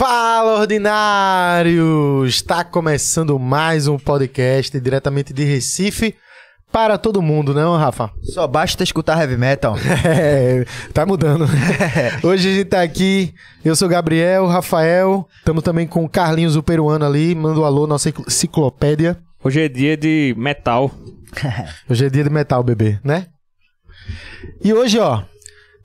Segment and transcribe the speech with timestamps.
[0.00, 2.36] Fala, ordinários!
[2.36, 6.14] Está começando mais um podcast diretamente de Recife
[6.72, 8.10] para todo mundo, não, Rafa?
[8.22, 9.76] Só basta escutar heavy metal.
[10.02, 11.44] É, tá mudando.
[12.24, 16.62] Hoje a gente tá aqui, eu sou Gabriel, Rafael, estamos também com o Carlinhos, o
[16.62, 19.18] peruano ali, manda um alô, nossa enciclopédia.
[19.44, 20.90] Hoje é dia de metal.
[21.86, 23.26] Hoje é dia de metal, bebê, né?
[24.64, 25.22] E hoje, ó,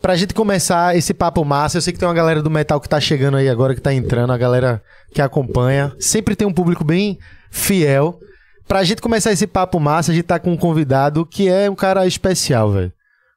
[0.06, 2.88] pra gente começar esse papo massa, eu sei que tem uma galera do metal que
[2.88, 4.80] tá chegando aí agora, que tá entrando, a galera
[5.12, 5.96] que acompanha.
[6.00, 7.18] Sempre tem um público bem
[7.50, 8.20] fiel.
[8.68, 11.74] Pra gente começar esse papo massa, a gente tá com um convidado que é um
[11.74, 12.94] cara especial, velho.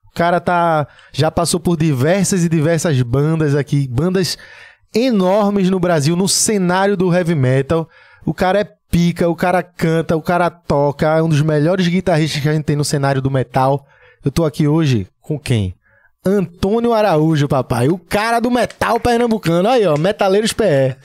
[0.09, 4.37] O cara tá já passou por diversas e diversas bandas aqui, bandas
[4.95, 7.89] enormes no Brasil, no cenário do heavy metal.
[8.27, 12.43] O cara é pica, o cara canta, o cara toca, é um dos melhores guitarristas
[12.43, 13.87] que a gente tem no cenário do metal.
[14.23, 15.78] Eu tô aqui hoje com quem?
[16.29, 17.89] Antônio Araújo, papai.
[17.89, 19.69] O cara do metal pernambucano.
[19.69, 20.97] Aí, ó, Metaleiros PE.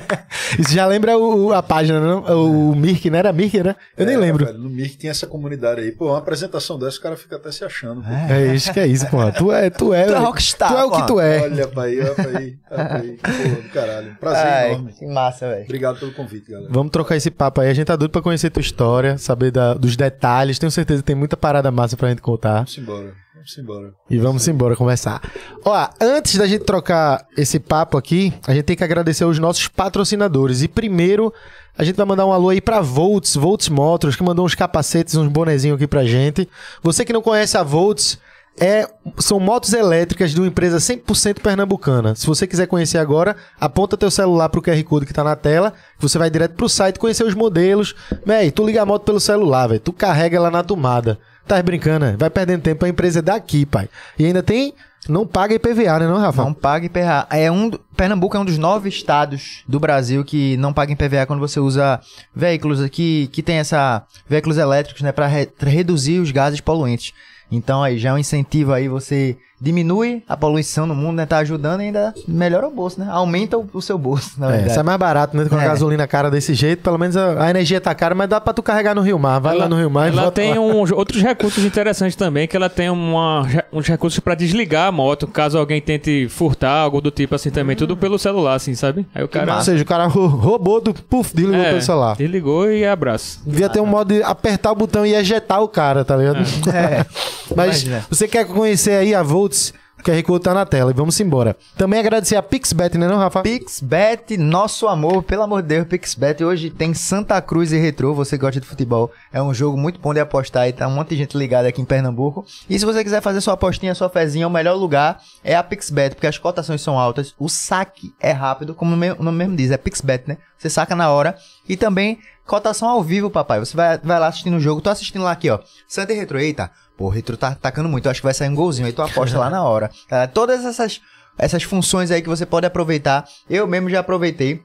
[0.58, 2.70] Isso já lembra o, a página, não?
[2.70, 3.76] O Mirk, não era Mirk, né?
[3.96, 4.46] Eu é, nem lembro.
[4.46, 5.92] Velho, no Mirk tem essa comunidade aí.
[5.92, 8.02] Pô, uma apresentação dessa, o cara fica até se achando.
[8.06, 9.18] É, é isso que é isso, pô.
[9.32, 10.06] Tu é, tu é.
[10.10, 10.72] Tu é rockstar.
[10.72, 11.42] Tu é o que tu é.
[11.42, 12.58] Olha pra aí, olha pra aí.
[12.70, 13.18] Olha pra aí.
[13.20, 14.16] Pô, do caralho.
[14.18, 14.92] Prazer Ai, enorme.
[14.92, 15.64] Que massa, velho.
[15.64, 16.72] Obrigado pelo convite, galera.
[16.72, 17.68] Vamos trocar esse papo aí.
[17.68, 20.58] A gente tá doido pra conhecer tua história, saber da, dos detalhes.
[20.58, 22.54] Tenho certeza que tem muita parada massa pra gente contar.
[22.54, 23.14] Vamos embora.
[23.40, 23.94] Vamos embora.
[24.10, 25.22] E vamos embora começar.
[25.64, 29.66] Ó, antes da gente trocar esse papo aqui, a gente tem que agradecer aos nossos
[29.66, 30.62] patrocinadores.
[30.62, 31.32] E primeiro,
[31.76, 35.14] a gente vai mandar um alô aí pra Volts, Volts Motors, que mandou uns capacetes,
[35.14, 36.46] uns bonezinhos aqui pra gente.
[36.82, 38.18] Você que não conhece a Volts,
[38.60, 42.14] é, são motos elétricas de uma empresa 100% pernambucana.
[42.14, 45.72] Se você quiser conhecer agora, aponta teu celular pro QR Code que tá na tela,
[45.98, 47.94] você vai direto pro site conhecer os modelos.
[48.26, 49.80] Véi, tu liga a moto pelo celular, velho.
[49.80, 51.18] Tu carrega ela na tomada.
[51.50, 52.16] Tá brincando, né?
[52.16, 53.88] Vai perdendo tempo, a empresa é daqui, pai.
[54.16, 54.72] E ainda tem.
[55.08, 56.44] Não paga IPVA, né, não, Rafa?
[56.44, 57.26] Não paga IPVA.
[57.28, 61.40] É um, Pernambuco é um dos nove estados do Brasil que não paga IPVA quando
[61.40, 62.00] você usa
[62.32, 67.12] veículos aqui que tem essa veículos elétricos, né, para re, reduzir os gases poluentes.
[67.50, 71.26] Então aí já é um incentivo aí você diminui a poluição no mundo, né?
[71.26, 73.06] Tá ajudando e ainda melhora o bolso, né?
[73.10, 74.70] Aumenta o, o seu bolso, na é, verdade.
[74.70, 75.44] Isso é mais barato, né?
[75.44, 75.66] Com a é.
[75.66, 78.62] gasolina cara desse jeito, pelo menos a, a, energia tá cara, mas dá pra tu
[78.62, 79.38] carregar no Rio Mar.
[79.38, 82.56] Vai ela, lá no Rio Mar e Ela tem um, outros recursos interessantes também, que
[82.56, 87.10] ela tem uma, uns recursos pra desligar a moto, caso alguém tente furtar, algo do
[87.10, 87.78] tipo assim também, hum.
[87.78, 89.06] tudo pelo celular, assim, sabe?
[89.14, 89.56] Aí o cara...
[89.56, 90.94] Ou seja, o cara roubou do...
[90.94, 92.16] Puf, desligou é, pelo celular.
[92.16, 93.40] Desligou e abraço.
[93.44, 96.38] Devia ter um modo de apertar o botão e ejetar o cara, tá ligado?
[96.74, 97.04] É.
[97.54, 99.72] mas você quer conhecer aí a Volts...
[100.00, 101.54] O QR Code tá na tela e vamos embora.
[101.76, 103.42] Também agradecer a Pixbet, né não, Rafa?
[103.42, 106.42] Pixbet, nosso amor, pelo amor de Deus, Pixbet.
[106.42, 109.12] Hoje tem Santa Cruz e Retro, você gosta de futebol.
[109.30, 111.82] É um jogo muito bom de apostar e tá um monte de gente ligada aqui
[111.82, 112.46] em Pernambuco.
[112.66, 116.14] E se você quiser fazer sua apostinha, sua fezinha, o melhor lugar é a Pixbet,
[116.14, 119.76] porque as cotações são altas, o saque é rápido, como o nome mesmo diz, é
[119.76, 120.38] Pixbet, né?
[120.56, 121.36] Você saca na hora.
[121.68, 123.60] E também cotação ao vivo, papai.
[123.60, 125.58] Você vai, vai lá assistindo o jogo, tô assistindo lá aqui, ó.
[125.86, 126.70] Santa e Retro, eita.
[127.00, 129.00] Pô, o Retro tá atacando muito, eu acho que vai sair um golzinho, aí tu
[129.00, 129.90] aposta lá na hora.
[130.10, 131.00] É, todas essas,
[131.38, 134.62] essas funções aí que você pode aproveitar, eu mesmo já aproveitei.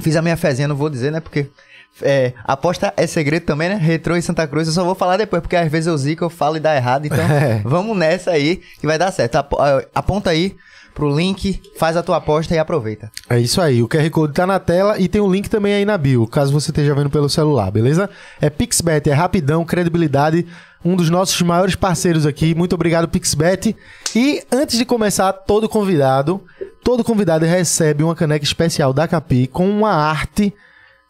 [0.00, 1.20] Fiz a minha fezinha, não vou dizer, né?
[1.20, 1.48] Porque
[2.02, 3.76] é, aposta é segredo também, né?
[3.76, 6.28] Retro e Santa Cruz, eu só vou falar depois, porque às vezes eu zico, eu
[6.28, 7.06] falo e dá errado.
[7.06, 7.62] Então, é.
[7.64, 9.36] vamos nessa aí que vai dar certo.
[9.94, 10.56] Aponta aí
[10.96, 13.12] pro link, faz a tua aposta e aproveita.
[13.28, 15.84] É isso aí, o QR Code tá na tela e tem um link também aí
[15.84, 18.08] na bio, caso você esteja vendo pelo celular, beleza?
[18.40, 20.46] É Pixbet, é rapidão, credibilidade,
[20.82, 22.54] um dos nossos maiores parceiros aqui.
[22.54, 23.76] Muito obrigado, Pixbet.
[24.14, 26.40] E antes de começar, todo convidado,
[26.82, 30.54] todo convidado recebe uma caneca especial da Capi com uma arte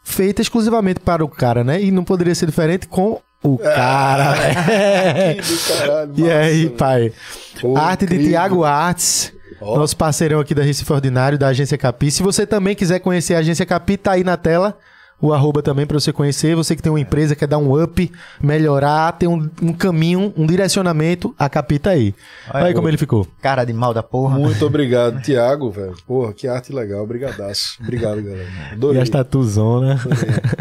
[0.03, 1.81] feita exclusivamente para o cara, né?
[1.81, 4.35] E não poderia ser diferente com o cara.
[4.35, 5.35] É.
[5.77, 7.13] Caralho, e aí, pai?
[7.61, 8.25] Pô, arte incrível.
[8.25, 9.36] de Tiago Artes.
[9.59, 9.77] Oh.
[9.77, 12.11] Nosso parceirão aqui da Recife Ordinário, da Agência Capi.
[12.11, 14.77] Se você também quiser conhecer a Agência Capi, tá aí na tela
[15.19, 16.55] o arroba também para você conhecer.
[16.55, 18.11] Você que tem uma empresa, quer dar um up,
[18.41, 22.13] melhorar, ter um, um caminho, um direcionamento, a Capita aí.
[22.53, 23.27] Olha aí como ele ficou.
[23.41, 24.37] Cara de mal da porra.
[24.37, 25.95] Muito obrigado, Tiago, velho.
[26.05, 27.03] Porra, que arte legal.
[27.03, 27.77] Obrigadaço.
[27.81, 28.47] Obrigado, galera.
[28.71, 28.99] Adorei.
[28.99, 29.99] E as tatuzona.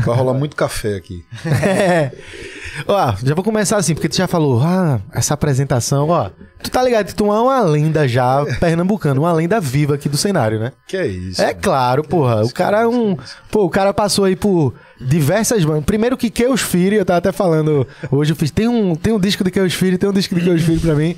[0.04, 1.24] Vai rolar muito café aqui.
[1.46, 2.12] é.
[2.86, 6.30] Ó, já vou começar assim, porque tu já falou, ah, essa apresentação, ó.
[6.66, 10.58] Tu tá ligado tu é uma lenda já pernambucana, uma lenda viva aqui do cenário,
[10.58, 10.72] né?
[10.86, 11.40] Que é isso?
[11.40, 12.44] É claro, porra.
[12.44, 13.16] O cara é um.
[13.52, 15.84] Pô, o cara passou aí por diversas bandas.
[15.84, 18.50] Primeiro que Keus Filho, eu tava até falando hoje, eu fiz.
[18.50, 20.94] Tem um, tem um disco de Keus Filho, tem um disco de Keus Filho pra
[20.96, 21.16] mim.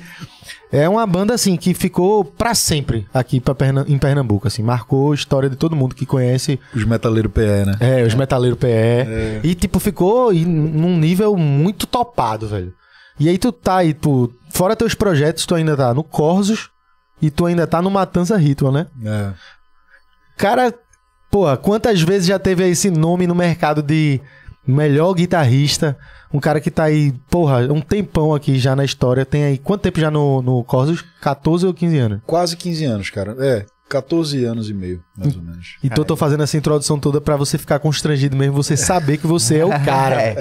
[0.71, 4.61] É uma banda, assim, que ficou para sempre aqui pra Perna em Pernambuco, assim.
[4.61, 6.59] Marcou a história de todo mundo que conhece.
[6.75, 7.75] Os Metaleiros PE, né?
[7.79, 8.67] É, os Metaleiros PE.
[8.67, 9.39] É.
[9.43, 12.71] E, tipo, ficou num nível muito topado, velho.
[13.19, 14.33] E aí tu tá aí, tu...
[14.51, 16.69] Fora teus projetos, tu ainda tá no Corsos
[17.21, 18.87] e tu ainda tá no Matança Ritual, né?
[19.03, 19.33] É.
[20.37, 20.73] Cara,
[21.29, 24.19] Porra, quantas vezes já teve esse nome no mercado de
[24.65, 25.95] melhor guitarrista?
[26.33, 29.25] Um cara que tá aí, porra, um tempão aqui já na história.
[29.25, 31.03] Tem aí, quanto tempo já no, no Corsos?
[31.21, 32.21] 14 ou 15 anos?
[32.25, 33.35] Quase 15 anos, cara.
[33.39, 35.75] É, 14 anos e meio, mais ou menos.
[35.83, 39.25] Então eu tô fazendo essa introdução toda pra você ficar constrangido mesmo, você saber que
[39.25, 40.35] você é o cara.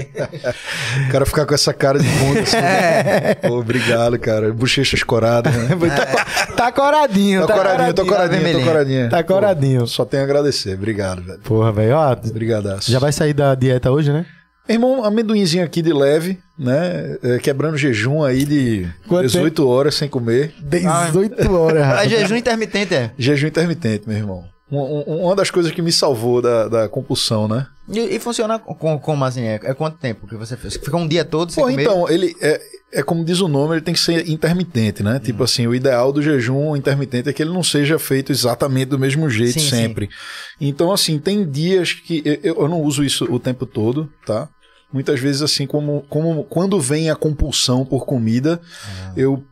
[1.08, 2.56] O cara ficar com essa cara de bunda assim.
[2.58, 3.34] É.
[3.34, 4.52] Pô, obrigado, cara.
[4.52, 5.68] Bochecha escorada, né?
[6.46, 9.08] tá, tá coradinho, Tô tá coradinho, tô coradinho, tô coradinho.
[9.08, 9.80] Tá coradinho.
[9.80, 10.74] Pô, só tenho a agradecer.
[10.74, 11.40] Obrigado, velho.
[11.40, 11.96] Porra, velho,
[12.28, 12.90] Obrigadaço.
[12.92, 14.26] já vai sair da dieta hoje, né?
[14.68, 17.16] Irmão, amendoinzinho aqui de leve, né?
[17.22, 20.52] É, quebrando jejum aí de Quanto 18 horas sem comer.
[20.60, 23.10] 18 horas, É jejum intermitente, é.
[23.18, 24.44] Jejum intermitente, meu irmão.
[24.70, 27.66] Um- um- uma das coisas que me salvou da, da compulsão, né?
[27.90, 29.42] E, e funciona com, como assim?
[29.42, 30.74] É, é quanto tempo que você fez?
[30.74, 31.82] Fica um dia todo sem Pô, comer?
[31.84, 32.60] então, ele é,
[32.92, 35.18] é como diz o nome, ele tem que ser intermitente, né?
[35.18, 38.98] Tipo assim, o ideal do jejum intermitente é que ele não seja feito exatamente do
[38.98, 40.10] mesmo jeito Sim, sempre.
[40.60, 44.50] Então, assim, tem dias que eu, eu não uso isso o tempo todo, tá?
[44.92, 48.60] Muitas vezes, assim, como, como quando vem a compulsão por comida,
[49.16, 49.44] eu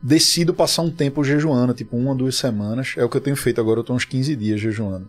[0.00, 2.94] decido passar um tempo jejuando, tipo uma, duas semanas.
[2.96, 5.08] É o que eu tenho feito agora, eu tô uns 15 dias jejuando.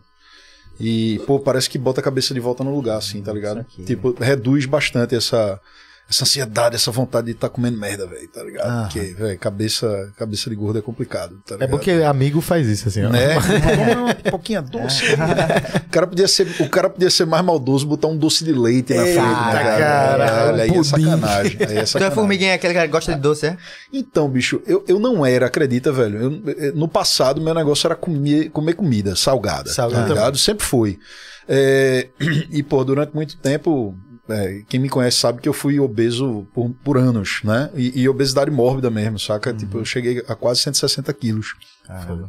[0.80, 3.60] E, pô, parece que bota a cabeça de volta no lugar, assim, tá ligado?
[3.60, 3.84] aqui.
[3.84, 5.60] Tipo, reduz bastante essa,
[6.08, 8.68] essa ansiedade, essa vontade de estar comendo merda, velho, tá ligado?
[8.68, 8.84] Aham.
[8.84, 11.70] Porque, velho, cabeça, cabeça de gordo é complicado, tá É ligado?
[11.72, 13.10] porque amigo faz isso, assim, ó.
[13.10, 13.34] Né?
[13.76, 15.04] Vamos uma pipoquinha doce.
[15.14, 18.94] o, cara podia ser, o cara podia ser mais maldoso, botar um doce de leite
[18.94, 19.24] na frente, né,
[19.64, 19.78] cara?
[19.80, 21.58] cara, Olha, aí é sacanagem.
[21.60, 22.16] Aí é Tu é sacanagem.
[22.16, 23.58] formiguinha, aquele cara que gosta de doce, é?
[23.92, 26.22] Então, bicho, eu, eu não era, acredita, velho.
[26.46, 29.72] Eu- eu- no passado, meu negócio era comer, comer comida salgada.
[29.72, 30.38] Salgada Tá ligado?
[30.38, 31.00] Sempre foi.
[31.48, 32.08] É,
[32.52, 33.96] e, pô, durante muito tempo,
[34.28, 37.70] é, quem me conhece sabe que eu fui obeso por, por anos, né?
[37.76, 39.54] E, e obesidade mórbida mesmo, saca?
[39.54, 41.56] Tipo, eu cheguei a quase 160 quilos.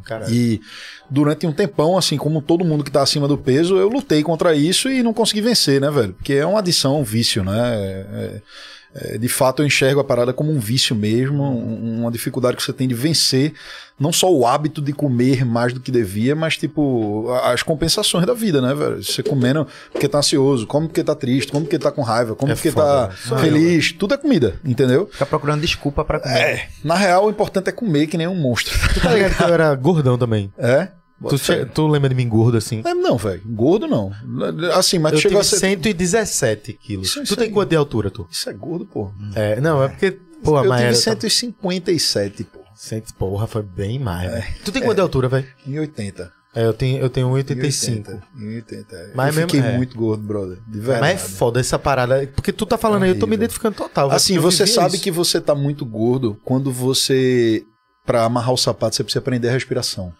[0.03, 0.31] Caralho.
[0.33, 0.61] E
[1.09, 4.53] durante um tempão, assim, como todo mundo que tá acima do peso, eu lutei contra
[4.53, 6.13] isso e não consegui vencer, né, velho?
[6.13, 7.75] Porque é uma adição, um vício, né?
[7.75, 8.41] É- é-
[8.99, 12.63] é, de fato, eu enxergo a parada como um vício mesmo, um- uma dificuldade que
[12.63, 13.53] você tem de vencer,
[13.99, 18.33] não só o hábito de comer mais do que devia, mas, tipo, as compensações da
[18.33, 19.03] vida, né, velho?
[19.03, 22.51] Você comendo porque tá ansioso, come porque tá triste, come porque tá com raiva, come
[22.51, 23.41] É porque foda, tá né?
[23.41, 25.07] feliz, tudo é comida, entendeu?
[25.11, 26.35] Fica procurando desculpa pra comer.
[26.39, 28.77] É, na real, o importante é comer que nem um monstro.
[28.93, 30.51] Tu tá ligado que eu era gordão também?
[30.57, 30.89] É?
[31.29, 32.83] Tu, che- tu lembra de mim gordo assim?
[32.83, 33.41] Não, velho.
[33.45, 34.11] Gordo não.
[34.73, 35.57] Assim, mas eu tu chegou a ser.
[35.57, 37.07] 117 quilos.
[37.07, 38.27] Isso- tu isso tem quanto de altura, tu?
[38.29, 39.11] Isso é gordo, pô.
[39.35, 40.11] É, não, é porque,
[40.43, 42.59] pô, a eu tive tá- 157, pô.
[42.75, 44.45] Cento- Porra, foi bem mais, velho.
[44.63, 45.47] Tu tem quanto de altura, velho?
[45.65, 46.31] Em 80.
[46.55, 48.11] É, eu tenho, eu tenho Em 1,85.
[48.11, 48.23] 80.
[48.39, 48.95] Em 80.
[48.95, 49.11] é.
[49.15, 49.77] Mas eu fiquei mesmo- é.
[49.77, 50.57] muito gordo, brother.
[50.67, 51.01] De verdade.
[51.01, 52.27] Mas é foda essa parada.
[52.35, 54.11] Porque tu tá falando aí, eu tô me identificando total.
[54.11, 55.03] Assim, você sabe isso.
[55.03, 57.63] que você tá muito gordo quando você.
[58.05, 60.13] Pra amarrar o sapato, você precisa aprender a respiração.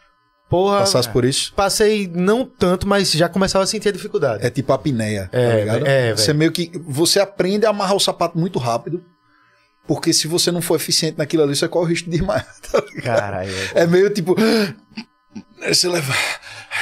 [0.50, 1.54] Porra, Passasse por isso?
[1.54, 4.46] passei não tanto, mas já começava a sentir a dificuldade.
[4.46, 5.88] É tipo a apneia, É, tá ligado?
[5.88, 6.72] é, você meio que.
[6.86, 9.04] Você aprende a amarrar o sapato muito rápido.
[9.86, 12.46] Porque se você não for eficiente naquilo ali, você corre o risco de desmaiar.
[12.72, 12.82] tá?
[13.04, 13.52] Caralho.
[13.74, 14.36] É meio tipo.
[15.68, 16.14] Você leva.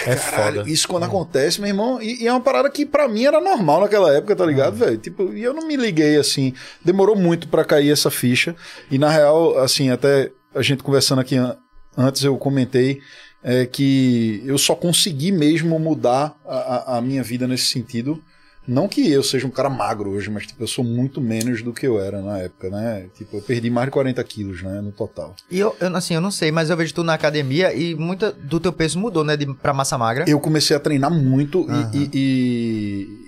[0.05, 0.69] É Caralho, foda.
[0.69, 2.01] Isso quando acontece, meu irmão.
[2.01, 4.97] E, e é uma parada que pra mim era normal naquela época, tá ligado, velho?
[4.97, 6.53] Tipo, e eu não me liguei assim.
[6.83, 8.55] Demorou muito pra cair essa ficha.
[8.91, 11.55] E na real, assim, até a gente conversando aqui an-
[11.97, 12.99] antes, eu comentei
[13.47, 18.19] é, que eu só consegui mesmo mudar a, a- minha vida nesse sentido.
[18.67, 21.71] Não que eu seja um cara magro hoje, mas tipo, eu sou muito menos do
[21.71, 23.05] que eu era na época, né?
[23.15, 24.81] Tipo, eu perdi mais de 40 quilos, né?
[24.81, 25.35] No total.
[25.51, 28.31] E eu, eu, assim, eu não sei, mas eu vejo tu na academia e muita
[28.31, 29.37] do teu peso mudou, né?
[29.37, 30.25] De, pra massa magra.
[30.27, 31.91] Eu comecei a treinar muito e- Aham.
[31.93, 32.09] e,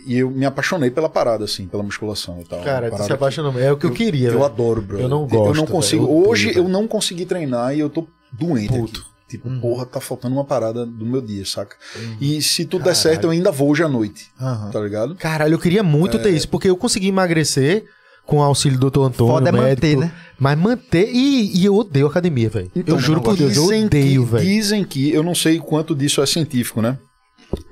[0.08, 2.64] e, e eu me apaixonei pela parada, assim, pela musculação e tal.
[2.64, 3.60] Cara, tu se apaixonou.
[3.60, 4.46] É o que eu, queria, Eu velho.
[4.46, 5.00] adoro, bro.
[5.00, 6.08] Eu não Eu gosto, não consigo.
[6.08, 6.18] velho.
[6.24, 8.70] Eu Hoje eu não consegui treinar e eu tô doente.
[8.70, 9.02] Puto.
[9.02, 9.17] Aqui.
[9.28, 11.76] Tipo, porra, tá faltando uma parada do meu dia, saca?
[11.98, 12.18] Uhum.
[12.22, 14.28] E se tudo der certo, eu ainda vou hoje à noite.
[14.40, 14.70] Aham.
[14.72, 15.16] Tá ligado?
[15.16, 17.84] Caralho, eu queria muito ter isso, porque eu consegui emagrecer
[18.26, 19.00] com o auxílio do Dr.
[19.02, 20.12] Antônio, Foda é médico, manter, né?
[20.40, 22.72] Mas manter, e, e eu odeio academia, velho.
[22.86, 24.46] eu juro por Deus, eu Dizem odeio, que- velho.
[24.46, 26.98] Dizem que, eu não sei quanto disso é científico, né?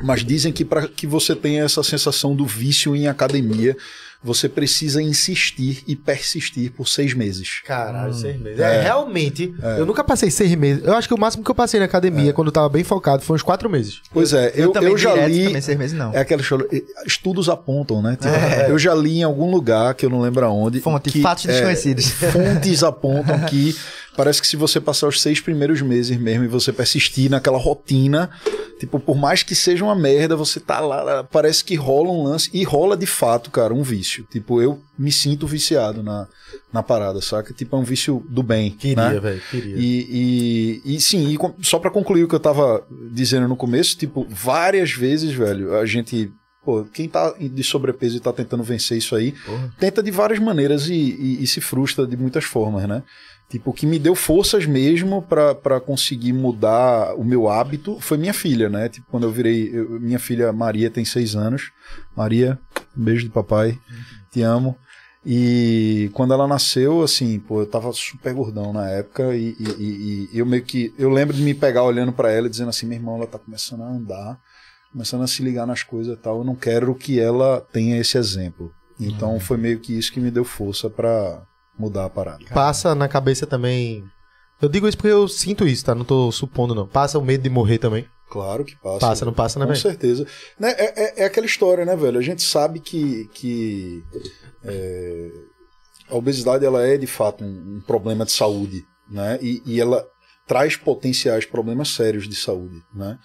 [0.02, 3.76] Mas dizem que para que você tenha essa sensação do vício em academia,
[4.26, 7.62] você precisa insistir e persistir por seis meses.
[7.64, 8.60] Caralho, seis meses.
[8.60, 10.84] É, realmente, eu nunca passei seis meses.
[10.84, 13.22] Eu acho que o máximo que eu passei na academia, quando eu tava bem focado,
[13.22, 14.02] foi uns quatro meses.
[14.12, 15.46] Pois é, eu, eu, também já direto, li.
[15.46, 16.12] Também seis meses não.
[16.12, 16.66] É aquela história.
[17.06, 18.18] Estudos apontam, né?
[18.20, 18.34] Tipo,
[18.68, 20.82] Eu já li em algum lugar, que eu não lembro aonde.
[20.82, 22.10] Fonte, que, fatos é, desconhecidos.
[22.10, 23.76] Fontes apontam que
[24.16, 28.30] parece que se você passar os seis primeiros meses mesmo e você persistir naquela rotina,
[28.78, 32.50] Tipo, por mais que seja uma merda, você tá lá, parece que rola um lance.
[32.54, 34.28] E rola de fato, cara, um vício.
[34.30, 36.28] Tipo, eu me sinto viciado na,
[36.74, 37.54] na parada, saca?
[37.54, 38.72] Tipo, é um vício do bem.
[38.72, 39.18] Queria, né?
[39.20, 39.76] velho, queria.
[39.78, 43.98] E, e, e sim, e só pra concluir o que eu tava dizendo no começo,
[43.98, 46.30] tipo, várias vezes, velho, a gente.
[46.66, 49.34] Pô, quem tá de sobrepeso e tá tentando vencer isso aí,
[49.80, 53.04] tenta de várias maneiras e, e- e se frustra de muitas formas, né?
[53.48, 58.18] Tipo, o que me deu forças mesmo pra pra conseguir mudar o meu hábito foi
[58.18, 58.90] minha filha, né?
[58.90, 59.70] Tipo, quando eu virei.
[59.72, 61.72] eu- minha filha Maria tem seis anos.
[62.16, 62.58] Maria,
[62.98, 63.78] um beijo de papai,
[64.32, 64.76] te amo.
[65.28, 70.38] E quando ela nasceu, assim, pô, eu tava super gordão na época e, e- e-
[70.38, 70.94] eu meio que.
[70.98, 73.40] Eu lembro de me pegar olhando pra ela e dizendo assim: minha irmã, ela tá
[73.40, 74.40] começando a andar,
[74.92, 76.40] começando a se ligar nas coisas e tal.
[76.40, 78.72] Eu não quero que ela tenha esse exemplo.
[79.00, 81.44] Então foi meio que isso que me deu força pra
[81.78, 82.44] mudar a parada.
[82.54, 84.04] Passa na cabeça também.
[84.62, 85.94] Eu digo isso porque eu sinto isso, tá?
[85.94, 86.88] Não tô supondo, não.
[86.88, 88.08] Passa o medo de morrer também.
[88.30, 89.00] Claro que passa.
[89.00, 89.82] Passa, não passa, né, Com velho?
[89.82, 90.26] certeza.
[90.60, 92.18] Né, É, é- é aquela história, né, velho?
[92.18, 94.04] A gente sabe que, que
[94.64, 95.30] é,
[96.10, 99.38] a obesidade ela é de fato um, um problema de saúde, né?
[99.42, 100.04] E, e ela
[100.48, 103.18] traz potenciais problemas sérios de saúde, né?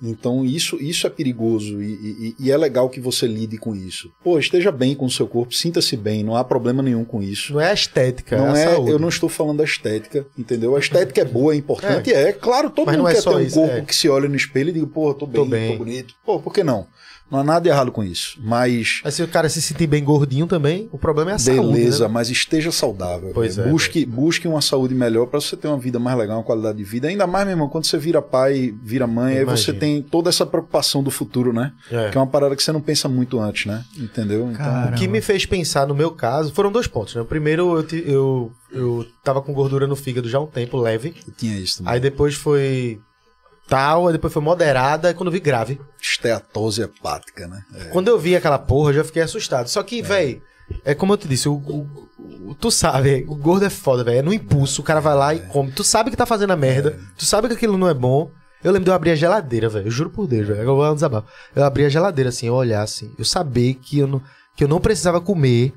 [0.00, 4.12] Então isso, isso é perigoso e, e- e é legal que você lide com isso.
[4.22, 7.52] Pô, esteja bem com o seu corpo, sinta-se bem, não há problema nenhum com isso.
[7.54, 8.90] Não é a estética, Não é a é, saúde.
[8.92, 10.76] eu não estou falando da estética, entendeu?
[10.76, 12.32] A estética é boa, é importante, é.
[12.32, 13.80] Claro, todo Mas mundo é quer ter um isso, corpo é.
[13.82, 15.76] que se olha no espelho e diga, pô, tô bem, tô bem.
[15.76, 16.14] bonito.
[16.24, 16.86] Pô, por que não?
[17.30, 18.38] Não há nada errado com isso.
[18.42, 21.72] Mas Mas se o cara se sentir bem gordinho também, o problema é a saúde.
[21.74, 22.14] beleza, né?
[22.14, 23.32] mas esteja saudável.
[23.34, 26.42] Pois é, busque, busque uma saúde melhor para você ter uma vida mais legal, uma
[26.44, 27.08] qualidade de vida.
[27.08, 30.46] Ainda mais, meu irmão, quando você vira pai, vira mãe, aí você tem toda essa
[30.46, 31.72] preocupação do futuro, né?
[31.90, 32.08] É.
[32.10, 33.84] Que é uma parada que você não pensa muito antes, né?
[33.96, 34.50] Entendeu?
[34.50, 34.88] Então.
[34.88, 37.20] O que me fez pensar no meu caso foram dois pontos, né?
[37.20, 40.76] O primeiro, eu, te- eu, eu tava com gordura no fígado já há um tempo,
[40.78, 41.14] leve.
[41.26, 41.92] eu tinha isso também.
[41.92, 43.00] Aí depois foi
[43.68, 45.80] tal, aí depois foi moderada, quando eu vi grave.
[46.00, 47.62] Esteatose hepática, né?
[47.74, 47.84] É.
[47.86, 49.68] Quando eu vi aquela porra, eu já fiquei assustado.
[49.68, 50.42] Só que, véi,
[50.84, 52.08] é como eu te disse, o, o-
[52.50, 54.18] o- tu sabe, o gordo é foda, velho.
[54.18, 55.70] É no impulso, o cara vai lá e come.
[55.70, 58.30] Tu sabe que tá fazendo a merda, tu sabe que aquilo não é bom.
[58.64, 59.86] Eu lembro de eu abrir a geladeira, velho.
[59.86, 60.60] Eu juro por Deus, velho.
[60.62, 61.28] Eu vou desabafo.
[61.54, 63.14] Eu abri a geladeira assim, eu olhar assim.
[63.16, 64.20] Eu saber que eu não,
[64.56, 65.72] que eu não precisava comer,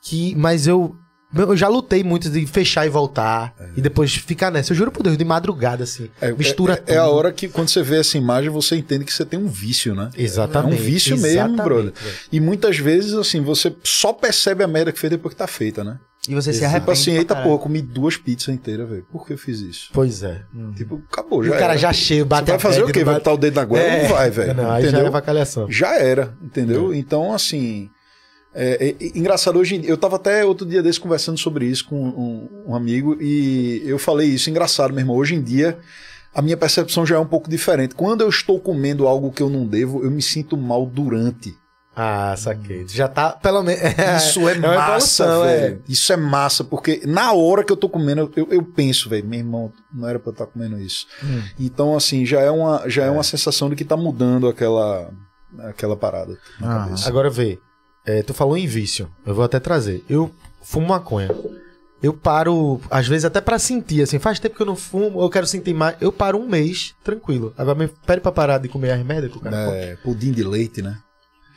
[0.00, 0.96] que, mas eu.
[1.36, 3.54] Eu já lutei muito de fechar e voltar.
[3.76, 4.72] E depois ficar nessa.
[4.72, 6.08] Eu juro por Deus, de madrugada, assim.
[6.20, 6.90] É, mistura é, tudo.
[6.90, 9.48] é a hora que, quando você vê essa imagem, você entende que você tem um
[9.48, 10.10] vício, né?
[10.16, 10.78] Exatamente.
[10.78, 11.92] É um vício mesmo, brother.
[11.92, 12.16] velho.
[12.30, 15.82] E muitas vezes, assim, você só percebe a merda que fez depois que tá feita,
[15.82, 15.98] né?
[16.26, 16.80] E você se Tipo arrepende.
[16.80, 19.04] Tipo assim, eita pô, comi duas pizzas inteiras, velho.
[19.12, 19.90] Por que eu fiz isso?
[19.92, 20.42] Pois é.
[20.74, 21.78] Tipo, acabou, E já o cara era.
[21.78, 23.04] já cheio, Você bate vai fazer o quê?
[23.04, 23.86] Vai botar o dedo na goela?
[23.86, 24.02] É.
[24.04, 24.54] Não vai, velho.
[24.54, 25.04] Não, aí já entendeu?
[25.04, 25.70] é avacalhação.
[25.70, 26.94] Já era, entendeu?
[26.94, 27.90] Então, assim.
[28.54, 31.66] É, é- é engraçado, hoje em dia, eu tava até outro dia desse conversando sobre
[31.66, 35.16] isso com um, um amigo e eu falei isso, engraçado, meu irmão.
[35.16, 35.78] Hoje em dia,
[36.34, 37.94] a minha percepção já é um pouco diferente.
[37.94, 41.54] Quando eu estou comendo algo que eu não devo, eu me sinto mal durante.
[41.96, 42.86] Ah, saquei.
[42.88, 43.80] Já tá, pelo menos.
[44.18, 45.56] Isso é, massa, evolução, é.
[45.60, 45.82] velho.
[45.88, 49.38] Isso é massa, porque na hora que eu tô comendo, eu, eu penso, velho, meu
[49.38, 51.06] irmão, não era pra eu estar comendo isso.
[51.22, 51.40] Hum.
[51.58, 53.10] Então, assim, já é uma, já é.
[53.10, 55.08] uma sensação de que tá mudando aquela,
[55.60, 56.84] aquela parada na Ah.
[56.86, 57.08] cabeça.
[57.08, 57.60] Agora vê,
[58.04, 59.08] é, tu falou em vício.
[59.26, 60.04] Eu vou até trazer.
[60.08, 60.30] Eu
[60.62, 61.30] fumo maconha.
[62.02, 65.30] Eu paro, às vezes até pra sentir, assim, faz tempo que eu não fumo, eu
[65.30, 65.96] quero sentir mais.
[66.02, 67.54] Eu paro um mês, tranquilo.
[67.56, 69.76] Agora me pede pra parar de comer as merda que o cara come.
[69.78, 70.98] É, pudim de leite, né?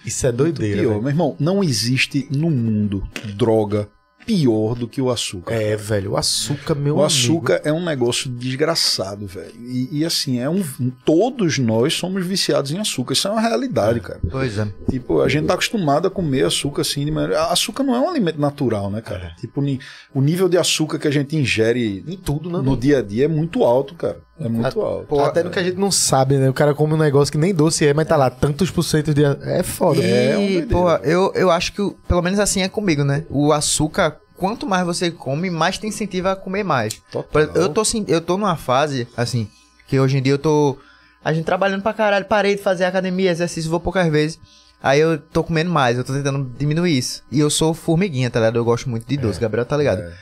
[0.05, 0.81] Isso é doideira.
[0.81, 3.03] Pior, meu irmão, não existe no mundo
[3.35, 3.89] droga
[4.27, 5.53] pior do que o açúcar.
[5.55, 7.05] É, velho, o açúcar, meu o amigo.
[7.05, 9.53] açúcar é um negócio desgraçado, velho.
[9.57, 10.62] E, e, assim, é um.
[11.05, 13.13] Todos nós somos viciados em açúcar.
[13.13, 14.19] Isso é uma realidade, cara.
[14.29, 14.67] Pois é.
[14.91, 17.41] Tipo, a gente tá acostumado a comer açúcar assim, de maneira...
[17.46, 19.34] Açúcar não é um alimento natural, né, cara?
[19.39, 19.79] Tipo, ni-
[20.13, 22.60] o nível de açúcar que a gente ingere Em tudo, né?
[22.62, 24.19] no dia a dia é muito alto, cara.
[24.39, 25.08] É muito alto.
[25.08, 26.50] Pô, até no que a gente não sabe, né?
[26.50, 29.13] O cara come um negócio que nem doce é, mas tá lá, tantos por cento
[29.13, 29.24] de.
[29.25, 30.01] É foda.
[30.03, 30.67] É, E, doideira.
[30.67, 33.24] pô, eu, eu acho que, pelo menos assim é comigo, né?
[33.29, 37.01] O açúcar, quanto mais você come, mais te incentiva a comer mais.
[37.12, 37.41] Total.
[37.41, 39.48] exemplo, eu tô, sim- eu tô numa fase, assim,
[39.88, 40.77] que hoje em dia eu tô.
[41.25, 44.39] A gente trabalhando pra caralho, parei de fazer academia, exercício, vou poucas vezes.
[44.82, 47.24] Aí eu tô comendo mais, eu tô tentando diminuir isso.
[47.32, 48.58] E eu sou formiguinha, tá ligado?
[48.58, 50.01] Eu gosto muito de doce, Gabriel tá ligado?
[50.01, 50.13] É.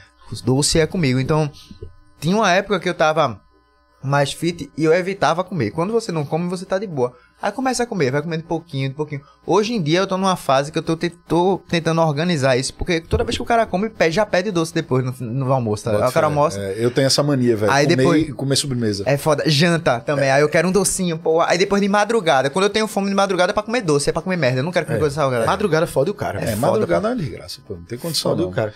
[0.44, 1.20] Doce é comigo.
[1.20, 1.52] Então,
[2.22, 3.40] tinha uma época que eu tava
[4.06, 5.72] mais fit e eu evitava comer.
[5.72, 7.14] Quando você não come, você tá de boa.
[7.42, 9.22] Aí começa a comer, vai comendo de pouquinho, de pouquinho.
[9.46, 12.74] Hoje em dia eu tô numa fase que eu tô, te- tô tentando organizar isso,
[12.74, 15.84] porque toda vez que o cara come, pede, já pede doce depois no, no almoço,
[15.84, 15.92] tá?
[15.92, 16.60] Aí o cara almoça.
[16.60, 17.72] É, eu tenho essa mania, velho.
[17.72, 19.04] Aí comer, depois- comer sobremesa.
[19.06, 19.44] É foda.
[19.48, 20.32] Janta também.
[20.32, 21.42] Aí eu quero um docinho, pô.
[21.42, 22.50] Aí depois de madrugada.
[22.50, 24.62] Quando eu tenho fome de madrugada é pra comer doce, é pra comer merda.
[24.62, 25.46] Eu não quero comer coisa salgada.
[25.46, 26.40] Madrugada fode o cara.
[26.42, 27.76] É, foda, madrugada é uma desgraça, pô.
[27.76, 28.50] Não tem condição, Fode não.
[28.50, 28.74] o cara.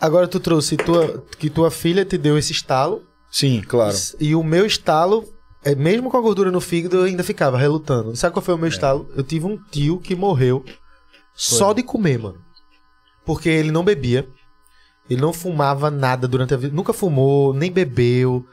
[0.00, 3.02] Agora tu trouxe tua, que tua filha te deu esse estalo.
[3.30, 3.96] Sim, claro.
[4.18, 5.24] E o meu estalo
[5.62, 8.16] é, mesmo com a gordura no fígado, eu ainda ficava relutando.
[8.16, 9.08] Sabe qual foi o meu estalo?
[9.14, 10.64] Eu tive um tio que morreu
[11.34, 12.38] só de comer, mano.
[13.24, 14.26] Porque ele não bebia.
[15.08, 16.74] Ele não fumava nada durante a vida.
[16.74, 18.46] Nunca fumou, nem bebeu.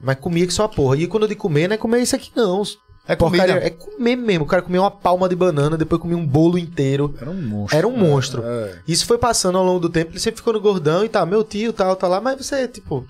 [0.00, 0.96] Mas comia que só a porra.
[0.96, 2.62] E quando eu digo comer, não é comer isso aqui, não.
[3.06, 3.52] É comida.
[3.54, 4.44] é comer mesmo.
[4.44, 7.14] O cara comia uma palma de banana, depois comia um bolo inteiro.
[7.20, 7.78] Era um monstro.
[7.78, 8.42] Era um monstro.
[8.44, 8.82] É.
[8.86, 11.26] Isso foi passando ao longo do tempo, ele sempre ficou no gordão e tal.
[11.26, 13.06] Meu tio tal, tá lá, mas você, tipo.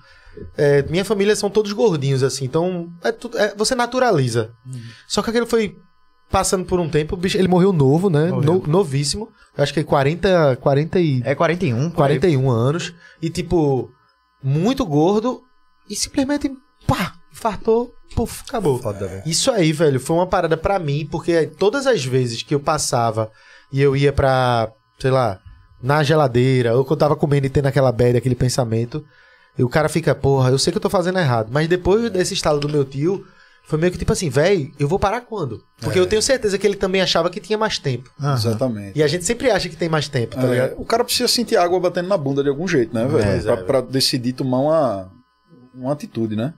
[0.57, 4.51] É, minha família são todos gordinhos, assim, então é tudo, é, você naturaliza.
[5.07, 5.75] Só que aquele foi
[6.29, 8.27] passando por um tempo, bicho, ele morreu novo, né?
[8.27, 9.29] No- novíssimo.
[9.57, 12.17] Acho que 40, 40 e, É 41, por aí.
[12.19, 12.93] 41 anos.
[13.21, 13.89] E, tipo,
[14.41, 15.41] muito gordo.
[15.89, 16.49] E simplesmente,
[16.87, 18.79] pá, infartou, puf, acabou.
[18.81, 19.21] Foda.
[19.25, 23.29] Isso aí, velho, foi uma parada pra mim, porque todas as vezes que eu passava
[23.73, 25.37] e eu ia pra, sei lá,
[25.83, 29.03] na geladeira, ou que eu tava comendo e tendo aquela bad, aquele pensamento,
[29.57, 31.49] e o cara fica, porra, eu sei que eu tô fazendo errado.
[31.51, 33.25] Mas depois desse estalo do meu tio,
[33.63, 35.63] foi meio que tipo assim, velho, eu vou parar quando?
[35.79, 38.09] Porque eu tenho certeza que ele também achava que tinha mais tempo.
[38.19, 38.33] Aham.
[38.33, 38.97] Exatamente.
[38.97, 40.73] E a gente sempre acha que tem mais tempo, tá É, ligado?
[40.77, 43.19] o cara precisa sentir água batendo na bunda de algum jeito, né, velho?
[43.23, 45.11] É, pra, é, pra decidir tomar uma,
[45.73, 46.53] uma atitude, né?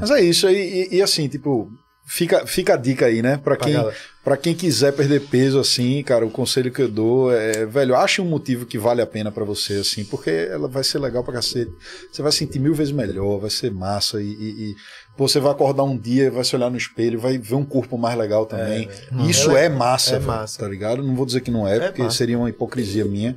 [0.00, 0.54] Mas é isso, e,
[0.92, 1.70] e- e assim, tipo,
[2.04, 3.36] fica, fica a dica aí, né?
[3.42, 3.92] Pra Pra quem,
[4.24, 8.20] pra quem quiser perder peso, assim, cara, o conselho que eu dou é, velho, ache
[8.22, 11.34] um motivo que vale a pena pra você, assim, porque ela vai ser legal pra
[11.34, 11.70] cacete.
[12.10, 14.26] Você vai sentir mil vezes melhor, vai ser massa e.
[14.26, 14.76] e- e,
[15.16, 18.18] você vai acordar um dia, vai se olhar no espelho, vai ver um corpo mais
[18.18, 18.88] legal também.
[19.28, 20.58] Isso É é, massa, é velho, massa.
[20.58, 21.04] tá ligado?
[21.04, 22.16] Não vou dizer que não é, É porque massa.
[22.16, 23.36] seria uma hipocrisia minha.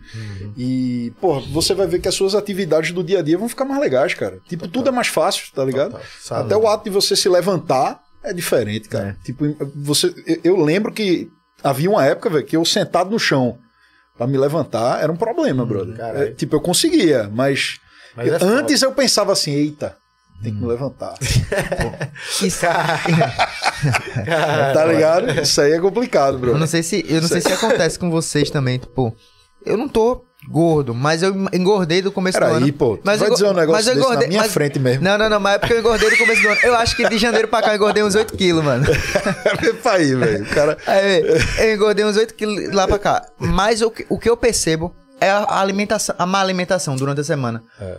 [0.57, 3.63] E, pô, você vai ver que as suas atividades do dia a dia vão ficar
[3.65, 4.39] mais legais, cara.
[4.47, 5.91] Tipo, tudo é mais fácil, tá ligado?
[6.23, 6.43] Total.
[6.45, 9.17] Até o ato de você se levantar é diferente, cara.
[9.23, 11.29] Tipo, você, eu- eu lembro que
[11.63, 13.57] havia uma época, velho, que eu sentado no chão
[14.17, 15.95] pra me levantar era um problema, brother.
[15.97, 16.27] caralho.
[16.29, 17.79] É, tipo, eu conseguia, mas,
[18.15, 19.95] Mas é antes eu pensava assim, eita,
[20.43, 21.15] tem que me levantar.
[22.41, 22.65] Isso-
[24.73, 25.41] tá ligado?
[25.41, 26.59] Isso aí é complicado, Eu brother.
[26.59, 29.15] não sei se, eu não sei se acontece com vocês também, tipo,
[29.65, 32.53] eu não tô gordo, mas eu engordei do começo do ano.
[32.55, 32.99] Peraí, pô.
[33.03, 35.03] Mas vai eu, dizer um negócio mas eu engordei, na minha mas- frente mesmo.
[35.03, 36.59] Não, não, não, mas é porque eu engordei do começo do ano.
[36.63, 38.85] Eu acho que de janeiro pra cá eu engordei uns 8 quilos, mano.
[39.83, 40.43] Pra aí, velho.
[40.43, 40.77] O cara...
[40.87, 41.23] Aí,
[41.59, 43.25] eu engordei uns 8 quilos lá pra cá.
[43.37, 47.23] Mas o que, o que eu percebo é a alimentação, a má alimentação durante a
[47.23, 47.63] semana.
[47.79, 47.97] É.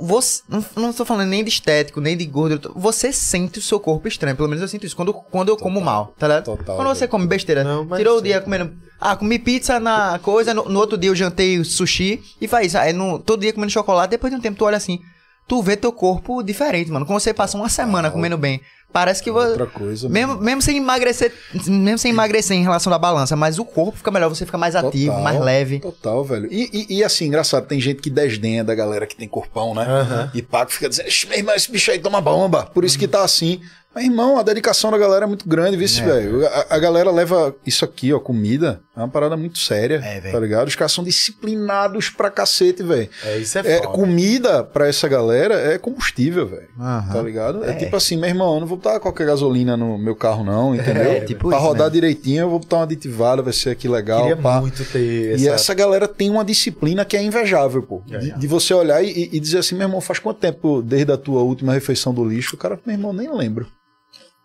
[0.00, 2.72] Você, não, não tô falando nem de estético, nem de gordo.
[2.74, 4.36] Você sente o seu corpo estranho.
[4.36, 6.44] Pelo menos eu sinto isso quando, quando eu como mal, tá ligado?
[6.44, 7.62] Total, quando você come besteira.
[7.62, 8.24] Não, mas tirou o sim.
[8.24, 8.74] dia comendo.
[9.00, 12.78] Ah, comi pizza na coisa, no, no outro dia eu jantei sushi e faz isso.
[12.78, 14.98] Aí no, todo dia comendo chocolate, depois de um tempo tu olha assim.
[15.46, 17.06] Tu vê teu corpo diferente, mano.
[17.06, 18.60] Quando você passa uma semana comendo bem,
[18.92, 19.50] parece que você.
[19.50, 20.08] Outra coisa.
[20.08, 21.32] Mesmo, mesmo sem emagrecer,
[21.66, 24.74] mesmo sem emagrecer em relação da balança, mas o corpo fica melhor, você fica mais
[24.74, 25.80] ativo, Total, mais leve.
[25.80, 26.48] Total, velho.
[26.50, 29.82] E, e, e, assim, engraçado, tem gente que desdenha da galera que tem corpão, né?
[29.82, 30.30] Aham.
[30.34, 32.64] E paga fica dizendo, "Ixi, meu irmão, esse bicho aí toma bomba.
[32.66, 33.60] Por isso que tá assim.
[33.96, 36.04] Mas, irmão, a dedicação da galera é muito grande, viu, É.
[36.20, 36.46] velho?
[36.46, 40.02] A, a galera leva isso aqui, ó, comida, é uma parada muito séria.
[40.04, 40.34] É, velho.
[40.34, 40.68] tá ligado?
[40.68, 43.08] Os caras são disciplinados pra cacete, velho.
[43.24, 43.88] É, isso é, É, foda.
[43.88, 46.68] comida pra essa galera é combustível, velho.
[46.78, 47.64] Tá ligado?
[47.64, 47.72] É.
[47.74, 51.12] tipo assim, meu irmão, eu não vou botar qualquer gasolina no meu carro, não, entendeu?
[51.12, 51.92] É, tipo pra isso rodar mesmo.
[51.94, 54.20] direitinho, eu vou botar uma aditivada, vai ser aqui legal.
[54.22, 54.60] Queria pá.
[54.60, 55.54] muito ter E essa...
[55.54, 58.02] essa galera tem uma disciplina que é invejável, pô.
[58.06, 61.16] De, de você olhar e, e dizer assim, meu irmão, faz quanto tempo desde a
[61.16, 62.56] tua última refeição do lixo?
[62.56, 63.66] O cara, meu irmão, nem lembro.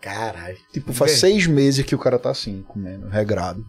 [0.01, 0.57] Caralho.
[0.73, 3.63] Tipo, faz seis meses que o cara tá assim, comendo, regrado.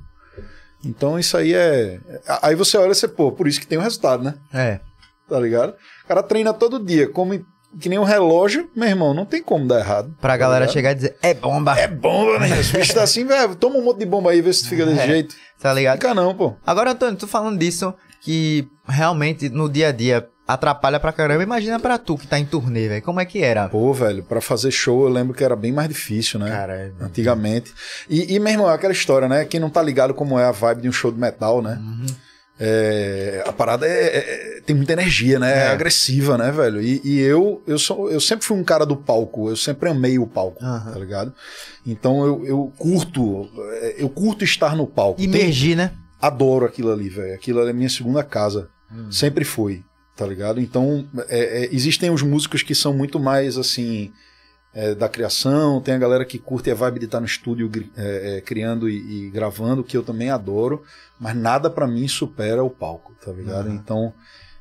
[0.84, 2.00] Então isso aí é.
[2.42, 4.34] Aí você olha e você, pô, por isso que tem o resultado, né?
[4.52, 4.80] É.
[5.28, 5.74] Tá ligado?
[6.04, 7.44] O cara treina todo dia, come
[7.80, 10.14] que nem um relógio, meu irmão, não tem como dar errado.
[10.20, 10.72] Pra tá galera ligado?
[10.74, 12.60] chegar e dizer, é bomba, É bomba, né?
[12.60, 15.00] Esse bicho tá assim, velho, toma um monte de bomba aí, vê se fica desse
[15.00, 15.06] É.
[15.06, 15.34] jeito.
[15.58, 15.96] tá ligado?
[15.98, 16.54] Fica não, pô.
[16.66, 21.42] Agora, Antônio, tu falando disso, que realmente no dia a dia atrapalha pra caramba.
[21.42, 23.02] Imagina pra tu que tá em turnê, velho.
[23.02, 23.68] Como é que era?
[23.68, 26.48] Pô, velho, pra fazer show eu lembro que era bem mais difícil, né?
[26.50, 26.94] Caralho.
[27.00, 27.72] Antigamente.
[28.08, 29.44] E, e, meu irmão, é aquela história, né?
[29.44, 31.80] Quem não tá ligado como é a vibe de um show de metal, né?
[32.60, 35.52] É, a parada é, é- tem muita energia, né?
[35.52, 35.68] É, É.
[35.70, 36.80] agressiva, né, velho?
[36.80, 40.18] E, e eu, eu, sou, eu sempre fui um cara do palco, eu sempre amei
[40.18, 40.92] o palco, Aham.
[40.92, 41.34] tá ligado?
[41.84, 43.48] Então eu, eu curto,
[43.96, 45.20] eu curto estar no palco.
[45.20, 45.92] Imergir, né?
[46.20, 47.34] adoro aquilo ali, velho.
[47.34, 48.68] Aquilo ali é minha segunda casa.
[49.10, 49.82] Sempre foi,
[50.22, 50.60] tá ligado?
[50.60, 54.12] Então, é, é, existem os músicos que são muito mais, assim,
[54.72, 55.80] é, da criação.
[55.80, 59.26] Tem a galera que curte a vibe de estar no estúdio é, é, criando e,
[59.26, 60.84] e gravando, que eu também adoro.
[61.18, 63.68] Mas nada pra mim supera o palco, tá ligado?
[63.68, 64.14] Então,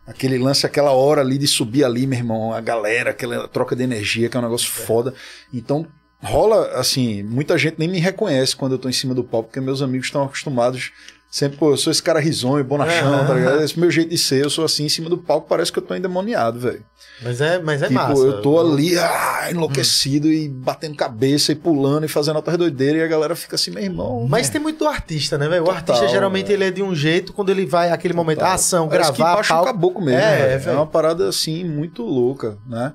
[0.07, 3.83] aquele lance, aquela hora ali de subir ali, meu irmão, a galera, aquela troca de
[3.83, 5.13] energia, que é um negócio foda.
[5.53, 5.85] Então,
[6.23, 9.61] rola, assim, muita gente nem me reconhece quando eu tô em cima do palco, porque
[9.61, 10.91] meus amigos estão acostumados
[11.33, 13.63] Sempre, pô, eu sou esse cara risonho, bonachão, tá ligado?
[13.63, 15.71] Esse é o meu jeito de ser, eu sou assim, em cima do palco, parece
[15.71, 16.83] que eu tô endemoniado, velho.
[17.23, 18.21] Mas é, mas é tipo, massa.
[18.21, 23.05] eu tô ali, ah, enlouquecido e batendo cabeça e pulando e fazendo outras doideiras e
[23.05, 24.27] a galera fica assim, meu irmão.
[24.27, 25.61] Mas tem muito do artista, né, velho?
[25.63, 26.57] O Total, artista geralmente velho.
[26.57, 28.53] ele é de um jeito quando ele vai aquele momento, Total.
[28.53, 29.71] ação, Parece que gravar, baixa um palco.
[29.71, 30.77] caboclo mesmo, É, é, velho.
[30.79, 32.91] uma parada assim muito louca, né?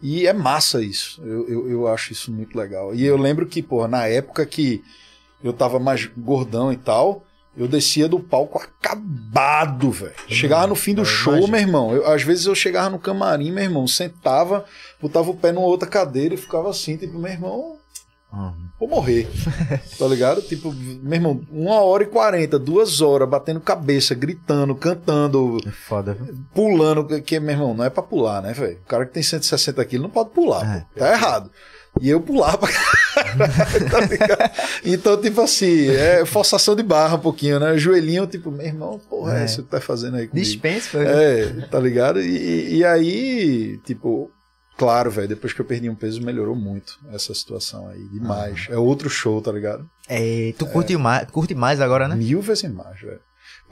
[0.00, 1.20] E é massa isso.
[1.24, 2.94] Eu, eu, eu acho isso muito legal.
[2.94, 4.84] E eu lembro que, pô, na época que
[5.42, 7.24] eu tava mais gordão e tal,
[7.56, 10.12] eu descia do palco acabado, velho.
[10.28, 11.52] Chegava no fim do eu show, imagino.
[11.52, 11.94] meu irmão.
[11.94, 14.64] Eu- às vezes eu chegava no camarim, meu irmão, sentava,
[15.00, 17.76] botava o pé numa outra cadeira e ficava assim, tipo, meu irmão,
[18.80, 19.28] vou morrer.
[19.98, 20.40] tá ligado?
[20.42, 26.14] Tipo, meu irmão, uma hora e quarenta, duas horas, batendo cabeça, gritando, cantando, É foda,
[26.14, 26.34] viu?
[26.54, 28.78] pulando, que- meu irmão, não é pra pular, né, velho?
[28.82, 30.80] O cara que tem 160 quilos não pode pular, É.
[30.94, 31.00] pô.
[31.00, 31.50] tá errado.
[32.00, 32.70] E eu pulava pra
[33.90, 34.52] tá?
[34.84, 37.76] Então, tipo assim, é forçação de barra um pouquinho, né?
[37.78, 39.44] Joelhinho, tipo, meu irmão, porra, é É.
[39.44, 40.44] isso que tá fazendo aí comigo?
[40.46, 40.98] Dispensa.
[41.02, 42.20] É, tá ligado?
[42.20, 44.30] E, e aí, tipo,
[44.76, 48.66] claro, velho, depois que eu perdi um peso, melhorou muito essa situação aí, demais.
[48.70, 49.86] É outro show, tá ligado?
[50.08, 52.16] É, tu curte, mais, curte mais agora, né?
[52.16, 53.20] Mil vezes mais, velho.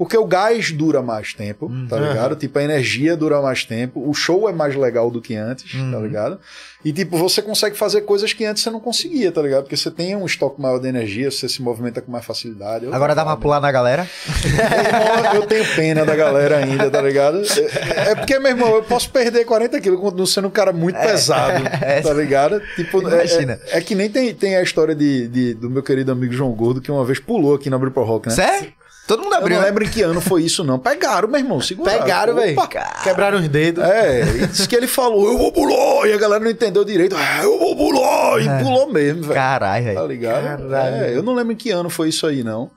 [0.00, 1.86] Porque o gás dura mais tempo, Hum.
[1.86, 2.34] tá ligado?
[2.34, 5.78] Tipo, a energia dura mais tempo, o show é mais legal do que antes, tá
[5.78, 6.02] Uhum.
[6.02, 6.38] ligado?
[6.82, 9.64] E, tipo, você consegue fazer coisas que antes você não conseguia, tá ligado?
[9.64, 12.86] Porque você tem um estoque maior de energia, você se movimenta com mais facilidade.
[12.86, 14.08] Eu- Agora dá pra pular na galera?
[14.46, 17.42] Irmão, eu tenho pena da galera ainda, tá ligado?
[17.42, 20.98] É, é porque, meu irmão, eu posso perder 40 quilos, continuo sendo um cara muito
[20.98, 22.00] pesado, é.
[22.00, 22.60] tá ligado?
[22.74, 23.60] Tipo, é, Imagina.
[23.70, 26.52] é- é que nem tem, tem a história de, de- do meu querido amigo João
[26.52, 28.34] Gordo, que uma vez pulou aqui na Abril Pro Rock, né?
[28.34, 28.72] Sério?
[29.10, 29.68] Todo mundo Eu abriu, não né?
[29.68, 30.78] lembro em que ano foi isso, não.
[30.78, 31.98] Pegaram, meu irmão, seguraram.
[32.00, 32.56] Pegaram, velho.
[33.02, 33.82] Quebraram os dedos.
[33.82, 37.16] É, e disse que ele falou, eu vou pular, e a galera não entendeu direito,
[37.18, 39.34] ah, eu vou pular, e pulou mesmo, velho.
[39.34, 40.06] Caralho, Tá velho.
[40.06, 40.68] ligado?
[40.68, 40.94] Caralho.
[41.04, 42.70] É, eu não lembro em que ano foi isso aí, não.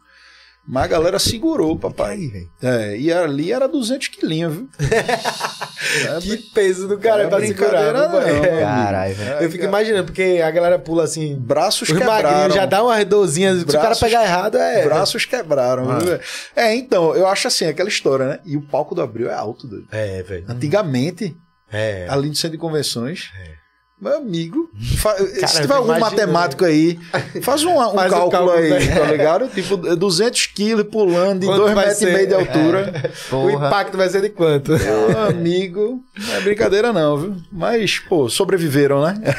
[0.66, 2.18] Mas a galera segurou, papai.
[2.62, 4.70] É, e ali era 200 quilinhos, viu?
[6.08, 7.94] É, Que peso do cara é pra segurar.
[7.94, 9.34] não, meu Caralho, velho.
[9.34, 11.36] É, Eu fico imaginando, porque a galera pula assim.
[11.36, 12.50] Braços quebraram.
[12.56, 13.60] já dá umas dorzinhas.
[13.60, 14.84] Se o cara pegar errado, é.
[14.86, 16.00] Braços quebraram, Ah.
[16.00, 16.20] viu?
[16.56, 18.40] É, então, eu acho assim, aquela história, né?
[18.46, 19.88] E o palco do Abril é alto, doido.
[19.92, 20.46] É, velho.
[20.48, 21.36] Antigamente,
[21.72, 22.08] É.
[22.10, 23.30] ali no centro de convenções,
[24.04, 25.16] meu amigo, fa-
[25.48, 27.00] se eu tiver algum imagino, matemático aí,
[27.42, 28.96] faz um, um Faz o cálculo, cálculo, aí, né?
[29.00, 29.48] tá ligado?
[29.48, 33.12] Tipo, 200 quilos pulando de Quanto 2 vai metros e meio de altura.
[33.28, 33.68] O Porra.
[33.68, 34.72] impacto vai ser de quanto?
[34.78, 37.36] Meu amigo, não é brincadeira não, viu?
[37.52, 39.16] Mas, pô, sobreviveram, né?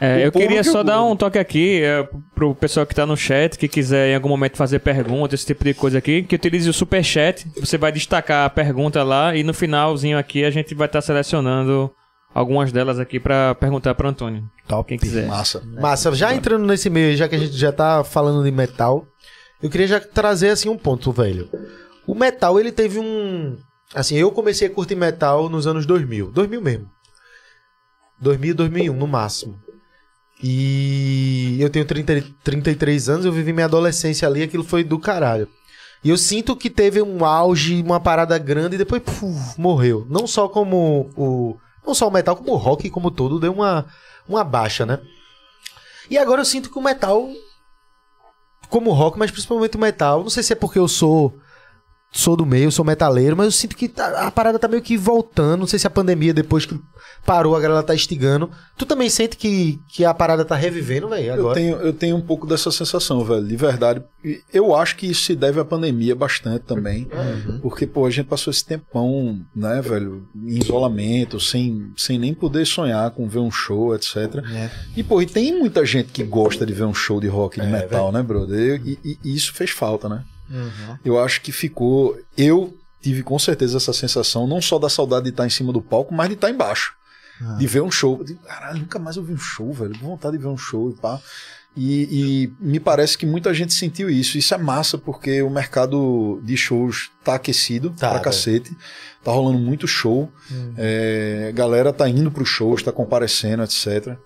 [0.00, 3.04] É, O eu queria só o dar um toque aqui é, pro pessoal que tá
[3.06, 6.34] no chat, que quiser em algum momento fazer pergunta, esse tipo de coisa aqui, que
[6.34, 7.46] utilize o superchat.
[7.60, 11.90] Você vai destacar a pergunta lá e no finalzinho aqui a gente vai estar selecionando
[12.32, 14.48] algumas delas aqui pra perguntar pro Antônio.
[14.66, 14.88] Top.
[14.88, 15.26] Quem quiser.
[15.26, 15.62] Massa.
[15.80, 19.06] Massa, já entrando nesse meio, já que a gente já tá falando de metal,
[19.62, 21.48] eu queria já trazer assim um ponto, velho.
[22.06, 23.56] O metal, ele teve um.
[23.94, 26.30] Assim, eu comecei a curtir metal nos anos 2000.
[26.30, 26.90] 2000 mesmo.
[28.20, 29.58] 2000, 2001 no máximo.
[30.42, 35.48] E eu tenho 30, 33 anos, eu vivi minha adolescência ali, aquilo foi do caralho.
[36.02, 40.06] E eu sinto que teve um auge, uma parada grande e depois puf, morreu.
[40.08, 41.56] Não só como o.
[41.86, 43.86] Não só o metal, como o rock como todo, deu uma,
[44.28, 45.00] uma baixa, né?
[46.10, 47.28] E agora eu sinto que o metal,
[48.68, 51.39] como o rock, mas principalmente o metal, não sei se é porque eu sou
[52.12, 54.96] sou do meio, sou metaleiro, mas eu sinto que tá- a parada tá meio que
[54.96, 55.60] voltando.
[55.60, 56.78] Não sei se a pandemia, depois que
[57.24, 58.50] parou, a galera tá instigando.
[58.76, 62.20] Tu também sente que, que a parada tá revivendo, velho, Eu tenho, eu tenho um
[62.20, 64.02] pouco dessa sensação, velho, de verdade.
[64.52, 67.08] Eu acho que isso se deve à pandemia bastante também.
[67.62, 72.66] Porque, pô, a gente passou esse tempão, né, velho, em isolamento, sem, sem nem poder
[72.66, 74.16] sonhar com ver um show, etc.
[74.52, 74.70] É.
[74.96, 77.62] E, pô, e tem muita gente que gosta de ver um show de rock e
[77.62, 78.80] de É, metal, né, brother?
[78.84, 80.24] E, e- e isso fez falta, né?
[80.50, 80.98] Uhum.
[81.04, 82.18] Eu acho que ficou.
[82.36, 85.80] Eu tive com certeza essa sensação, não só da saudade de estar em cima do
[85.80, 86.94] palco, mas de estar embaixo.
[87.40, 87.54] Ah.
[87.54, 88.22] De ver um show.
[88.22, 89.98] Digo, Caralho, nunca mais eu vi um show, velho.
[89.98, 91.18] Com vontade de ver um show e pá.
[91.76, 94.36] E, e me parece que muita gente sentiu isso.
[94.36, 98.24] Isso é massa, porque o mercado de shows tá aquecido Tá, pra velho.
[98.24, 98.76] cacete.
[99.22, 100.30] Tá rolando muito show.
[100.50, 100.74] Hum.
[100.76, 104.18] É, a galera tá indo pros shows, tá comparecendo, etc.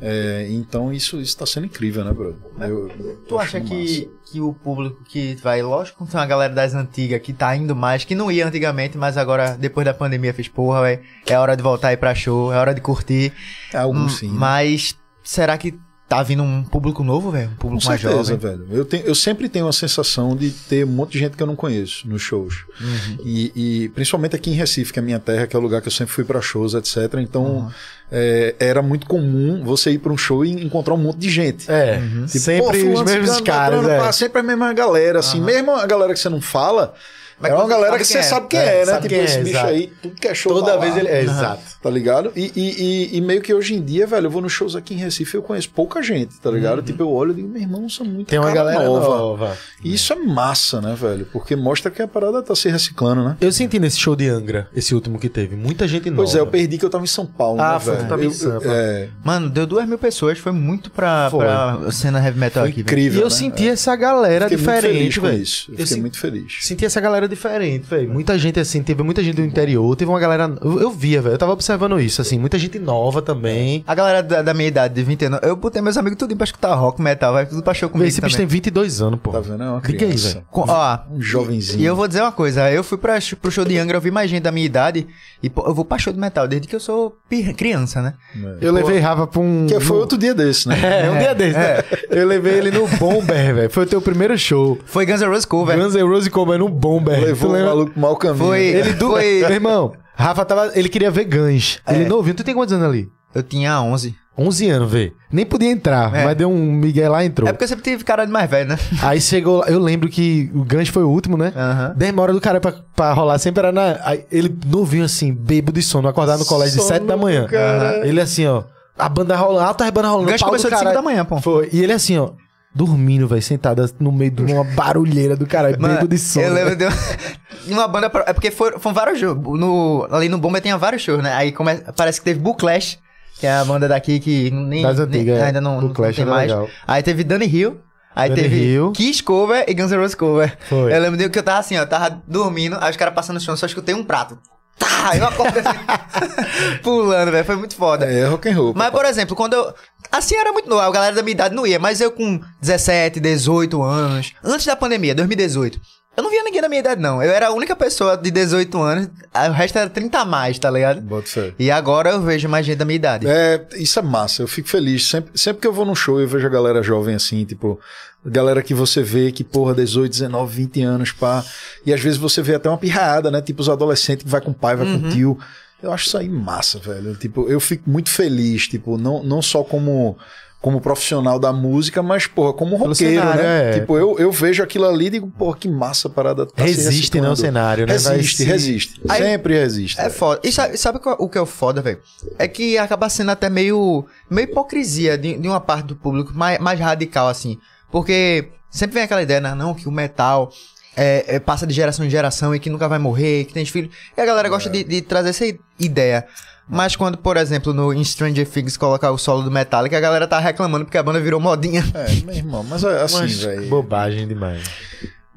[0.00, 2.36] É, então isso, isso tá sendo incrível, né, brother?
[2.60, 4.08] Eu- eu Tu acha que, massa.
[4.26, 8.04] que o público que vai, lógico, tem uma galera das antigas que tá indo mais,
[8.04, 11.62] que não ia antigamente, mas agora, depois da pandemia, fez porra, véi, é hora de
[11.62, 13.32] voltar aí pra show, é hora de curtir.
[13.72, 14.28] É algo Hum, sim.
[14.28, 14.34] né?
[14.36, 15.74] Mas será que
[16.06, 17.46] tá vindo um público novo, velho?
[17.48, 18.36] Um Com público mais certeza, jovem?
[18.58, 18.66] velho.
[18.76, 21.46] Eu, tenho, eu sempre tenho a sensação de ter um monte de gente que eu
[21.46, 22.64] não conheço nos shows.
[22.80, 23.18] Uhum.
[23.24, 23.52] E,
[23.84, 25.88] e principalmente aqui em Recife, que é a minha terra, que é o lugar que
[25.88, 27.14] eu sempre fui pra shows, etc.
[27.20, 27.70] Então, Uhum.
[28.16, 31.68] É, era muito comum você ir pra um show e encontrar um monte de gente.
[31.70, 34.12] É, Tipo, sempre os mesmos caras, é.
[34.12, 35.40] sempre a mesma galera, assim.
[35.40, 36.94] Mesmo a galera que você não fala,
[37.40, 38.22] Mas é uma galera que você é.
[38.22, 39.00] sabe quem É, é, né?
[39.00, 41.08] Tipo, é, esse bicho aí, tudo que é show Toda tá vez ele.
[41.08, 41.62] É, exato.
[41.82, 42.32] Tá ligado?
[42.36, 44.96] E, e, e- meio que hoje em dia, velho, eu vou nos shows aqui em
[44.98, 46.82] Recife eu conheço pouca gente, tá ligado?
[46.82, 48.24] Tipo, eu olho e digo, meu irmão, são muito Uhum.
[48.24, 49.08] Tem uma galera nova.
[49.08, 49.58] nova.
[49.82, 51.26] E isso é massa, né, velho?
[51.32, 53.36] Porque mostra que a parada tá se reciclando, né?
[53.40, 56.22] Eu senti nesse show de Angra, esse último que teve, muita gente nova.
[56.22, 58.08] Pois é, eu perdi que eu tava em São Paulo, Ah, né, foi, velho?
[58.08, 58.64] tava em Eu- Sampa.
[58.68, 61.44] é, Mano, deu duas mil pessoas, foi muito pra, Foi.
[61.44, 62.80] pra cena heavy metal foi aqui.
[62.80, 63.34] incrível, E eu né?
[63.34, 65.42] senti essa galera Fiquei muito feliz diferente, velho.
[65.42, 65.70] isso.
[65.76, 66.58] Eu fiquei muito feliz.
[66.62, 68.10] Senti essa galera diferente, velho.
[68.12, 70.54] Muita gente assim, teve muita gente do interior, teve uma galera.
[70.62, 71.34] Eu, eu via, velho.
[71.34, 73.84] Eu tava observando isso, assim, muita gente nova também.
[73.86, 76.44] A galera da, da minha idade, de 20 anos, eu botei meus amigos tudo pra
[76.44, 78.54] escutar rock, metal, vai tudo pra show comigo Véi, esse bicho tem também.
[78.56, 79.30] 22 anos, pô.
[79.30, 79.62] Tá vendo?
[79.62, 80.28] É uma criança.
[80.34, 80.44] velho.
[80.50, 81.80] Com- ó, Um jovenzinho.
[81.80, 84.10] E eu vou dizer uma coisa, eu fui pra, pro show de Angra, eu vi
[84.10, 85.06] mais gente da minha idade,
[85.42, 87.16] e pô, eu vou pra show de metal desde que eu sou
[87.56, 88.14] criança, né?
[88.60, 89.66] Eu levei Rafa pra um.
[89.66, 90.74] Que foi outro dia desse, né?
[91.04, 91.82] É, um dia desse, né?
[92.10, 93.70] Eu levei ele no Bomber, velho.
[93.70, 94.78] Foi o teu primeiro show.
[94.84, 95.76] Foi Guns N' Roses cover.
[95.76, 97.13] Guns N' Roses cover no Bomber.
[97.20, 97.70] Levou Tu o lembra?
[97.70, 98.44] maluco pro mau caminho.
[98.46, 98.78] Foi- né?
[98.80, 99.10] Ele do...
[99.10, 100.72] Foi- Meu irmão, Rafa tava.
[100.74, 101.80] Ele queria ver Guns.
[101.88, 102.34] Ele novinho.
[102.36, 103.08] Tu tem quantos anos ali?
[103.34, 104.14] Eu tinha 11.
[104.36, 105.12] 11 anos, vê.
[105.30, 106.24] Nem podia entrar, É.
[106.24, 107.48] mas deu um Miguel lá e entrou.
[107.48, 108.78] É porque eu sempre tive cara de mais velho, né?
[109.02, 111.52] Aí chegou lá, eu lembro que o Guns foi o último, né?
[111.54, 111.94] Aham.
[111.96, 113.96] Demora do cara pra, pra rolar, sempre era na.
[114.02, 117.46] aí ele novinho assim, bêbado de sono, acordar no colégio de Sono 7 da manhã.
[117.46, 118.04] cara.
[118.06, 118.64] Ele assim, ó.
[118.98, 120.30] A banda rolando, alta banda rolando.
[120.30, 120.96] O do começou de 5 caralho.
[120.96, 121.40] da manhã, pô.
[121.40, 121.68] Foi.
[121.72, 122.30] E ele assim, ó.
[122.74, 126.46] Dormindo, velho, sentado no meio de uma barulheira do caralho, bêbado de sono.
[126.46, 126.84] Eu lembro de
[127.72, 128.10] uma banda.
[128.10, 129.36] pra- É porque foram, foram vários shows.
[129.38, 131.32] No, ali no Bomba tinha vários shows, né?
[131.34, 132.98] Aí come- parece que teve Booklash,
[133.38, 135.44] que é a banda daqui que nem, Das nem- antigas, é.
[135.44, 136.50] ainda não, não Booklash tem era mais.
[136.50, 136.68] legal.
[136.86, 137.80] Aí teve Danny Hill.
[138.16, 138.92] Aí Danny teve Hill.
[138.92, 140.56] Kiss cover e Guns N' Roses cover.
[140.68, 140.92] Foi.
[140.92, 143.34] Eu lembro de que eu tava assim, ó, eu tava dormindo, aí os caras passando
[143.36, 144.36] no chão, só escutei um prato.
[144.78, 148.06] Tá, eu acordo assim, pulando, velho, foi muito foda.
[148.06, 148.72] É, rock and roll.
[148.74, 149.74] Mas, por exemplo, quando eu.
[150.10, 153.18] Assim era muito novo, a galera da minha idade não ia, mas eu com 17,
[153.20, 155.80] 18 anos, antes da pandemia, 2018,
[156.16, 157.20] eu não via ninguém da minha idade, não.
[157.20, 160.70] Eu era a única pessoa de 18 anos, o resto era 30 a mais, tá
[160.70, 161.00] ligado?
[161.00, 161.52] Bota fé.
[161.58, 163.26] E agora eu vejo mais gente da minha idade.
[163.26, 165.08] É, isso é massa, eu fico feliz.
[165.08, 167.80] Sempre, sempre que eu vou num show, eu vejo a galera jovem assim, tipo,
[168.24, 171.44] galera que você vê que, porra, 18, 19, 20 anos, pá.
[171.84, 173.40] E às vezes você vê até uma pirrada, né?
[173.42, 175.38] Tipo, os adolescentes que vai com o pai, vai com o tio.
[175.82, 177.14] Eu acho isso aí massa, velho.
[177.16, 180.16] Tipo, eu fico muito feliz, tipo, não, não só como.
[180.60, 183.70] Como profissional da música, mas, porra, como Pelo roqueiro, cenário, né?
[183.76, 183.80] é.
[183.80, 186.46] Tipo, eu, eu vejo aquilo ali e digo, porra, que massa a parada.
[186.46, 187.92] Tá Resiste, né, o cenário, né?
[187.92, 189.00] Resiste, se- resiste.
[189.06, 190.00] Aí- Sempre resiste.
[190.00, 190.40] É foda.
[190.42, 191.98] E sabe, sabe o que é o foda, velho?
[192.38, 196.58] É que acaba sendo até meio, meio hipocrisia de, de uma parte do público mais,
[196.58, 197.58] mais radical, assim.
[197.90, 199.54] Porque sempre vem aquela ideia, né?
[199.54, 200.52] Não, que o metal
[200.96, 203.94] é, é, passa de geração em geração e que nunca vai morrer, que tem filhos.
[204.16, 205.44] E a galera gosta de, de trazer essa
[205.78, 206.26] ideia.
[206.68, 210.26] Mas quando, por exemplo, no em Stranger Things colocar o solo do Metallica, a galera
[210.26, 211.84] tá reclamando porque a banda virou modinha.
[211.94, 213.68] É, meu irmão, mas é assim, velho.
[213.68, 214.62] bobagem demais.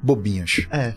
[0.00, 0.66] Bobinhas.
[0.70, 0.94] É.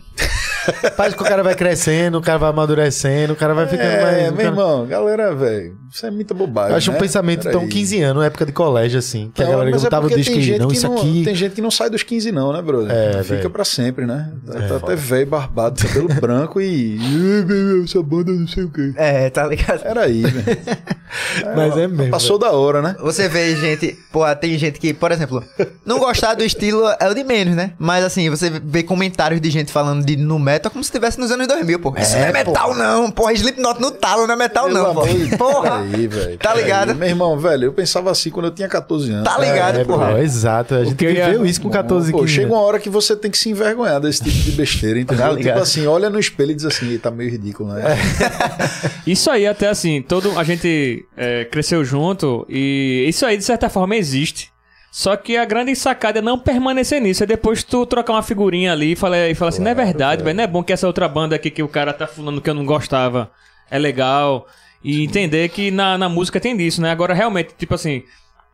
[0.96, 4.16] Parece que o cara vai crescendo, o cara vai amadurecendo, o cara vai ficando mais.
[4.18, 6.70] É, meu cara- irmão, galera, velho, isso é muita bobagem.
[6.72, 7.00] Eu acho um né?
[7.00, 7.68] pensamento tão Peraí.
[7.68, 9.30] 15 anos, época de colégio, assim.
[9.34, 10.74] Que a Não, galera mas é botava o porque disco tem e gente não, que
[10.76, 11.22] isso não- aqui.
[11.24, 12.90] Tem gente que não sai dos 15, não, né, brother?
[12.90, 14.32] É, Fica pra sempre, né?
[14.46, 16.96] Tá, É, tá até velho, barbado, cabelo branco e.
[16.96, 18.92] "Ih, meu, Essa banda não sei o quê.
[18.96, 19.80] É, tá ligado?
[19.82, 20.58] Peraí, velho.
[21.56, 22.10] Mas é mesmo.
[22.10, 22.96] Passou da hora, né?
[23.00, 25.42] Você vê gente, pô, tem gente que, por exemplo,
[25.84, 27.72] não gostar do estilo é o de menos, né?
[27.78, 31.30] Mas assim, você vê comentários de gente falando de no metal como se estivesse nos
[31.30, 31.94] anos 2000, pô.
[31.98, 35.02] Isso não é metal não, porra, Slipknot no talo não é metal Pelo não, pô.
[35.38, 35.82] Porra.
[35.90, 36.38] Peraí, velho.
[36.38, 36.62] Tá peraí.
[36.64, 36.94] ligado?
[36.94, 39.24] Meu irmão, velho, eu pensava assim quando eu tinha 14 anos.
[39.24, 40.12] Tá ligado, é, porra.
[40.12, 40.74] pô, exato.
[40.74, 42.56] A gente que viveu isso com 14, Pô, 15 chega anos.
[42.56, 45.30] uma hora que você tem que se envergonhar desse tipo de besteira, entendeu?
[45.30, 47.82] Tá tipo assim, olha no espelho e diz assim, "Ih, tá meio ridículo, né?
[49.06, 53.68] Isso aí, até assim, todo a gente é, cresceu junto e isso aí, de certa
[53.68, 54.51] forma, existe.
[54.94, 57.22] Só que a grande sacada é não permanecer nisso.
[57.22, 60.22] É depois tu trocar uma figurinha ali e falar, e falar assim, não é verdade,
[60.22, 60.36] velho.
[60.36, 62.52] Não é bom que essa outra banda aqui que o cara tá falando que eu
[62.52, 63.30] não gostava
[63.70, 64.46] é legal.
[64.84, 66.90] E entender que na, na música tem disso, né?
[66.90, 68.02] Agora, realmente, tipo assim,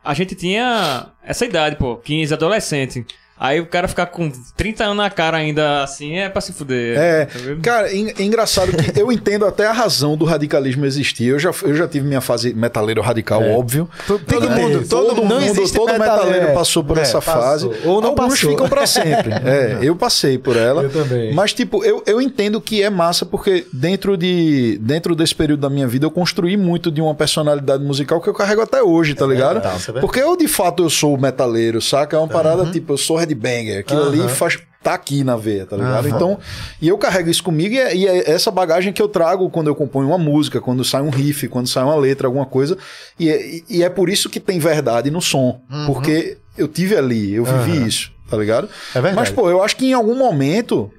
[0.01, 3.05] a gente tinha essa idade, pô, 15, adolescente.
[3.39, 6.97] Aí o cara ficar com 30 anos na cara ainda assim é pra se fuder.
[6.97, 11.25] É, tá cara, é engraçado que eu entendo até a razão do radicalismo existir.
[11.27, 13.89] Eu já, eu já tive minha fase metaleiro radical, óbvio.
[14.05, 16.53] Todo Todo mundo, mundo, todo todo- mundo, não existe todo metaleiro, metaleiro é.
[16.53, 17.41] passou por É, essa passou.
[17.41, 17.65] fase.
[17.85, 18.49] Ou não Alguns passou.
[18.51, 19.31] ficam pra sempre.
[19.33, 20.83] É, eu passei por ela.
[20.83, 21.33] Eu também.
[21.33, 25.69] Mas, tipo, eu, eu entendo que é massa porque dentro, de, dentro desse período da
[25.69, 29.25] minha vida eu construí muito de uma personalidade musical que eu carrego até hoje, tá
[29.25, 29.53] ligado?
[29.53, 30.05] verdade, isso é verdade.
[30.05, 32.17] porque eu, de fato, eu sou metaleiro, saca?
[32.17, 33.79] É uma parada, tipo, eu sou headbanger.
[33.79, 36.07] Aquilo ali faz tá aqui na veia, tá ligado?
[36.07, 36.15] Aham.
[36.15, 36.39] Então,
[36.81, 39.67] e eu carrego isso comigo e é, e é essa bagagem que eu trago quando
[39.67, 42.77] eu componho uma música, quando sai um riff, quando sai uma letra, alguma coisa.
[43.19, 45.61] E é, e- é por isso que tem verdade no som.
[45.85, 48.69] Porque eu tive ali, eu vivi isso, tá ligado?
[48.91, 49.15] É verdade.
[49.15, 50.89] Mas, pô, eu acho que em algum momento.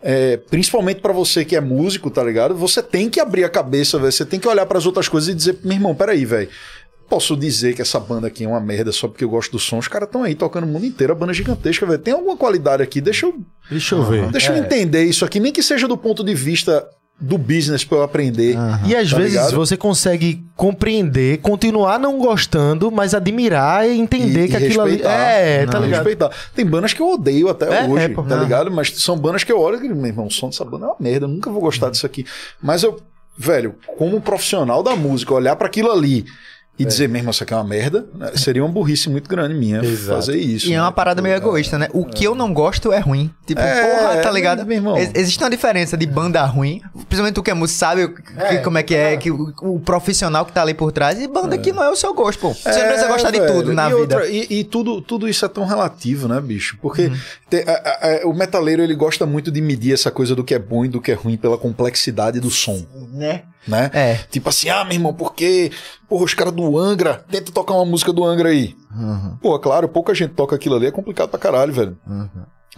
[0.00, 2.54] é, principalmente pra você que é músico, tá ligado?
[2.54, 4.12] Você tem que abrir a cabeça, velho.
[4.12, 6.48] Você tem que olhar pras outras coisas e dizer, meu irmão, peraí, velho.
[7.08, 9.78] Posso dizer que essa banda aqui é uma merda só porque eu gosto do som.
[9.78, 11.98] Os caras estão aí tocando o mundo inteiro, a banda é gigantesca, velho.
[11.98, 13.34] Tem alguma qualidade aqui, deixa eu,
[13.70, 14.30] Deixa eu ver.
[14.30, 14.58] deixa eu É.
[14.58, 16.86] entender isso aqui, nem que seja do ponto de vista
[17.20, 18.56] do business pra eu aprender.
[18.86, 19.56] E às Tá vezes ligado?
[19.56, 25.02] você consegue compreender, continuar não gostando, mas admirar e entender E- que e aquilo ali.
[25.02, 25.98] É, tá Não, ligado?
[26.04, 26.30] respeitar.
[26.54, 28.22] Tem bandas que eu odeio até É, hoje, é, pô.
[28.22, 28.44] tá Aham.
[28.44, 28.70] ligado?
[28.70, 30.88] Mas são bandas que eu olho e digo, meu irmão, o som dessa banda é
[30.90, 32.24] uma merda, eu nunca vou gostar disso aqui.
[32.62, 33.00] Mas eu,
[33.36, 36.24] velho, como profissional da música, olhar pra aquilo ali
[36.78, 39.54] e dizer, meu irmão, isso aqui é uma merda, né, seria uma burrice muito grande
[39.54, 40.20] minha Exato.
[40.20, 40.68] fazer isso.
[40.68, 40.82] E é né?
[40.82, 41.88] uma parada meio egoísta, né?
[41.92, 43.30] O que eu não gosto é ruim.
[43.46, 44.64] Tipo, É, porra, tá ligado?
[44.64, 44.96] meu irmão.
[44.96, 48.78] Ex- Existe uma diferença de banda ruim, principalmente tu que é músico, sabe que- como
[48.78, 51.72] é que é, que o, o profissional que tá ali por trás, e banda que
[51.72, 52.52] não é o seu gosto, pô.
[52.54, 53.52] Você não precisa gostar de velho.
[53.52, 53.98] tudo na e vida.
[54.00, 56.78] outra- e e tudo, tudo isso é tão relativo, né, bicho?
[56.80, 57.16] Porque Uhum.
[57.50, 60.54] te- a- a- a- o metaleiro ele gosta muito de medir essa coisa do que
[60.54, 63.42] é bom e do que é ruim pela complexidade do som, Né?
[63.66, 63.90] Né?
[63.92, 64.14] É.
[64.30, 65.70] Tipo assim, ah, meu irmão, porque
[66.08, 68.74] porra, os caras do Angra, tenta tocar uma música do Angra aí.
[68.94, 69.36] Uhum.
[69.42, 71.98] Pô, claro, pouca gente toca aquilo ali, é complicado pra caralho, velho.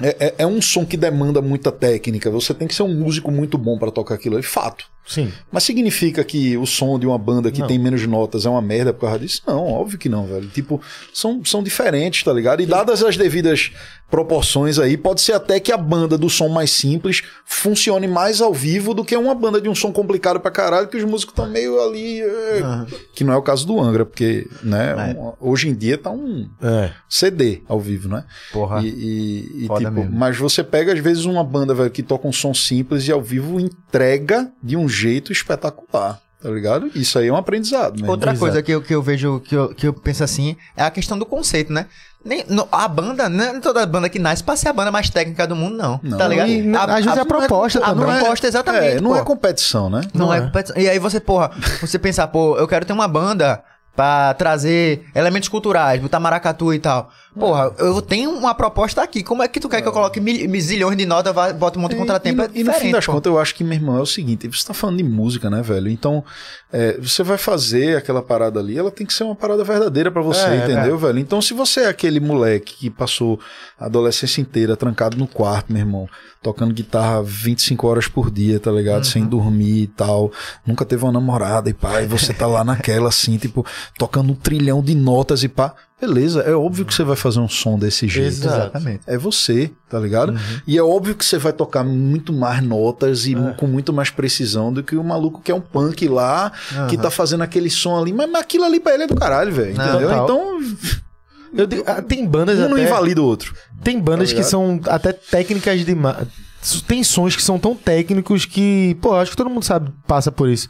[0.00, 2.30] É, é- é um som que demanda muita técnica.
[2.30, 4.84] Você tem que ser um músico muito bom pra tocar aquilo ali, fato.
[5.06, 5.32] Sim.
[5.50, 7.66] Mas significa que o som de uma banda que Não.
[7.66, 9.42] tem menos notas é uma merda por causa disso?
[9.46, 10.46] Não, óbvio que não, velho.
[10.48, 10.80] Tipo,
[11.12, 12.62] são, são diferentes, tá ligado?
[12.62, 13.72] E dadas as devidas
[14.10, 18.52] proporções aí, pode ser até que a banda do som mais simples funcione mais ao
[18.52, 21.48] vivo do que uma banda de um som complicado pra caralho, que os músicos estão
[21.48, 22.20] meio ali.
[22.20, 22.60] é,
[23.14, 25.18] Que não é o caso do Angra, porque, né, É.
[25.18, 26.90] um- hoje em dia tá um É.
[27.08, 28.24] CD ao vivo, né?
[28.52, 28.80] Porra.
[28.82, 30.10] E, e- e, tipo, mesmo.
[30.12, 33.22] mas você pega às vezes uma banda, velho, que toca um som simples e ao
[33.22, 36.90] vivo entrega de um jeito espetacular, tá ligado?
[36.94, 38.10] Isso aí é um aprendizado, mesmo.
[38.10, 38.40] Outra Exato.
[38.40, 41.18] coisa que eu, que eu vejo, que eu, que eu penso assim, é a questão
[41.18, 41.86] do conceito, né?
[42.22, 45.08] Nem, no- a banda, não é toda banda que nasce pra ser a banda mais
[45.08, 45.98] técnica do mundo, não.
[46.02, 46.18] Não.
[46.18, 46.50] tá ligado?
[46.50, 48.04] E, às vezes é a proposta a também.
[48.18, 48.96] proposta, exatamente.
[48.98, 49.16] É, não pô.
[49.16, 50.02] é competição, né?
[50.12, 50.38] Não, Não é.
[50.38, 50.40] é.
[50.42, 50.76] competição.
[50.76, 51.50] E aí você, porra,
[51.80, 53.62] você pensar, pô, eu quero ter uma banda
[53.96, 57.10] pra trazer elementos culturais, botar maracatu e tal.
[57.38, 59.22] Porra, eu tenho uma proposta aqui.
[59.22, 61.92] Como é que tu quer que eu coloque mil, zilhões de notas, bota um monte
[61.92, 62.40] de contratempo?
[62.42, 63.12] E, é no- e no fim das pô.
[63.12, 65.62] contas, eu acho que, meu irmão, é o seguinte: você tá falando de música, né,
[65.62, 65.88] velho?
[65.88, 66.24] Então,
[66.72, 70.22] é, você vai fazer aquela parada ali, ela tem que ser uma parada verdadeira pra
[70.22, 71.18] você, É, entendeu, velho?
[71.20, 73.38] Então, se você é aquele moleque que passou
[73.78, 76.08] a adolescência inteira trancado no quarto, meu irmão,
[76.42, 79.04] tocando guitarra 25 horas por dia, tá ligado?
[79.04, 80.32] Sem dormir e tal,
[80.66, 83.64] nunca teve uma namorada e pá, e você tá lá naquela assim, tipo,
[83.98, 85.74] tocando um trilhão de notas e pá.
[86.00, 88.28] Beleza, é óbvio que você vai fazer um som desse jeito.
[88.28, 89.02] Exatamente.
[89.06, 90.34] É você, tá ligado?
[90.66, 94.72] E é óbvio que você vai tocar muito mais notas e com muito mais precisão
[94.72, 96.52] do que o maluco que é um punk lá,
[96.88, 98.12] que tá fazendo aquele som ali.
[98.12, 99.76] Mas, mas aquilo ali pra ele é do caralho, velho.
[99.76, 100.08] Não, Entendeu?
[100.08, 100.24] total.
[100.24, 100.60] Então,
[101.52, 103.54] Eu digo- ah, tem bandas um não até, invalida o outro.
[103.82, 106.26] Tem bandas Tá que são até técnicas demais.
[106.86, 110.48] Tem sons que são tão técnicos que, pô, acho que todo mundo sabe, passa por
[110.48, 110.68] isso.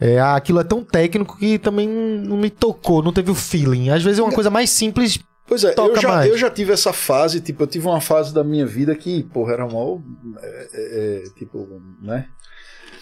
[0.00, 3.90] É, aquilo é tão técnico que também não me tocou, não teve o feeling.
[3.90, 5.18] Às vezes é uma coisa mais simples.
[5.46, 6.30] Pois é, eu já, mais.
[6.30, 9.54] eu já tive essa fase, tipo, eu tive uma fase da minha vida que, porra,
[9.54, 10.00] era mal.
[10.42, 11.66] é, é, é, tipo,
[12.02, 12.26] né?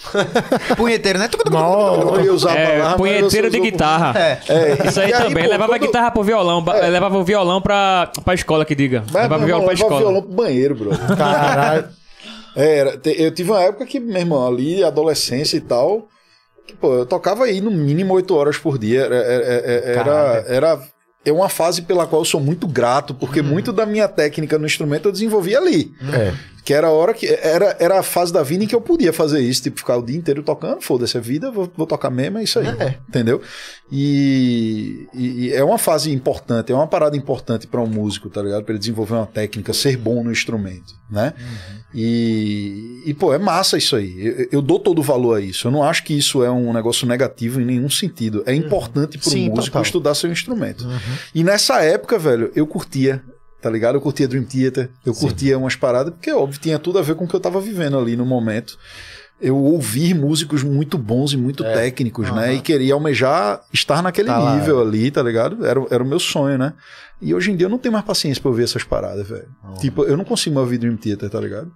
[0.77, 1.29] Punheteiro, né?
[1.45, 4.19] Eu não ia usar a É, palavra, mas punheteiro de guitarra.
[4.19, 4.41] É.
[4.49, 5.45] É, Isso aí e também.
[5.45, 6.63] pô, levava quando- guitarra pro violão.
[6.63, 9.03] ba- Levava o violão pra, pra escola, que diga.
[9.09, 10.01] Vai, levava meu violão pra levava escola.
[10.13, 10.91] violão pro banheiro, bro.
[11.17, 11.89] Caralho.
[12.55, 16.09] É, era, eu tive uma época que, meu irmão, ali, adolescência e tal,
[16.67, 19.03] que, pô, eu tocava aí no mínimo oito horas por dia.
[19.03, 20.83] Era, era, era,
[21.25, 24.67] é uma fase pela qual eu sou muito grato, porque muito da minha técnica no
[24.67, 25.93] instrumento eu desenvolvi ali.
[26.13, 26.33] É.
[26.67, 27.27] Que era a hora que.
[27.29, 30.03] Era, era a fase da vida em que eu podia fazer isso, tipo, ficar o
[30.05, 32.67] dia inteiro tocando, foda-se, é vida, vou, vou tocar mesmo, é isso aí.
[33.09, 33.41] Entendeu?
[33.91, 38.65] E, e- é uma fase importante, é uma parada importante para um músico, tá ligado?
[38.65, 41.35] Pra ele desenvolver uma técnica, ser bom no instrumento, né?
[41.95, 44.15] E, e, pô, é massa isso aí.
[44.27, 45.69] Eu, eu dou todo o valor a isso.
[45.69, 48.43] Eu não acho que isso é um negócio negativo em nenhum sentido.
[48.45, 49.83] É importante para um Sim, músico total.
[49.83, 50.85] estudar seu instrumento.
[51.35, 53.23] E nessa época, velho, eu curtia
[53.61, 53.97] tá ligado?
[53.97, 57.25] Eu curtia Dream Theater, eu curtia umas paradas, porque, óbvio, tinha tudo a ver com
[57.25, 58.79] o que eu tava vivendo ali no momento.
[59.39, 62.55] Eu ouvir músicos muito bons e muito técnicos, né?
[62.55, 64.57] E queria almejar estar naquele Tá lá.
[64.57, 65.67] nível ali, tá ligado?
[65.67, 66.73] Era, era o meu sonho, né?
[67.21, 69.47] E hoje em dia eu não tenho mais paciência pra ouvir essas paradas, velho.
[69.79, 71.71] Tipo, eu não consigo mais ouvir Dream Theater, tá ligado?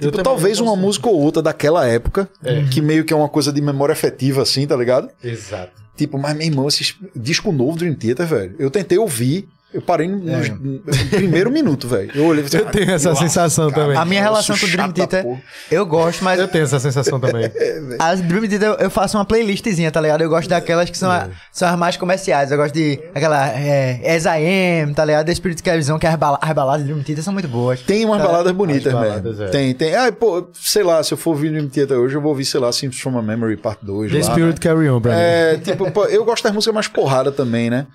[0.00, 2.28] Tipo, talvez uma música ou outra daquela época,
[2.72, 5.08] que meio que é uma coisa de memória afetiva, assim, tá ligado?
[5.22, 5.72] Exato.
[5.96, 9.82] Tipo, mas meu irmão, esse disco novo do Dream Theater, velho, eu tentei ouvir, Eu
[9.82, 12.08] parei no, no- no primeiro minuto, velho.
[12.14, 13.96] Eu olhei Eu tenho essa "Nossa, sensação cara, também.
[13.98, 17.50] A minha relação com Dream Theater, porra." eu gosto, mas Eu tenho essa sensação também.
[17.98, 20.20] As Dream Theater eu- faço uma playlistzinha, tá ligado?
[20.22, 22.52] Eu gosto daquelas que são, a- são as mais comerciais.
[22.52, 25.26] Eu gosto de aquela é, As I Am, tá ligado?
[25.26, 27.80] The Spirit Visão, que as, bala- as baladas de Dream Theater são muito boas.
[27.80, 28.26] Tem umas Tá.
[28.28, 29.42] baladas bonitas mesmo.
[29.42, 29.48] é.
[29.48, 29.94] Tem, tem.
[29.96, 32.60] Ah, pô, sei lá, se eu for ouvir Dream Theater hoje, eu vou ouvir, sei
[32.60, 34.12] lá, Simpsons from a Memory Part 2.
[34.12, 34.72] The lá, Spirit né?
[34.74, 35.18] Carry On, pra mim.
[35.20, 37.86] É, tipo, pô, eu gosto das músicas mais porrada também, né?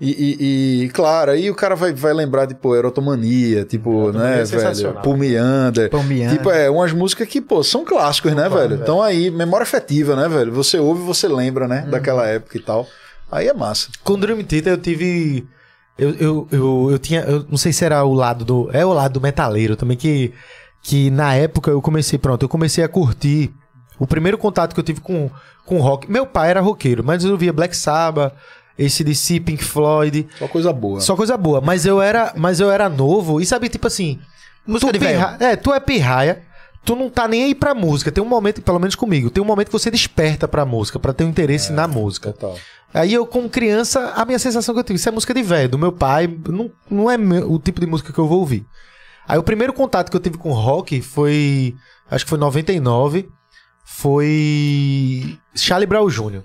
[0.00, 4.28] E, e- e, claro, aí o cara vai, vai lembrar de, pô, Erotomania, tipo, Erotomania
[4.36, 4.92] né, é velho?
[5.16, 5.90] Me Under.
[6.30, 8.76] Tipo, é, umas músicas que, pô, são clássicos, né, velho?
[8.76, 10.52] Então aí, memória afetiva, né, velho?
[10.52, 11.90] Você ouve e você lembra, né, Uhum.
[11.90, 12.86] daquela época e tal.
[13.30, 13.88] Aí é massa.
[14.04, 15.46] Com Dream Theater eu tive.
[15.98, 17.22] Eu, eu, eu, eu tinha.
[17.22, 18.70] Eu não sei se era o lado do.
[18.72, 20.32] É o lado do metaleiro também, que,
[20.80, 23.52] que na época eu comecei, pronto, eu comecei a curtir.
[23.98, 25.28] O primeiro contato que eu tive com,
[25.66, 26.08] com rock.
[26.10, 28.32] Meu pai era roqueiro, mas eu via Black Sabbath,
[28.78, 30.28] esse DC, Pink Floyd.
[30.38, 31.00] Só coisa boa.
[31.00, 31.60] Só coisa boa.
[31.60, 34.18] Mas eu era, mas eu era novo e sabe, tipo assim.
[34.66, 35.18] Música tu de velho.
[35.18, 36.42] pirra- É, tu é pirraia.
[36.84, 38.10] Tu não tá nem aí pra música.
[38.12, 41.12] Tem um momento, pelo menos comigo, tem um momento que você desperta pra música, pra
[41.12, 42.32] ter um interesse na música.
[42.32, 42.56] Total.
[42.94, 45.68] Aí eu, como criança, a minha sensação que eu tive, isso é música de velho,
[45.68, 48.64] do meu pai, não, não é o tipo de música que eu vou ouvir.
[49.26, 51.74] Aí o primeiro contato que eu tive com rock foi,
[52.10, 53.28] acho que foi em 99,
[53.84, 56.42] foi Charlie Brown Jr.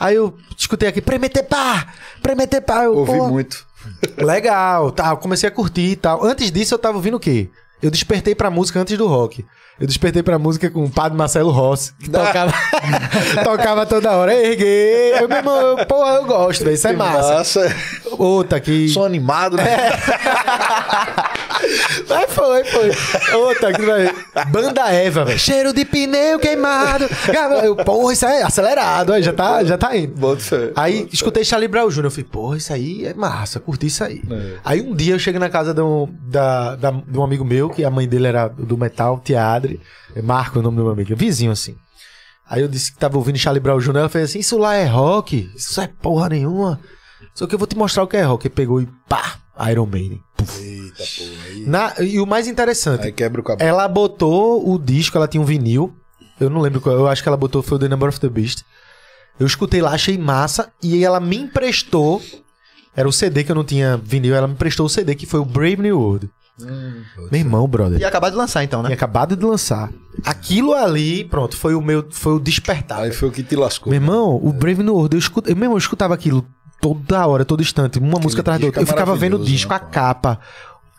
[0.00, 1.88] Aí eu escutei aqui, Premete pá!
[2.22, 2.84] Premete pá!
[2.84, 3.66] Eu, Ouvi porra, muito.
[4.16, 6.24] Legal, tá, eu comecei a curtir e tal.
[6.24, 7.50] Antes disso eu tava ouvindo o quê?
[7.82, 9.44] Eu despertei pra música antes do rock.
[9.78, 12.52] Eu despertei pra música com o padre Marcelo Rossi, que tocava,
[13.42, 14.34] tocava toda hora.
[14.34, 17.34] Erguei, eu mesmo, eu, porra, eu gosto, velho, isso é massa.
[17.34, 17.76] Massa.
[18.18, 18.90] Outra que.
[18.90, 19.64] Som animado, né?
[22.10, 22.90] Mas foi, foi.
[23.38, 24.12] Outra que vai.
[24.50, 25.38] Banda Eva, velho.
[25.38, 27.06] Cheiro de pneu queimado.
[27.62, 30.36] Eu, porra, isso é acelerado, aí já tá, já tá indo.
[30.38, 30.72] Fé.
[30.76, 32.04] Aí escutei Charlie Brown Jr.
[32.04, 34.22] Eu falei, porra, isso aí é massa, curti isso aí.
[34.30, 34.56] É.
[34.64, 37.70] Aí um dia eu cheguei na casa de um, da, da- de um amigo meu,
[37.70, 39.80] que a mãe dele era do metal, Tia Adri.
[40.14, 41.76] É Marco o nome do meu amigo, vizinho assim.
[42.48, 43.96] Aí eu disse que tava ouvindo Charlie Brown Jr.
[43.98, 45.48] Ela fez assim: Isso lá é rock?
[45.54, 46.80] Isso é porra nenhuma.
[47.32, 48.46] Só que eu vou te mostrar o que é rock.
[48.48, 49.36] Ele pegou e pá,
[49.68, 50.22] Iron Maiden.
[50.36, 50.62] Puf.
[50.62, 51.44] Eita porra.
[51.46, 53.68] Aí, Na, e o mais interessante, aí quebra o cabelo.
[53.68, 55.94] ela botou o disco, ela tinha um vinil.
[56.38, 58.28] Eu não lembro qual, eu acho que ela botou foi o The Number of the
[58.28, 58.62] Beast.
[59.38, 62.22] Eu escutei lá, achei massa e ela me emprestou.
[62.94, 65.40] Era o CD que eu não tinha vinil, ela me emprestou o CD que foi
[65.40, 66.30] o Brave New World.
[67.30, 68.00] Meu irmão, brother.
[68.00, 68.92] E acabado de lançar então, né?
[68.92, 69.90] acabado de lançar.
[70.24, 73.02] Aquilo ali, pronto, foi o meu, foi o despertar.
[73.02, 73.90] Aí foi o que te lascou.
[73.90, 75.48] Meu irmão, o Brave New World, eu, escut...
[75.48, 76.46] eu mesmo eu escutava aquilo
[76.80, 78.80] toda hora, todo instante, uma música atrás da outra.
[78.80, 80.40] é Eu ficava vendo o disco, né, a capa,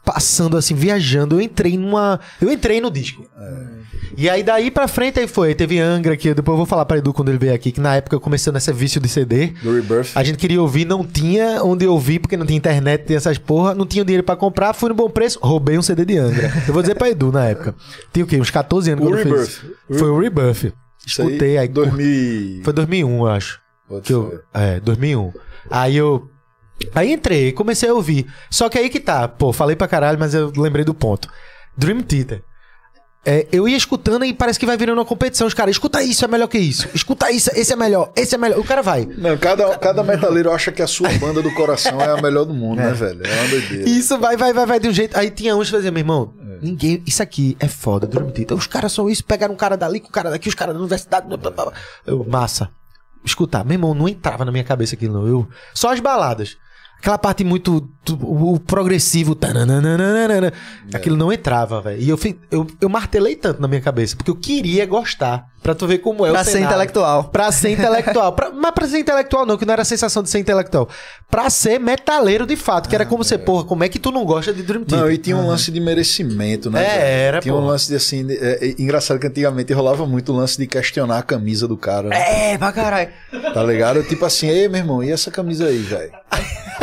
[0.06, 1.36] passando assim, viajando.
[1.36, 2.20] Eu entrei numa.
[2.40, 3.26] Eu entrei no disco.
[3.38, 3.82] É.
[4.18, 5.56] E aí daí pra frente aí foi.
[5.56, 7.96] Teve Angra, que depois eu vou falar pra Edu quando ele veio aqui, que na
[7.96, 9.48] época eu comecei nessa vício de CD.
[9.64, 10.12] Do Rebirth.
[10.16, 13.74] A gente queria ouvir, não tinha onde ouvir, porque não tinha internet, tinha essas porra,
[13.74, 16.52] não tinha dinheiro pra comprar, fui no bom preço, roubei um CD de Angra.
[16.68, 17.74] Eu vou dizer pra Edu na época.
[18.12, 18.38] Tinha o quê?
[18.38, 19.58] Uns 14 anos O quando eu fiz.
[19.60, 20.00] Rebirth.
[20.00, 20.74] Foi o Rebirth.
[21.06, 21.68] Isso aí, Escutei aí.
[21.68, 22.64] 2000.
[22.64, 23.60] Foi 2001, eu acho.
[24.04, 25.32] Que eu, é, 2001.
[25.70, 26.30] Aí eu.
[26.96, 28.26] Aí entrei, comecei a ouvir.
[28.50, 29.28] Só que aí que tá.
[29.28, 31.30] Pô, falei pra caralho, mas eu lembrei do ponto.
[31.78, 32.44] Dream Theater.
[33.24, 35.46] É, eu ia escutando e parece que vai virando uma competição.
[35.46, 36.90] Os caras, escuta isso, é melhor que isso.
[36.92, 38.58] Escuta isso, esse é melhor, esse é melhor.
[38.58, 39.06] O cara vai.
[39.06, 42.54] Não, cada, cada metaleiro acha que a sua banda do coração é a melhor do
[42.54, 43.22] mundo, né, velho?
[43.24, 43.88] É uma doideira.
[43.90, 45.16] Isso vai, vai, vai, vai de um jeito.
[45.16, 46.34] Aí tinha uns que faziam, meu irmão,
[46.64, 47.04] ninguém.
[47.06, 48.58] Isso aqui é foda, Dream Theater.
[48.58, 50.80] Os caras são isso, pegaram um cara dali com o cara daqui, os caras da
[50.80, 51.28] universidade.
[51.28, 51.74] blá, blá, blá.
[52.08, 52.72] Eu, massa.
[53.24, 55.28] Escutar, meu irmão, não entrava na minha cabeça aquilo, não.
[55.28, 56.58] Eu, só as baladas.
[56.98, 57.90] Aquela parte muito.
[58.10, 59.36] O, progressivo.
[59.36, 60.52] tananana,
[60.92, 62.02] Aquilo não entrava, velho.
[62.02, 65.46] E eu, eu, eu martelei tanto na minha cabeça, porque eu queria gostar.
[65.62, 66.74] Pra tu ver como é Pra o ser cenário.
[66.74, 67.24] intelectual.
[67.26, 68.34] Pra ser intelectual.
[68.34, 70.90] Pra- mas pra ser intelectual não, que não era a sensação de ser intelectual.
[71.30, 74.26] Pra ser metaleiro de fato, que era como ser, porra, como é que tu não
[74.26, 75.06] gosta de Dream Theater?
[75.06, 76.84] Não, e tinha um lance de merecimento, né?
[76.84, 77.04] É, velho?
[77.06, 77.72] era, Tinha um porra.
[77.74, 78.26] lance de assim.
[78.26, 81.78] de- é, é, engraçado que antigamente rolava muito o lance de questionar a camisa do
[81.78, 82.10] cara.
[82.10, 82.54] né?
[82.54, 83.10] É, pra caralho.
[83.54, 84.02] Tá ligado?
[84.04, 86.12] Tipo assim, ei, meu irmão, e essa camisa aí, velho?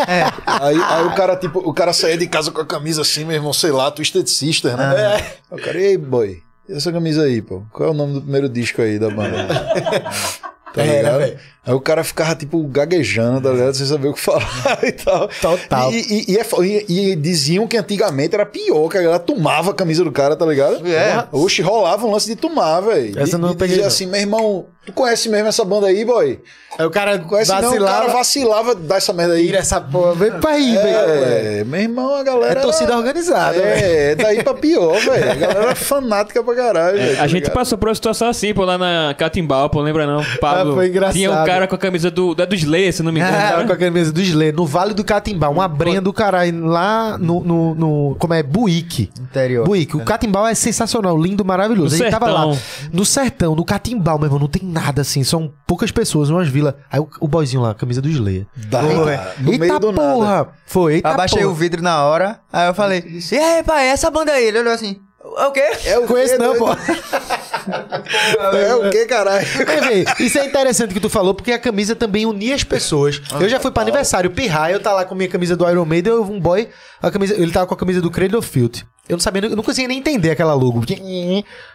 [0.07, 0.23] É.
[0.47, 3.37] Aí, aí o cara, tipo, o cara saía de casa com a camisa assim, meu
[3.37, 4.95] irmão, sei lá, Twisted Sister, né?
[4.97, 5.15] É.
[5.17, 7.63] Aí O cara, ei, boy, e essa camisa aí, pô?
[7.73, 9.47] Qual é o nome do primeiro disco aí da banda?
[10.75, 11.19] Tá ligado?
[11.19, 11.39] velho.
[11.69, 13.75] Aí o cara ficava, tipo, gaguejando, tá ligado?
[13.75, 15.29] Sem saber o que falar e tal.
[15.29, 15.93] Total.
[15.93, 15.97] E,
[16.27, 16.47] e- e é
[16.89, 20.35] e- e diziam que antigamente era pior, que a galera tomava a camisa do cara,
[20.35, 20.87] tá ligado?
[20.89, 21.27] É.
[21.31, 23.19] Oxe, rolava um lance de tomar, velho.
[23.21, 23.87] Essa eu não de peguei, não.
[23.87, 26.41] assim, meu irmão, tu conhece mesmo essa banda aí, boy?
[26.79, 29.47] Aí o cara Conhece não, o vacilava, cara vacilava, dá essa merda aí.
[29.47, 31.25] tira essa porra, vem pra aí, velho.
[31.59, 32.61] É, meu irmão, a galera.
[32.61, 33.85] É torcida organizada, velho.
[33.85, 35.31] É, é daí pra pior, velho.
[35.33, 36.97] A galera era fanática pra caralho.
[36.99, 37.55] velho, É, tá a gente ligado?
[37.55, 40.23] passou por uma situação assim, pô, lá na Catimbau, pô, lembra não?
[40.41, 40.73] Pablo.
[40.73, 41.15] Ah, foi engraçado.
[41.17, 43.37] Tinha um cara cara com a camisa do, da do Slayer, se não me engano.
[43.37, 43.67] O cara né?
[43.67, 47.43] com a camisa do Slê, no Vale do Catimbau, uma brenha do caralho, lá no,
[47.43, 49.11] no, no- como é, Buíque.
[49.21, 49.67] Interior.
[49.67, 51.97] Buíque, o Catimbau é sensacional, lindo, maravilhoso.
[51.97, 52.91] No a gente tava lá, sertão.
[52.93, 56.75] no sertão, no Catimbau, meu irmão, não tem nada assim, são poucas pessoas, umas vilas.
[56.91, 58.47] Aí o, o boyzinho lá, camisa do Slê.
[58.69, 60.27] Da, no eita meio do porra!
[60.27, 60.49] nada.
[60.67, 61.51] Foi, eita Abaixei porra.
[61.53, 64.45] o vidro na hora, aí eu falei, e aí, pai, essa banda aí?
[64.45, 64.97] Ele olhou assim,
[65.37, 65.69] é o quê?
[65.85, 66.59] É o Conheço quê, não, doido?
[66.59, 68.57] pô.
[68.57, 69.47] É o que, caralho?
[69.67, 73.21] Mas, véi, isso é interessante que tu falou, porque a camisa também unia as pessoas.
[73.41, 75.85] Eu já fui pra aniversário, Pirraia, eu tá lá com a minha camisa do Iron
[75.85, 76.69] Maiden, eu um boy,
[77.03, 78.85] a camisa, ele tava com a camisa do Cradle of Filth.
[79.09, 80.81] Eu não sabia, eu não conseguia nem entender aquela logo.
[80.81, 81.01] porque-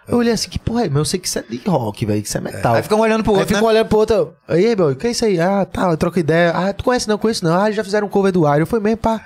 [0.07, 2.21] Eu olhei assim, que porra é, mas eu sei que isso é de rock, velho,
[2.21, 2.75] que isso é metal.
[2.75, 3.73] Aí ficam olhando pro Aí outro, fica né?
[3.73, 4.33] olhando pro outro.
[4.47, 5.39] Aí, meu, o que é isso aí?
[5.39, 6.51] Ah, tá, eu troco ideia.
[6.51, 7.59] Ah, tu conhece não, conheço não.
[7.59, 8.65] Ah, já fizeram um cover do Iron.
[8.65, 9.21] Foi mesmo, pá.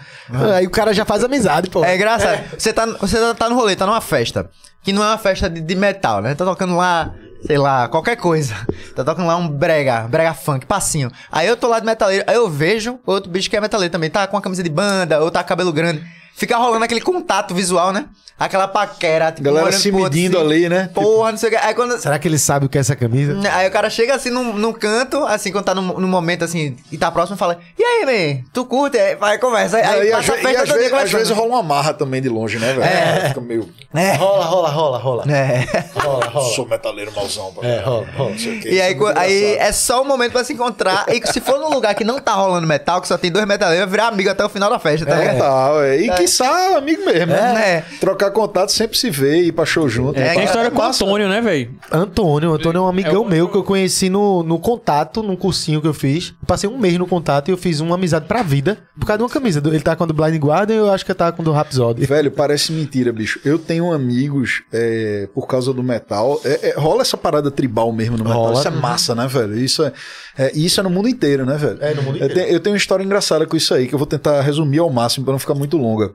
[0.56, 1.84] Aí o cara já faz amizade, pô.
[1.84, 2.40] É engraçado.
[2.58, 4.50] Você, tá, você tá- tá no rolê, tá numa festa.
[4.84, 6.34] Que não é uma festa de, de metal, né?
[6.34, 7.14] Tá tocando lá,
[7.46, 8.56] sei lá, qualquer coisa.
[8.96, 11.12] Tá tocando lá um brega, brega funk, passinho.
[11.30, 14.10] Aí eu tô lá de metaleiro, aí eu vejo outro bicho que é metaleiro também.
[14.10, 16.02] Tá com a camisa de banda, ou tá com cabelo grande.
[16.38, 18.06] Fica rolando aquele contato visual, né?
[18.40, 20.92] Aquela paquera, tipo, Galera se medindo assim, ali, né?
[20.94, 21.58] Porra, não sei o que.
[21.58, 23.36] Aí quando, Será que ele sabe o que é essa camisa?
[23.52, 26.78] Aí o cara chega assim num, num canto, assim, quando tá num, num momento assim,
[26.92, 28.44] e tá próximo, fala: E aí, man?
[28.54, 28.96] Tu curte?
[29.00, 29.78] Aí vai, conversa.
[29.78, 31.96] Aí, aí e passa às, a ve- e festa às às vezes rola uma marra
[31.96, 32.84] também de longe, né, velho?
[32.84, 33.30] É.
[33.30, 33.68] Fica meio.
[33.96, 34.14] É.
[34.14, 35.24] Rola, rola, rola, rola.
[35.34, 35.66] É.
[36.00, 36.54] Rola, rola.
[36.54, 37.52] Sou metaleiro mauzão.
[37.54, 38.30] pra É, rola, rola.
[38.30, 41.06] Não sei o quê, E aí, é aí é só um momento pra se encontrar.
[41.10, 43.86] E se for num lugar que não tá rolando metal, que só tem dois metaleiros,
[43.86, 45.38] vai virar amigo até o final da festa, tá ligado?
[45.40, 45.98] Total, é.
[46.02, 47.34] E quiçá, amigo mesmo.
[47.34, 47.54] É.
[47.54, 47.84] né?
[48.00, 50.20] Trocar contato sempre se vê, ir pra show junto.
[50.20, 50.84] É, Tem história com o.
[50.86, 51.72] Antônio, né, velho?
[51.92, 55.36] Antônio, Antônio é um amigão É o- meu que eu conheci no, no contato, num
[55.36, 56.30] cursinho que eu fiz.
[56.42, 59.18] Eu passei um mês no contato e eu fiz uma amizade pra vida por causa
[59.20, 59.62] de uma camisa.
[59.66, 61.46] Ele tá com a do Blind Guardian e eu acho que eu tava com a
[61.46, 62.06] do Rhapsody.
[62.06, 63.40] Velho, parece mentira, bicho.
[63.46, 66.40] Eu tenho amigos é, por causa do metal.
[66.44, 68.40] É, é, rola essa parada tribal mesmo no metal.
[68.44, 68.60] Rola.
[68.60, 69.58] Isso é massa, né, velho?
[69.58, 69.92] Isso é,
[70.38, 71.78] é, isso é no mundo inteiro, né, velho?
[71.82, 72.34] É, no mundo Eu inteiro.
[72.34, 74.90] tenho, eu tenho uma história engraçada com isso aí, que eu vou tentar resumir ao
[74.90, 76.12] máximo pra não ficar muito longa.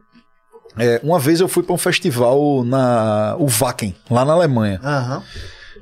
[0.79, 4.81] É, uma vez eu fui pra um festival na o Wacken, lá na Alemanha.
[4.83, 5.23] Aham.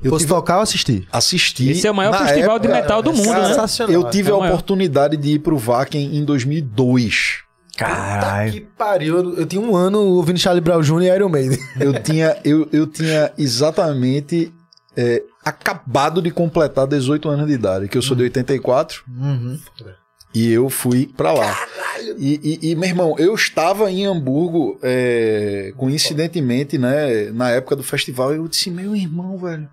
[0.02, 1.06] Eu Fosse tive, tocar, eu assisti.
[1.12, 1.68] assisti.
[1.70, 3.48] Esse é o maior na festival de época- metal do mundo, Cara, né?
[3.48, 3.94] Sensacional.
[3.94, 4.48] Eu tive É a maior.
[4.54, 7.40] oportunidade de ir pro Wacken em 2002.
[7.76, 8.52] Caralho.
[8.52, 9.16] Que pariu.
[9.18, 11.02] Eu, eu tinha um ano ouvindo Charlie Brown Jr.
[11.02, 11.58] e Iron Maiden.
[11.78, 14.52] Eu tinha, eu, eu tinha exatamente
[14.96, 19.02] é, acabado de completar 18 anos de idade, que eu sou de 84.
[19.08, 19.58] Uhum.
[20.32, 21.56] E eu fui pra lá.
[22.16, 27.82] E, e, e, meu irmão, eu estava em Hamburgo, é, coincidentemente, né, na época do
[27.82, 29.68] festival, eu disse, meu irmão, velho.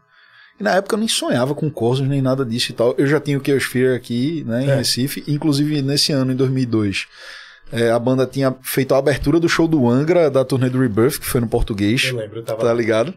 [0.59, 2.95] E na época eu nem sonhava com Corsos, nem nada disso e tal.
[2.97, 4.75] Eu já tinha o Chaos Fear aqui, né, em É.
[4.77, 5.23] Recife.
[5.27, 7.05] Inclusive, nesse ano, em 2002,
[7.71, 11.19] é, a banda tinha feito a abertura do show do Angra, da turnê do Rebirth,
[11.19, 12.11] que foi no português.
[12.11, 13.13] lembro, eu Tá ligado?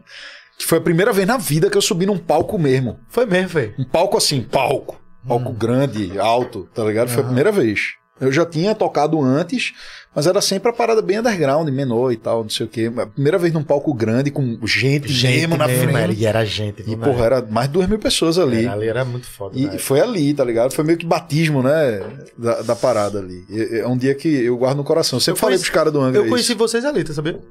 [0.59, 2.99] Que foi a primeira vez na vida que eu subi num palco mesmo.
[3.09, 3.73] Foi mesmo, foi.
[3.79, 5.00] Um palco assim, palco.
[5.27, 7.09] Palco grande, alto, tá ligado?
[7.09, 7.93] Foi a primeira vez.
[8.19, 9.73] Eu já tinha tocado antes,
[10.15, 12.91] mas era sempre a parada bem underground, menor e tal, não sei o quê.
[12.95, 15.97] A primeira vez num palco grande, com gente, mesmo na mesmo, frente.
[16.03, 16.83] era- E era gente.
[16.87, 18.65] E, porra, era mais de duas mil pessoas ali.
[18.65, 19.57] Era- ali era muito foda.
[19.57, 20.71] E foi ali, tá ligado?
[20.71, 21.99] Foi meio que batismo, né?
[22.37, 23.43] Da, da parada ali.
[23.79, 25.17] É um dia que eu guardo no coração.
[25.17, 26.57] Eu sempre Eu falei conheci- pros caras do Angra Eu conheci isso.
[26.59, 27.41] vocês ali, tá sabendo?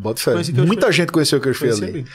[0.00, 0.32] Bota fé.
[0.64, 1.90] Muita gente conheceu que eu Conheci ali.
[1.92, 2.06] ali.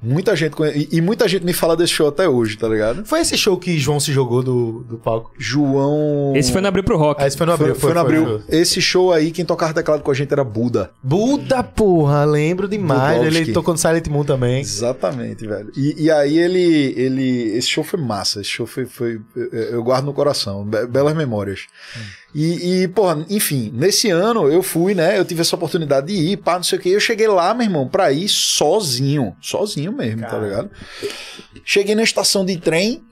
[0.00, 0.72] Muita gente conhe...
[0.92, 3.04] e, e muita gente me fala desse show até hoje, tá ligado?
[3.04, 5.32] Foi esse show que João se jogou do, do palco?
[5.36, 6.32] João.
[6.36, 7.20] Esse foi no Abril pro Rock.
[7.20, 7.80] Ah, esse foi no Foi, abril.
[7.80, 8.42] foi no abril.
[8.48, 10.90] Esse show aí, quem tocava teclado com a gente era Buda.
[11.02, 13.18] Buda, porra, lembro demais.
[13.18, 13.42] Budowski.
[13.42, 14.60] Ele tocou no Silent Moon também.
[14.60, 15.72] Exatamente, velho.
[15.76, 17.56] E, e aí ele, ele.
[17.56, 18.40] Esse show foi massa.
[18.40, 18.86] Esse show foi.
[18.86, 19.20] foi
[19.52, 20.64] eu, guardo no coração.
[20.64, 21.66] Be- belas memórias.
[22.34, 25.18] E, e, porra, enfim, nesse ano eu fui, né?
[25.18, 26.88] Eu tive essa oportunidade de ir, pá, não sei o que.
[26.88, 29.36] Eu cheguei lá, meu irmão, pra ir sozinho.
[29.40, 30.70] Sozinho mesmo, tá ligado?
[31.64, 33.02] Cheguei na estação de trem.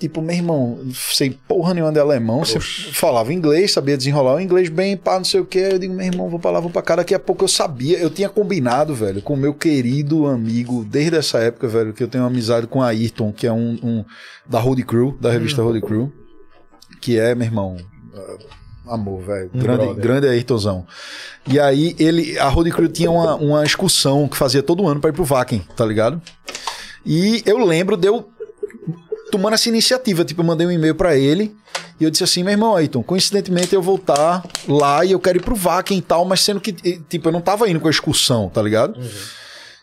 [0.00, 2.38] Tipo, meu irmão, sei porra nenhuma de alemão.
[2.38, 5.58] Você falava inglês, sabia desenrolar o inglês bem, pá, não sei o que.
[5.58, 6.96] Eu digo, meu irmão, vou pra lá, vou pra cá.
[6.96, 7.98] Daqui a pouco eu sabia.
[7.98, 12.08] Eu tinha combinado, velho, com o meu querido amigo, desde essa época, velho, que eu
[12.08, 14.04] tenho amizade com a Ayrton, que é um, um
[14.48, 16.10] da Road Crew, da revista Road Crew.
[16.98, 17.76] Que é, meu irmão,
[18.86, 19.50] amor, velho.
[19.54, 20.02] Um grande, brother.
[20.02, 20.86] grande Ayrtonzão.
[21.46, 25.10] E aí, ele, a Road Crew tinha uma, uma excursão que fazia todo ano pra
[25.10, 26.20] ir pro Wacken, tá ligado?
[27.04, 28.28] E eu lembro de eu
[29.30, 30.24] tomando essa iniciativa.
[30.24, 31.54] Tipo, eu mandei um e-mail pra ele
[31.98, 35.38] e eu disse assim: meu irmão, Ayrton, coincidentemente eu vou estar lá e eu quero
[35.38, 37.90] ir pro Wacken e tal, mas sendo que, tipo, eu não tava indo com a
[37.90, 39.00] excursão, tá ligado?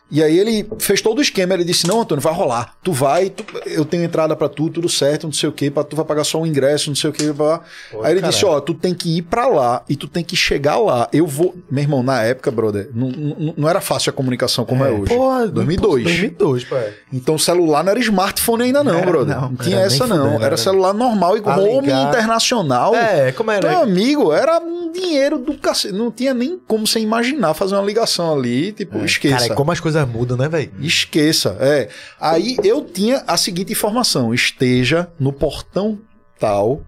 [0.10, 2.76] E aí ele fez todo o esquema, ele disse, não, Antônio, vai rolar.
[2.82, 5.96] Tu vai, tu- eu tenho entrada pra tu, tudo certo, não sei o que, tu
[5.96, 7.32] vai pagar só um ingresso, não sei o que.
[7.32, 7.60] Blá.
[7.92, 8.28] Pô, aí ele caralho.
[8.34, 11.10] disse, ó, tu tem que ir pra lá e tu tem que chegar lá.
[11.12, 11.56] Eu vou...
[11.70, 15.14] Meu irmão, na época, brother, não, não, não era fácil a comunicação como é, hoje.
[15.14, 16.04] Porra, 2002.
[16.04, 16.76] 2002, pô.
[16.78, 16.94] é.
[17.12, 19.36] Então o celular não era smartphone ainda não, Era brother.
[19.36, 20.18] não, Não, tinha essa não.
[20.18, 20.58] fudendo, era era.
[20.58, 22.96] celular normal e Pra home internacional.
[22.96, 23.70] É, como era?
[23.70, 25.94] Meu amigo, era um dinheiro do cacete.
[25.94, 28.72] Não tinha nem como você imaginar fazer uma ligação ali.
[28.72, 29.38] Tipo, esqueça.
[29.40, 30.72] Cara, é como as coisas mudam, né, velho?
[30.80, 31.58] Esqueça.
[31.60, 31.90] É.
[32.20, 36.00] Aí eu tinha a seguinte informação: esteja no portão
[36.40, 36.82] tal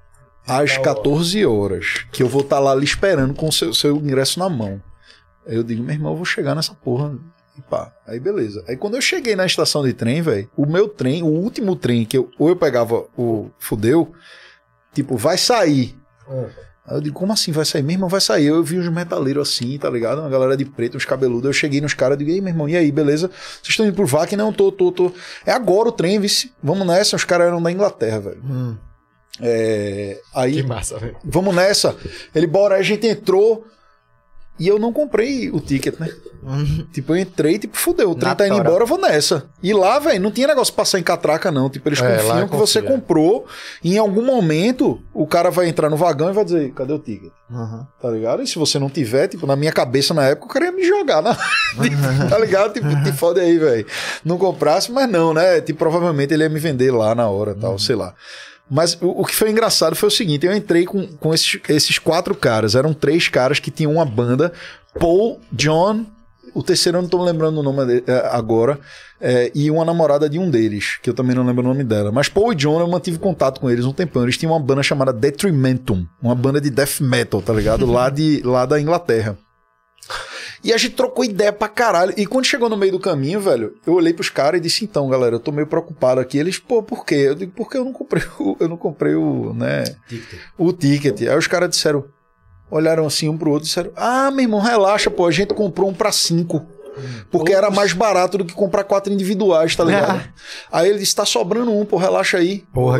[0.47, 2.05] às 14 horas.
[2.11, 4.81] Que eu vou estar lá lhe esperando com o seu, seu ingresso na mão.
[5.47, 7.17] Aí eu digo, meu irmão, eu vou chegar nessa porra.
[7.57, 7.93] E pá.
[8.07, 8.63] Aí beleza.
[8.67, 12.05] Aí quando eu cheguei na estação de trem, velho, o meu trem, o último trem
[12.05, 14.13] que eu, ou eu pegava o fudeu,
[14.93, 15.97] tipo, vai sair.
[16.89, 17.83] Aí eu digo, como assim vai sair?
[17.83, 18.47] Meu irmão, vai sair.
[18.47, 20.21] Eu vi uns metaleiros assim, tá ligado?
[20.21, 21.45] Uma galera de preto, uns cabeludos.
[21.45, 23.27] Eu cheguei nos caras, eu digo, ei, meu irmão, e aí, beleza?
[23.29, 24.35] Vocês estão indo pro VAC?
[24.35, 25.11] Não, tô, tô, tô.
[25.45, 26.51] É agora o trem, vice.
[26.63, 27.15] Vamos nessa.
[27.15, 28.41] Os caras eram da Inglaterra, velho.
[28.43, 28.75] Hum,
[29.39, 31.15] É, aí, que massa, velho.
[31.23, 31.95] vamos nessa.
[32.33, 33.65] Ele, bora, aí a gente entrou.
[34.59, 36.09] E eu não comprei o ticket, né?
[36.93, 39.45] Tipo, eu entrei, tipo, fudeu, o trem tá indo embora, eu vou nessa.
[39.61, 41.69] E lá, velho, não tinha negócio de passar em catraca, não.
[41.69, 42.95] Tipo, eles É, confiam que você confia.
[42.95, 43.45] comprou.
[43.83, 46.99] E em algum momento, o cara vai entrar no vagão e vai dizer, cadê o
[46.99, 47.31] ticket?
[47.51, 47.85] Uhum.
[48.01, 48.41] Tá ligado?
[48.41, 50.83] E se você não tiver, tipo, na minha cabeça na época, o cara ia me
[50.85, 51.35] jogar na.
[52.29, 52.73] tá ligado?
[52.73, 53.85] Tipo, te fode aí, velho.
[54.23, 55.59] Não comprasse, mas não, né?
[55.61, 58.13] Tipo, provavelmente ele ia me vender lá na hora tal, sei lá.
[58.69, 61.97] Mas o, o que foi engraçado foi o seguinte: eu entrei com, com esses, esses
[61.97, 62.75] quatro caras.
[62.75, 64.53] Eram três caras que tinham uma banda.
[64.99, 66.05] Paul, John,
[66.53, 68.79] o terceiro eu não tô lembrando o nome dele, é, agora.
[69.21, 72.11] é, e uma namorada de um deles, que eu também não lembro o nome dela.
[72.11, 74.23] Mas Paul e John, eu mantive contato com eles um tempão.
[74.23, 77.85] Eles tinham uma banda chamada Detrimentum, uma banda de death metal, tá ligado?
[77.91, 79.37] lá, de, lá da Inglaterra.
[80.63, 82.13] E a gente trocou ideia pra caralho.
[82.17, 85.09] E quando chegou no meio do caminho, velho, eu olhei pros caras e disse: então,
[85.09, 86.37] galera, eu tô meio preocupado aqui.
[86.37, 87.15] Eles, pô, por quê?
[87.15, 89.83] Eu digo, porque eu não comprei o, eu não comprei o, né,
[90.57, 91.21] o ticket.
[91.21, 92.05] Aí os caras disseram,
[92.69, 95.89] olharam assim um pro outro e disseram: Ah, meu irmão, relaxa, pô, a gente comprou
[95.89, 96.65] um pra cinco.
[97.31, 100.21] Porque era mais barato do que comprar quatro individuais, tá ligado?
[100.71, 102.63] aí ele disse: tá sobrando um, pô, relaxa aí.
[102.73, 102.99] Porra.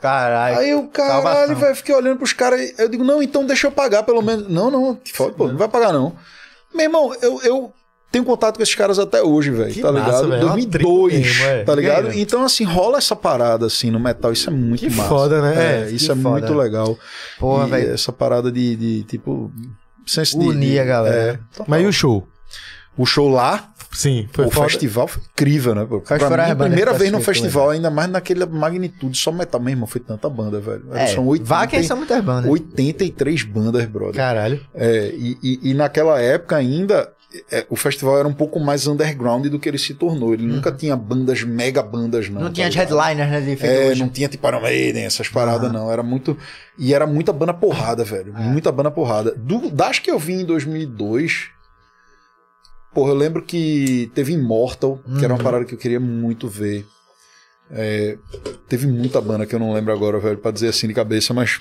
[0.00, 0.58] Caralho.
[0.58, 1.56] Aí eu, caralho, salvação.
[1.56, 2.78] velho, fiquei olhando pros caras.
[2.78, 4.48] Eu digo, não, então deixa eu pagar pelo menos.
[4.48, 6.14] Não, não, foda, pô, não vai pagar não.
[6.74, 7.72] Meu irmão, eu, eu
[8.12, 10.34] tenho contato com esses caras até hoje, velho, tá massa, ligado?
[10.34, 11.64] é uma 2002, tribo mesmo, é.
[11.64, 12.08] tá ligado?
[12.08, 15.08] Aí, então, assim, rola essa parada, assim, no metal, isso é muito Que massa.
[15.08, 15.54] foda, né?
[15.56, 16.40] É, É, isso é foda.
[16.40, 16.98] muito legal.
[17.38, 17.92] Porra, velho.
[17.92, 19.52] Essa parada de, de tipo...
[20.06, 21.40] senso Unir de- a galera.
[21.58, 21.62] É.
[21.68, 22.26] Mas e o show?
[22.96, 24.68] O show lá, Sim, foi o foda.
[24.68, 25.84] festival foi incrível, né?
[25.84, 29.60] Pra mim, a primeira vez no tu assistiu, festival, ainda mais naquela magnitude, só metal
[29.60, 30.84] mesmo, foi tanta banda, velho.
[30.92, 32.50] É, São 80, Vaken são muitas bandas.
[32.50, 34.14] 83 bandas, brother.
[34.14, 34.60] Caralho.
[34.74, 37.10] É, e, e- e naquela época ainda,
[37.50, 40.34] é, o festival era um pouco mais underground do que ele se tornou.
[40.34, 42.40] Ele nunca tinha bandas, mega bandas, não.
[42.42, 43.40] Não tá tinha as headliners, né?
[43.40, 44.00] De É, hoje.
[44.00, 45.90] não tinha tipo Iron Maiden, essas paradas, não.
[45.90, 46.36] Era muito.
[46.78, 48.32] E era muita banda porrada, velho.
[48.32, 49.32] Muita banda porrada.
[49.36, 51.48] Do, das que eu vi em 2002.
[52.94, 56.84] Porra, eu lembro que teve Immortal, que era uma parada que eu queria muito ver.
[57.70, 58.16] É,
[58.68, 61.60] teve muita banda que eu não lembro agora, velho, pra dizer assim de cabeça, mas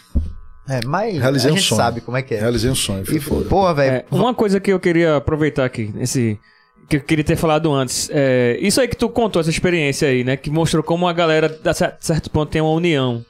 [0.68, 1.78] É, mas Realizei a um gente sonho.
[1.82, 2.40] sabe como é que é.
[2.40, 3.06] realizei um sonho.
[3.06, 3.46] Foi E, foda.
[3.48, 3.92] porra, velho.
[3.98, 6.40] É, uma coisa que eu queria aproveitar aqui, esse
[6.88, 10.24] que eu queria ter falado antes, é, isso aí que tu contou, essa experiência aí,
[10.24, 13.24] né, que mostrou como a galera, a cer- certo ponto, tem uma união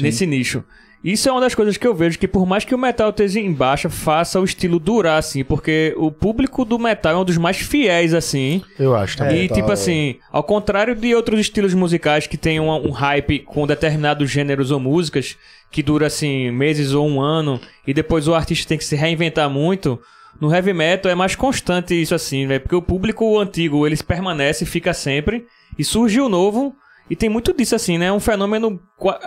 [0.00, 0.62] nesse nicho.
[1.04, 3.40] Isso é uma das coisas que eu vejo que por mais que o metal esteja
[3.40, 7.36] em baixa, faça o estilo durar, assim, porque o público do metal é um dos
[7.36, 9.44] mais fiéis, assim, Eu acho também.
[9.44, 9.72] e tá, tipo é.
[9.72, 14.70] assim, ao contrário de outros estilos musicais que tem um, um hype com determinados gêneros
[14.70, 15.36] ou músicas
[15.72, 19.50] que dura assim meses ou um ano e depois o artista tem que se reinventar
[19.50, 19.98] muito,
[20.40, 24.64] no heavy metal é mais constante isso assim, velho, porque o público antigo ele permanece,
[24.64, 25.46] fica sempre
[25.76, 26.76] e surge o novo
[27.10, 28.06] e tem muito disso assim, né?
[28.06, 28.80] É um fenômeno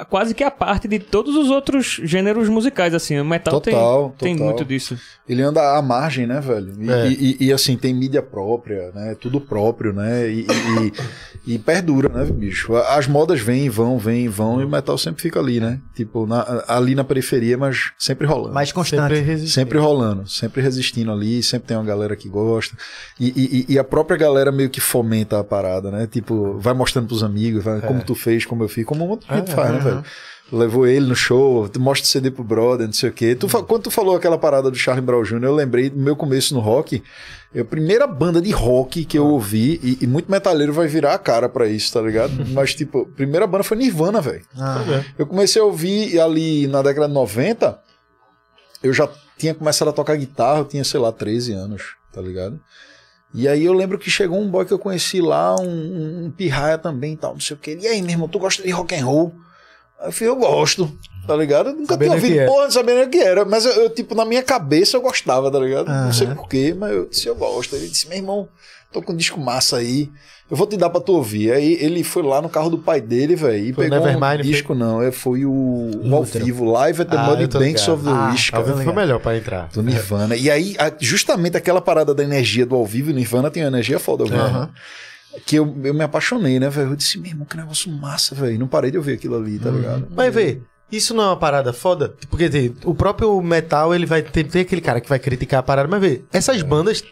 [0.10, 3.20] quase que a parte de todos os outros gêneros musicais assim.
[3.20, 4.48] O metal Total, tem, tem total.
[4.54, 4.98] muito disso.
[5.28, 6.74] Ele anda à margem, né, velho?
[6.80, 7.08] E, É.
[7.10, 9.16] e- e, assim, tem mídia própria, né?
[9.20, 10.30] Tudo próprio, né?
[10.30, 10.46] E, e-
[11.48, 12.76] e- e perdura, né, bicho?
[12.76, 15.80] As modas vêm e vão, vêm e vão, e o metal sempre fica ali, né?
[15.96, 18.54] Tipo, na- ali na periferia, mas sempre rolando.
[18.54, 19.16] Mais constante.
[19.16, 19.48] Sempre.
[19.48, 22.76] Sempre rolando, sempre resistindo ali, sempre tem uma galera que gosta.
[23.20, 26.08] E, e- e a própria galera meio que fomenta a parada, né?
[26.08, 29.52] Tipo, vai mostrando pros amigos, vai, como tu fez, como eu fiz, como muita gente
[29.52, 30.04] É, faz, né, velho?
[30.52, 33.34] Levou ele no show, tu mostra o CD pro brother, não sei o quê.
[33.34, 36.16] Tu, fa- quando tu falou aquela parada do Charlie Brown Jr., eu lembrei do meu
[36.16, 37.02] começo no rock.
[37.54, 41.16] É a primeira banda de rock que eu ouvi, e, e muito metalheiro vai virar
[41.16, 42.32] a cara pra isso, tá ligado?
[42.54, 44.44] Mas, tipo, a primeira banda foi Nirvana, velho.
[44.56, 44.84] Ah,
[45.18, 47.80] Eu comecei a ouvir ali na década de 90,
[48.84, 52.60] eu já tinha começado a tocar guitarra, eu tinha, sei lá, 13 anos, tá ligado?
[53.34, 56.32] E aí eu lembro que chegou um boy que eu conheci lá, um, um, um
[56.32, 57.76] pirraia também e tal, não sei o que.
[57.82, 59.34] E aí, meu irmão, tu gosta de rock and roll?
[60.00, 60.92] Aí eu falei, eu gosto,
[61.26, 61.70] tá ligado?
[61.70, 63.46] Eu nunca Sabendo tinha ouvido, porra, não sabia nem o que era.
[63.46, 65.88] Mas eu, eu, tipo, na minha cabeça eu gostava, tá ligado?
[65.88, 67.76] Não sei porquê, mas eu disse, eu gosto.
[67.76, 68.48] Ele disse, meu irmão,
[68.92, 70.10] tô com um disco massa aí.
[70.50, 71.52] Eu vou te dar pra tu ouvir.
[71.52, 74.44] Aí ele foi lá no carro do pai dele, velho, e Foi pegou um Nevermind,
[74.44, 74.52] foi?
[74.52, 75.02] disco, não.
[75.02, 78.30] É, foi o, o ao vivo, Live at the Ah, Muddy Banks of the Ah,
[78.30, 78.64] Wish, cara.
[78.64, 79.70] Foi melhor pra entrar.
[79.74, 80.36] Do Nirvana.
[80.36, 83.98] E aí, justamente aquela parada da energia do ao vivo, o Nirvana tem uma energia
[83.98, 84.40] foda, velho.
[84.40, 84.70] Aham.
[85.46, 86.92] Que eu, eu me apaixonei, né, velho?
[86.92, 88.60] Eu disse, meu irmão, que negócio massa, velho.
[88.60, 90.08] Não parei de ouvir aquilo ali, tá ligado?
[90.16, 90.62] Mas vê,
[90.92, 92.16] isso não é uma parada foda?
[92.30, 95.64] Porque tem, o próprio metal, ele vai ter, tem aquele cara que vai criticar a
[95.64, 97.12] parada, mas vê, essas bandas f-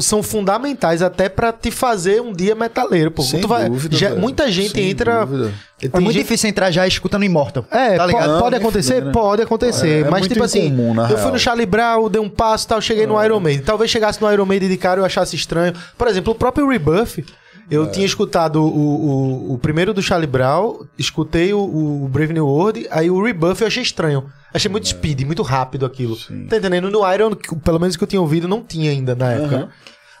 [0.00, 3.22] são fundamentais até pra te fazer um dia metaleiro, pô.
[3.22, 5.24] Sem Tu vai- dúvida, já- muita gente Sem entra.
[5.24, 5.52] dúvida.
[5.80, 7.64] É tem muito gente- difícil entrar já escutando Immortal.
[7.70, 8.38] É, tá ligado?
[8.38, 8.94] pode nem acontecer?
[8.94, 9.12] fudendo, né?
[9.12, 9.88] Pode acontecer.
[9.88, 12.64] É, é mas, muito tipo assim, incomum, eu fui no Charlie Brown, dei um passo
[12.64, 13.64] e tal, cheguei no Iron Maiden.
[13.64, 15.72] Talvez chegasse no Iron Maiden de cara e eu achasse estranho.
[15.96, 17.24] Por exemplo, o próprio Rebuff.
[17.70, 17.86] Eu É.
[17.88, 21.58] tinha escutado o, o, o primeiro do Charlie Brown, escutei o,
[22.04, 24.24] o Brave New World, aí o Rebuff eu achei estranho.
[24.54, 26.14] Achei muito speed, muito rápido aquilo.
[26.14, 26.18] É.
[26.18, 26.46] Sim.
[26.46, 26.90] Tá entendendo?
[26.90, 29.56] No Iron, pelo menos que eu tinha ouvido, não tinha ainda na época.
[29.56, 29.68] Aham.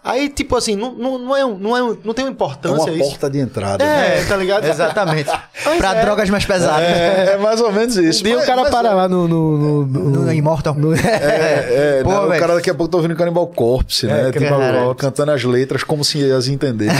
[0.06, 2.98] Aí, tipo assim, não, não, não, é, não, é, não tem uma É importância uma
[2.98, 3.08] isso.
[3.10, 3.84] porta de entrada.
[3.84, 4.20] né?
[4.20, 4.64] É, tá ligado?
[4.70, 5.28] Exatamente.
[5.78, 6.00] Pra é.
[6.00, 6.80] drogas mais pesadas.
[6.86, 8.22] É, é mais ou menos isso.
[8.22, 9.26] Dia o cara mas para é- lá no.
[9.26, 10.76] no, no, no- No Immortal.
[11.04, 14.30] É, é, Pô, não, o cara daqui a pouco tá ouvindo Cannibal Corpse, né?
[14.32, 15.00] Cannibal Corpse.
[15.04, 16.94] cantando as letras como se as entendesse.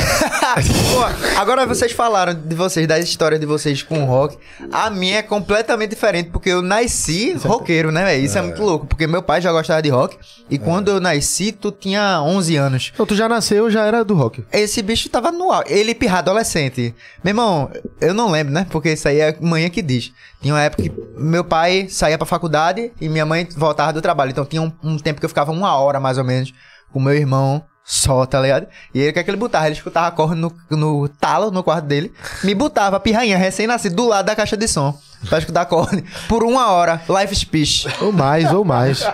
[0.56, 4.38] Pô, agora vocês falaram de vocês, da história de vocês com o rock.
[4.72, 8.24] A minha é completamente diferente, porque eu nasci roqueiro, né, velho?
[8.24, 8.40] Isso é.
[8.40, 10.16] muito louco, porque meu pai já gostava de rock.
[10.48, 12.90] E quando eu nasci, tu tinha 11 anos.
[12.94, 14.44] Então, tu já nasceu, já era do rock.
[14.50, 15.70] Esse bicho tava no auge.
[15.70, 16.94] Ele pirra adolescente.
[17.22, 18.66] Meu irmão, eu não lembro, né?
[18.70, 20.10] Porque isso aí é manhã que diz.
[20.40, 24.30] Tinha uma época que meu pai saía pra faculdade e minha mãe voltava do trabalho.
[24.30, 26.54] Então tinha um, um tempo que eu ficava uma hora mais ou menos
[26.90, 28.66] com meu irmão só, tá ligado?
[28.92, 29.66] E ele, o que é que ele botava?
[29.66, 32.12] Ele escutava corre no, no talo, no quarto dele.
[32.42, 34.98] Me botava pirrainha, recém-nascido, do lado da caixa de som.
[35.28, 36.04] Pra escutar corne.
[36.28, 37.00] Por uma hora.
[37.08, 37.86] Life speech.
[38.02, 39.06] Ou mais, ou mais.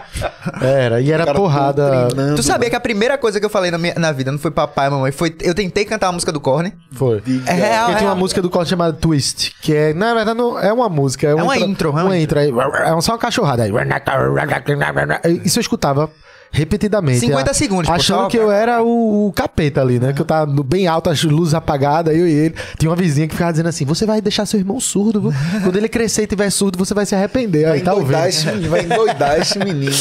[0.61, 2.09] Era, e era porrada.
[2.35, 4.51] Tu sabia que a primeira coisa que eu falei na, minha, na vida não foi
[4.51, 5.35] papai, mamãe, foi.
[5.41, 6.73] Eu tentei cantar a música do Corne.
[6.93, 7.23] Foi.
[7.47, 10.37] É real, Porque é tem uma música do corte chamada Twist, que é, na verdade,
[10.39, 11.29] não é uma música.
[11.29, 12.39] É, uma tra- intro, é uma uma intro.
[12.39, 13.63] aí, É só uma cachorrada.
[13.63, 13.71] aí.
[15.45, 16.11] Isso eu escutava
[16.53, 17.21] repetidamente.
[17.21, 20.13] 50 a- segundos, Achando só- que eu era o, o capeta ali, né?
[20.13, 22.55] Que eu tava no- bem alto, as luzes apagadas, eu e ele.
[22.79, 25.33] Tinha uma vizinha que ficava dizendo assim: você vai deixar seu irmão surdo?
[25.63, 27.65] Quando ele crescer e tiver surdo, você vai se arrepender.
[27.65, 28.19] Vai Aí tá ouvindo.
[28.27, 29.93] esse vai endoidar esse menino.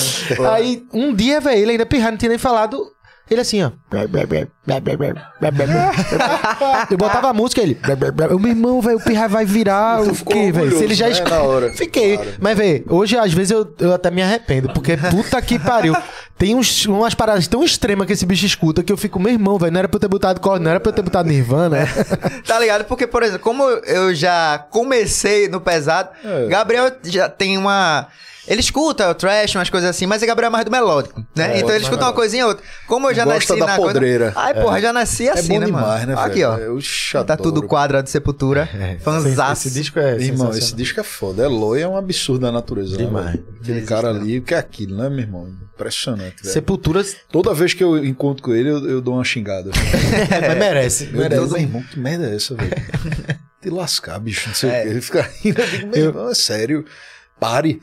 [0.54, 2.86] Aí, um dia, velho, ele ainda pirrado, não tinha nem falado.
[3.32, 3.72] Ele assim, ó.
[6.90, 7.80] Eu botava a música, ele.
[8.36, 10.78] O meu irmão, velho, o pirra vai virar quê, velho?
[10.78, 11.74] Se ele já orgulhoso, né.
[11.74, 12.18] Fiquei.
[12.18, 12.32] Claro.
[12.42, 15.96] Mas, velho, hoje, às vezes, eu, eu até me arrependo, porque puta que pariu.
[16.38, 19.58] Tem uns, umas paradas tão extremas que esse bicho escuta que eu fico, meu irmão,
[19.58, 21.88] velho, não era pra eu ter botado corda, não era pra eu ter botado Nirvana.
[22.46, 22.84] Tá ligado?
[22.84, 26.48] Porque, por exemplo, como eu já comecei no pesado, É.
[26.48, 28.08] Gabriel já tem uma.
[28.48, 31.56] Ele escuta o trash, umas coisas assim, mas o Gabriel é mais do melódico, né?
[31.56, 32.66] É, então ele escuta uma coisinha ou outra.
[32.88, 34.32] Como eu já Gosta nasci da na podreira.
[34.32, 34.40] coisa...
[34.48, 36.16] Ai, porra, já nasci É assim, bom né, demais, mano?
[36.16, 36.58] né, Aqui, ó.
[36.58, 36.80] Eu
[37.26, 37.68] Tá tudo adoro.
[37.68, 38.68] quadra de Sepultura.
[39.02, 39.68] Fanzaço.
[39.68, 40.18] Esse disco é.
[40.18, 41.44] Irmão, esse disco é foda.
[41.44, 42.98] Eloy é um absurdo da natureza.
[42.98, 43.26] né, Demais.
[43.32, 43.46] velho?
[43.62, 45.48] Aquele cara ali, o que é aquilo, né, meu irmão?
[45.76, 46.54] Impressionante, velho.
[46.54, 47.04] Sepultura.
[47.32, 49.70] Toda vez que eu encontro com ele, eu, eu dou uma xingada.
[50.48, 51.06] Mas merece.
[51.06, 51.36] Meu merece.
[51.40, 52.72] Deus, meu irmão, que merda é essa, velho?
[53.62, 54.80] Te lascar, bicho, não sei É.
[54.80, 54.90] o quê.
[54.90, 56.84] Ele fica rindo, eu digo, meu irmão, é sério.
[57.42, 57.82] Pare,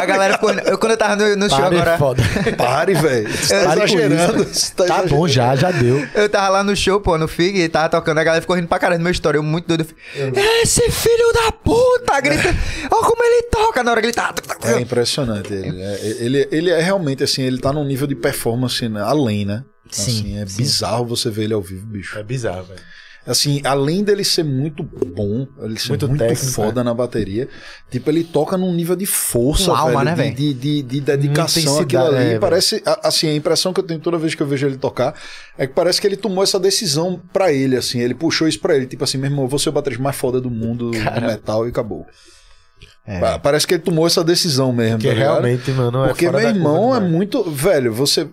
[0.00, 0.50] A galera ficou.
[0.50, 1.98] Eu, quando eu tava no, no show Para, é agora.
[1.98, 2.22] foda.
[2.56, 3.28] pare, velho.
[3.28, 4.44] Tá Pare com exagerando.
[4.74, 6.08] tá Tá bom já, já deu.
[6.14, 8.68] Eu tava lá no show, pô, no FIG, e tava tocando, a galera ficou rindo
[8.68, 9.36] pra caralho do meu história.
[9.36, 9.86] Eu muito doido.
[10.16, 12.18] Eu Esse filho da puta!
[12.22, 12.48] Grita.
[12.90, 14.34] Olha como ele toca na hora que ele tá.
[14.64, 15.82] É impressionante ele.
[15.82, 16.48] É, ele.
[16.50, 19.64] Ele é realmente assim, ele tá num nível de performance né, além, né?
[19.90, 20.56] Sim, Assim, é sim.
[20.62, 22.18] bizarro você ver ele ao vivo, bicho.
[22.18, 22.80] É bizarro, velho.
[23.24, 27.48] Assim, além dele ser muito bom, ele ser Muito muito, técnico, foda na bateria,
[27.88, 31.00] tipo, ele toca num nível de força, Com alma, velho, né, de- de, de, de
[31.00, 32.16] dedicação aquilo ali.
[32.34, 35.14] é, parece, assim, a impressão que eu tenho toda vez que eu vejo ele tocar
[35.56, 38.74] é que parece que ele tomou essa decisão pra ele, assim, ele puxou isso pra
[38.76, 41.20] ele, tipo assim, meu irmão, eu vou ser o baterista mais foda do mundo do
[41.20, 42.04] metal e acabou.
[43.06, 43.18] É.
[43.18, 46.38] Pa- Parece que ele tomou essa decisão mesmo, Porque tá realmente, mano, é Porque meu
[46.40, 47.42] irmão é muito.
[47.50, 48.28] Velho, você.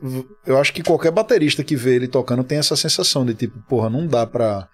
[0.45, 3.89] Eu acho que qualquer baterista que vê ele tocando tem essa sensação de tipo, porra,
[3.89, 4.67] não dá pra.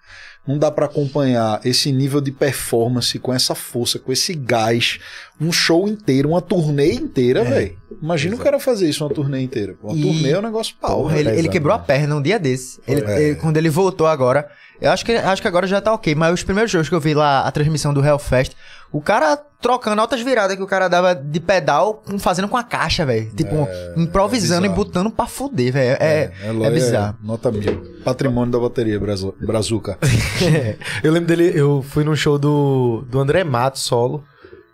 [0.46, 5.00] Não dá pra acompanhar esse nível de performance com essa força, com esse gás,
[5.40, 7.76] um show inteiro, uma turnê inteira, velho.
[8.00, 9.74] Imagina o cara fazer isso uma turnê inteira.
[9.82, 11.02] Uma E- turnê é um negócio pau.
[11.02, 11.82] Porra, ele, ele pesado, quebrou né?
[11.82, 12.78] a perna um dia desse.
[12.86, 13.22] Ele- É.
[13.22, 14.46] ele- quando ele voltou agora.
[14.80, 17.00] Eu acho que, acho que agora já tá ok, mas os primeiros shows que eu
[17.00, 18.52] vi lá, a transmissão do Hellfest,
[18.96, 22.62] O cara trocando altas viradas que o cara dava de pedal, com- fazendo com a
[22.62, 23.30] caixa, velho.
[23.34, 25.96] Tipo, improvisando é e botando pra fuder, velho.
[26.00, 27.16] É, é, bizarro.
[27.22, 28.00] nota mil.
[28.04, 29.98] Patrimônio da bateria Brazu- Brazuca.
[31.04, 34.24] eu lembro dele, eu fui num show do, do André Matos solo,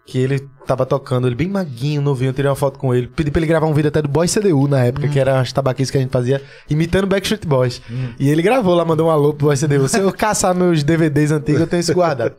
[0.07, 3.09] que ele tava tocando, ele bem maguinho, novinho, eu tirei uma foto com ele.
[3.09, 5.53] Pedi pra ele gravar um vídeo até do Boy CDU na época, que era as
[5.53, 7.83] tabaquistas que a gente fazia, imitando Backstreet Boys.
[8.21, 9.89] E ele gravou lá, mandou um alô pro Boy CDU.
[9.89, 12.35] Se eu caçar meus DVDs antigos, eu tenho isso guardado.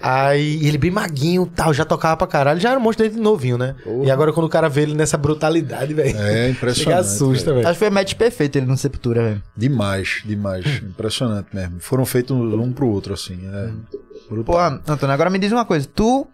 [0.00, 3.56] Aí ele bem maguinho tal, já tocava pra caralho, já era um monstro desde novinho,
[3.56, 3.74] né?
[4.04, 6.16] E agora quando o cara vê ele nessa brutalidade, velho.
[6.18, 7.00] É impressionante.
[7.00, 7.66] assusta, velho.
[7.66, 9.42] Acho que foi o match perfeito ele no Sepultura, velho.
[9.56, 10.64] Demais, demais.
[10.84, 11.80] Impressionante mesmo.
[11.80, 13.38] Foram feitos um pro outro, assim.
[13.52, 13.70] É
[14.28, 14.54] brutal.
[14.54, 15.88] Pô, Antônio, agora me diz uma coisa.
[15.92, 16.26] Tu,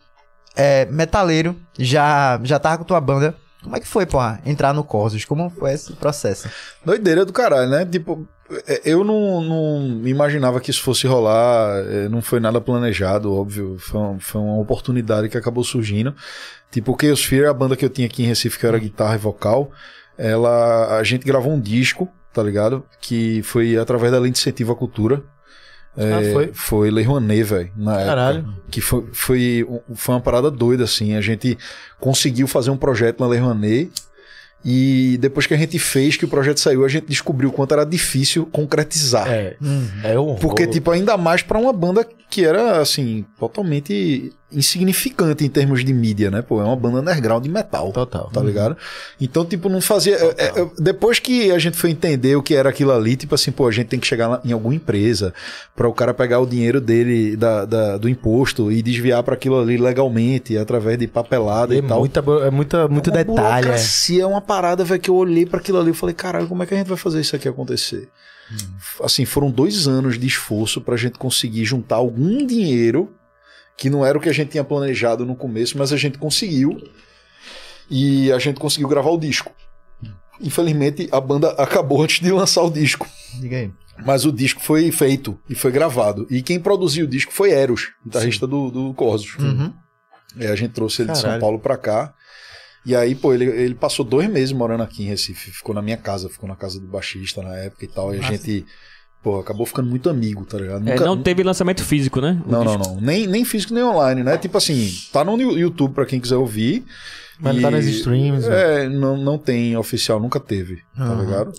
[0.56, 3.34] é, metaleiro, já, já tava com tua banda.
[3.62, 5.24] Como é que foi, porra, entrar no Corsos?
[5.24, 6.48] Como foi esse processo?
[6.84, 7.84] Doideira do caralho, né?
[7.86, 8.26] Tipo,
[8.66, 13.76] é, eu não, não imaginava que isso fosse rolar, é, não foi nada planejado, óbvio.
[13.78, 16.14] Foi, uma- foi uma oportunidade que acabou surgindo.
[16.70, 19.14] Tipo, o Chaos Fear, a banda que eu tinha aqui em Recife, que era guitarra
[19.14, 19.70] e vocal,
[20.18, 22.84] ela, a gente gravou um disco, tá ligado?
[23.00, 25.22] Que foi através da Lei de Incentivo à Cultura.
[25.96, 26.50] É, Ah, foi?
[26.54, 28.38] Foi Lei Rouanet, velho, na Caralho.
[28.38, 28.54] época.
[28.70, 31.14] Que foi, foi, foi uma parada doida, assim.
[31.14, 31.58] A gente
[32.00, 33.90] conseguiu fazer um projeto na Lei Rouanet
[34.64, 37.74] e depois que a gente fez, que o projeto saiu, a gente descobriu o quanto
[37.74, 39.28] era difícil concretizar.
[39.28, 39.56] É,
[40.04, 45.48] é um Porque, tipo, ainda mais pra uma banda que era, assim, totalmente insignificante em
[45.48, 46.42] termos de mídia, né?
[46.42, 47.92] Pô, é uma banda underground de metal.
[47.92, 48.30] Total.
[48.32, 48.76] Tá ligado?
[49.20, 50.14] Então, tipo, não fazia.
[50.16, 53.34] é, é, é, depois que a gente foi entender o que era aquilo ali, tipo
[53.34, 55.32] assim, pô, a gente tem que chegar em alguma empresa
[55.74, 59.58] pra o cara pegar o dinheiro dele da, da- do imposto e desviar pra aquilo
[59.60, 62.00] ali legalmente, através de papelada É e tal.
[62.00, 63.68] muita, é muita, muito É detalhe.
[63.68, 64.18] É.
[64.20, 66.66] é uma parada, velho, que eu olhei pra aquilo ali e falei, caralho, como é
[66.66, 68.08] que a gente vai fazer isso aqui acontecer?
[69.02, 73.10] Assim, foram dois anos de esforço pra gente conseguir juntar algum dinheiro,
[73.82, 76.80] que não era o que a gente tinha planejado no começo, mas a gente conseguiu.
[77.90, 79.50] E a gente conseguiu gravar o disco.
[80.40, 83.08] Infelizmente, a banda acabou antes de lançar o disco.
[83.40, 83.72] Diga aí.
[84.06, 86.28] Mas o disco foi feito e foi gravado.
[86.30, 89.36] E quem produziu o disco foi Eros, guitarrista do, do Corsos.
[89.40, 89.72] Uhum.
[90.38, 91.40] É, a gente trouxe ele de São Caralho.
[91.40, 92.14] Paulo pra cá.
[92.86, 95.50] E aí, pô, ele, ele passou dois meses morando aqui em Recife.
[95.50, 98.14] Ficou na minha casa, ficou na casa do baixista na época e tal.
[98.14, 98.36] E a Massa.
[98.36, 98.64] gente,
[99.22, 100.86] pô, acabou ficando muito amigo, tá ligado?
[100.88, 102.40] É, Nunca- não teve lançamento físico, né?
[102.46, 102.94] O não, não, disco.
[102.94, 103.00] não.
[103.00, 104.36] Nem, nem físico nem online, né?
[104.36, 106.84] Tipo assim, tá no YouTube pra quem quiser ouvir.
[107.40, 111.52] Mas não tá nas streams, É, não, não tem oficial, nunca teve, tá ligado?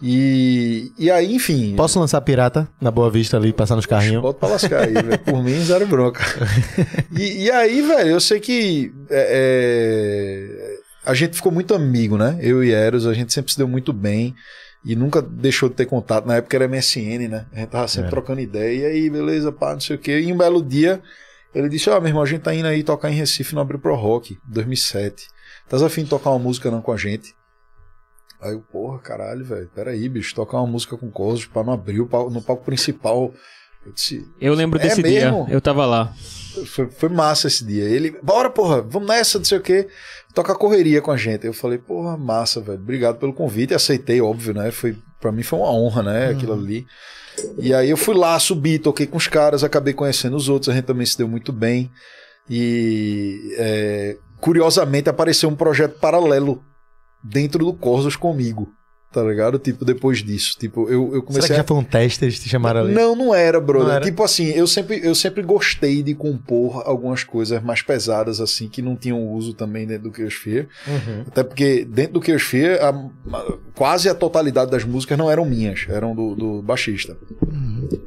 [0.00, 1.74] E, e aí, enfim.
[1.76, 4.22] Posso lançar pirata na Boa Vista ali, passar nos carrinhos?
[4.22, 5.18] Bota pra lascar aí, velho.
[5.18, 6.22] Por mim, zero bronca.
[7.18, 12.38] E, e aí, velho, eu sei que é, é, a gente ficou muito amigo, né?
[12.40, 14.34] Eu e Eros, a gente sempre se deu muito bem
[14.84, 16.26] e nunca deixou de ter contato.
[16.26, 17.46] Na época era MSN, né?
[17.52, 18.10] A gente tava sempre Era.
[18.10, 18.82] trocando ideia.
[18.82, 20.20] E aí, beleza, pá, não sei o quê.
[20.20, 21.02] E um belo dia,
[21.54, 23.78] ele disse: Ó, meu irmão, a gente tá indo aí tocar em Recife no Abril
[23.80, 25.26] Pro Rock, 2007.
[25.68, 27.34] Tás afim de tocar uma música não com a gente?
[28.40, 32.06] Aí eu, porra, caralho, velho, peraí, bicho, tocar uma música com Cosmos pra no Abril,
[32.06, 33.34] pau- no palco principal.
[33.84, 35.30] Eu disse, Eu lembro É desse dia.
[35.30, 35.46] mesmo?
[35.50, 36.12] Eu tava lá.
[36.66, 37.84] foi, foi massa esse dia.
[37.84, 39.88] Ele, bora, porra, vamos nessa, não sei o quê.
[40.34, 41.46] Toca correria com a gente.
[41.46, 42.78] Eu falei, porra, massa, velho.
[42.78, 43.74] Obrigado pelo convite.
[43.74, 44.70] Aceitei, óbvio, né?
[44.70, 46.30] Foi, pra mim foi uma honra, né?
[46.30, 46.86] Aquilo ali.
[47.58, 50.68] E aí eu fui lá, subi, toquei com os caras, acabei conhecendo os outros.
[50.68, 51.90] A gente também se deu muito bem.
[52.48, 56.62] E é, curiosamente apareceu um projeto paralelo
[57.22, 58.72] dentro do Corsos comigo.
[59.10, 59.58] Tá ligado?
[59.58, 60.54] Tipo, depois disso.
[60.58, 62.92] Tipo, eu, eu comecei Será que a já foi um teste, eles te chamaram ali?
[62.92, 63.88] não, não era, brother.
[63.88, 64.04] Não era?
[64.04, 68.82] Tipo assim, eu sempre, eu sempre gostei de compor algumas coisas mais pesadas, assim, que
[68.82, 70.66] não tinham uso também dentro do Chaos Fear.
[70.86, 71.24] Uhum.
[71.26, 75.46] Até porque dentro do Chaos Fear, a- a- quase a totalidade das músicas não eram
[75.46, 77.16] minhas, eram do, do baixista.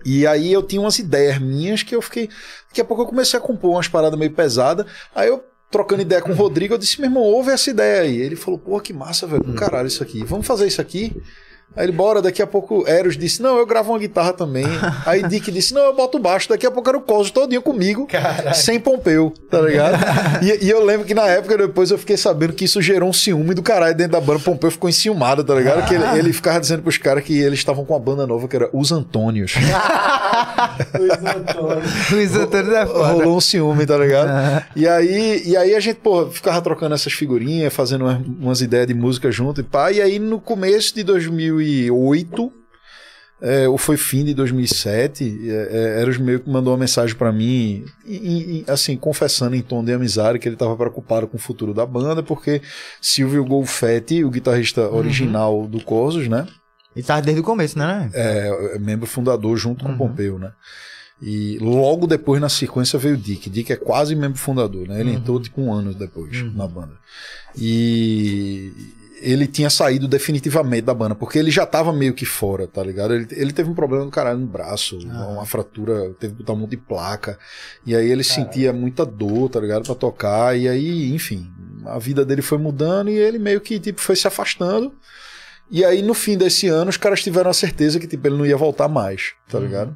[0.06, 2.30] E aí eu tinha umas ideias minhas que eu fiquei.
[2.68, 4.86] Daqui a pouco eu comecei a compor umas paradas meio pesadas.
[5.16, 5.44] Aí eu.
[5.72, 8.20] Trocando ideia com o Rodrigo, eu disse, meu irmão, ouve essa ideia aí.
[8.20, 10.24] Ele falou, pô, que massa, velho, do caralho isso aqui.
[10.24, 11.16] Vamos fazer isso aqui?
[11.76, 14.66] Aí ele, bora, daqui a pouco Eros disse, não, eu gravo uma guitarra também.
[15.06, 16.50] Aí Dick disse, não, eu boto baixo.
[16.50, 18.08] Daqui a pouco era o Cosmo todinho comigo,
[18.54, 19.98] sem Pompeu, tá ligado?
[20.44, 23.14] e, e eu lembro que na época, depois eu fiquei sabendo que isso gerou um
[23.14, 24.40] ciúme do caralho dentro da banda.
[24.40, 25.88] Pompeu ficou enciumado, tá ligado?
[25.88, 28.56] Que ele, ele ficava dizendo pros caras que eles estavam com uma banda nova que
[28.56, 29.54] era Os Antônios.
[32.12, 33.08] Luiz Antônio é foda.
[33.08, 34.66] Rolou um ciúme, tá ligado?
[34.76, 38.88] E aí, e aí a gente, pô, ficava trocando essas figurinhas, fazendo umas, umas ideias
[38.88, 39.92] de música junto e pá.
[39.92, 41.04] E aí no começo de
[41.62, 42.52] 2008,
[43.44, 47.32] é, ou foi fim de 2007, é, é, Eros meio que mandou uma mensagem pra
[47.32, 51.40] mim, e- e- assim, confessando em tom de amizade que ele tava preocupado com o
[51.40, 52.62] futuro da banda, porque
[53.02, 56.48] Silvio Golfetti, o guitarrista original do Corsos, né?
[56.96, 58.10] E tava desde o começo, né?
[58.14, 59.96] É, é membro fundador junto com Uhum.
[59.96, 60.52] o Pompeu, né?
[61.24, 63.50] E logo depois, na sequência, veio o Dick.
[63.50, 65.00] Dick é quase membro fundador, né?
[65.00, 66.94] Ele entrou tipo um ano depois na banda.
[67.58, 68.72] E
[69.22, 73.14] ele tinha saído definitivamente da banda, porque ele já tava meio que fora, tá ligado?
[73.14, 76.58] Ele, ele teve um problema do caralho no braço, uma fratura, teve que botar um
[76.58, 77.38] monte de placa.
[77.86, 79.86] E aí ele sentia muita dor, tá ligado?
[79.86, 80.58] Pra tocar.
[80.58, 81.50] E aí, enfim,
[81.86, 84.94] a vida dele foi mudando e ele meio que tipo, foi se afastando.
[85.70, 88.46] E aí, no fim desse ano, os caras tiveram a certeza que tipo, ele não
[88.46, 89.96] ia voltar mais, tá ligado?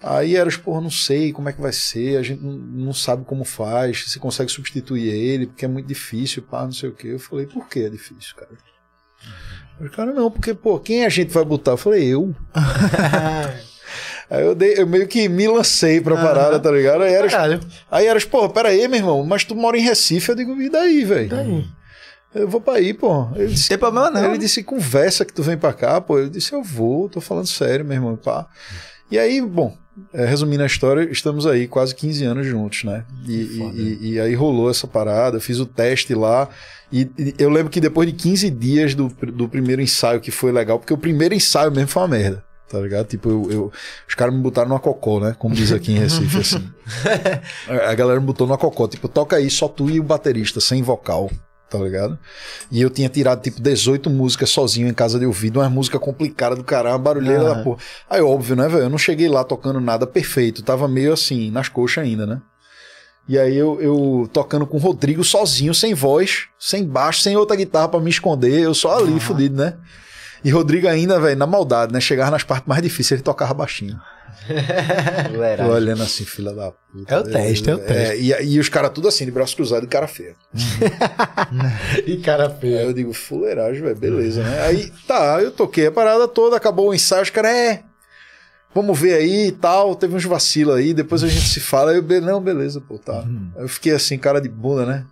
[0.00, 2.92] Aí era, tipo, porra, não sei como é que vai ser, a gente não, não
[2.92, 6.94] sabe como faz, se consegue substituir ele, porque é muito difícil, pá, não sei o
[6.94, 7.08] quê.
[7.08, 8.50] Eu falei, por que é difícil, cara?
[9.80, 11.72] O cara, não, porque, pô, quem a gente vai botar?
[11.72, 12.32] Eu falei, eu.
[14.30, 17.02] aí eu, dei, eu meio que me lancei pra parada, tá ligado?
[17.02, 17.60] Aí era, Caralho.
[17.90, 20.28] aí era, pô, pera aí, meu irmão, mas tu mora em Recife?
[20.28, 21.64] Eu digo, e daí, velho?
[22.34, 23.28] Eu vou pra aí, pô.
[23.34, 24.30] Ele disse, Tem problema não.
[24.30, 26.18] ele disse, conversa que tu vem pra cá, pô.
[26.18, 28.46] Eu disse, eu vou, tô falando sério, meu irmão, pá.
[29.10, 29.74] E aí, bom,
[30.12, 33.04] é, resumindo a história, estamos aí quase 15 anos juntos, né?
[33.26, 36.48] E, e- e- aí rolou essa parada, eu fiz o teste lá.
[36.92, 40.50] E, e eu lembro que depois de 15 dias do, do primeiro ensaio, que foi
[40.52, 42.44] legal, porque o primeiro ensaio mesmo foi uma merda.
[42.70, 43.06] Tá ligado?
[43.06, 43.72] Tipo, eu, eu-
[44.06, 45.34] os caras me botaram numa cocô, né?
[45.38, 46.68] Como diz aqui em Recife, assim.
[47.68, 48.86] A a galera me botou numa cocô.
[48.86, 51.30] Tipo, toca aí, só tu e o baterista, sem vocal.
[51.70, 52.18] Tá ligado?
[52.70, 56.56] E eu tinha tirado, tipo, 18 músicas sozinho em casa de ouvido, uma música complicada
[56.56, 57.78] do caralho, uma barulheira da porra.
[58.08, 58.84] Aí, óbvio, né, velho?
[58.84, 60.62] Eu não cheguei lá tocando nada perfeito.
[60.62, 62.40] Tava meio assim, nas coxas ainda, né?
[63.28, 67.54] E aí eu, eu tocando com o Rodrigo sozinho, sem voz, sem baixo, sem outra
[67.54, 69.74] guitarra pra me esconder, eu só ali, fudido, né?
[70.42, 72.00] E Rodrigo ainda, velho, na maldade, né?
[72.00, 74.00] Chegava nas partes mais difíceis, ele tocava baixinho.
[75.66, 77.14] Eu olhando assim, fila da puta.
[77.14, 78.16] É o teste, é o teste.
[78.22, 80.34] e, e os caras tudo assim, de braço cruzado e cara feia.
[82.06, 82.78] E cara Aí feio.
[82.78, 84.60] eu digo, fuleiragem, velho, beleza, né?
[84.62, 87.82] Aí, tá, eu toquei a parada toda, acabou o ensaio, os caras, é,
[88.74, 91.90] vamos ver aí e tal, teve uns vacilos aí, depois a gente se fala.
[91.92, 93.20] Aí eu, "Be- não, beleza, pô, tá.
[93.56, 95.04] Aí eu fiquei assim, cara de bunda, né?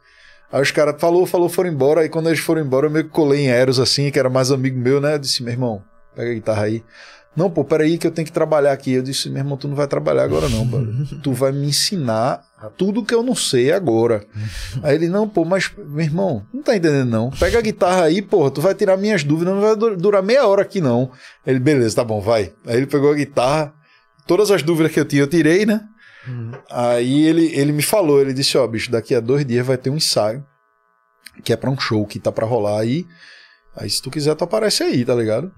[0.53, 2.03] Aí os caras falou, falou, foram embora.
[2.03, 4.51] Aí quando eles foram embora, eu meio que colei em Eros, assim, que era mais
[4.53, 5.14] amigo meu, né?
[5.14, 5.83] Eu disse, meu irmão,
[6.14, 6.85] pega a guitarra aí.
[7.37, 8.93] Não, pô, peraí que eu tenho que trabalhar aqui.
[8.93, 10.95] Eu disse, meu irmão, tu não vai trabalhar agora não, brother.
[11.22, 12.43] Tu vai me ensinar
[12.78, 14.24] tudo que eu não sei agora.
[14.82, 17.30] Aí ele, não, pô, mas, meu irmão, não tá entendendo não.
[17.30, 20.47] Pega a guitarra aí, porra, tu vai tirar minhas dúvidas, não vai du- durar meia
[20.47, 21.11] hora aqui não.
[21.47, 22.53] Ele, beleza, tá bom, vai.
[22.66, 23.74] Aí ele pegou a guitarra,
[24.26, 25.82] todas as dúvidas que eu tinha eu tirei, né?
[26.70, 29.91] Aí ele, ele me falou, ele disse, ó, bicho, daqui a dois dias vai ter
[29.91, 30.43] um ensaio,
[31.45, 33.05] que é pra um show que tá pra rolar aí.
[33.76, 35.53] Aí se tu quiser, tu aparece aí, tá ligado?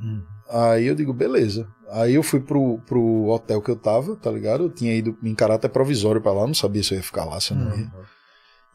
[0.51, 1.69] Aí eu digo, beleza.
[1.91, 4.65] Aí eu fui pro, pro hotel que eu tava, tá ligado?
[4.65, 7.41] Eu tinha ido em caráter provisório pra lá, não sabia se eu ia ficar lá,
[7.41, 7.91] se eu não ia.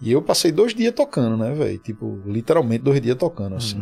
[0.01, 1.77] E eu passei dois dias tocando, né, velho?
[1.77, 3.77] Tipo, literalmente dois dias tocando, assim.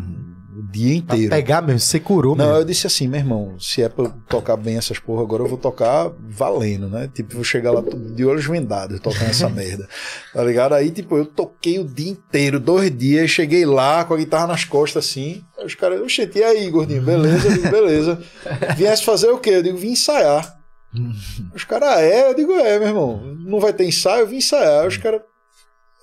[0.53, 1.29] O dia Pra inteiro.
[1.35, 2.59] pegar mesmo, você curou Não, mesmo.
[2.59, 5.47] eu disse assim, meu irmão, se é pra eu tocar bem essas porra agora, eu
[5.47, 7.09] vou tocar valendo, né?
[7.13, 9.87] Tipo, vou chegar lá de olhos vendados tocando essa merda.
[10.33, 10.73] Tá ligado?
[10.73, 14.65] Aí, tipo, eu toquei o dia inteiro, dois dias, cheguei lá com a guitarra nas
[14.65, 15.41] costas assim.
[15.57, 17.01] Aí os caras, oxente, e aí, gordinho?
[17.01, 17.47] Beleza?
[17.47, 18.21] Eu digo, beleza.
[18.75, 19.51] Viesse fazer o quê?
[19.51, 20.57] Eu digo, vim ensaiar.
[21.55, 22.29] Os caras, ah, é?
[22.29, 23.35] Eu digo, é, meu irmão.
[23.45, 24.23] Não vai ter ensaio?
[24.23, 24.85] Eu vim ensaiar.
[24.85, 25.21] Os caras,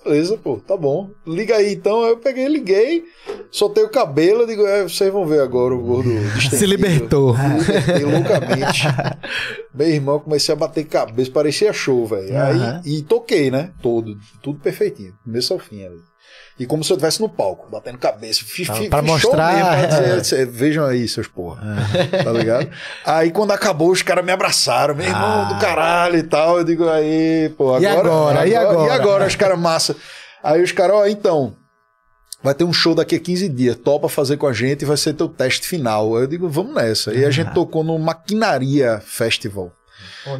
[0.03, 1.09] beleza, pô, tá bom.
[1.25, 2.03] Liga aí então.
[2.03, 3.03] Aí eu peguei, liguei,
[3.51, 4.45] soltei o cabelo.
[4.45, 6.09] Digo, é, vocês vão ver agora o gordo
[6.51, 7.35] Se libertou.
[7.35, 8.83] Me loucamente.
[9.73, 12.35] Meu irmão, comecei a bater cabeça, parecia show, velho.
[12.35, 12.81] Aham.
[12.83, 13.71] Aí, e toquei, né?
[13.81, 15.85] Todo, tudo perfeitinho, começo ao fim.
[15.85, 16.08] ali.
[16.59, 18.41] E como se eu estivesse no palco, batendo cabeça.
[18.45, 20.23] Fiz, pra show mostrar, mesmo, pra dizer, é.
[20.23, 21.61] "Cê- vejam aí, seus porra.
[22.23, 22.69] Tá ligado?
[23.05, 26.57] Aí quando acabou, os caras me abraçaram, meu irmão do caralho e tal.
[26.57, 27.79] Eu digo, aí, pô, Ah.
[27.79, 28.07] E agora.
[28.09, 28.47] agora?
[28.47, 28.87] E agora?
[28.87, 29.95] E agora, os caras massa.
[30.43, 31.55] Aí os caras, ó, então.
[32.41, 34.95] Vai ter um show daqui a 15 dias, topa fazer com a gente e vai
[34.95, 36.15] ser teu teste final.
[36.15, 37.13] Aí Eu digo, vamos nessa.
[37.13, 39.71] E a gente tocou no Maquinaria Festival,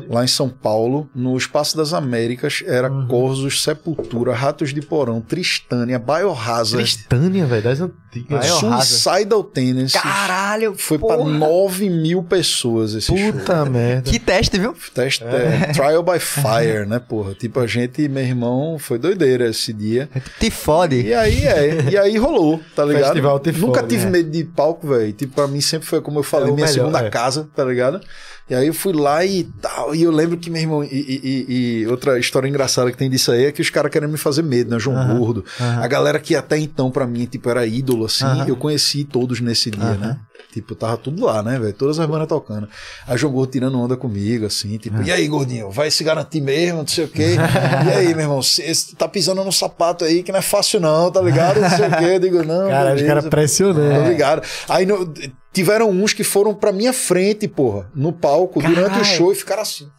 [0.10, 2.64] lá em São Paulo, no Espaço das Américas.
[2.66, 8.46] Era Corzos, Sepultura, Ratos de Porão, Tristânia, Biohazard, Tristânia, velho, das antigas.
[8.46, 10.02] Suicidal Tendencies.
[10.02, 11.30] Caralho, Foi pra porra.
[11.30, 13.34] 9 mil pessoas esse show.
[13.34, 14.10] Puta merda.
[14.10, 14.76] Que teste, viu?
[14.94, 17.34] Teste, é, trial by fire, né, porra?
[17.36, 20.10] Tipo, a gente, meu irmão, foi doideira esse dia.
[20.40, 21.02] Te fode.
[21.02, 23.06] E aí, é, e aí rolou, tá ligado?
[23.06, 24.12] Festival te Nunca fode, tive né?
[24.12, 25.14] medo de palco, velho.
[25.14, 27.10] Tipo, pra mim sempre foi, como eu falei, É minha melhor, segunda é.
[27.10, 28.02] casa, tá ligado?
[28.50, 29.94] E aí eu fui lá e tal.
[29.94, 31.46] E eu lembro que, meu irmão, e, e-
[31.84, 34.42] e- outra história engraçada que tem disso aí é que os caras querem me fazer
[34.42, 34.80] medo, né?
[34.80, 35.46] João Gordo.
[35.60, 39.70] A galera que até então, pra mim, tipo, era ídolo, assim, eu conheci todos nesse
[39.70, 40.18] dia, né?
[40.52, 41.74] Tipo, tava tudo lá, né, velho?
[41.74, 42.68] Todas as bandas tocando.
[43.08, 46.80] Aí João Gordo tirando onda comigo, assim, tipo, e aí, gordinho, vai se garantir mesmo,
[46.80, 47.36] não sei o quê.
[47.86, 51.12] e aí, meu irmão, você tá pisando no sapato aí que não é fácil, não,
[51.12, 51.60] tá ligado?
[51.62, 52.06] Não sei o quê.
[52.16, 52.68] Eu digo, não.
[52.68, 54.10] Cara, os caras pressionando.
[54.10, 54.42] ligado.
[54.68, 55.14] Aí no-
[55.52, 59.62] tiveram uns que foram pra minha frente, porra, no palco, durante o show e ficaram
[59.62, 59.90] assim.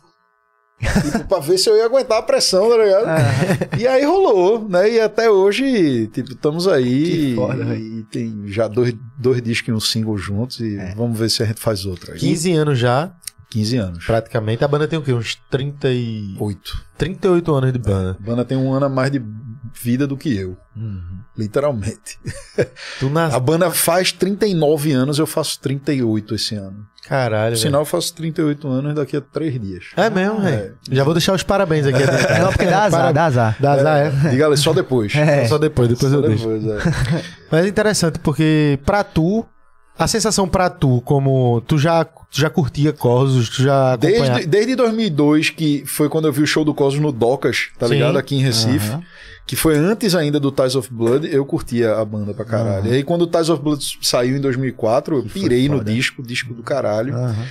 [1.02, 3.78] tipo, pra ver se eu ia aguentar a pressão, tá ligado?
[3.78, 4.90] E aí rolou, né?
[4.90, 7.04] E até hoje, tipo, estamos aí.
[7.04, 10.60] Que foda, e, e tem já dois, dois discos e um single juntos.
[10.60, 12.14] E vamos ver se a gente faz outra.
[12.14, 12.18] aí.
[12.18, 13.12] 15 anos já,
[13.50, 14.06] 15 anos.
[14.06, 14.64] praticamente.
[14.64, 15.12] A banda tem o quê?
[15.12, 16.36] Uns 30 e...
[16.38, 16.82] Oito.
[16.96, 18.16] 38 anos de banda.
[18.18, 19.18] A banda tem um ano a mais de
[19.74, 20.56] vida do que eu.
[20.76, 21.20] Uhum.
[21.36, 22.18] Literalmente.
[22.98, 23.34] Tu nas...
[23.34, 26.86] A banda faz 39 anos, eu faço 38 esse ano.
[27.06, 29.86] Caralho, sinal, eu faço 38 anos daqui a três dias.
[29.96, 30.76] É mesmo, velho.
[30.90, 31.98] Já vou deixar os parabéns aqui.
[32.40, 33.56] Não, porque dá azar, dá azar.
[33.58, 34.30] Dá azar, é.
[34.30, 35.14] Diga ali, só depois.
[35.14, 35.46] É.
[35.46, 36.48] Só depois, depois Só eu deixo.
[36.48, 37.24] depois, é.
[37.50, 39.44] Mas é interessante porque pra tu,
[40.00, 44.34] a sensação pra tu, como tu já, tu já curtia Corsos, tu já acompanhava...
[44.36, 47.86] Desde, desde 2002, que foi quando eu vi o show do Cosmos no Docas, tá
[47.86, 47.94] Sim.
[47.94, 48.16] ligado?
[48.16, 48.88] Aqui em Recife.
[48.88, 49.02] Aham.
[49.46, 52.86] Que foi antes ainda do Ties of Blood, eu curtia a banda pra caralho.
[52.86, 56.54] E aí quando o Ties of Blood saiu em 2004, eu pirei no disco, disco
[56.54, 57.14] do caralho.
[57.14, 57.46] Aham.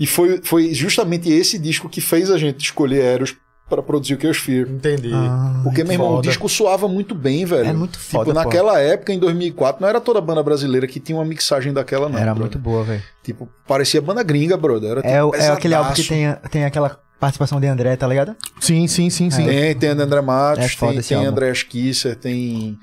[0.00, 3.34] E foi, foi justamente esse disco que fez a gente escolher Eros
[3.76, 4.68] pra produzir o Chaos Fear.
[4.68, 5.10] Entendi.
[5.14, 6.28] Ah, Porque, meu irmão, o foda.
[6.28, 7.68] disco soava muito bem, velho.
[7.68, 8.44] É muito foda, Tipo, pô.
[8.44, 12.16] naquela época, em 2004, não era toda banda brasileira que tinha uma mixagem daquela, não.
[12.18, 12.40] Era brother.
[12.40, 13.02] muito boa, velho.
[13.22, 14.90] Tipo, parecia banda gringa, brother.
[14.90, 18.06] Era, É, tipo, o- é aquele álbum que tem, tem aquela participação de André, tá
[18.06, 18.34] ligado?
[18.60, 19.46] Sim, sim, sim, sim.
[19.46, 21.24] Tem, tem André Matos, É tem, tem.
[21.24, 22.78] André Kisser, tem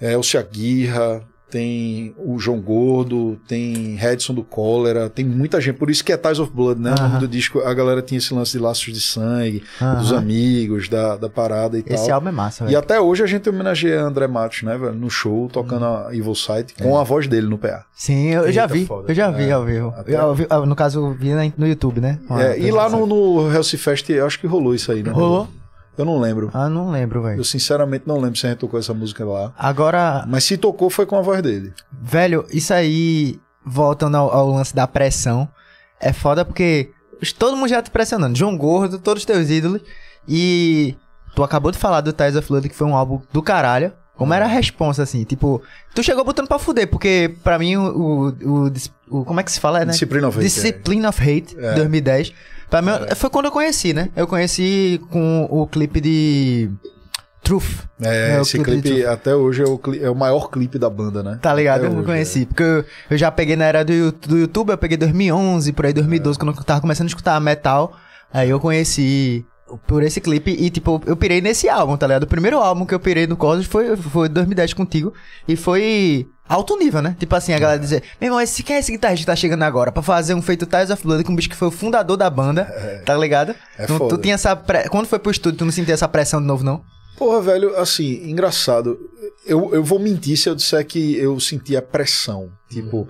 [0.00, 1.22] é, Elcia Guirra,
[1.54, 5.76] tem o João Gordo, tem Redson do Cólera, tem muita gente.
[5.76, 6.92] Por isso que é Ties of Blood, né?
[6.98, 10.00] O nome do disco, a galera tinha esse lance de laços de sangue, Aham.
[10.00, 12.16] dos amigos, da, da parada e Esse tal.
[12.16, 12.78] álbum é massa, E velho.
[12.80, 14.94] até hoje a gente homenageia André Matos, né, velho?
[14.94, 17.84] No show, tocando a Evil Sight, com a voz dele no PA.
[17.94, 18.88] Sim, eu já vi.
[19.06, 19.94] Eu já vi É, ao vivo.
[20.50, 22.18] ah, no caso, eu vi no YouTube, né?
[22.32, 25.12] É, e lá no, no Hellsy Fest, eu acho que rolou isso aí, né?
[25.12, 25.46] Rolou?
[25.96, 26.50] Eu não lembro.
[26.52, 27.38] Ah, não lembro, velho.
[27.40, 29.52] Eu sinceramente não lembro se a gente tocou essa música lá.
[29.58, 31.72] Agora, Mas se tocou, foi com a voz dele.
[31.92, 35.48] velho, isso aí, voltando ao, ao lance da pressão,
[36.00, 36.90] é foda porque
[37.38, 38.36] todo mundo já tá pressionando.
[38.36, 39.80] João Gordo, todos os teus ídolos.
[40.28, 40.96] E
[41.34, 43.92] tu acabou de falar do Ties of Blood, que foi um álbum do caralho.
[44.16, 45.24] Como era a responsa, assim?
[45.24, 45.60] Tipo,
[45.94, 47.82] tu chegou botando pra fuder, porque pra mim o.
[47.82, 48.72] o, o,
[49.10, 49.90] o- como é que se fala, né?
[49.92, 51.74] Discipline of Hate, Discipline of Hate, É.
[51.74, 52.32] 2010.
[52.74, 54.08] Pra mim, foi quando eu conheci, né?
[54.16, 56.68] Eu conheci com o clipe de.
[57.40, 57.84] Truth.
[58.02, 61.22] É, É, esse clipe clipe até hoje é o, é o maior clipe da banda,
[61.22, 61.38] né?
[61.40, 61.82] Tá ligado?
[61.82, 62.46] Até eu não hoje, conheci.
[62.46, 65.92] Porque eu, eu já peguei na era do, do YouTube, eu peguei 2011, por aí
[65.92, 67.96] 2012, quando eu tava começando a escutar metal.
[68.32, 69.46] Aí eu conheci
[69.86, 72.24] por esse clipe e, tipo, eu pirei nesse álbum, tá ligado?
[72.24, 75.12] O primeiro álbum que eu pirei no Cosmos foi, foi 2010 contigo.
[75.46, 77.16] E foi alto nível, né?
[77.18, 79.62] Tipo assim, a galera dizer, meu irmão, esse, quem é esse guitarrista que tá chegando
[79.62, 79.90] agora?
[79.90, 82.28] Pra fazer um feito Ties of Blood com um bicho que foi o fundador da
[82.28, 82.64] banda,
[83.04, 83.54] tá ligado?
[83.78, 84.54] É tu, tu tinha essa.
[84.54, 84.88] Pre...
[84.88, 86.82] Quando foi pro estúdio, tu não sentia essa pressão de novo, não?
[87.16, 88.98] Porra, velho, assim, engraçado.
[89.46, 92.50] Eu, eu vou mentir se eu disser que eu senti a pressão.
[92.68, 93.08] Tipo,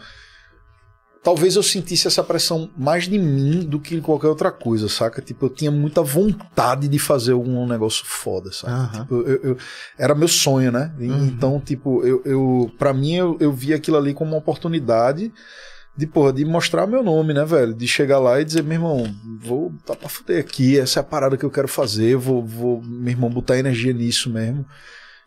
[1.24, 5.22] talvez eu sentisse essa pressão mais de mim do que de qualquer outra coisa, saca?
[5.22, 8.72] Tipo, eu tinha muita vontade de fazer um negócio foda, saca?
[8.72, 9.00] Aham.
[9.00, 9.56] Tipo, eu, eu-
[9.98, 10.94] era meu sonho, né?
[11.00, 15.32] E- Então, tipo, eu, eu para mim eu, eu vi aquilo ali como uma oportunidade
[15.96, 17.72] de, porra, de mostrar meu nome, né, velho?
[17.72, 21.04] De chegar lá e dizer, meu irmão, vou tá pra fuder aqui, essa é a
[21.04, 24.66] parada que eu quero fazer, vou, vou meu irmão, botar energia nisso mesmo.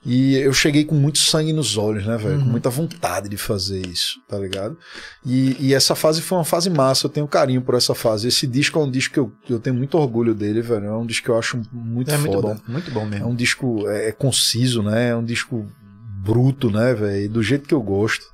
[0.10, 2.39] E eu cheguei com muito sangue nos olhos, né, velho?
[2.39, 4.78] Com muita vontade de fazer isso, tá ligado?
[5.26, 8.30] E, e essa fase foi uma fase massa, eu tenho carinho por essa fase.
[8.30, 10.86] Esse disco é um disco que eu, eu tenho muito orgulho dele, velho.
[10.86, 12.32] É um disco que eu acho muito é foda.
[12.32, 13.28] muito bom, muito bom É mesmo.
[13.28, 15.10] um disco é, é conciso, né?
[15.10, 15.70] É um disco
[16.24, 17.30] bruto, né, velho?
[17.30, 18.26] Do jeito que eu gosto.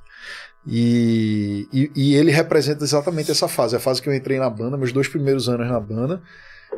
[0.64, 3.74] E, e, e ele representa exatamente essa fase.
[3.74, 6.22] A fase que eu entrei na banda, meus dois primeiros anos na banda.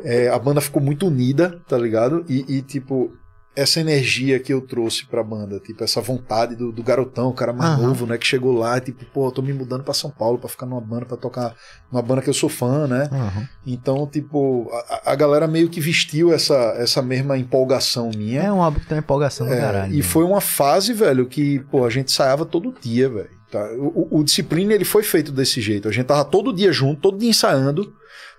[0.03, 2.25] É, a banda ficou muito unida, tá ligado?
[2.27, 3.15] E, e, tipo,
[3.57, 7.51] essa energia que eu trouxe pra banda, tipo, essa vontade do, do garotão, o cara
[7.51, 7.87] mais Aham.
[7.87, 8.17] novo, né?
[8.17, 10.79] Que chegou lá, tipo, pô, eu tô me mudando pra São Paulo pra ficar numa
[10.79, 11.55] banda, pra tocar
[11.91, 13.09] numa banda que eu sou fã, né?
[13.11, 13.49] Aham.
[13.65, 18.41] Então, tipo, a, a galera meio que vestiu essa, essa mesma empolgação minha.
[18.43, 19.93] É um álbum que tem uma empolgação do É, caralho.
[19.93, 20.03] e né?
[20.03, 23.29] foi uma fase, velho, que, pô, a gente ensaiava todo dia, velho.
[23.51, 23.63] Tá?
[23.77, 25.87] O, o- o Disciplina, ele foi feito desse jeito.
[25.87, 27.93] A gente tava todo dia junto, todo dia ensaiando,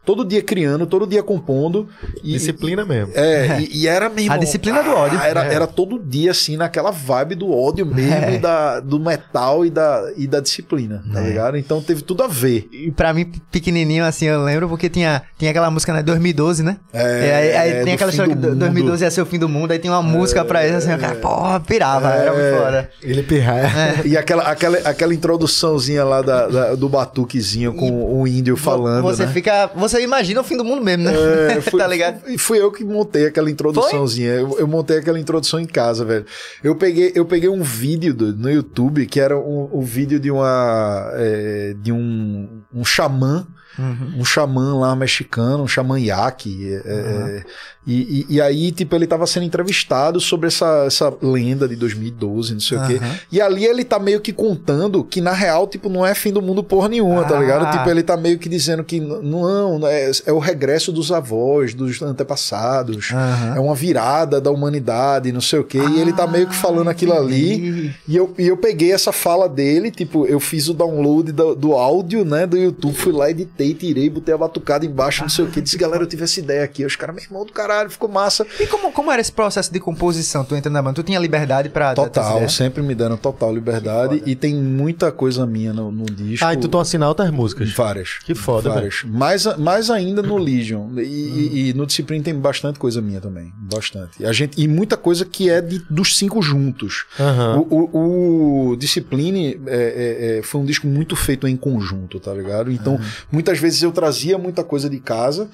[0.08, 1.86] todo dia criando, todo dia compondo.
[2.24, 3.12] E, Disciplina mesmo.
[3.14, 4.32] É, e, e era mesmo.
[4.32, 5.20] A disciplina do ódio.
[5.20, 5.52] Era, É.
[5.52, 8.34] era todo dia, assim, naquela vibe do ódio mesmo, É.
[8.36, 11.28] e da, do metal e da, e da disciplina, tá É.
[11.28, 11.58] ligado?
[11.58, 12.66] Então teve tudo a ver.
[12.72, 16.02] E pra mim, pequenininho, assim, eu lembro porque tinha, tinha aquela música, né?
[16.02, 16.78] 2012, né?
[16.90, 18.56] É, E aí, aí é, tem aquela história que mundo.
[18.56, 20.98] 2012 ia ser o fim do mundo, aí tem uma música pra isso, assim, o
[20.98, 22.90] cara, porra, pirava, era muito foda.
[23.02, 23.68] Ele pirraia.
[24.06, 29.26] E aquela, aquela, aquela introduçãozinha lá da, da- do batuquezinho com o índio falando, Você
[29.26, 29.32] né?
[29.32, 29.70] fica.
[29.76, 31.12] Você imagina o fim do mundo mesmo, né?
[31.56, 32.28] É, tá ligado?
[32.30, 34.30] E fui eu que montei aquela introduçãozinha.
[34.34, 36.24] Eu, eu montei aquela introdução em casa, velho.
[36.62, 40.30] Eu peguei, eu peguei um vídeo do- no YouTube que era um, um vídeo de
[40.30, 41.10] uma.
[41.14, 43.46] é, de um, um xamã
[43.78, 44.14] Uhum.
[44.18, 46.74] um xamã lá mexicano, um xamã Yaqui.
[46.74, 47.44] é, é,
[47.88, 52.52] e, e, e aí, tipo, ele tava sendo entrevistado sobre essa, essa lenda de 2012,
[52.52, 53.00] não sei o quê.
[53.32, 56.42] E ali ele tá meio que contando que, na real, tipo, não é fim do
[56.42, 57.40] mundo porra nenhuma, tá Ah.
[57.40, 57.70] ligado?
[57.72, 62.02] Tipo, ele tá meio que dizendo que não, é, é o regresso dos avós, dos
[62.02, 63.10] antepassados.
[63.12, 63.54] Aham.
[63.56, 65.78] É uma virada da humanidade, não sei o quê.
[65.78, 67.94] e ele tá meio que falando Ah, aquilo ali.
[68.06, 71.72] E eu, e eu peguei essa fala dele, tipo, eu fiz o download do, do
[71.72, 75.48] áudio, né, do YouTube, fui lá, editei, tirei, botei a batucada embaixo, não sei o
[75.48, 75.60] que.
[75.60, 76.84] Disse, galera, eu tive essa ideia aqui.
[76.84, 78.46] Os caras, meu irmão do caralho, ficou massa.
[78.58, 80.44] E como, como era esse processo de composição?
[80.44, 81.94] Tu entra na banda, tu tinha liberdade pra...
[81.94, 84.22] Total, sempre me dando total liberdade.
[84.26, 86.44] E tem muita coisa minha no, no disco.
[86.46, 87.72] Ah, e tu assinar outras músicas.
[87.72, 88.18] Várias.
[88.24, 89.02] Que foda, Várias.
[89.04, 90.88] Mais, mais ainda no Legion.
[90.98, 93.52] E, e- e no Discipline tem bastante coisa minha também.
[93.56, 94.24] Bastante.
[94.24, 97.04] A gente, e muita coisa que é de, dos cinco juntos.
[97.18, 97.64] Aham.
[97.70, 102.32] O, o, o Discipline é, é, é, foi um disco muito feito em conjunto, tá
[102.32, 102.70] ligado?
[102.70, 102.98] Então,
[103.30, 105.48] muitas vezes eu trazia muita coisa de casa,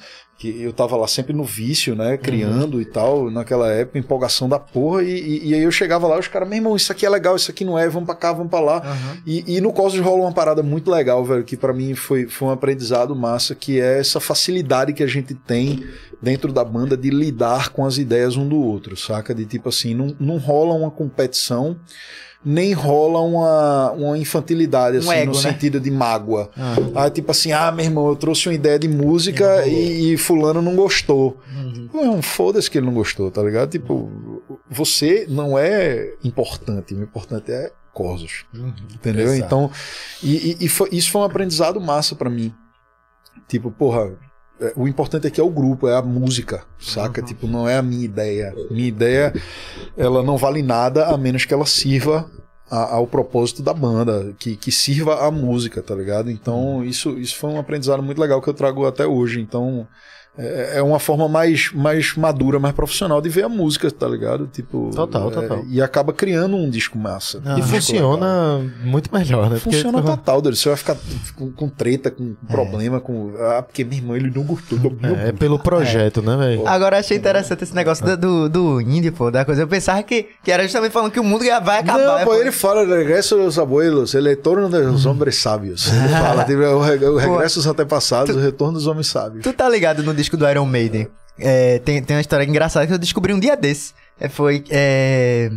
[0.53, 2.17] que eu tava lá sempre no vício, né?
[2.19, 6.19] Criando e tal, naquela época, empolgação da porra, e, e- e aí eu chegava lá,
[6.19, 8.33] os caras, meu irmão, isso aqui é legal, isso aqui não é, vamos pra cá,
[8.33, 8.77] vamos pra lá.
[8.79, 9.17] Aham.
[9.27, 12.49] E, e no Cosmos rola uma parada muito legal, velho, que pra mim foi, foi
[12.49, 15.83] um aprendizado massa, que é essa facilidade que a gente tem
[16.21, 19.35] dentro da banda de lidar com as ideias um do outro, saca?
[19.35, 21.77] De tipo assim, não, não rola uma competição,
[22.45, 25.51] nem rola uma, uma infantilidade, Um assim, ego, no né?
[25.53, 26.51] sentido de mágoa.
[26.95, 30.61] Ah, tipo assim, ah, meu irmão, eu trouxe uma ideia de música e, e fulano
[30.61, 31.41] não gostou.
[31.57, 31.89] Uhum.
[31.93, 33.71] Não, foda-se que ele não gostou, tá ligado?
[33.71, 34.11] Tipo,
[34.71, 38.45] você não é importante, o importante é Corsos.
[38.93, 39.27] Entendeu?
[39.33, 39.45] Exato.
[39.47, 39.71] Então,
[40.21, 42.53] e, e- e foi- isso foi um aprendizado massa pra mim.
[43.47, 44.13] Tipo, porra, é,
[44.77, 47.21] o importante aqui é o grupo, é a música, saca?
[47.23, 48.55] Tipo, não é a minha ideia.
[48.71, 49.33] Minha ideia,
[49.97, 52.31] ela não vale nada a menos que ela sirva
[52.71, 56.31] a- ao propósito da banda, que, que sirva a música, tá ligado?
[56.31, 59.41] Então, isso, isso foi um aprendizado muito legal que eu trago até hoje.
[59.41, 59.87] Então,
[60.37, 64.47] é, é uma forma mais, mais madura, mais profissional de ver a música, tá ligado?
[64.53, 65.65] Tipo, Total, é, total.
[65.71, 67.39] E acaba criando um disco massa.
[67.45, 67.81] E Um disco legal.
[67.81, 69.59] funciona muito melhor, né?
[69.63, 70.59] Porque- Funciona total, Doris.
[70.59, 70.97] Você vai ficar
[71.37, 73.33] com, com treta, com problema, com.
[73.39, 76.67] Ah, porque meu irmão ele não gostou do meu É, é pelo projeto, né, velho?
[76.67, 79.63] Agora achei interessante esse negócio do, do, do indie, pô, da coisa.
[79.63, 81.99] Eu pensava que, que era justamente falando que o mundo ia- vai acabar.
[82.05, 85.89] Não, é, pô, ele fala regresso dos abuelos, ele retorno dos homens sábios.
[85.93, 89.43] Ele fala, tipo, o regresso dos antepassados, o retorno dos homens sábios.
[89.45, 91.09] Tu tá ligado no disco do Iron Maiden?
[91.39, 93.93] É, tem, tem uma história engraçada que eu descobri um dia desse.
[94.21, 94.65] É, foi.
[94.71, 95.51] É,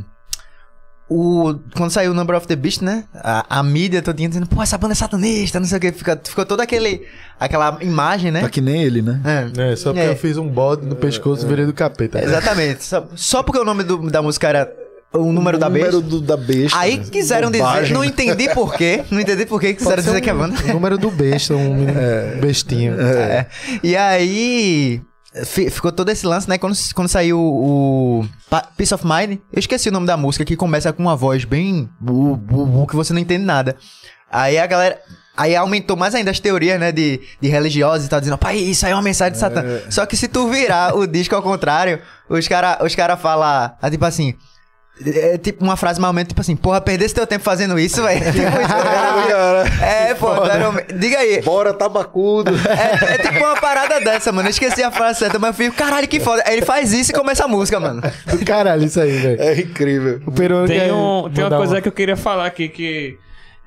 [1.09, 3.05] o, quando saiu o Number of the Beast, né?
[3.15, 5.91] A, a mídia todinha dizendo, pô, essa banda é satanista, não sei o que.
[5.93, 7.05] Fica, ficou toda aquele,
[7.39, 8.41] aquela imagem, né?
[8.41, 9.21] Tá que nem ele, né?
[9.55, 9.71] É.
[9.71, 10.11] É, só porque É.
[10.11, 12.21] eu fiz um bode no pescoço e virei do capeta.
[12.21, 12.83] Exatamente.
[12.83, 14.69] Só, só porque o nome do- da música era
[15.17, 15.91] o número da besta.
[15.91, 16.77] número do- da besta.
[16.77, 17.93] Aí quiseram dizer, Bobagem.
[17.93, 20.55] não entendi por quê, não entendi por quê que quiseram dizer que é banda.
[20.63, 21.99] O número do besta, um menino
[22.41, 22.99] bestinho.
[22.99, 23.47] É.
[23.83, 25.01] E aí.
[25.45, 26.57] fi- Ficou todo esse lance, né?
[26.57, 28.25] Quando, quando saiu o
[28.75, 31.89] Peace of Mind, eu esqueci o nome da música, que começa com uma voz bem.
[31.99, 33.75] bu, bu, bu, que você não entende nada.
[34.31, 34.97] Aí a galera.
[35.39, 36.91] Aí aumentou mais ainda as teorias, né?
[36.91, 39.63] De, de religiosos e tal, dizendo, pai, isso aí é uma mensagem de Satã.
[39.87, 44.03] Só que se tu virar o disco ao contrário, os caras os cara falam, tipo
[44.03, 44.33] assim.
[45.05, 48.01] É tipo uma frase mais ou menos, tipo assim, porra, perdesse teu tempo fazendo isso,
[48.01, 48.19] velho.
[48.33, 50.29] Tipo isso, é, pô,
[50.95, 51.41] diga aí.
[51.41, 52.51] Bora, tabacudo.
[52.67, 54.47] É, é tipo uma parada dessa, mano.
[54.47, 56.43] Eu esqueci a frase certa, mas eu fico, caralho, que foda.
[56.45, 58.01] Aí ele faz isso e começa a música, mano.
[58.27, 59.41] Do caralho, isso aí, velho.
[59.41, 60.21] É incrível.
[60.25, 63.17] O Tem, quer um, tem uma coisa que eu queria falar aqui que.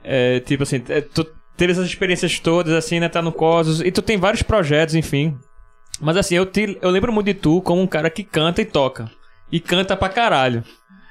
[0.03, 1.27] É, tipo assim, é, tu
[1.57, 3.09] teve essas experiências todas, assim, né?
[3.09, 3.81] Tá no Cosmos.
[3.81, 5.37] E tu tem vários projetos, enfim.
[6.01, 8.65] Mas assim, eu, te, eu lembro muito de tu como um cara que canta e
[8.65, 9.11] toca.
[9.53, 10.65] E canta pra caralho.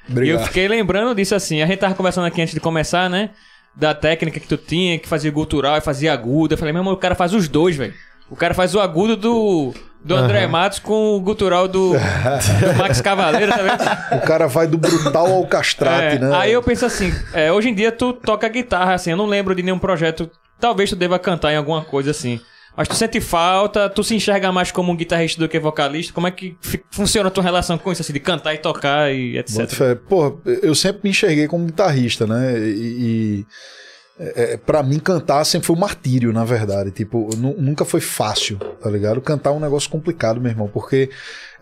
[0.10, 0.48] E eu Obrigado.
[0.48, 1.61] fiquei lembrando disso assim.
[1.61, 3.30] A gente tava conversando aqui antes de começar, né?
[3.76, 6.53] Da técnica que tu tinha, que fazia gutural e fazia agudo.
[6.53, 7.94] Eu falei, meu irmão, o cara faz os dois, velho.
[8.30, 9.73] O cara faz o agudo do,
[10.03, 14.18] do André Matos com o gutural do, do Max Cavaleiro, tá vendo?
[14.22, 16.36] O cara vai do brutal ao castrate, É, né?
[16.36, 19.56] Aí eu penso assim, é, hoje em dia tu toca guitarra, assim, eu não lembro
[19.56, 20.30] de nenhum projeto.
[20.60, 22.40] Talvez tu deva cantar em alguma coisa assim.
[22.80, 26.14] Mas tu sente falta, tu se enxerga mais como um guitarrista do que vocalista.
[26.14, 26.56] Como é que
[26.89, 29.97] funciona a tua relação com isso, assim, de cantar e tocar e etc?
[30.07, 32.57] Porra, eu sempre me enxerguei como guitarrista, né?
[32.57, 33.45] E, e
[34.19, 36.91] é, é, para mim cantar sempre foi um martírio, na verdade.
[36.91, 39.21] Tipo, nu- nunca foi fácil, tá ligado?
[39.21, 41.09] Cantar é um negócio complicado, meu irmão, porque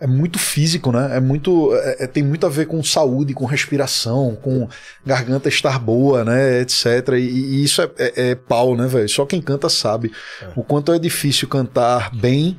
[0.00, 1.16] é muito físico, né?
[1.16, 4.68] É muito, é- é- tem muito a ver com saúde, com respiração, com
[5.06, 6.60] garganta estar boa, né?
[6.60, 6.84] Etc.
[7.12, 9.08] E, e isso é, é- é pau, né, velho?
[9.08, 10.10] Só quem canta sabe
[10.56, 12.56] o quanto é difícil cantar bem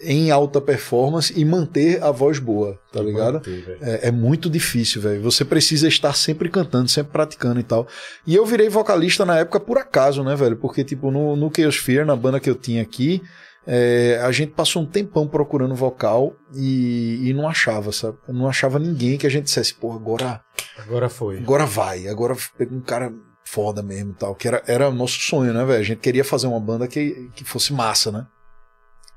[0.00, 3.40] em alta performance e manter a voz boa, tá ligado?
[3.80, 5.22] É, é muito difícil, velho.
[5.22, 7.86] Você precisa estar sempre cantando, sempre praticando e tal.
[8.26, 10.56] E eu virei vocalista na época por acaso, né, velho?
[10.56, 13.20] Porque, tipo, no, no Chaos Fear, na banda que eu tinha aqui,
[13.66, 18.16] é, a gente passou um tempão procurando vocal e, e não achava, sabe?
[18.28, 20.40] Não achava ninguém que a gente dissesse, pô, agora,
[20.78, 21.38] Agora foi.
[21.38, 23.12] agora vai, agora pega um cara
[23.44, 24.34] foda mesmo e tal.
[24.34, 25.80] Que era, era o nosso sonho, né, velho?
[25.80, 28.26] A gente queria fazer uma banda que, que fosse massa, né?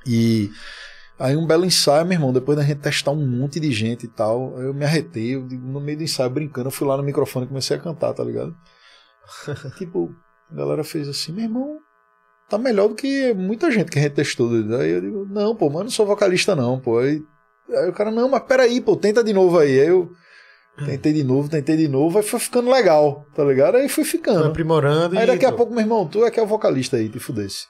[0.05, 0.49] E
[1.19, 4.09] aí um belo ensaio, meu irmão, depois da gente testar um monte de gente e
[4.09, 7.45] tal, eu me arretei, eu, no meio do ensaio brincando, eu fui lá no microfone
[7.45, 8.55] e comecei a cantar, tá ligado?
[9.77, 10.13] tipo,
[10.51, 11.79] a galera fez assim, meu irmão,
[12.49, 14.49] tá melhor do que muita gente que a gente testou.
[14.49, 16.99] Aí eu digo, não, pô, mas eu não sou vocalista não, pô.
[16.99, 17.21] Aí,
[17.69, 19.79] aí o cara, não, mas peraí, pô, tenta de novo aí.
[19.79, 20.11] Aí eu
[20.85, 23.77] tentei de novo, tentei de novo, aí foi ficando legal, tá ligado?
[23.77, 24.45] Aí fui Foi ficando.
[24.45, 27.19] aprimorando Aí daqui a pouco, meu irmão, tu é que é o vocalista aí, te
[27.19, 27.67] fudesse.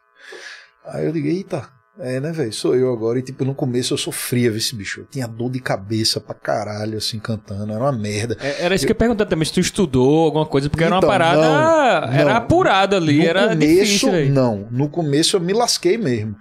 [0.86, 2.52] Aí eu digo, eita, é, né, velho?
[2.54, 3.20] Sou eu agora.
[3.20, 5.02] E, tipo, no começo eu sofria, ver esse bicho.
[5.02, 7.72] Eu tinha dor de cabeça pra caralho, assim, cantando.
[7.72, 8.38] Era uma merda.
[8.40, 10.94] É, Era isso que eu ia perguntar também, se tu estudou alguma coisa, porque era
[10.96, 11.42] uma Então, parada.
[11.42, 12.36] não, era não.
[12.38, 14.34] apurado ali, no era começo, difícil, velho.
[14.34, 14.68] não.
[14.72, 16.36] No começo eu me lasquei mesmo.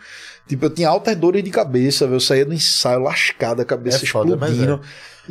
[0.49, 2.17] Tipo, eu tinha altas dores de cabeça, velho.
[2.17, 4.81] eu saía do ensaio lascada, a cabeça É foda, mas explodindo.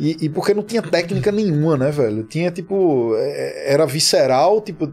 [0.00, 2.24] E, e porque não tinha técnica nenhuma, né, velho?
[2.24, 4.90] Tinha, tipo, é, era visceral, tipo,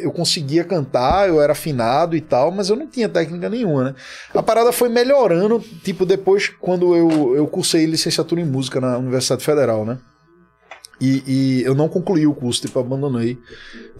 [0.00, 3.94] eu conseguia cantar, eu era afinado e tal, mas eu não tinha técnica nenhuma, né?
[4.34, 9.44] A parada foi melhorando, tipo, depois, quando eu, eu cursei licenciatura em música na Universidade
[9.44, 9.98] Federal, né?
[11.00, 13.38] E, e eu não concluí o curso, tipo, abandonei.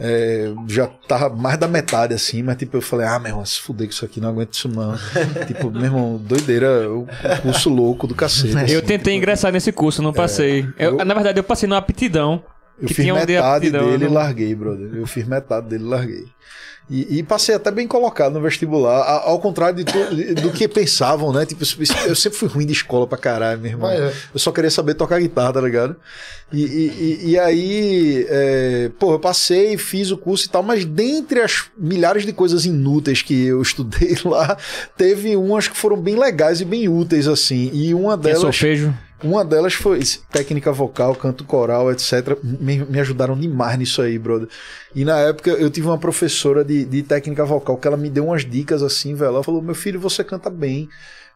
[0.00, 3.60] É, já tava mais da metade, assim, mas tipo, eu falei, ah, meu irmão, se
[3.60, 4.94] fuder com isso aqui, não aguento isso não.
[5.46, 7.06] tipo, meu irmão, doideira, o
[7.42, 8.56] curso louco do cacete.
[8.56, 10.66] assim, Eu tentei ingressar nesse curso, não passei.
[10.78, 12.42] Eu- eu- na verdade, eu passei numa aptidão.
[12.80, 14.90] Eu que fiz tinha um de metade aptidão, dele e não- larguei, brother.
[14.94, 16.24] Eu fiz metade dele e larguei.
[16.90, 21.44] E, e passei até bem colocado no vestibular, ao contrário de do que pensavam, né?
[21.44, 21.62] Tipo,
[22.06, 23.90] eu sempre fui ruim de escola pra caralho, meu irmão.
[23.90, 24.12] Mas é.
[24.32, 25.96] Eu só queria saber tocar guitarra, tá ligado?
[26.50, 26.86] E, e,
[27.26, 31.64] e- e aí, é, pô, eu passei, fiz o curso e tal, mas dentre as
[31.76, 34.56] milhares de coisas inúteis que eu estudei lá,
[34.96, 37.70] teve umas que foram bem legais e bem úteis, assim.
[37.74, 38.40] E uma delas.
[38.40, 38.94] solfejo.
[39.22, 40.00] Uma delas foi
[40.30, 42.38] técnica vocal, canto coral, etc.
[42.42, 44.48] Me, me ajudaram demais nisso aí, brother.
[44.94, 48.26] E na época eu tive uma professora de, de técnica vocal que ela me deu
[48.26, 49.30] umas dicas assim, velho.
[49.30, 50.88] Ela falou: Meu filho, você canta bem,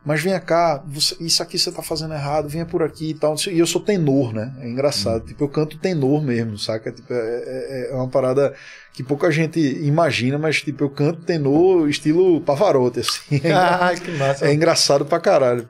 [0.05, 3.35] mas venha cá, você- isso aqui você tá fazendo errado, venha por aqui e tal.
[3.51, 4.53] E eu sou tenor, né?
[4.61, 5.25] É engraçado.
[5.27, 6.93] Tipo, eu canto tenor mesmo, saca?
[6.93, 8.55] Tipo, é, é- é uma parada
[8.93, 13.41] que pouca gente imagina, mas tipo, eu canto tenor estilo Pavarotti, assim.
[13.53, 14.47] Ah, que massa.
[14.47, 15.69] É engraçado pra caralho.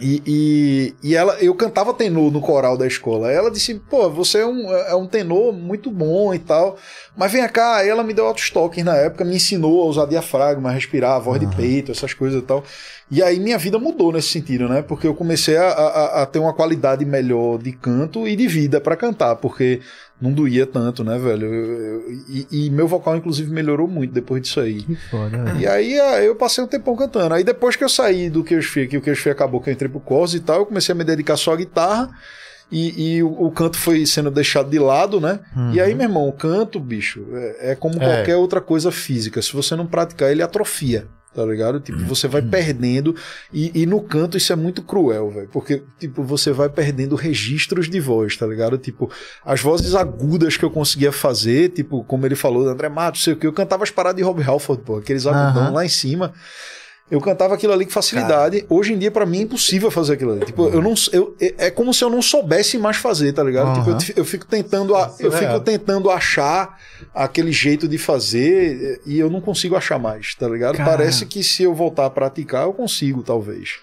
[0.00, 3.32] E, e, e ela, eu cantava tenor no coral da escola.
[3.32, 6.76] Ela disse: pô, você é um, é um tenor muito bom e tal.
[7.16, 10.72] Mas vem cá, ela me deu autostock na época, me ensinou a usar diafragma, a
[10.72, 12.62] respirar, a voz de peito, essas coisas e tal.
[13.10, 14.82] E aí minha vida mudou nesse sentido, né?
[14.82, 18.82] Porque eu comecei a, a, a ter uma qualidade melhor de canto e de vida
[18.82, 19.80] pra cantar, porque
[20.20, 21.46] não doía tanto, né, velho?
[21.46, 24.84] Eu- eu- e, e meu vocal, inclusive, melhorou muito depois disso aí.
[25.60, 27.34] E aí ah, eu passei um tempão cantando.
[27.34, 29.72] Aí depois que eu saí do Chaos Fear, que o Chaos Fear acabou, que eu
[29.74, 32.10] entrei pro Cos e tal, eu comecei a me dedicar só à guitarra.
[32.70, 35.40] E, e o, o canto foi sendo deixado de lado, né?
[35.72, 37.98] E aí, meu irmão, o canto, bicho, é, é como É.
[38.16, 39.40] qualquer outra coisa física.
[39.40, 41.06] Se você não praticar, ele atrofia.
[41.38, 41.78] Tá ligado?
[41.78, 43.14] Tipo, você vai perdendo.
[43.52, 45.48] E, e no canto isso é muito cruel, velho.
[45.52, 48.76] Porque, tipo, você vai perdendo registros de voz, tá ligado?
[48.76, 49.08] Tipo,
[49.44, 53.36] as vozes agudas que eu conseguia fazer, tipo, como ele falou, André Matos, sei o
[53.36, 55.74] que, eu cantava as paradas de Rob Halford, pô, aqueles agudão Aham.
[55.74, 56.34] lá em cima.
[57.10, 58.66] Eu cantava aquilo ali com facilidade.
[58.68, 60.44] Hoje em dia, pra mim, é impossível fazer aquilo ali.
[60.44, 63.74] Tipo, eu não, eu, é é como se eu não soubesse mais fazer, tá ligado?
[63.78, 65.60] Tipo, eu, eu fico tentando, a- eu Sim, fico é.
[65.60, 66.76] tentando achar
[67.14, 70.76] aquele jeito de fazer e eu não consigo achar mais, tá ligado?
[70.76, 70.90] Cara.
[70.90, 73.76] Parece que se eu voltar a praticar, eu consigo, talvez.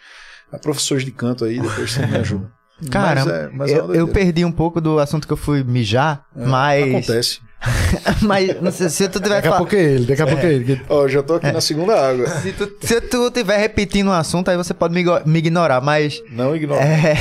[0.52, 2.52] Há professores de canto aí, depois você me ajuda.
[2.92, 5.64] Caramba, mas é, mas é eu, eu perdi um pouco do assunto que eu fui
[5.64, 6.84] mijar, É, mas.
[6.90, 7.40] Acontece.
[8.22, 10.82] mas sei, se tu tiver Daqui a pouco é ele, daqui a pouco é ele.
[10.90, 12.28] Ó, já tô aqui na segunda água.
[12.28, 16.22] se tu, se tu tiver repetindo o assunto, aí você pode me, me ignorar, mas.
[16.32, 16.82] Não ignora.
[16.84, 17.16] É.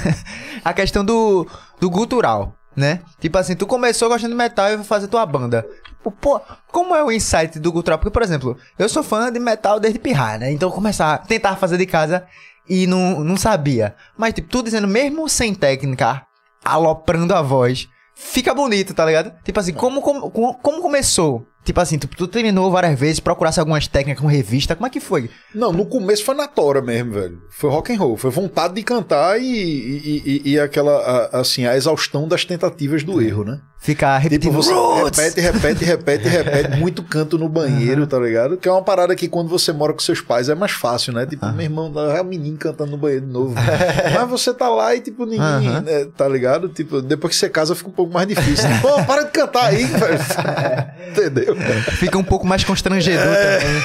[0.64, 1.46] a questão do,
[1.80, 3.00] do gutural, né?
[3.20, 5.66] Tipo assim, tu começou gostando de metal e vai fazer tua banda.
[6.02, 6.40] Pô, Pô,
[6.70, 7.98] como é o insight do gutural?
[7.98, 10.52] Porque, por exemplo, eu sou fã de metal desde pirrar, né?
[10.52, 12.24] Então eu começar, tentar fazer de casa
[12.68, 13.94] e não, não sabia.
[14.16, 16.22] Mas, tipo, tu dizendo, mesmo sem técnica,
[16.64, 17.88] aloprando a voz,
[18.20, 19.32] fica bonito, tá ligado?
[19.44, 21.46] Tipo assim, como, como, como, como começou?
[21.64, 25.00] Tipo assim, tu, tu treinou várias vezes, procurasse algumas técnicas com revista, como é que
[25.00, 25.28] foi?
[25.54, 27.38] Não, no começo foi na tora mesmo, velho.
[27.50, 31.66] Foi rock and roll, foi vontade de cantar e, e, e- e aquela, a- assim,
[31.66, 33.60] a exaustão das tentativas do erro, né?
[33.80, 35.18] Ficar Tipo, repetindo você Roots.
[35.18, 38.56] repete, repete, repete, repete, muito canto no banheiro, tá ligado?
[38.56, 41.24] Que é uma parada que quando você mora com seus pais é mais fácil, né?
[41.24, 43.54] Tipo, meu irmão, é o menino cantando no banheiro de novo.
[44.14, 45.80] Mas você tá lá e, tipo, ninguém, Aham.
[45.82, 46.68] né, tá ligado?
[46.68, 48.68] Tipo, depois que você casa fica um pouco mais difícil.
[48.82, 50.18] Pô, para de cantar aí, velho.
[51.10, 51.56] Entendeu?
[51.92, 53.58] Fica um pouco mais constrangedor É.
[53.58, 53.82] também.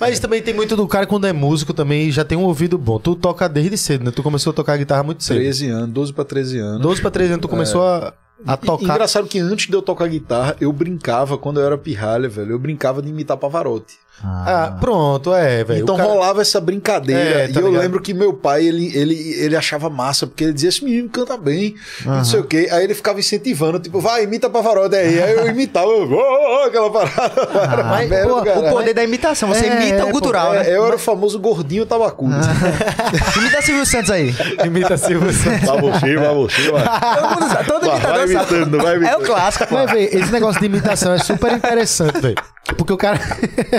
[0.00, 2.98] Mas também tem muito do cara quando é músico também já tem um ouvido bom.
[2.98, 4.10] Tu toca desde cedo, né?
[4.10, 5.36] Tu começou a tocar guitarra muito cedo.
[5.36, 6.80] 13 anos, 12 pra 13 anos.
[6.82, 8.12] 12 pra 13 anos tu começou a,
[8.44, 8.84] a E- tocar.
[8.94, 12.58] Engraçado que antes de eu tocar guitarra, eu brincava, quando eu era pirralha, velho, eu
[12.58, 13.98] brincava de imitar Pavarotti.
[14.24, 15.82] Ah, pronto, é, velho.
[15.82, 17.42] Então cara- rolava essa brincadeira.
[17.42, 17.82] É, e tá eu ligado?
[17.82, 21.36] lembro que meu pai, ele, ele, ele achava massa, porque ele dizia: esse menino canta
[21.36, 21.74] bem,
[22.04, 22.68] não sei o quê.
[22.72, 25.22] Aí ele ficava incentivando, tipo, vai, imita Pavarotti aí.
[25.22, 27.82] Aí eu imitava, eu, "Oh", aquela parada.
[27.82, 28.58] Uma Mas, pô, cara.
[28.60, 30.76] o poder da imitação, você É, imita o gutural, É, né?
[30.76, 32.34] eu era o famoso gordinho tabacudo.
[33.36, 34.34] Imita Silvio Santos aí.
[34.64, 35.68] Imita Silvio Santos.
[35.68, 37.64] Você, vai.
[37.64, 39.22] Todo, Vai, imitador vai imitando, vai É imitando.
[39.22, 39.74] o clássico, pô.
[39.74, 42.36] Mas, velho, esse negócio de imitação é super interessante, velho.
[42.74, 43.20] Porque o cara.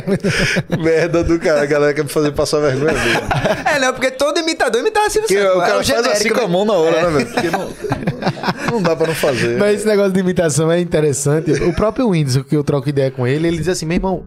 [0.80, 3.22] Merda do cara, a galera quer me fazer passar vergonha mesmo.
[3.65, 5.55] É, não, porque todo imitador imitava Silvio Porque Santos.
[5.55, 5.64] o pô.
[5.64, 6.53] É cara faz assim genérico, com a né?
[6.53, 7.34] mão na hora, né, velho?
[7.34, 7.73] Porque não,
[8.72, 9.57] não dá pra não fazer.
[9.57, 11.51] Mas esse negócio de imitação é interessante.
[11.64, 14.26] O próprio Windows, que eu troco ideia com ele, ele diz assim: meu irmão,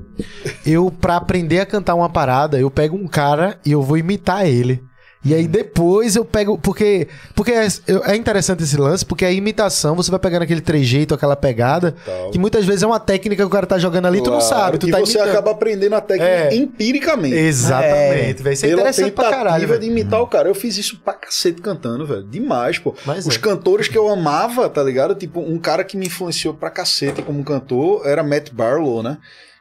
[0.67, 4.47] eu, pra aprender a cantar uma parada, eu pego um cara e eu vou imitar
[4.47, 4.83] ele.
[5.23, 6.57] E aí depois eu pego.
[6.57, 7.67] Porque, porque é,
[8.07, 12.31] é interessante esse lance, porque a imitação você vai pegando aquele trejeito, aquela pegada, Tal.
[12.31, 14.39] que muitas vezes é uma técnica que o cara tá jogando ali e tu não
[14.39, 14.79] Claro, sabe.
[14.79, 15.31] Tu e tá você imitando.
[15.31, 16.55] acaba aprendendo a técnica É.
[16.55, 17.35] empiricamente.
[17.37, 18.55] Exatamente, velho.
[18.55, 19.61] Isso é Pela interessante pra caralho.
[19.61, 19.85] de velho.
[19.85, 20.49] imitar o cara.
[20.49, 22.23] Eu fiz isso pra cacete cantando, velho.
[22.23, 22.95] Demais, pô.
[23.05, 23.39] Mas Os é.
[23.39, 25.15] cantores que eu amava, tá ligado?
[25.15, 29.19] Tipo, um cara que me influenciou pra cacete como cantor era Matt Barlow, né?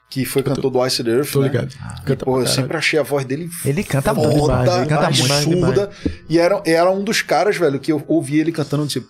[0.10, 1.32] Que foi cantor do Ice Earth.
[1.32, 1.48] Tô né?
[1.48, 1.72] ligado.
[2.08, 5.08] E, pô, pra eu sempre achei a voz dele Ele canta foda, demais, ele canta
[5.08, 5.90] absurda.
[6.28, 9.06] E era, era um dos caras, velho, que eu ouvi ele cantando e disse,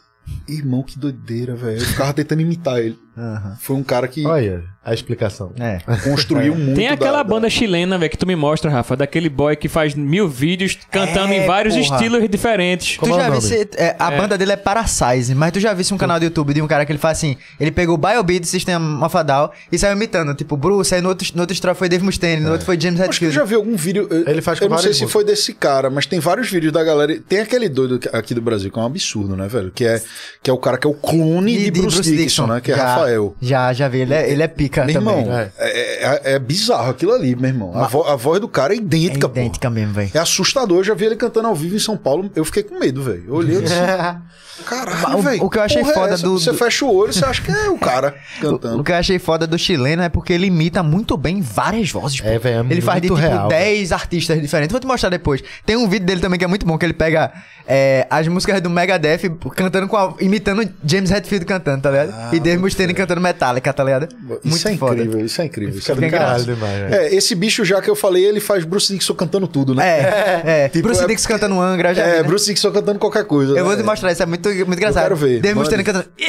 [0.47, 1.79] irmão, que doideira, velho.
[1.79, 2.97] Eu ficava tentando imitar ele.
[3.19, 3.57] Aham.
[3.59, 5.51] Foi um cara que Olha a explicação.
[5.59, 5.79] É.
[6.03, 6.75] construiu muito.
[6.75, 9.67] Tem aquela da- da- banda chilena, velho, que tu me mostra, Rafa, daquele boy que
[9.67, 11.95] faz mil vídeos cantando É, em vários porra.
[11.97, 12.97] estilos diferentes.
[12.97, 15.93] Como tu é já visse, é, a banda dele é Parasize, mas tu já visse
[15.93, 18.39] um canal do YouTube de um cara que ele faz assim, ele pegou o Biobeat
[18.41, 21.89] do Sistema Mafadal e saiu imitando, tipo, Bruce, aí no outro, no outro estrofe foi
[21.89, 23.35] Dave Mustaine, no outro foi James Acho que eu Hetfield.
[23.35, 24.07] já vi algum vídeo.
[24.09, 26.71] eu- Ele faz com Eu não sei se foi desse cara, mas tem vários vídeos
[26.71, 27.19] da galera.
[27.27, 29.71] Tem aquele doido aqui do Brasil, que é um absurdo, né, velho?
[29.71, 30.01] Que é,
[30.41, 32.61] que é o cara que é o clone de, Bruce, Dixon, né?
[32.61, 33.35] Que é já, Rafael.
[33.41, 35.19] Já, já vi, ele é, ele é pica Meu também.
[35.19, 37.75] irmão, é, é- é bizarro aquilo ali, meu irmão.
[37.77, 39.39] A, vo- a voz do cara é É idêntica, pô.
[39.39, 40.11] idêntica mesmo, velho.
[40.13, 40.77] É assustador.
[40.79, 42.29] Eu já vi ele cantando ao vivo em São Paulo.
[42.35, 43.23] Eu fiquei com medo, velho.
[43.27, 43.75] Eu olhei e disse:
[44.65, 45.43] Caralho, O- velho.
[45.45, 47.49] o que eu achei porra é foda do- Você fecha o olho, você acha que
[47.51, 48.79] é o cara cantando.
[48.81, 52.19] O que eu achei foda do chileno é porque ele imita muito bem várias vozes.
[52.21, 52.27] pô.
[52.27, 54.71] É, velho, é ele faz de tipo real, 10 artistas diferentes.
[54.71, 55.41] Vou te mostrar depois.
[55.65, 57.31] Tem um vídeo dele também que é muito bom, que ele pega
[57.65, 62.35] é, as músicas do Megadeth cantando com a, imitando James Hetfield cantando, tá ligado?
[62.35, 64.07] e Dave Mustaine cantando Metallica, tá ligado?
[64.43, 64.95] Isso é foda.
[65.01, 65.79] incrível, isso é incrível.
[65.79, 66.91] Isso é caralho demais.
[66.93, 69.87] É, esse bicho já que eu falei, ele faz Bruce Dixon cantando tudo, né?
[69.87, 70.69] É, é.
[70.69, 72.23] Tipo, Bruce é- Dixon cantando Angra, já É, vi, né?
[72.23, 73.57] Bruce Dixon cantando qualquer coisa.
[73.57, 73.81] Eu vou né?
[73.81, 75.03] te mostrar, isso é muito, muito engraçado.
[75.03, 75.55] quero ver, Dave.
[75.55, 76.05] Mustaine cantando...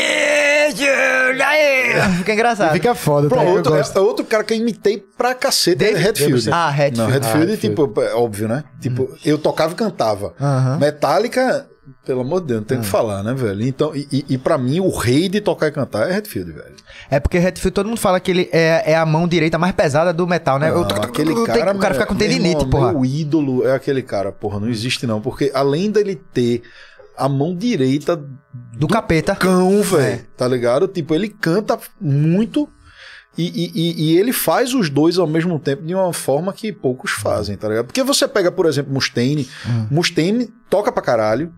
[2.19, 2.73] Fica engraçado.
[2.73, 3.35] Fica foda, tá?
[3.35, 3.97] Pronto, Eu outro, gosto.
[3.97, 6.51] é, outro cara que eu imitei pra cacete é Redfield.
[6.53, 6.99] Ah, Hetfield.
[6.99, 7.85] Não, Redfield, Ah, Hetfield.
[7.87, 8.65] tipo, é óbvio, né?
[8.81, 10.35] Tipo, eu tocava e cantava.
[10.81, 11.67] Metallica,
[12.05, 12.91] pelo amor de Deus, não tem o que Ah.
[12.91, 13.63] falar, né, velho?
[13.67, 16.75] Então, e, e, e pra mim, o rei de tocar e cantar é Redfield, velho.
[17.11, 20.13] É porque Hetfield, todo mundo fala que ele é, é a mão direita mais pesada
[20.13, 20.71] do metal, né?
[20.71, 22.93] Eu- Não, eu- aquele eu- cara, tem- o cara fica com tendinite, porra.
[22.93, 26.63] Meu ídolo é aquele cara, porra, não existe não, porque além dele ter
[27.17, 28.21] a mão direita
[28.75, 29.35] Do capeta.
[29.37, 29.83] cão, É.
[29.83, 30.89] velho, tá ligado?
[30.89, 32.69] Tipo, ele canta muito
[33.39, 36.73] e, e- e- e ele faz os dois ao mesmo tempo de uma forma que
[36.73, 37.87] poucos fazem, tá ligado?
[37.87, 39.87] Porque você pega, por exemplo, Mustaine, Hum.
[39.91, 41.53] Mustaine toca pra caralho,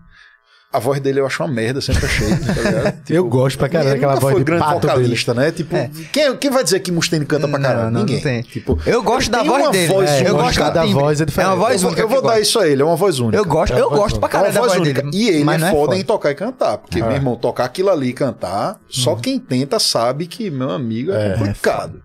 [0.73, 2.93] a voz dele eu acho uma merda, sempre achei, tá ligado?
[3.05, 5.51] Tipo, Eu gosto pra caralho daquela voz foi de grande pato vocalista, né?
[5.51, 5.75] Tipo,
[6.11, 7.91] quem, quem vai dizer que Mustaine canta pra caralho?
[7.91, 8.15] não, Ninguém.
[8.17, 8.41] não tem.
[8.41, 9.87] Tipo, Eu gosto da voz dele.
[9.87, 11.47] voz É, eu gosto da voz é diferente.
[11.49, 12.01] É uma voz eu, única.
[12.01, 12.41] eu vou eu dar gosto.
[12.41, 13.37] isso a ele, é uma voz única.
[13.37, 15.01] Eu gosto, É eu gosto pra É uma caralho da voz única.
[15.03, 15.17] dele.
[15.17, 15.97] E ele mas não é foda foda.
[15.97, 16.77] em tocar e cantar.
[16.77, 21.11] Porque, meu irmão, tocar aquilo ali e cantar, só quem tenta sabe que, meu amigo,
[21.11, 22.01] é, complicado.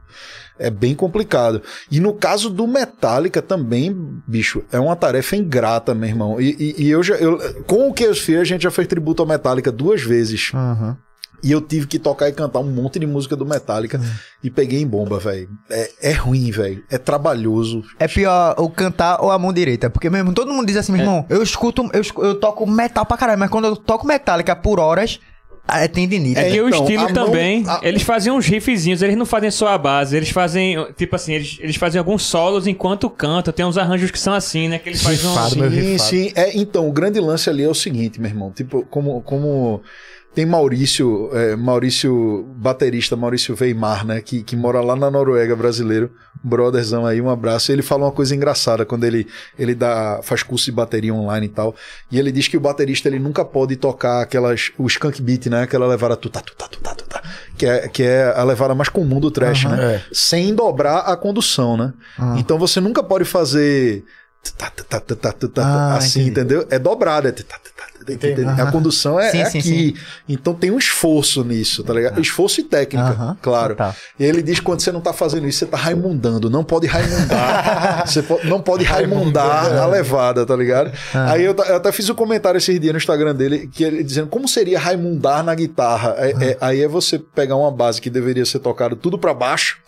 [0.58, 1.62] É bem complicado.
[1.90, 3.94] E no caso do Metallica também,
[4.26, 6.40] bicho, é uma tarefa ingrata, meu irmão.
[6.40, 7.14] E, e- e eu já.
[7.16, 10.50] Eu, com o que eu fiz, a gente já fez tributo ao Metallica duas vezes.
[10.54, 10.96] Aham.
[11.40, 14.00] E eu tive que tocar e cantar um monte de música do Metallica
[14.42, 15.48] e peguei em bomba, velho.
[15.70, 16.82] É, é ruim, velho.
[16.90, 17.84] É trabalhoso.
[17.96, 19.88] É pior o cantar ou a mão direita.
[19.88, 23.16] Porque mesmo todo mundo diz assim, meu irmão, eu escuto, eu, eu toco metal pra
[23.16, 25.20] caralho, mas quando eu toco Metallica por horas,
[25.70, 26.38] é tendinite.
[26.38, 29.26] É que o então, estilo a mão- também, a- eles fazem uns riffzinhos, eles não
[29.26, 33.52] fazem só a base, eles fazem, tipo assim, eles, eles fazem alguns solos enquanto cantam,
[33.52, 35.70] tem uns arranjos que são assim, né, que eles fazem um...
[35.70, 36.32] Sim, sim.
[36.34, 38.50] É, então, o grande lance ali é o seguinte, meu irmão.
[38.50, 39.20] Tipo, como.
[39.22, 39.82] como
[40.38, 44.20] tem Maurício, é, Maurício, baterista, Maurício Weimar, né?
[44.20, 46.12] Que, que mora lá na Noruega, brasileiro.
[46.44, 47.72] Brotherzão aí, um abraço.
[47.72, 49.26] Ele fala uma coisa engraçada quando ele,
[49.58, 51.74] ele dá, faz curso de bateria online e tal.
[52.08, 55.62] E ele diz que o baterista ele nunca pode tocar aquelas, o skunk beat, né?
[55.62, 57.20] Aquela levada tutá, tutá, tutá, tutá.
[57.56, 59.74] Que é, que é a levada mais comum do trash, Aham.
[59.76, 59.94] né?
[59.96, 60.02] É.
[60.12, 61.92] Sem dobrar a condução, né?
[62.16, 62.36] Ah.
[62.38, 64.04] Então você nunca pode fazer
[64.56, 66.30] tá, tá, tá, tá, tá, tá, Ah, assim, entendi.
[66.30, 66.66] entendeu?
[66.70, 67.26] É dobrado.
[67.26, 67.77] É tá, tá, tá, tá,
[68.12, 68.44] Entendi.
[68.44, 69.94] A condução é, Sim, é sim, aqui.
[70.28, 72.20] Então tem um esforço nisso, tá ligado?
[72.20, 73.74] Esforço e técnica, claro.
[73.74, 73.94] total.
[74.18, 76.50] E ele diz que quando você não tá fazendo isso, você tá raimundando.
[76.50, 78.04] Não pode raimundar.
[78.06, 80.92] você não pode raimundar a levada, tá ligado?
[81.14, 84.28] Aí eu, eu até fiz um comentário esses dias no Instagram dele, que ele dizendo
[84.28, 86.14] como seria raimundar na guitarra.
[86.18, 89.78] É- é- aí é você pegar uma base que deveria ser tocada tudo pra baixo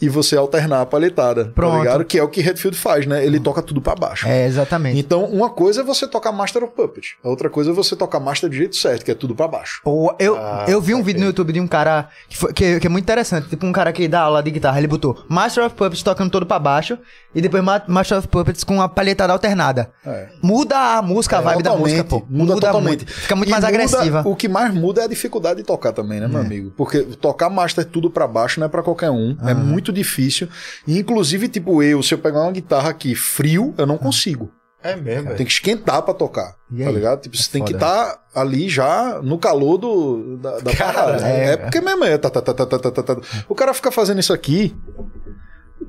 [0.00, 1.72] e você alternar a palhetada, Pronto.
[1.72, 2.04] tá ligado?
[2.04, 3.24] Que é o que Redfield faz, né?
[3.24, 4.26] Ele toca tudo pra baixo.
[4.28, 4.98] É, exatamente.
[4.98, 8.20] Então, uma coisa é você tocar Master of Puppet, a outra coisa é você tocar
[8.20, 9.80] Master do jeito certo, que é tudo pra baixo.
[9.84, 12.80] Pô, eu, Ah, eu vi um vídeo no YouTube de um cara que, foi- que,
[12.80, 13.48] que é muito interessante.
[13.48, 14.78] Tipo, um cara que dá aula de guitarra.
[14.78, 16.98] Ele botou Master of Puppets tocando todo pra baixo
[17.34, 19.90] e depois Ma- Master of Puppets com a palhetada alternada.
[20.06, 20.28] É.
[20.42, 22.22] Muda a música, a vibe da música, pô.
[22.28, 23.04] Muda, totalmente.
[23.04, 23.12] muito.
[23.12, 24.22] Fica muito E mais muda- agressiva.
[24.26, 26.72] O que mais muda é a dificuldade de tocar também, né, meu amigo?
[26.76, 29.36] Porque tocar master tudo pra baixo não é pra qualquer um.
[29.46, 30.48] É muito difícil.
[30.86, 34.50] E, inclusive, tipo, eu, se eu pegar uma guitarra aqui frio, eu não consigo.
[34.82, 36.54] É mesmo, Tem que esquentar pra tocar.
[36.72, 36.94] E tá aí?
[36.94, 37.20] ligado?
[37.20, 41.26] Tipo, você tem que estar ali já no calor do, da, da parada.
[41.28, 41.52] é.
[41.52, 42.16] É, porque mesmo é.
[42.16, 43.16] Tá, tá, tá, tá, tá, tá, tá, tá.
[43.48, 44.74] O cara fica fazendo isso aqui.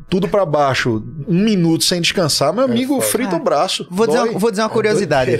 [0.08, 3.06] Tudo pra baixo, um minuto sem descansar, meu amigo, foda.
[3.06, 3.88] frita o braço.
[3.92, 5.40] Vou dizer, vou dizer uma curiosidade.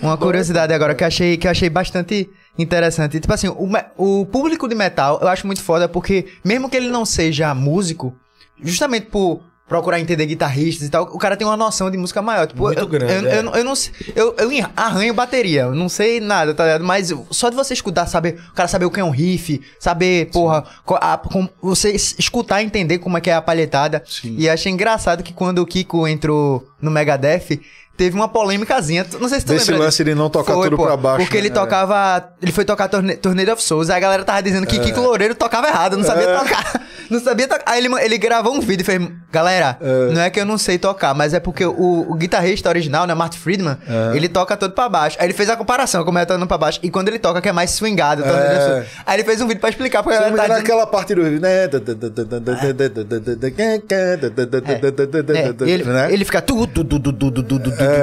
[0.00, 2.28] Uma curiosidade agora que eu achei, que eu achei bastante
[2.58, 3.18] interessante.
[3.20, 6.88] Tipo assim, o, o público de metal eu acho muito foda porque, mesmo que ele
[6.88, 8.14] não seja músico,
[8.62, 12.46] justamente por procurar entender guitarristas e tal, o cara tem uma noção de música maior.
[12.46, 13.38] Tipo, Muito eu, grande, eu, é.
[13.38, 13.90] eu, não- eu não sei.
[14.14, 16.84] Eu, eu arranho bateria, eu não sei nada, tá ligado?
[16.84, 20.26] Mas só de você escutar, saber, o cara saber o que é um riff, saber,
[20.30, 24.02] porra, co- a- com- você es- escutar e entender como é que é a palhetada.
[24.06, 24.34] Sim.
[24.38, 27.58] E achei engraçado que quando o Kiko entrou no Megadeth,
[27.96, 29.06] teve uma polêmicazinha.
[29.20, 31.36] Não sei se tu Desse lembra lance de não tocar tudo pô, pra baixo, Porque
[31.36, 31.40] né?
[31.42, 32.24] ele tocava.
[32.40, 33.90] Ele foi tocar Torne- Tornado of Souls.
[33.90, 36.38] Aí a galera tava dizendo que Kiko Loureiro tocava errado, não sabia É.
[36.38, 36.82] tocar.
[37.10, 37.62] Não sabia tocar.
[37.66, 39.00] Aí ele, ele gravou um vídeo e fez:
[39.30, 39.76] Galera,
[40.12, 43.14] não é que eu não sei tocar, mas é porque o, o guitarrista original, né,
[43.14, 44.16] Martin Friedman, É.
[44.16, 45.16] ele toca todo pra baixo.
[45.20, 46.78] Aí ele fez a comparação, como é tocando pra baixo.
[46.82, 48.24] E quando ele toca, que é mais swingado.
[48.24, 48.86] É.
[49.06, 50.34] Aí ele fez um vídeo pra explicar pra galera.
[50.36, 51.22] Tá dizendo, aquela parte do.
[51.22, 51.64] Né?
[51.64, 51.68] é,
[55.70, 56.12] ele, né?
[56.12, 56.40] ele fica.
[56.40, 57.58] Tu, tu, tu, tu, tu, tu, tu,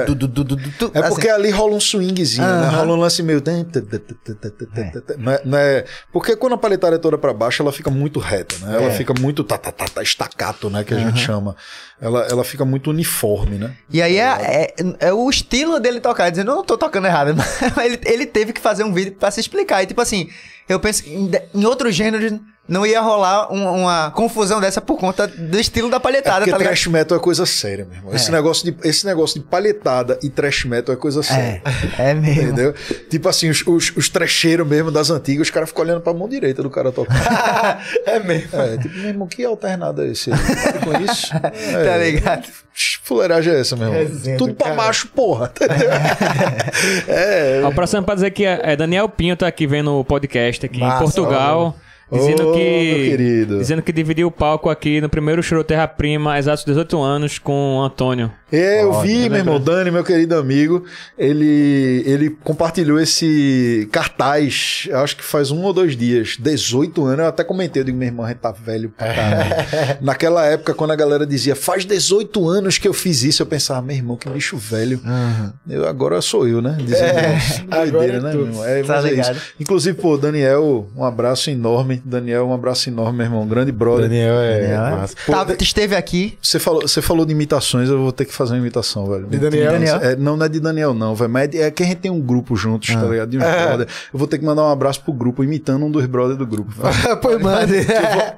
[0.06, 1.10] tu, tu, tu, tu, É assim.
[1.10, 2.68] porque ali rola um swingzinho, né?
[2.68, 2.78] Aham.
[2.78, 3.42] Rola um lance meio.
[3.46, 8.56] É, não é- Porque quando a paletada é toda pra baixo, ela fica muito reta,
[8.66, 8.76] né?
[8.76, 8.92] Ela É.
[8.92, 10.84] fica muito tá, tá, tá, tá, estacato, né?
[10.84, 11.56] Que a gente chama.
[12.02, 13.76] Ela, ela fica muito uniforme, né?
[13.90, 17.36] E aí é, é, é o estilo dele tocar, dizendo, eu não tô tocando errado,
[17.76, 19.84] mas ele, ele teve que fazer um vídeo pra se explicar.
[19.84, 20.30] E tipo assim,
[20.68, 22.40] eu penso em, em outros gêneros
[22.70, 26.52] não ia rolar um- uma confusão dessa por conta do estilo da É palhetada, porque
[26.52, 26.70] tá ligado?
[26.74, 28.14] trash metal é coisa séria, meu irmão.
[28.16, 31.62] Esse, negócio de, esse negócio de palhetada e trash metal é coisa séria.
[31.98, 32.42] É, é mesmo.
[32.44, 32.74] Entendeu?
[33.10, 36.30] Tipo assim, os, os, os trecheiros mesmo das antigas, os caras ficam olhando pra mão
[36.30, 37.84] direita do cara tocar.
[38.06, 38.60] É mesmo.
[38.60, 40.30] É, tipo, meu irmão, que alternado é esse?
[40.30, 41.30] Para com isso.
[41.74, 42.48] É, Tá ligado?
[43.04, 44.38] Fuleiragem é essa, meu irmão?
[44.38, 44.78] Tudo do pra cara.
[44.78, 45.52] baixo, porra.
[45.54, 45.90] Entendeu?
[47.08, 47.62] é.
[47.64, 50.80] Ó, Aproximando pra dizer que é, é Daniel Pinho tá aqui vendo o podcast aqui
[50.80, 51.76] Massa, em Portugal.
[52.12, 53.46] Dizendo Ô, que.
[53.60, 57.78] Dizendo que dividiu o palco aqui no primeiro show Terra Prima, exatos 18 anos, com
[57.78, 58.32] o Antônio.
[58.52, 60.84] É, eu vi, eu meu irmão, Dani, meu querido amigo,
[61.18, 67.28] ele, ele compartilhou esse cartaz, acho que faz um ou dois dias, 18 anos, eu
[67.28, 69.56] até comentei, eu digo, meu irmão, a gente tá velho pra caralho.
[70.02, 73.82] Naquela época, quando a galera dizia, faz 18 anos que eu fiz isso, eu pensava,
[73.82, 75.00] meu irmão, que bicho velho.
[75.70, 76.78] Eu, agora sou eu, né?
[76.80, 77.38] Dizendo, É,
[77.92, 78.66] doideira, é né, meu irmão?
[78.66, 79.36] É, Tá é ligado?
[79.36, 79.54] isso.
[79.60, 82.02] Inclusive, pô, Daniel, um abraço enorme.
[82.04, 84.04] Daniel, um abraço enorme, meu irmão, grande brother.
[84.10, 84.92] Daniel é Daniel, é?
[84.92, 85.16] massa.
[85.26, 86.38] Pô, Tava- esteve aqui.
[86.42, 89.28] Você falou, você falou de imitações, eu vou ter que fazer uma imitação, velho.
[89.28, 89.72] De Daniel?
[89.74, 89.96] Daniel?
[89.98, 91.30] É, não, não é de Daniel, não, velho.
[91.30, 93.30] Mas é que a gente tem um grupo juntos, tá ligado?
[93.30, 93.68] De uns É.
[93.68, 93.88] brother.
[94.14, 96.72] Eu vou ter que mandar um abraço pro grupo, imitando um dos brothers do grupo.
[96.72, 97.18] velho.
[97.22, 97.72] Pô, mano.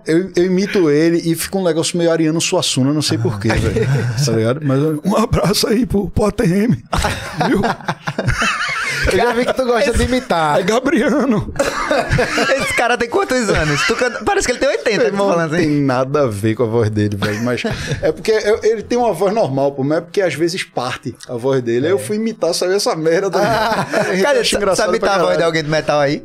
[0.05, 3.87] Eu, eu imito ele e fica um negócio meio Ariano Suassuna, não sei porquê, velho.
[4.25, 4.59] Tá ligado?
[4.63, 6.75] Mas um abraço aí pro, pro ATM.
[7.47, 7.61] Viu?
[9.11, 10.59] Eu já vi que tu gosta de imitar.
[10.59, 11.53] É Gabriano.
[12.61, 13.83] Esse cara tem quantos anos?
[13.85, 15.81] Canta- Parece que ele tem 80, Irmão, tô não falando tem assim.
[15.81, 17.43] nada a ver com a voz dele, velho.
[17.43, 17.63] Mas
[18.01, 19.83] é porque eu- ele tem uma voz normal, pô.
[19.83, 21.85] Mas é porque às vezes parte a voz dele.
[21.87, 23.29] Aí eu fui imitar, saiu essa merda.
[23.29, 23.39] da
[24.21, 26.23] Cara, sa- sabe imitar a voz de alguém do metal aí?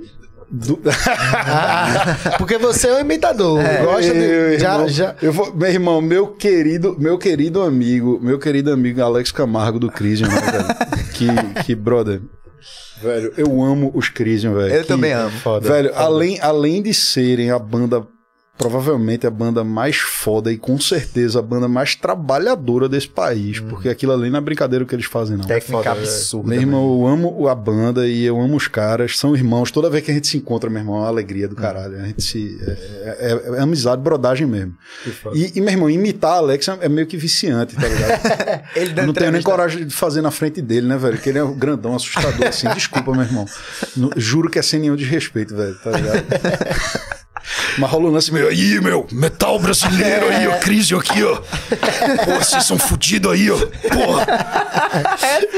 [0.48, 0.80] Do...
[2.38, 3.60] Porque você é um imitador.
[3.84, 4.18] Gosta de.
[4.24, 5.14] Eu, já, irmão, já.
[5.20, 9.90] eu vou, meu irmão, meu querido, meu querido amigo, meu querido amigo Alex Camargo do
[9.90, 10.64] velho?
[11.14, 12.20] que, que, brother,
[13.00, 14.74] Velho, eu amo os Crisium, velho.
[14.74, 15.30] Eu Que- também amo.
[15.38, 15.68] Foda.
[15.68, 18.06] Velho, além, além de serem a banda,
[18.56, 23.88] provavelmente a banda mais foda e com certeza a banda mais trabalhadora desse país, porque
[23.88, 25.44] aquilo ali não é brincadeira o que eles fazem, não.
[25.44, 26.48] Técnica foda, absurda.
[26.48, 29.70] Meu irmão, eu amo a banda e eu amo os caras, são irmãos.
[29.70, 32.00] Toda vez que a gente se encontra, meu irmão, é uma alegria do caralho.
[32.00, 32.58] A gente se.
[32.62, 34.74] É, é- é amizade, brodagem mesmo.
[35.34, 38.62] E, e, meu irmão, imitar a Alex é meio que viciante, tá ligado?
[38.74, 41.14] Ele não tenho nem coragem de fazer na frente dele, né, velho?
[41.14, 42.68] Porque ele é um grandão, assustador, assim.
[42.74, 43.46] Desculpa, meu irmão.
[44.16, 46.24] Juro que é sem nenhum desrespeito, velho, tá ligado?
[47.78, 51.36] Mas rola um lance meio, aí, meu, metal brasileiro aí, ó, crise aqui, ó.
[51.36, 53.56] Pô, vocês são fudidos aí, ó.
[53.88, 54.26] Porra,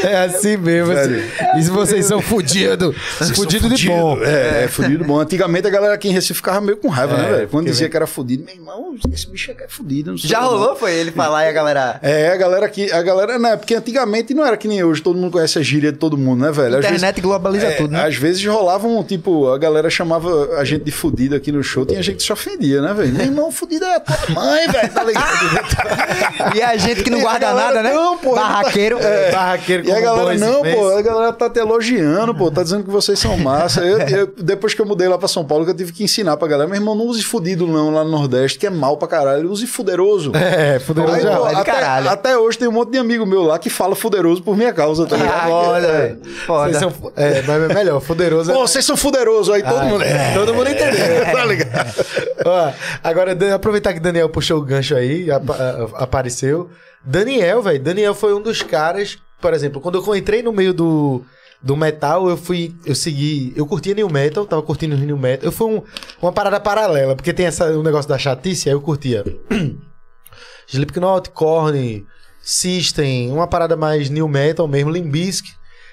[0.03, 0.95] É assim mesmo.
[0.95, 1.19] Velho.
[1.21, 1.59] assim.
[1.59, 4.19] E se vocês são são Fudido de bom.
[4.23, 5.19] É, é, fudido bom.
[5.21, 7.49] Antigamente a galera aqui em Recife ficava meio com raiva, É, né, velho?
[7.49, 10.11] Quando porque dizia vem- que era fudido, meu irmão, esse bicho é fudido.
[10.13, 10.49] não sei Já não.
[10.49, 11.99] rolou, foi ele falar e a galera.
[12.03, 13.57] É, a galera aqui, a galera, né?
[13.57, 16.45] Porque antigamente não era que nem hoje, todo mundo conhece a gíria de todo mundo,
[16.45, 16.77] né, velho?
[16.77, 18.05] Às vezes- Internet globaliza É, tudo, né?
[18.05, 22.03] Às vezes rolavam, tipo, a galera chamava a gente de fudido aqui no show, tinha
[22.03, 23.13] gente que se ofendia, né, velho?
[23.13, 25.29] Meu irmão, fudido é a tua mãe, velho, tá ligado?
[26.55, 27.93] E a gente que não guarda galera, nada, né?
[27.93, 28.99] não, pô, Barraqueiro.
[29.01, 32.85] É, Barraqueiro E a galera, não, pô, a galera tá te elogiando, pô, tá dizendo
[32.85, 33.81] que vocês são massa.
[33.83, 36.37] Eu, eu- depois que eu mudei lá pra São Paulo, que eu tive que ensinar
[36.37, 39.09] pra galera, meu irmão, não use fudido não lá no Nordeste, que é mal pra
[39.09, 40.33] caralho, use fuderoso.
[40.35, 42.09] É, fuderoso Aí, pô, é de até, caralho.
[42.11, 45.07] até hoje tem um monte de amigo meu lá que fala fuderoso por minha causa,
[45.07, 45.53] tá ligado?
[45.53, 45.81] Ah, É.
[45.81, 46.19] velho.
[46.47, 46.65] Foda.
[46.73, 48.51] Vocês são, é, mas é melhor, fuderoso.
[48.51, 50.03] é- Pô, vocês são fuderosos aí, todo Ai, mundo.
[50.05, 51.25] É, todo mundo entendeu.
[51.33, 51.68] tá ligado?
[52.45, 52.73] Ó,
[53.03, 56.71] agora, aproveitar que Daniel puxou o gancho aí, apa- a- apareceu.
[57.05, 61.23] Daniel, velho, Daniel foi um dos caras, por exemplo, quando eu entrei no meio do,
[61.63, 65.47] do metal, eu fui, eu segui, eu curtia New Metal, tava curtindo New Metal.
[65.47, 65.83] Eu fui um-
[66.21, 69.25] uma parada paralela, porque tem essa, o negócio da chatice, aí eu curtia
[70.69, 72.05] Slipknot, Korn,
[72.43, 75.47] System, uma parada mais New Metal mesmo, Limbisk.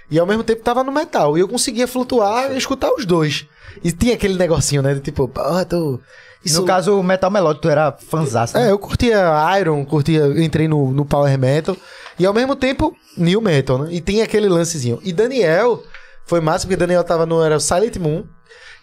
[0.09, 1.37] E ao mesmo tempo tava no metal.
[1.37, 3.45] E eu conseguia flutuar e escutar os dois.
[3.83, 4.93] E tinha aquele negocinho, né?
[4.93, 5.99] De tipo, ah, tô.
[6.43, 6.61] Isso...
[6.61, 8.67] No caso, o Metal Melódico, tu era fanzaço, né?
[8.67, 9.19] É, eu curtia
[9.59, 11.75] Iron, curtia, entrei no, no Power Metal.
[12.19, 13.89] E ao mesmo tempo, New Metal, né?
[13.91, 14.99] E tem aquele lancezinho.
[15.03, 15.81] E Daniel
[16.25, 17.43] foi massa, porque Daniel tava no.
[17.43, 18.23] Era o Silent Moon.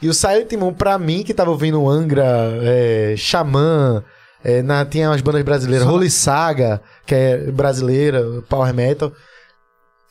[0.00, 4.02] E o Silent Moon, pra mim, que tava ouvindo Angra, é, Xamã,
[4.42, 9.12] é, na, tinha umas bandas brasileiras, Holy Saga, que é brasileira, Power Metal.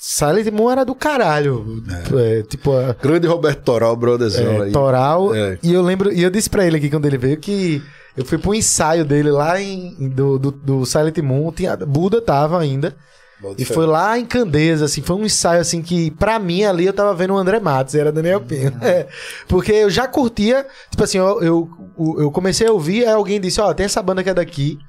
[0.03, 1.83] Silent Moon era do caralho.
[2.17, 4.71] É, tipo, a, Grande Roberto Toral, brotherzão é, aí.
[4.71, 5.35] Toral.
[5.35, 5.59] É.
[5.61, 7.83] E eu lembro, e eu disse pra ele aqui quando ele veio que
[8.17, 12.59] eu fui pro ensaio dele lá em, do, do, do Silent Moon, tinha, Buda tava
[12.59, 12.95] ainda.
[13.39, 16.87] Bota E foi lá em Candeias, assim, foi um ensaio assim que, pra mim, ali
[16.87, 18.73] eu tava vendo o André Matos, era Daniel Pinho.
[18.81, 19.07] É,
[19.47, 21.69] porque eu já curtia, tipo assim, eu, eu,
[22.17, 24.79] eu comecei a ouvir, aí alguém disse, ó, tem essa banda que é daqui.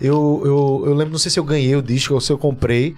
[0.00, 2.96] Eu, eu, eu lembro, não sei se eu ganhei o disco ou se eu comprei.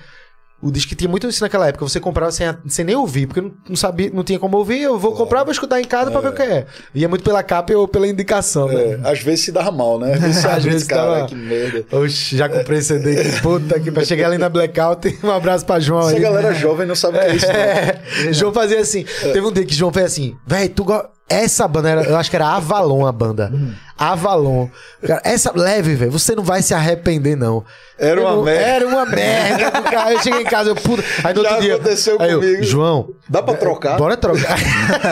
[0.62, 3.52] O disco tinha muito isso naquela época, você comprava sem, sem nem ouvir, porque não,
[3.68, 6.28] não sabia, não tinha como ouvir, eu vou comprar, vou escutar em casa pra ver
[6.28, 6.66] o que é.
[6.94, 8.74] Ia muito pela capa ou pela indicação, né?
[8.74, 10.14] É, às vezes se dava mal, né?
[10.16, 11.84] Às vezes, Às vezes cara, dava- que merda.
[11.92, 15.18] Oxe, já comprei CD, que puta que pra chegar ali na Blackout.
[15.22, 16.20] Um abraço pra João Essa aí.
[16.22, 17.54] galera jovem não sabe o que é isso, não.
[18.30, 19.04] É, João fazia assim.
[19.20, 21.02] Teve um dia que João fez assim, véi, tu go...
[21.28, 23.52] Essa banda, era, eu acho que era Avalon a banda.
[23.98, 24.68] Avalon.
[25.06, 27.64] Cara, essa leve, velho, você não vai se arrepender, não.
[27.98, 28.60] Era uma Eu- merda.
[28.62, 29.70] Era uma merda.
[29.82, 30.12] cara.
[30.12, 31.02] Eu cheguei em casa, eu puto.
[31.24, 31.74] Aí no Já outro dia.
[31.76, 32.62] aconteceu aí eu, comigo.
[32.62, 33.08] João.
[33.28, 33.96] Dá pra trocar?
[33.96, 34.56] Bora trocar.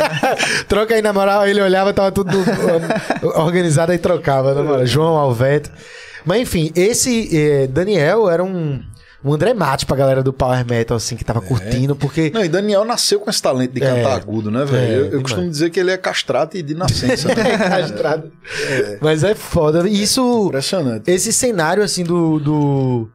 [0.68, 1.46] Troca aí, na moral.
[1.46, 4.86] Ele olhava, tava tudo um, organizado aí trocava, na moral.
[4.86, 5.70] João, Alveto.
[6.24, 8.82] Mas enfim, esse eh, Daniel era um,
[9.24, 12.30] um André Mate pra galera do Power Metal, assim, que tava curtindo, porque.
[12.34, 14.14] Não, e Daniel nasceu com esse talento de cantar É.
[14.14, 14.84] agudo, né, velho?
[14.92, 17.28] É, eu eu costumo dizer que ele é castrado e de nascença.
[17.28, 17.34] né?
[17.58, 18.30] Castrado.
[19.00, 19.88] Mas é foda.
[19.88, 20.46] Isso.
[20.48, 21.10] Impressionante.
[21.10, 23.08] Esse cenário, assim, do, do.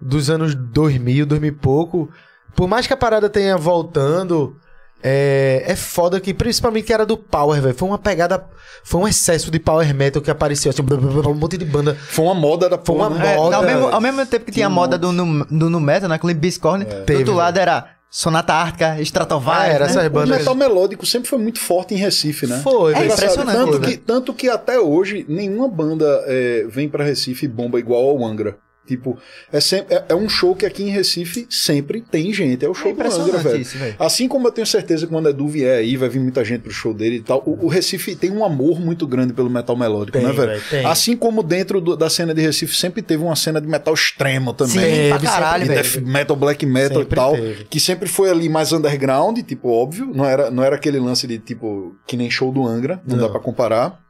[0.00, 2.08] Dos anos 2000, 2000 e pouco.
[2.56, 4.56] Por mais que a parada tenha voltando.
[5.02, 7.74] É, é foda que, principalmente que era do Power, velho.
[7.74, 8.44] Foi uma pegada.
[8.84, 11.94] Foi um excesso de Power Metal que apareceu, assim, um monte de banda.
[11.94, 13.32] Foi uma moda da Foi porra, uma né?
[13.34, 13.56] É, moda.
[13.56, 16.08] ao, mesmo, ao mesmo tempo que tinha a um moda do, nu- do Nu Metal,
[16.08, 16.18] né?
[16.18, 17.38] Com Limp Bizkit, do Teve, outro né?
[17.38, 19.90] lado era Sonata Ártica, Stratovarius, Ah, era né?
[19.90, 20.38] essas O bandas.
[20.38, 22.60] metal melódico sempre foi muito forte em Recife, né?
[22.62, 23.86] Foi, É impressionante, Tanto né?
[23.88, 28.24] que, tanto que até hoje nenhuma banda é, vem pra Recife e bomba igual ao
[28.24, 28.56] Angra.
[28.90, 29.16] Tipo,
[29.52, 32.64] é, sempre, é, é um show que aqui em Recife sempre tem gente.
[32.64, 33.60] É o show É do Angra, velho.
[33.60, 33.94] isso, velho.
[33.98, 36.72] Assim como eu tenho certeza que quando Edu vier aí, vai vir muita gente pro
[36.72, 37.40] show dele e tal.
[37.46, 40.60] O, o Recife tem um amor muito grande pelo metal melódico, Tem, né, velho?
[40.68, 40.84] tem.
[40.84, 44.52] Assim como dentro do- da cena de Recife sempre teve uma cena de metal extremo
[44.52, 45.04] também.
[45.04, 45.82] Sim, pra caralho, velho.
[45.82, 47.64] death metal, black metal Sempre e tal, teve.
[47.64, 51.38] que sempre foi ali mais underground, tipo, óbvio, não era, não era aquele lance de
[51.38, 53.24] tipo, que nem show do Angra, não, Não.
[53.26, 54.00] dá pra comparar,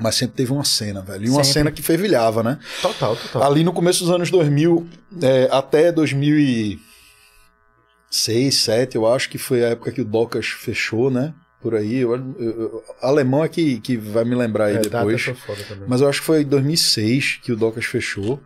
[0.00, 1.52] mas sempre teve uma cena, velho, e uma Sempre.
[1.52, 2.58] cena que fervilhava, né?
[2.82, 3.42] Total, total.
[3.50, 4.88] Ali no começo dos anos 2000,
[5.22, 6.78] é, até 2000 e...
[8.10, 11.32] 6, 7, eu acho que foi a época que o Docas fechou, né?
[11.62, 11.98] Por aí.
[11.98, 15.22] Eu, eu- eu- alemão é que, que vai me lembrar aí É, depois.
[15.22, 15.84] foi foda também.
[15.86, 18.40] Mas eu acho que foi em 2006 que o Docas fechou.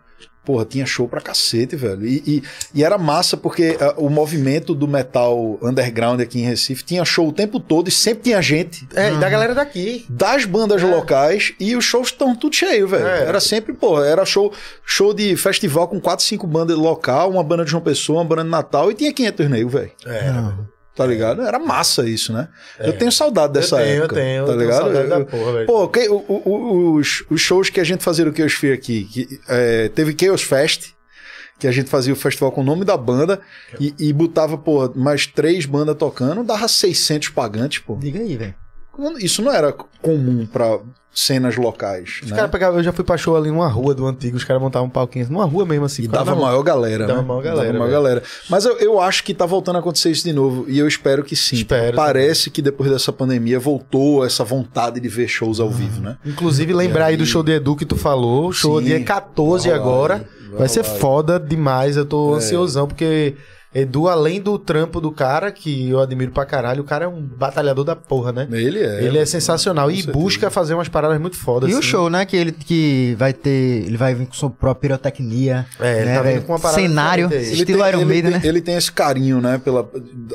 [0.44, 2.06] Porra, tinha show pra cacete, velho.
[2.06, 2.42] E, e-
[2.74, 7.28] e era massa porque ah, o movimento do metal underground aqui em Recife tinha show
[7.28, 10.04] o tempo todo e sempre tinha gente É, e da galera daqui.
[10.08, 13.06] das bandas locais e os shows estão tudo cheio, velho.
[13.06, 13.24] É.
[13.26, 14.52] Era sempre, pô, era show,
[14.84, 18.44] show de festival com 4, 5 bandas local, uma banda de João Pessoa, uma banda
[18.44, 19.90] de Natal e tinha 500 nego, velho.
[20.04, 20.30] É,
[20.94, 21.42] Tá ligado?
[21.42, 22.46] Era massa isso, né?
[22.78, 24.14] Eu tenho saudade dessa eu tenho, época.
[24.14, 24.44] eu tenho.
[24.46, 24.82] tá eu tenho ligado?
[24.82, 25.66] saudade da Eu- porra, velho.
[25.66, 29.04] Pô, que- o- o- os, os shows que a gente fazia no Chaos Fear aqui,
[29.04, 30.90] que, é, teve Chaos Fest,
[31.58, 33.40] que a gente fazia o festival com o nome da banda
[33.80, 37.96] e, e botava, pô, mais três bandas tocando, dava 600 pagantes, pô.
[37.96, 38.54] Diga aí, velho.
[39.18, 39.72] Isso não era
[40.02, 40.78] comum pra
[41.16, 42.36] cenas locais, Os né?
[42.36, 44.88] caras pegavam, eu já fui pra show ali numa rua do antigo, os caras montavam
[44.88, 46.02] um palquinho numa rua mesmo assim.
[46.02, 47.28] E dava maior galera, Dava né?
[47.28, 48.22] maior galera, Dava maior galera.
[48.50, 50.64] Mas eu, eu acho que tá voltando a acontecer isso de novo.
[50.68, 51.54] E eu espero que sim.
[51.54, 56.16] Espero Parece que depois dessa pandemia voltou essa vontade de ver shows ao vivo, né?
[56.26, 58.52] Inclusive, lembrar aí do aí- show de Edu que tu falou.
[58.52, 60.16] Show Sim, dia 14 vai agora.
[60.50, 61.96] vai Vai ser foda demais.
[61.96, 62.38] Eu tô É.
[62.38, 63.34] ansiosão, porque
[63.74, 67.20] Edu, além do trampo do cara, que eu admiro pra caralho, o cara é um
[67.20, 68.46] batalhador da porra, né?
[68.52, 69.04] Ele é.
[69.04, 70.16] Ele é sensacional e certeza.
[70.16, 71.68] busca fazer umas paradas muito fodas.
[71.70, 71.88] E o assim.
[71.88, 72.24] show, né?
[72.24, 73.84] Que ele que vai ter.
[73.84, 75.66] Ele vai vir com sua própria pirotecnia.
[75.80, 78.46] É, ele né, tá vindo com uma parada Cenário, estilo Iron ele, Maiden, tem, né?
[78.48, 79.58] ele tem esse carinho, né?
[79.58, 79.88] Pela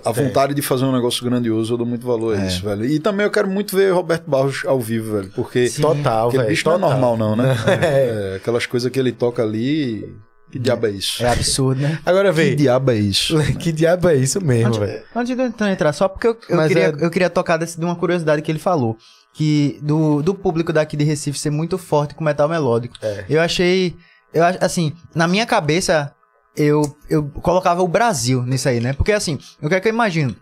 [0.03, 2.48] a vontade de fazer um negócio grandioso, eu dou muito valor a É.
[2.48, 2.86] isso, velho.
[2.86, 5.32] E também eu quero muito ver Roberto Barros ao vivo, velho.
[5.36, 6.49] Porque Total, aquele velho.
[6.49, 6.91] bicho não é total.
[6.99, 7.56] normal, não, né?
[7.68, 8.10] É.
[8.10, 10.14] É, aquelas coisas que ele toca ali.
[10.51, 11.23] Que diabo é isso?
[11.23, 11.99] É absurdo, né?
[12.05, 12.55] Agora, Que vem.
[12.55, 13.35] diabo é isso?
[13.59, 15.03] Que diabo é isso mesmo, velho?
[15.15, 17.77] Antes de eu então entrar, só porque eu, eu queria, é- eu queria tocar desse,
[17.80, 18.97] de uma curiosidade que ele falou.
[19.34, 22.95] Que do, do público daqui de Recife ser muito forte com metal melódico.
[23.01, 23.26] É.
[23.30, 23.95] Eu achei.
[24.34, 26.11] Eu assim, na minha cabeça,
[26.57, 28.93] eu, eu colocava o Brasil nisso aí, né?
[28.93, 30.35] Porque assim, o que é que eu imagino?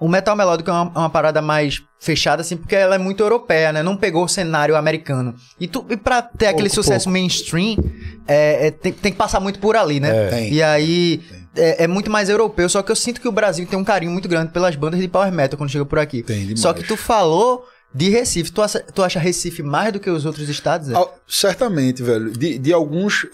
[0.00, 3.72] O metal melódico é uma, uma parada mais fechada, assim, porque ela é muito europeia,
[3.72, 3.82] né?
[3.82, 5.34] Não pegou o cenário americano.
[5.60, 7.76] E, tu, e pra ter aquele sucesso mainstream,
[8.26, 10.26] é, é, tem, tem que passar muito por ali, né?
[10.26, 10.28] É.
[10.28, 10.52] Tem.
[10.52, 11.20] E aí
[11.54, 14.10] é, é muito mais europeu, só que eu sinto que o Brasil tem um carinho
[14.10, 16.22] muito grande pelas bandas de power metal quando chega por aqui.
[16.22, 16.60] Tem demais.
[16.60, 18.52] Só que tu falou de Recife.
[18.52, 20.88] Tu acha, tu acha Recife mais do que os outros estados?
[20.88, 20.94] Zé?
[20.96, 22.30] Ah, certamente, velho.
[22.30, 23.26] De, de, alguns,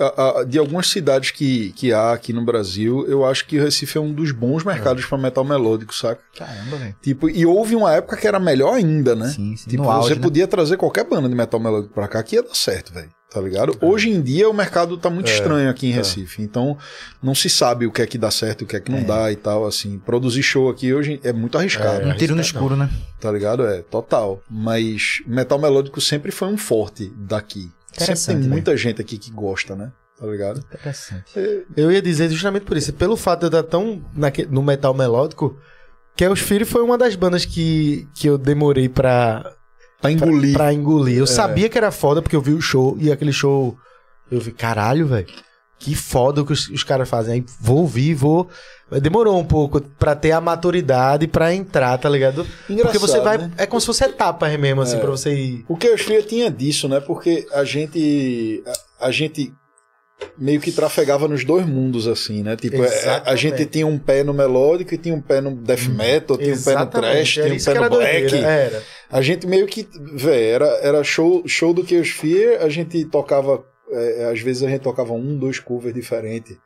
[0.48, 4.00] de algumas cidades que, que há aqui no Brasil, eu acho que o Recife é
[4.00, 6.20] um dos bons mercados pra metal melódico, saca?
[6.36, 6.96] Caramba, velho.
[7.02, 9.28] Tipo, e houve uma época que era melhor ainda, né?
[9.28, 9.70] Sim, sim.
[9.70, 10.20] Tipo, no auge, você né?
[10.20, 13.10] podia trazer qualquer banda de metal melódico pra cá que ia dar certo, velho.
[13.28, 13.76] Tá ligado?
[13.82, 16.40] Hoje em dia o mercado tá muito estranho aqui em Recife.
[16.42, 16.78] Então
[17.22, 19.30] não se sabe o que é que dá certo, o que é que não dá
[19.32, 19.66] e tal.
[19.66, 22.88] Assim, produzir show aqui hoje é muito arriscado, Um tiro no escuro, né?
[23.20, 23.66] tá ligado?
[23.66, 24.40] É, total.
[24.48, 27.62] Mas metal melódico sempre foi um forte daqui.
[27.88, 28.52] Sempre Interessante, tem né?
[28.52, 29.90] muita gente aqui que gosta, né?
[30.18, 30.60] Tá ligado?
[30.60, 31.24] Interessante.
[31.76, 32.92] Eu ia dizer justamente por isso.
[32.92, 35.58] Pelo fato de eu estar tão naque- no metal melódico,
[36.14, 39.52] que os Fury foi uma das bandas que, que eu demorei pra,
[40.00, 40.52] Pra engolir.
[40.52, 41.18] pra engolir.
[41.18, 43.76] Eu sabia que era foda porque eu vi o show e aquele show.
[44.30, 45.26] Eu vi, caralho, velho.
[45.78, 47.34] Que foda o que os, os caras fazem.
[47.34, 48.48] Aí vou ouvir, vou.
[49.02, 52.46] Demorou um pouco pra ter a maturidade pra entrar, tá ligado?
[52.66, 53.38] porque você Engraçado, vai.
[53.38, 53.50] né?
[53.58, 55.64] É como se fosse etapas mesmo, assim, pra você ir.
[55.68, 57.00] O que eu Fear tinha disso, né?
[57.00, 58.62] Porque a gente.
[59.00, 59.52] A, a gente
[60.38, 62.56] meio que trafegava nos dois mundos, assim, né?
[62.56, 63.40] Tipo, é, a Exatamente.
[63.40, 66.62] gente tinha um pé no melódico e tinha um pé no death metal, tinha um
[66.62, 68.20] pé no trash, era tinha um pé no black.
[68.20, 68.82] doideira, Era.
[69.10, 73.64] A gente meio que, véi, era, era show, show do Chaos Fear, a gente tocava,
[73.90, 76.56] é, às vezes a gente tocava um, dois covers diferentes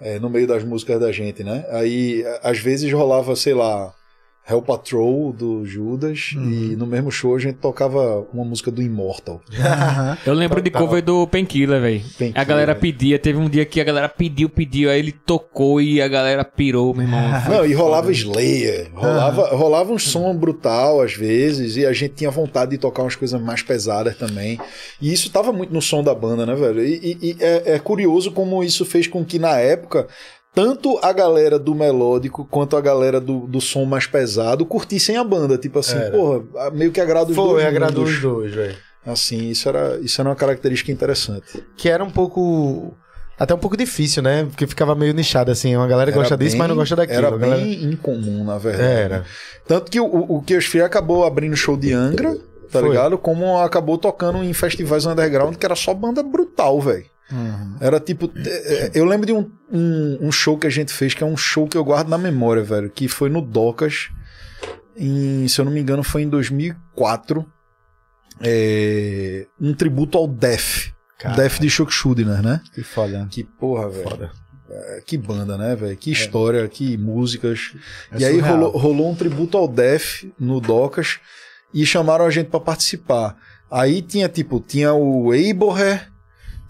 [0.00, 1.64] é, no meio das músicas da gente, né?
[1.70, 3.92] Aí, às vezes rolava, sei lá,
[4.50, 9.40] Hell Patrol do Judas e no mesmo show a gente tocava uma música do Immortal.
[10.26, 10.86] Eu lembro de Total.
[10.86, 12.00] cover do Painkiller, velho.
[12.18, 12.80] Painkiller, A galera velho.
[12.80, 16.44] pedia, teve um dia que a galera pediu, pediu, aí ele tocou e a galera
[16.44, 17.20] pirou, meu irmão.
[17.48, 22.30] Não, e rolava Slayer, rolava, rolava um som brutal às vezes, e a gente tinha
[22.30, 24.58] vontade de tocar umas coisas mais pesadas também.
[25.00, 26.84] E isso tava muito no som da banda, né, velho?
[26.84, 30.06] E, e- e é, é curioso como isso fez com que na época.
[30.54, 35.22] Tanto a galera do melódico quanto a galera do, do som mais pesado curtissem a
[35.24, 35.56] banda.
[35.56, 36.10] Tipo assim, Era.
[36.10, 37.64] porra, meio que agrada os Foi, dois.
[37.66, 38.16] agradou mundos.
[38.16, 38.76] os dois, velho.
[39.06, 41.64] Assim, isso era, isso era uma característica interessante.
[41.76, 42.94] Que era um pouco.
[43.38, 44.44] Até um pouco difícil, né?
[44.44, 45.74] Porque ficava meio nichado, assim.
[45.74, 47.18] Uma galera Era gosta disso, bem- mas não gosta daquilo.
[47.26, 48.82] Era galera- bem incomum, na verdade.
[48.86, 49.24] Era.
[49.66, 52.34] Tanto que o, o, Fear acabou abrindo show de Angra,
[52.70, 52.88] tá Foi.
[52.88, 53.16] ligado?
[53.16, 57.06] Como acabou tocando em festivais underground, que era só banda brutal, velho.
[57.80, 58.30] Era tipo.
[58.36, 61.26] é, é, Eu lembro de um, um, um show que a gente fez, que é
[61.26, 64.08] um show que eu guardo na memória, velho, que foi no Docas.
[64.96, 67.46] Em, se eu não me engano, foi em 2004.
[68.42, 70.92] É, um tributo ao Def.
[71.36, 72.60] Def de Chuck Schuldiner, né?
[72.74, 73.26] Que foda.
[73.30, 74.30] Que porra, velho.
[74.70, 75.96] É, que banda, né, velho?
[75.96, 77.74] Que história, que músicas.
[78.12, 81.18] É e aí rolou, rolou um tributo ao Def no Docas
[81.74, 83.36] e chamaram a gente pra participar.
[83.70, 86.10] Aí tinha, tipo, tinha o Eiborher,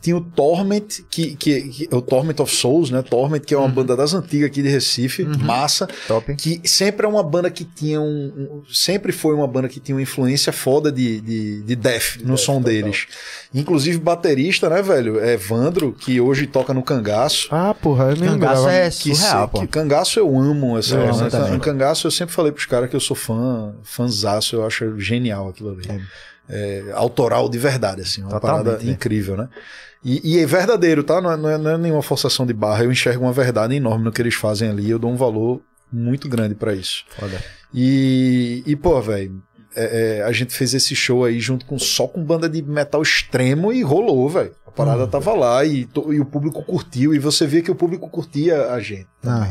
[0.01, 3.02] tinha o Torment, que, que, que- o Torment of Souls, né?
[3.02, 5.86] Torment, que é uma banda das antigas aqui de Recife, massa.
[6.09, 6.35] Top.
[6.36, 9.94] Que sempre é uma banda que tinha um, um- Sempre foi uma banda que tinha
[9.94, 13.06] uma influência foda de, de, de death no som deles.
[13.55, 15.20] Inclusive baterista, né, velho?
[15.20, 17.48] É Evandro, que hoje toca no Cangaço.
[17.51, 18.72] Ah, porra, eu nem Cangaço lembrava.
[18.72, 19.60] é Que, surreal, se- pô.
[19.60, 20.94] que Cangaço eu amo essa.
[20.94, 21.59] Eu amo essa- também.
[21.59, 25.70] Cangaço eu sempre falei pros caras que eu sou fã, fãzaço, eu acho genial aquilo
[25.70, 26.02] ali.
[26.48, 28.90] É, autoral de verdade, assim, uma Totalmente, parada né?
[28.93, 29.48] incrível, né?
[30.05, 31.20] E, e é verdadeiro, tá?
[31.20, 32.85] Não é, não é- não é nenhuma forçação de barra.
[32.85, 34.89] Eu enxergo uma verdade enorme no que eles fazem ali.
[34.90, 35.60] Eu dou um valor
[35.93, 37.05] muito grande pra isso.
[37.18, 37.43] Foda.
[37.74, 39.43] E, e pô, velho,
[39.77, 43.02] é- é, a gente fez esse show aí junto com só com banda de metal
[43.02, 44.52] extremo e rolou, velho.
[44.66, 47.12] A parada tava lá e, to- e o público curtiu.
[47.14, 49.06] E você via que o público curtia a gente.
[49.20, 49.51] também.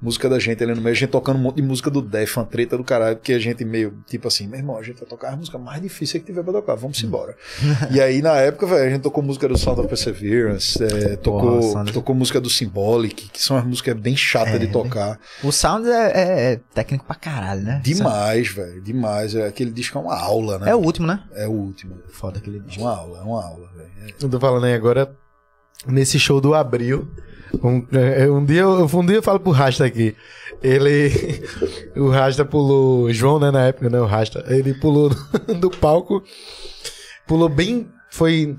[0.00, 2.36] Música da gente ali no meio, a gente tocando um monte de música do Def,
[2.36, 5.08] uma treta do caralho, porque a gente meio, tipo assim, meu irmão, a gente vai
[5.08, 7.34] tocar a música mais difícil que tiver pra tocar, vamos embora.
[7.90, 11.62] e aí, na época, velho, a gente tocou música do Sound of Perseverance, é, tocou,
[11.62, 15.18] Sound- tocou música do Symbolic, que são as músicas bem chatas de tocar.
[15.42, 17.80] O sound é, é- é técnico pra caralho, né?
[17.82, 19.34] Demais, velho, demais.
[19.34, 20.70] É, aquele disco é uma aula, né?
[20.70, 21.22] É o último, né?
[21.32, 21.96] É o último.
[22.10, 22.82] Foda aquele É disco.
[22.82, 23.90] uma aula, é uma aula, velho.
[24.06, 25.10] É- Eu tô falando aí agora,
[25.86, 27.08] nesse show do Abril.
[27.62, 30.14] Um, é, um dia, eu- um dia eu falo pro Rasta aqui.
[30.62, 31.10] Ele.
[31.96, 33.12] O Rasta pulou.
[33.12, 33.98] João, né, na época, né?
[34.00, 34.44] O Rasta.
[34.48, 35.10] Ele pulou
[35.60, 36.22] do palco.
[37.26, 37.88] Pulou bem.
[38.10, 38.56] Foi.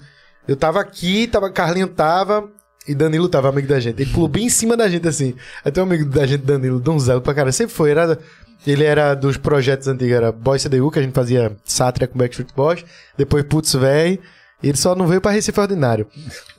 [0.48, 2.50] Eu tava aqui, tava, Carlinho tava.
[2.88, 4.02] E Danilo tava, amigo da gente.
[4.02, 5.36] Ele pulou bem em cima da gente, assim.
[5.64, 7.52] Até o amigo da gente, Danilo, donzelo pra cara.
[7.52, 7.92] Sempre foi.
[7.92, 8.18] Era,
[8.66, 12.50] ele era dos projetos antigos, era Boy CDU, que a gente fazia sátira com Backstreet
[12.56, 12.86] Boys.
[13.18, 14.20] Depois Putz Véi.
[14.64, 16.08] Ele só não veio pra Recife Ordinário.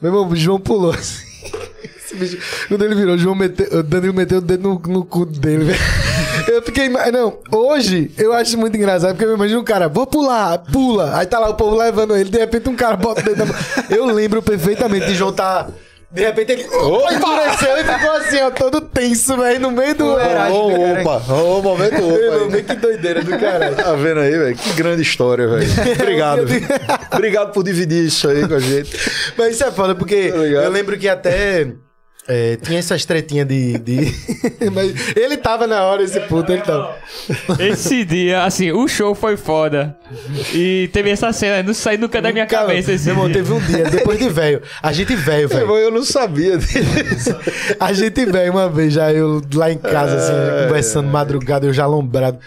[0.01, 1.25] Meu irmão, o João pulou assim.
[2.15, 5.27] Bicho, quando ele virou, o João meteu, o Danilo meteu o dedo no, no cu
[5.27, 5.79] dele, velho.
[6.47, 6.89] Eu fiquei.
[6.89, 11.17] Não, hoje eu acho muito engraçado, porque eu imagino um cara, vou pular, pula.
[11.17, 13.47] Aí tá lá o povo levando ele, de repente um cara bota o dedo na
[13.47, 13.55] mão.
[13.91, 15.69] Eu lembro perfeitamente de João tá.
[16.11, 20.07] De repente ele oh, endureceu e ficou assim, ó, todo tenso, velho, no meio do.
[20.07, 22.19] Ô, opa, ô, momento Meu opa.
[22.19, 22.63] irmão, aí.
[22.63, 23.77] que doideira do caralho.
[23.77, 24.57] Tá vendo aí, velho?
[24.57, 25.69] Que grande história, velho.
[26.01, 26.47] Obrigado.
[27.13, 28.91] Obrigado por dividir isso aí com a gente.
[29.37, 31.67] Mas isso é foda, porque Tá eu lembro que até
[32.29, 33.79] é, tinha essas tretinhas de.
[33.79, 34.15] de...
[34.71, 36.95] Mas ele tava na hora, esse puto, ele tava.
[37.59, 39.97] Esse dia, assim, o show foi foda.
[40.55, 43.37] E teve essa cena, não saiu nunca da minha cabeça esse meu irmão, dia.
[43.37, 44.63] teve um dia, depois de velho.
[44.83, 45.61] A gente velho, Meu velho.
[45.63, 47.35] irmão, eu não sabia disso.
[47.81, 51.73] A gente velho uma vez, já eu lá em casa, assim, É, conversando madrugada, eu
[51.73, 52.39] já alombrado.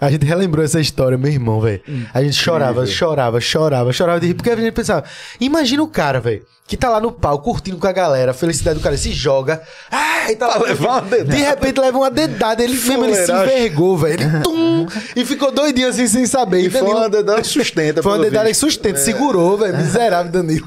[0.00, 1.80] A gente relembrou essa história, meu irmão, velho.
[2.12, 5.04] A gente chorava, chorava, chorava, chorava de rir, porque a gente pensava,
[5.40, 8.78] imagina o cara, velho, que tá lá no pau, curtindo com a galera, a felicidade
[8.78, 11.34] do cara, se joga, ai, tá lá, levar uma dedada.
[11.36, 14.86] de repente leva uma dedada, ele mesmo, ele se envergou, velho, ele tum,
[15.16, 16.60] e ficou doidinho assim, sem saber.
[16.60, 18.02] E foi Danilo- uma dedada que sustenta.
[18.02, 20.66] foi uma dedada que sustenta, segurou, velho, miserável Danilo.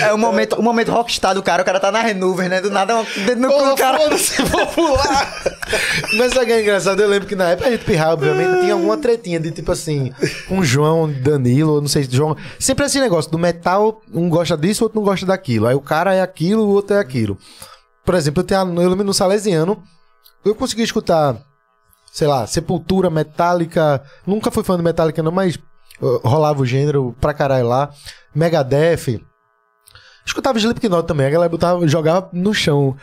[0.00, 2.60] É o momento, o momento rockstar do cara, o cara tá nas nuvens, né?
[2.60, 3.98] Do nada, um dedo no cu Pô, do cara.
[4.00, 5.34] foda-se, vou pular.
[6.16, 7.00] Mas sabe é engraçado?
[7.00, 10.12] Eu lembro que na época a gente pirrava, obviamente, tinha alguma tretinha de tipo assim,
[10.48, 12.36] com João, Danilo, não sei se João.
[12.58, 15.66] Sempre esse negócio do metal, um gosta disso, outro não gosta daquilo.
[15.66, 17.38] Aí o cara é aquilo, o outro é aquilo.
[18.04, 19.82] Por exemplo, eu, tenho, eu lembro no Salesiano,
[20.44, 21.36] eu consegui escutar,
[22.12, 24.02] sei lá, Sepultura, Metallica.
[24.26, 25.56] Nunca fui fã de Metallica, não, mas
[26.00, 27.90] uh, rolava o gênero pra caralho lá.
[28.34, 29.20] Megadeth.
[30.24, 32.96] Escutava Slipknot também, a galera botava, jogava no chão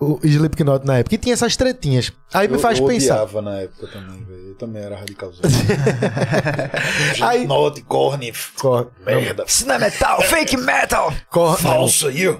[0.00, 1.14] o Slipknot na época.
[1.14, 2.12] E tinha essas tretinhas.
[2.32, 3.14] Aí me Eu- faz eu pensar.
[3.22, 4.48] odiava na época também, velho.
[4.48, 5.40] Eu também era radicalzão.
[7.22, 9.44] Aí- Note, corne, Cor- merda.
[9.46, 11.12] Isso não é metal, fake metal!
[11.30, 12.36] Cor- Falso aí, ó.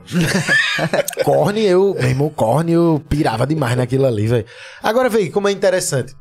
[1.25, 4.47] Corne, eu, meu irmão, Corne, eu pirava demais naquilo ali, velho.
[4.83, 6.15] Agora, vem, como é interessante.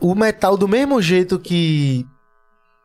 [0.00, 2.06] O metal, do mesmo jeito que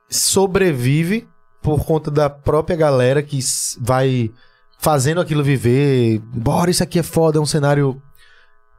[0.10, 1.28] sobrevive
[1.62, 3.40] por conta da própria galera que
[3.80, 4.32] vai
[4.80, 6.20] fazendo aquilo viver.
[6.34, 8.02] Bora, isso aqui é foda, é um cenário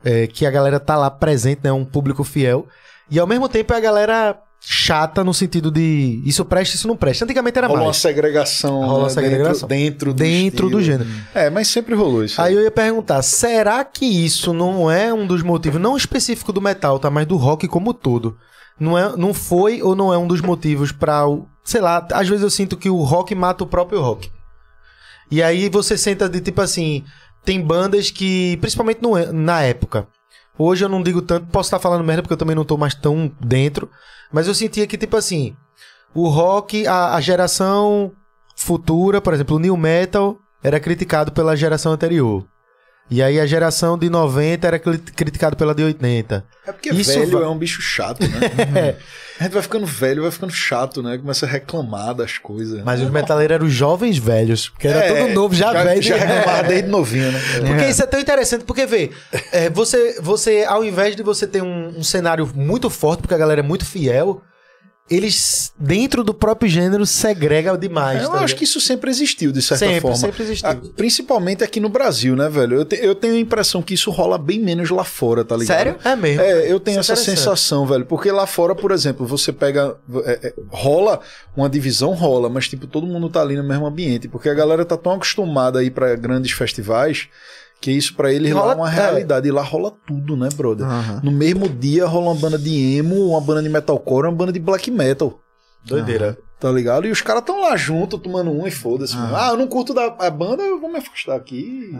[0.04, 1.70] é, que a galera tá lá presente, né?
[1.70, 2.66] Um público fiel.
[3.10, 6.96] E ao mesmo tempo é a galera chata no sentido de isso presta, isso não
[6.96, 7.24] presta.
[7.24, 7.96] Antigamente era Rola uma mais.
[7.98, 8.80] segregação.
[8.80, 9.68] Rola uma né, segregação.
[9.68, 11.08] Dentro, dentro do Dentro do gênero.
[11.34, 12.40] É, mas sempre rolou isso.
[12.40, 16.60] Aí eu ia perguntar, será que isso não é um dos motivos, não específico do
[16.60, 17.10] metal, tá?
[17.10, 18.36] Mas do rock como todo.
[18.78, 21.46] Não, é, não foi ou não é um dos motivos pra o.
[21.62, 24.30] Sei lá, às vezes eu sinto que o rock mata o próprio rock.
[25.30, 27.04] E aí você senta de tipo assim.
[27.44, 30.06] Tem bandas que, principalmente no- na época.
[30.58, 32.94] Hoje eu não digo tanto, posso estar falando merda porque eu também não tô mais
[32.94, 33.88] tão dentro.
[34.30, 35.56] Mas eu sentia que, tipo assim,
[36.14, 38.12] o rock, a, a geração
[38.54, 42.44] futura, por exemplo, o new metal, era criticado pela geração anterior.
[43.10, 46.44] E aí a geração de 90 era cri- criticado pela de 80.
[46.66, 48.94] É porque Isso velho va- é um bicho chato, né?
[49.40, 51.18] a gente vai ficando velho, vai ficando chato, né?
[51.18, 52.82] Começa a reclamar das coisas.
[52.84, 56.00] Mas os metaleiros eram os jovens velhos, porque era É, todo novo, já, velho.
[56.00, 57.40] Já reclamava desde novinho, né?
[57.66, 59.10] Porque isso é tão interessante, porque vê,
[59.52, 63.38] é, você, você, ao invés de você ter um, um cenário muito forte, porque a
[63.38, 64.40] galera é muito fiel,
[65.10, 68.22] eles, dentro do próprio gênero, segregam demais.
[68.22, 68.58] Eu tá acho ligado?
[68.58, 70.16] que isso sempre existiu, de certa Sempre, forma.
[70.16, 70.68] sempre existiu.
[70.70, 72.76] Ah, principalmente aqui no Brasil, né, velho?
[72.76, 75.76] Eu, te- eu tenho a impressão que isso rola bem menos lá fora, tá ligado?
[75.76, 75.96] Sério?
[76.04, 76.40] É mesmo.
[76.42, 78.06] É, eu tenho Isso é essa sensação, velho.
[78.06, 79.96] Porque lá fora, por exemplo, você pega.
[80.24, 81.20] é, é, rola
[81.56, 84.28] uma divisão, rola, mas tipo, todo mundo tá ali no mesmo ambiente.
[84.28, 87.28] Porque a galera tá tão acostumada a ir pra grandes festivais
[87.80, 88.94] que isso pra eles lá Rola- é uma é.
[88.94, 89.48] realidade.
[89.48, 90.86] E lá rola tudo, né, brother?
[91.22, 94.58] No mesmo dia rola uma banda de emo, uma banda de metalcore, uma banda de
[94.60, 95.40] black metal.
[95.84, 96.36] Doideira.
[96.58, 97.06] Tá ligado?
[97.06, 99.14] E os caras tão lá junto, tomando um e foda-se.
[99.16, 101.98] Ah, eu não curto da a banda, eu vou me afastar aqui.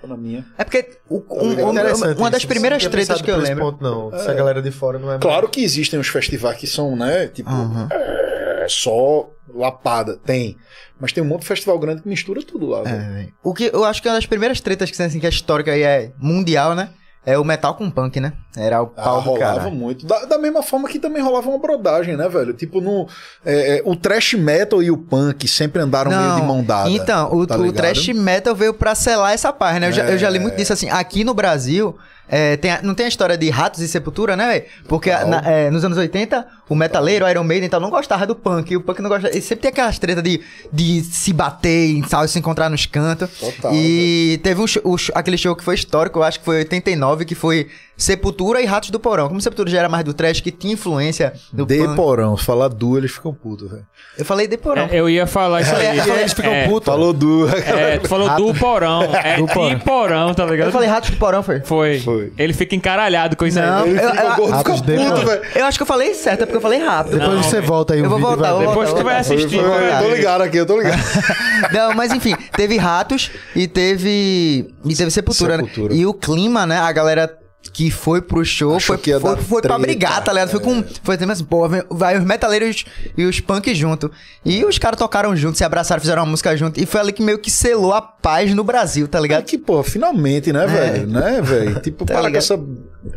[0.00, 0.46] Tô na minha.
[0.56, 1.66] É porque o- um- ligado?
[1.68, 3.64] um- Interessante uma das primeiras tretas que eu lembro.
[3.64, 4.14] Ponto, não.
[4.14, 7.50] Essa galera de fora não é Claro que existem os festivais que são, né, tipo,
[7.50, 8.25] é,
[8.68, 10.56] só lapada, tem.
[11.00, 12.82] Mas tem um monte de festival grande que mistura tudo lá.
[12.88, 15.30] É, o que eu acho que é uma das primeiras tretas que, assim, que é
[15.30, 16.90] histórica e é mundial, né?
[17.28, 18.34] É o metal com punk, né?
[18.56, 19.70] Era o Ah, pau do rolava cara.
[19.70, 20.06] muito.
[20.06, 22.52] Da, da mesma forma que também rolava uma brodagem, né, velho?
[22.54, 23.08] Tipo, no,
[23.44, 26.88] é, é, o trash metal e o punk sempre andaram meio de mão dada.
[26.88, 29.88] Então, o, tá o thrash metal veio pra selar essa parte, né?
[29.88, 30.40] Eu, já, eu já li É.
[30.40, 31.98] muito disso, assim, aqui no Brasil,
[32.28, 34.64] é, tem a- não tem a história de ratos e sepultura, né, velho?
[34.88, 38.26] Porque na- é, nos anos 80, o metaleiro, o Iron Maiden e tal, não gostava
[38.26, 40.40] do punk, e o punk não gostava, e sempre tem aquelas tretas de,
[40.72, 43.30] de se bater, em sal, se encontrar nos cantos.
[43.38, 46.58] Total, E teve um show- show- aquele show que foi histórico, eu acho que foi
[46.58, 49.26] 89, que foi Sepultura e Ratos do Porão.
[49.28, 51.96] Como Sepultura já era mais do trash, que tinha influência do De punk.
[51.96, 53.86] porão, se falar du, eles ficam putos, velho.
[54.18, 54.86] Eu falei de Porão.
[54.90, 55.96] É, eu ia falar isso aí.
[55.96, 56.84] E aí eles ficam é, putos.
[56.86, 57.48] Falou du.
[57.48, 59.02] É, tu falou do porão.
[59.24, 59.78] É Do de porão.
[59.78, 60.66] porão, tá ligado?
[60.68, 61.60] Eu falei Ratos do Porão, foi?
[61.60, 62.00] Foi.
[62.00, 62.32] Foi.
[62.36, 63.90] Ele fica encaralhado com isso Não, aí.
[63.90, 65.16] Ele eu- fica eu- fica puto, não.
[65.24, 65.42] velho.
[65.54, 67.18] Eu acho que eu falei certo, é porque eu falei rápido.
[67.18, 69.56] Depois Não, você volta aí eu vou vídeo voltar, vou Depois voltar, tu vai assistir.
[69.58, 70.98] Eu tô ligado aqui, eu tô ligado.
[71.72, 74.68] Não, mas enfim, teve Ratos e teve.
[74.84, 75.94] E teve Sepultura, Sepultura.
[75.94, 76.00] né?
[76.00, 76.78] E o clima, né?
[76.78, 77.38] A galera
[77.72, 79.78] que foi pro show Achou foi, que foi, foi pra treta.
[79.80, 80.50] brigar, tá ligado?
[80.50, 80.84] Foi com.
[81.02, 82.84] Foi assim, pô, vai os metaleiros
[83.18, 84.10] e os punk junto.
[84.44, 86.80] E os caras tocaram junto, se abraçaram, fizeram uma música junto.
[86.80, 89.44] E foi ali que meio que selou a paz no Brasil, tá É ligado?
[89.44, 91.06] que, pô, finalmente, né, velho?
[91.08, 91.80] Né, velho?
[91.82, 92.42] Tipo, Tá para com ligado?
[92.42, 92.56] essa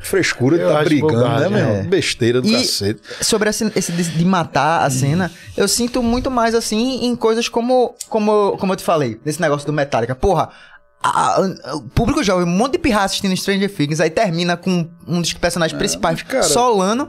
[0.02, 1.76] frescura de Eu tá brigando, bobagem, né, meu?
[1.76, 1.84] é.
[1.84, 3.02] Besteira do E- cacete.
[3.22, 7.48] sobre esse, esse de, de matar a cena, eu sinto muito mais assim em coisas
[7.50, 10.14] como, como, como eu te falei, nesse negócio do Metallica.
[10.16, 10.50] Porra,
[11.02, 14.86] a- a- o público jovem, um monte de pirra assistindo Stranger Things, aí termina com
[15.08, 17.08] um dos personagens principais mas, cara, solando.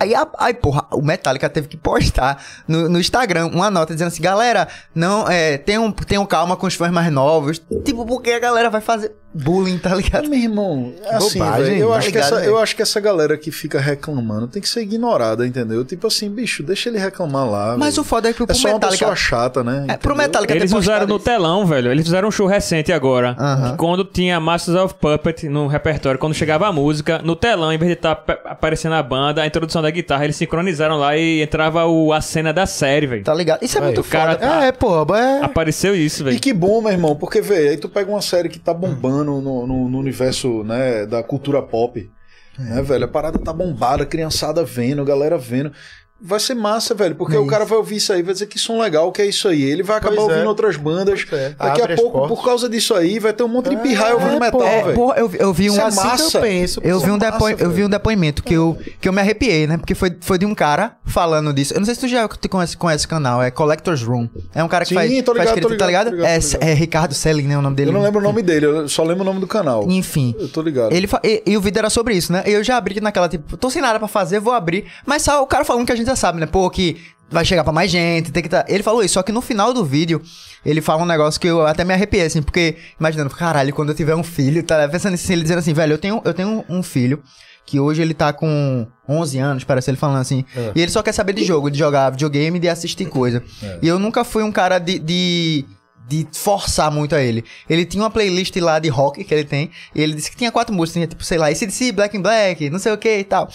[0.00, 4.08] Aí, a- aí, porra, o Metallica teve que postar no, no Instagram uma nota dizendo
[4.08, 7.60] assim: galera, não, é, tenham, tenham calma com os fãs mais novos.
[7.84, 10.28] Tipo, porque a galera vai fazer bullying, tá ligado?
[10.28, 13.00] Meu irmão, assim, Bobagem, velho, eu, tá acho que ligado, essa, eu acho que essa
[13.00, 15.84] galera que fica reclamando tem que ser ignorada, entendeu?
[15.84, 17.76] Tipo assim, bicho, deixa ele reclamar lá.
[17.78, 18.02] Mas velho.
[18.02, 18.98] o foda é que o É só uma Metallica.
[19.06, 19.84] pessoa chata, né?
[19.88, 20.16] É, pro?
[20.16, 21.90] Metallica Eles usaram no isso- telão, velho.
[21.90, 23.36] Eles fizeram um show recente agora.
[23.38, 23.70] Aham.
[23.72, 27.78] que Quando tinha Masters of Puppet no repertório, quando chegava a música, no telão, em
[27.78, 28.12] vez de estar
[28.46, 32.52] aparecendo a banda, a introdução da guitarra, eles sincronizaram lá e entrava o, a cena
[32.52, 33.24] da série, velho.
[33.24, 33.62] Tá ligado?
[33.62, 34.46] Isso é Aí, muito o cara foda.
[34.46, 35.40] tá- É, pô, é.
[35.44, 36.40] Apareceu isso, E velho.
[36.40, 39.66] que bom, meu irmão, porque, velho, aí tu pega uma série que tá bombando no,
[39.66, 42.12] no- no universo, né, da cultura pop,
[42.58, 43.04] né, velho?
[43.04, 45.72] A parada tá bombada, criançada vendo, galera vendo.
[46.18, 48.58] Vai ser massa, velho, porque É o cara vai ouvir isso aí, vai dizer que
[48.58, 49.62] som legal, que é isso aí.
[49.62, 50.32] Ele vai acabar Pois é.
[50.32, 51.26] ouvindo outras bandas.
[51.30, 51.50] É.
[51.50, 52.36] Daqui Abre a pouco, portas.
[52.38, 55.12] por causa disso aí, vai ter um monte de pirraia ouvindo é, metal, É, velho.
[55.16, 55.72] eu, vi- eu vi um.
[55.74, 56.30] Isso é assim massa.
[56.30, 56.80] que eu penso.
[56.82, 57.04] Eu pô.
[57.04, 57.62] vi, um massa, depo...
[57.62, 59.76] eu vi um depoimento que eu, que eu me arrepiei, né?
[59.76, 61.74] Porque foi, foi de um cara falando disso.
[61.74, 64.26] Eu não sei se tu já te conhece, conhece esse canal, é Collector's Room.
[64.54, 66.16] É um cara que Sim, faz, tô ligado, faz crítica, tá é, ligado.
[66.62, 67.58] é Ricardo Selling, né?
[67.58, 67.90] O nome dele.
[67.90, 69.84] Eu não lembro o nome dele, eu só lembro o nome do canal.
[69.90, 70.34] Enfim.
[70.38, 70.92] Eu tô ligado.
[70.94, 72.42] Ele fa- e, e o vídeo era sobre isso, né?
[72.46, 74.86] Eu já abri naquela, tipo, tô sem nada pra fazer, vou abrir.
[75.04, 76.46] Mas só o cara falando que a gente já sabe, né?
[76.46, 76.96] Pô, que
[77.30, 78.64] vai chegar pra mais gente, tem que tá...
[78.68, 80.22] Ele falou isso, só que no final do vídeo,
[80.64, 83.94] ele fala um negócio que eu até me arrepiei, assim, porque, imaginando, caralho, quando eu
[83.96, 86.82] tiver um filho, tá pensando assim, ele dizendo assim, velho, eu tenho, eu tenho um
[86.82, 87.20] filho
[87.66, 90.70] que hoje ele tá com 11 anos, parece ele falando assim, É.
[90.76, 93.42] e ele só quer saber de jogo, de jogar videogame de assistir coisa.
[93.82, 95.64] E eu nunca fui um cara de- de
[96.08, 97.44] de forçar muito a ele.
[97.68, 100.52] Ele tinha uma playlist lá de rock que ele tem, e ele disse que tinha
[100.52, 103.24] quatro músicas, tinha tipo, sei lá, ACDC, Black in Black, não sei o que e
[103.24, 103.48] tal.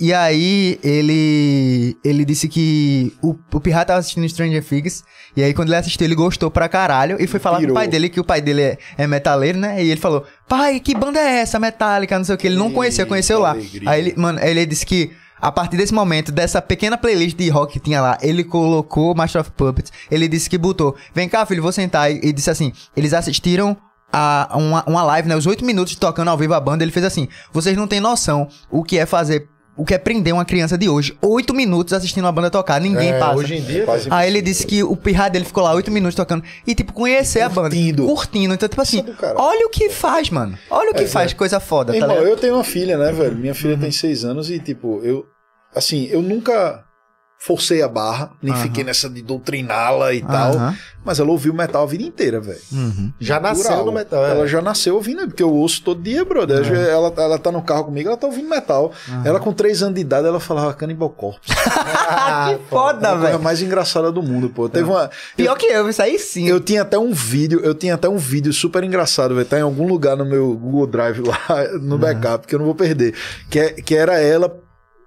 [0.00, 5.02] E aí, ele ele disse que o, o Pirra tava assistindo Stranger Things,
[5.36, 7.74] e aí quando ele assistiu, ele gostou pra caralho, e foi falar Pirou.
[7.74, 9.82] pro pai dele, que o pai dele é, é metaleiro, né?
[9.82, 12.70] E ele falou, pai, que banda é essa, Metallica, não sei o que, ele não
[12.70, 13.50] conhecia, conheceu lá.
[13.50, 13.90] alegria.
[13.90, 15.10] Aí ele, mano, ele disse que
[15.40, 19.40] A partir desse momento, dessa pequena playlist de rock que tinha lá, ele colocou Master
[19.40, 19.92] of Puppets.
[20.10, 22.10] Ele disse que botou: Vem cá, filho, vou sentar.
[22.10, 23.76] E, e disse assim: Eles assistiram
[24.12, 25.36] a uma, uma live, né?
[25.36, 26.82] Os oito minutos tocando ao vivo a banda.
[26.82, 29.48] Ele fez assim: Vocês não têm noção o que é fazer.
[29.78, 31.16] O que é prender uma criança de hoje?
[31.22, 32.80] Oito minutos assistindo uma banda tocar.
[32.80, 33.36] Ninguém É, passa.
[33.36, 36.16] hoje em dia, Quase Aí ele disse que o pirra dele ficou lá oito minutos
[36.16, 36.42] tocando.
[36.66, 37.70] E, tipo, conhecer a banda.
[37.70, 38.04] Curtindo.
[38.06, 38.54] Curtindo.
[38.54, 40.58] Então, tipo assim, é olha o que faz, mano.
[40.68, 42.28] Olha o que faz, coisa foda, tá Irmão, ligado?
[42.28, 43.36] eu tenho uma filha, né, velho?
[43.36, 43.80] Minha filha Uhum.
[43.80, 45.24] tem seis anos e, tipo, eu.
[45.74, 46.82] Assim, eu nunca
[47.38, 50.52] forcei a barra, nem fiquei nessa de doutriná-la e tal.
[51.04, 52.58] Mas ela ouviu metal a vida inteira, velho.
[52.72, 53.10] Uhum.
[53.18, 53.86] Já nasceu Natural.
[53.86, 54.26] no metal.
[54.26, 54.30] é.
[54.32, 56.70] Ela já nasceu ouvindo, porque eu ouço todo dia, brother.
[56.70, 58.92] Ela, ela tá no carro comigo, ela tá ouvindo metal.
[59.24, 61.50] Ela, com três anos de idade, ela falava Cannibal Corpse.
[62.10, 63.42] Ah, que foda, Era a coisa velho.
[63.42, 64.68] mais engraçada do mundo, pô.
[64.68, 65.10] Teve uma.
[65.36, 66.48] Pior que eu, isso aí sim.
[66.48, 69.62] Eu tinha até um vídeo, eu tinha até um vídeo super engraçado, vai estar em
[69.62, 71.38] algum lugar no meu Google Drive lá,
[71.80, 73.14] no backup, que eu não vou perder.
[73.50, 74.54] Que, é- que era ela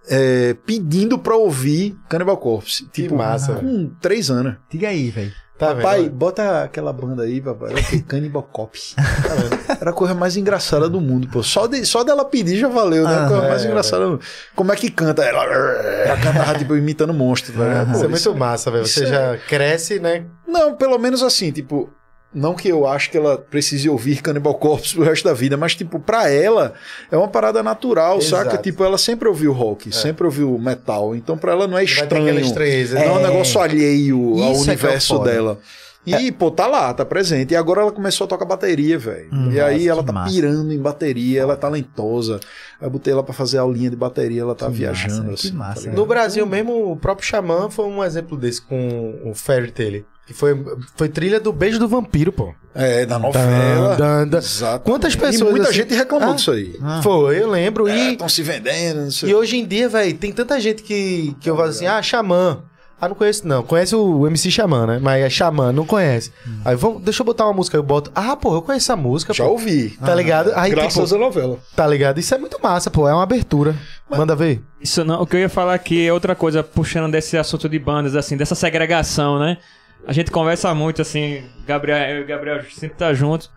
[0.09, 2.87] é, pedindo pra ouvir Cannibal Corpse.
[2.87, 4.55] Tipo, massa, com três anos.
[4.69, 5.31] Diga aí, velho.
[5.57, 5.83] Tá vendo?
[5.83, 7.73] Pai, bota aquela banda aí, papai.
[7.73, 8.01] Era?
[8.07, 8.95] Cannibal Corpse.
[9.79, 11.43] Era a coisa mais engraçada do mundo, pô.
[11.43, 13.13] Só, de, só dela pedir já valeu, né?
[13.13, 13.47] A coisa Aham.
[13.49, 14.05] mais É, engraçada.
[14.05, 14.21] do mundo.
[14.55, 15.23] Como é que canta?
[15.23, 17.91] Ela, ela cantava, tipo, imitando monstro, tá ligado?
[17.93, 18.87] Isso é muito massa, velho.
[18.87, 20.25] Você isso já cresce, né?
[20.47, 21.91] Não, pelo menos assim, tipo,
[22.33, 25.75] não que eu acho que ela precise ouvir Cannibal Corpse pro resto da vida, mas
[25.75, 26.73] tipo, pra ela
[27.11, 28.45] é uma parada natural, Exato.
[28.51, 28.57] saca?
[28.61, 32.39] Tipo, ela sempre ouviu rock, sempre ouviu metal, então pra ela não é estranho.
[32.39, 32.95] estranheza.
[32.99, 33.27] Não é um É.
[33.29, 35.31] negócio alheio ao Isso é que é o universo foda.
[35.31, 35.59] dela.
[36.03, 37.51] E, pô, tá lá, tá presente.
[37.51, 39.29] E agora ela começou a tocar bateria, velho.
[39.31, 40.33] Hum, e aí ela tá massa.
[40.33, 42.39] pirando em bateria, ela é talentosa.
[42.81, 45.25] Eu botei ela pra fazer aulinha de bateria, ela tá Que viajando.
[45.25, 45.95] massa, que assim, massa, tá?
[45.95, 50.03] No Brasil mesmo, o próprio Xamã foi um exemplo desse com o Fairy Tail.
[50.27, 50.55] Que foi,
[50.95, 52.53] foi trilha do Beijo do Vampiro, pô.
[52.73, 53.95] É, da novela.
[53.97, 54.37] Dan, dan.
[54.37, 54.85] Exato.
[54.85, 56.33] Quantas E pessoas, muita assim- gente reclamou Ah.
[56.33, 56.75] disso aí.
[56.81, 57.01] Ah.
[57.03, 57.89] Foi, eu lembro.
[57.89, 61.35] E, Estão se vendendo, não sei e hoje em dia, velho, tem tanta gente que,
[61.41, 62.63] que eu falo assim, ah, Xamã.
[63.03, 63.63] Ah, não conheço não.
[63.63, 64.99] Conhece o MC Xamã, né?
[65.01, 66.31] Mas é Xamã, não conhece.
[66.63, 67.75] Aí, vamos, deixa eu botar uma música.
[67.75, 69.49] Eu boto, ah, pô, eu conheço essa música, Já pô.
[69.49, 69.97] ouvi.
[69.99, 70.51] Tá ligado?
[70.55, 71.57] Aí, Graças tipo, à novela.
[71.75, 72.19] tá ligado?
[72.19, 73.09] Isso é muito massa, pô.
[73.09, 73.75] É uma abertura.
[74.07, 74.61] Manda ver.
[74.79, 77.79] Isso não, o que eu ia falar aqui é outra coisa, puxando desse assunto de
[77.79, 79.57] bandas, assim, dessa segregação, né?
[80.05, 83.49] A gente conversa muito, assim, Gabriel, eu e o Gabriel sempre tá junto.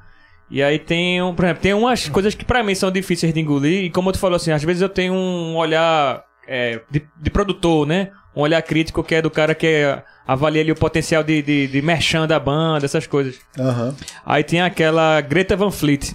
[0.50, 3.40] E aí tem, um, por exemplo, tem umas coisas que pra mim são difíceis de
[3.40, 3.84] engolir.
[3.84, 7.86] E como tu falou assim, às vezes eu tenho um olhar é, de, de produtor,
[7.86, 8.10] né?
[8.36, 11.66] Um olhar crítico que é do cara que é, avalia ali o potencial de, de,
[11.68, 13.38] de merchan da banda, essas coisas.
[13.58, 13.96] Aham.
[14.24, 16.14] Aí tem aquela Greta Van Fleet,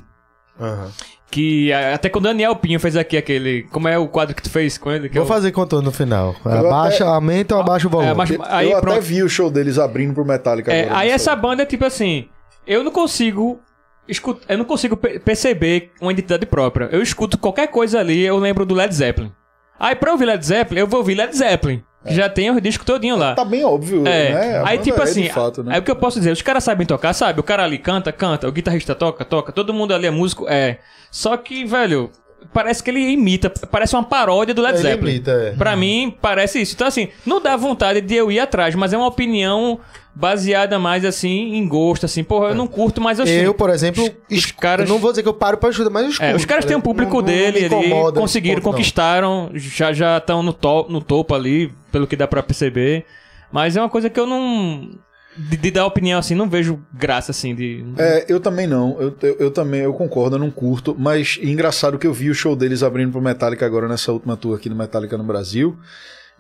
[1.32, 3.64] que até com o Daniel Pinho fez aqui aquele...
[3.72, 5.10] Como é o quadro que tu fez com ele?
[5.10, 6.36] Que Vou é o- fazer contorno no final.
[6.44, 8.10] Eu Abaixa, até- aumenta ou abaixa o volume?
[8.10, 9.02] É, mas- Eu aí até pronto.
[9.02, 10.98] vi o show deles abrindo pro Metallica É, agora.
[11.00, 12.28] aí essa banda é tipo assim,
[12.66, 13.60] eu não consigo
[14.08, 16.90] escutar, eu não consigo pe- perceber uma identidade própria.
[16.92, 19.32] Eu escuto qualquer coisa ali, eu lembro do Led Zeppelin.
[19.80, 22.86] Aí pra ouvir Led Zeppelin, eu vou ouvir Led Zeppelin, que já tem os discos
[22.86, 23.36] todinho lá.
[23.36, 24.64] Tá bem óbvio, É, né?
[24.66, 25.74] Aí tipo é assim, fato, né?
[25.74, 27.40] aí o que eu posso dizer, os caras sabem tocar, sabe?
[27.40, 30.80] O cara ali canta, canta, o guitarrista toca, toca, todo mundo ali é músico, é.
[31.12, 32.10] Só que, velho,
[32.54, 35.12] parece que ele imita, parece uma paródia do Led Ele Zeppelin.
[35.12, 35.52] imita, é.
[35.52, 36.74] Pra mim, parece isso.
[36.76, 39.80] Então, assim, não dá vontade de eu ir atrás, mas é uma opinião
[40.16, 42.24] baseada mais, assim, em gosto, assim.
[42.24, 43.32] Porra, eu não curto, mas assim...
[43.32, 46.10] Eu, por exemplo, os caras- não vou dizer que eu paro pra escutar, mas eu
[46.10, 46.26] escuto.
[46.30, 47.14] É, os caras têm um tá público?
[47.14, 48.64] Não- não dele me ali, conseguiram, não.
[48.64, 53.06] conquistaram, já já estão no, to no topo ali, pelo que dá pra perceber.
[53.52, 54.90] Mas é uma coisa que eu não...
[55.50, 57.86] De, de dar opinião, assim, não vejo graça, assim, de...
[57.98, 59.00] É, eu também não.
[59.00, 60.96] Eu, eu, eu também, eu concordo, eu não curto.
[61.00, 64.56] Mas engraçado que eu vi o show deles abrindo pro Metallica agora nessa última tour
[64.58, 65.78] aqui no Metallica no Brasil.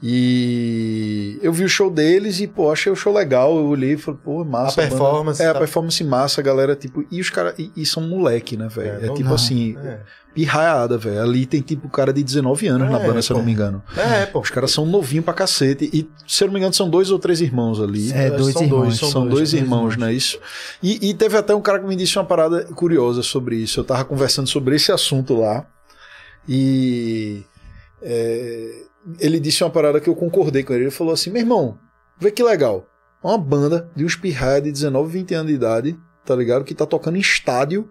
[0.01, 3.55] E eu vi o show deles e, pô, achei o show legal.
[3.57, 4.81] Eu olhei e falei, pô, massa.
[4.81, 7.05] A performance banda- É, a tá- performance massa, a galera, tipo.
[7.11, 7.53] E os caras.
[7.59, 9.03] E, e são moleque, né, velho?
[9.03, 9.35] É, É, tipo não.
[9.35, 9.99] assim, É.
[10.33, 11.21] pirraiada, velho.
[11.21, 13.83] Ali tem tipo cara de 19 anos na É, banda, se eu não me engano.
[13.97, 14.39] É, pô.
[14.39, 15.89] Os caras são novinhos pra cacete.
[15.93, 18.11] E, se eu não me engano, são dois ou três irmãos ali.
[18.11, 18.99] É, dois são irmãos.
[18.99, 20.13] dois, São, dois, irmãos, né?
[20.13, 20.39] Isso.
[20.81, 23.79] E, e teve até um cara que me disse uma parada curiosa sobre isso.
[23.79, 25.65] Eu tava conversando sobre esse assunto lá.
[26.47, 27.43] E
[28.01, 28.83] é,
[29.19, 30.85] ele disse uma parada que eu concordei com ele.
[30.85, 31.77] Ele falou assim: meu irmão,
[32.19, 32.85] vê que legal.
[33.23, 36.63] Uma banda de uns pirraia de 19, 20 anos de idade, tá ligado?
[36.63, 37.89] Que tá tocando em estádio,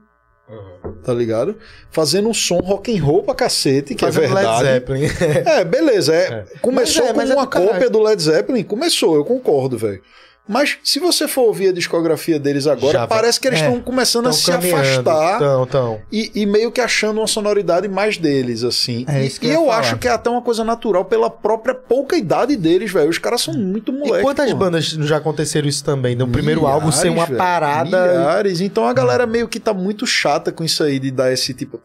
[1.04, 1.56] tá ligado?
[1.90, 4.62] Fazendo um som rock and roll pra cacete, que Fazendo é verdade.
[4.62, 5.06] Led Zeppelin.
[5.46, 6.14] É, beleza.
[6.14, 8.62] É, Começou Mas é, com é uma do cópia do Led Zeppelin?
[8.62, 10.02] Começou, eu concordo, velho.
[10.48, 13.66] Mas se você for ouvir a discografia deles agora, Já vai- parece que eles é,
[13.66, 16.00] estão começando a se afastar Então, então.
[16.10, 19.04] e, e meio que achando uma sonoridade mais deles, assim.
[19.08, 21.28] É e isso que e eu eu acho que é até uma coisa natural pela
[21.28, 23.10] própria pouca idade deles, velho.
[23.10, 24.20] Os caras são muito moleques.
[24.20, 24.56] e quantas pô.
[24.56, 26.14] bandas já aconteceram isso também?
[26.16, 27.36] No primeiro Milhares, álbum ser uma velho.
[27.36, 27.84] parada.
[28.06, 28.60] Milhares.
[28.62, 31.80] Então a galera meio que tá muito chata com isso aí de dar esse tipo.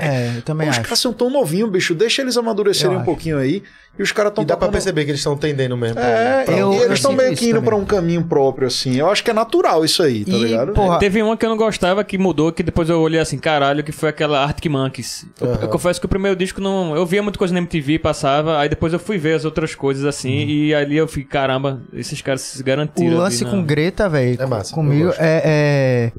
[0.00, 0.82] É, eu também Os acho.
[0.84, 1.94] caras são tão novinhos, bicho.
[1.94, 3.04] Deixa eles amadurecerem Eu um acho.
[3.06, 3.62] pouquinho aí.
[3.98, 5.98] E os caras estão E dá pra perceber que eles estão tendendo mesmo.
[5.98, 7.64] É, pra- e eu- eles eu estão meio que indo também.
[7.64, 8.94] pra um caminho próprio, assim.
[8.96, 10.72] Eu acho que é natural isso aí, tá E, ligado?
[10.72, 13.82] porra, Teve uma que eu não gostava, que mudou, que depois eu olhei assim, caralho,
[13.82, 15.26] que foi aquela Arctic Monkeys.
[15.40, 16.94] Eu, eu confesso que o primeiro disco não.
[16.94, 20.04] Eu via muita coisa na MTV, passava, aí depois eu fui ver as outras coisas
[20.04, 23.08] assim, e ali eu fiquei, caramba, esses caras se o garantiram.
[23.08, 25.20] ali lance na- com Greta, velho, É massa, comigo eu gosto.
[25.20, 26.12] é, é,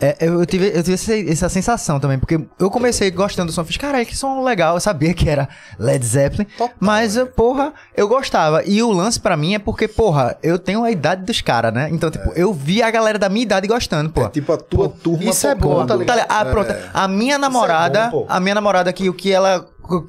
[0.00, 3.64] é- Eu tive, eu tive essa, essa sensação também, porque eu comecei gostando do som,
[3.64, 5.48] fiz, caralho, que som legal, eu sabia que era
[5.78, 6.46] Led Zeppelin,
[6.78, 8.62] mas, eu, porra, eu gostava.
[8.64, 11.88] E o lance pra mim é porque, porra, eu tenho a idade dos caras, né?
[11.90, 14.22] Então, tipo, eu vi a galera da minha idade gostando, pô.
[14.22, 16.06] É tipo a tua turma isso é bom, tá ligado?
[16.06, 16.30] Tá ligado?
[16.30, 16.74] Ah, pronto.
[16.92, 18.26] A minha namorada, bom, pô.
[18.28, 19.66] a minha namorada que o que ela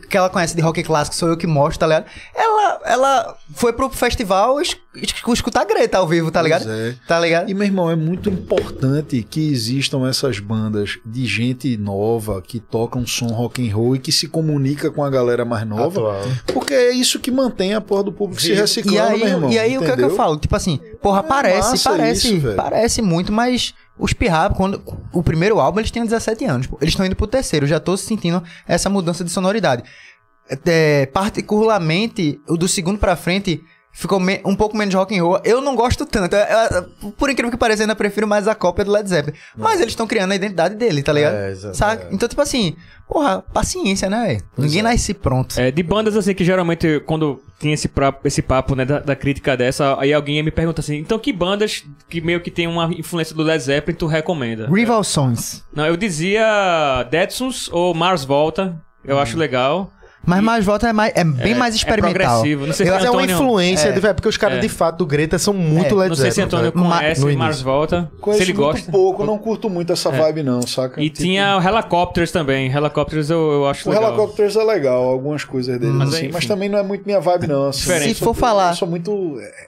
[0.10, 2.06] que ela conhece de rock clássico sou eu que mostro, tá ligado?
[2.36, 6.64] Ela, ela foi pro festival es- es- escutar Greta ao vivo, tá ligado?
[6.66, 6.95] Pois é.
[7.08, 7.49] Tá ligado?
[7.49, 12.98] E, meu irmão, é muito importante que existam essas bandas de gente nova que toca
[12.98, 15.88] um som rock and roll e que se comunica com a galera mais nova.
[15.88, 16.22] Atual.
[16.54, 19.49] Porque é isso que mantém a porra do público se reciclando, E aí, meu irmão.
[19.52, 20.16] e aí o que, é que eu entendeu?
[20.16, 20.38] falo?
[20.38, 22.56] Tipo assim, porra, É parece, parece, isso, velho.
[22.56, 24.82] parece muito, mas os Pirrap, quando
[25.14, 26.68] o primeiro álbum, eles tinham 17 anos.
[26.68, 26.78] pô.
[26.82, 29.84] Eles estão indo pro terceiro, já tô sentindo essa mudança de sonoridade.
[30.65, 33.61] É, particularmente, o do segundo pra frente
[33.91, 35.40] ficou um pouco menos rock and roll.
[35.44, 36.36] Eu não gosto tanto.
[36.36, 39.36] Eu- eu- por incrível que pareça, ainda prefiro mais a cópia do Led Zeppelin.
[39.56, 41.34] Mas eles estão criando a identidade dele, tá ligado?
[41.36, 42.03] É, exato, Saca?
[42.06, 42.14] é.
[42.14, 42.76] Então, tipo assim,
[43.07, 44.41] porra, paciência, né, velho?
[44.57, 45.59] Ninguém nasce pronto.
[45.59, 49.15] É, de bandas assim que geralmente, quando tinha esse, pra- esse papo, né, da, da
[49.15, 52.85] crítica dessa, aí alguém me pergunta assim, então que bandas que meio que tem uma
[52.93, 54.67] influência do Led Zeppelin tu recomenda?
[54.67, 55.63] Rival Songs.
[55.73, 59.91] Não, eu dizia Deadsons ou Mars Volta, eu acho legal.
[60.26, 62.11] Mas mais volta é, mais, é bem mais experimental.
[62.11, 63.91] É progressivo, não sei se Eu- Mas é uma Antônio- influência, é.
[63.94, 64.60] de, porque os caras É.
[64.61, 66.99] de fato do Greta são muito É, Led Não sei se Zeppelin, Antônio cara.
[66.99, 67.61] conhece no Mars.
[67.61, 68.91] Volta, Conheço se ele muito gosta.
[68.91, 70.99] pouco, não curto muito essa vibe, não, saca?
[71.02, 74.10] E Tipo, tinha o Helicopters também, Helicopters eu, eu acho O legal.
[74.10, 77.48] Helicopters é legal, algumas coisas dele, Mas assim, mas também não é muito minha vibe,
[77.48, 77.69] não.
[77.69, 78.14] Assim, Diferente.
[78.15, 79.38] Se sou- for falar- Eu sou muito.
[79.39, 79.68] é,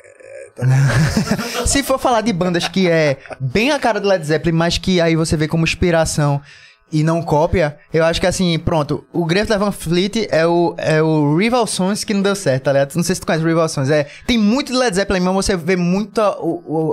[1.65, 4.99] Se for falar de bandas que é bem a cara do Led Zeppelin, mas que
[4.99, 6.41] aí você vê como inspiração
[6.91, 11.01] e não cópia, eu acho que assim, pronto, o Greta Van Fleet é o, é
[11.01, 12.95] o Rival Sons que não deu certo, tá ligado?
[12.95, 13.89] Não sei se tu conhece o Rival Sons.
[13.89, 16.35] É, tem muito de Led Zeppelin, mas você vê muito a,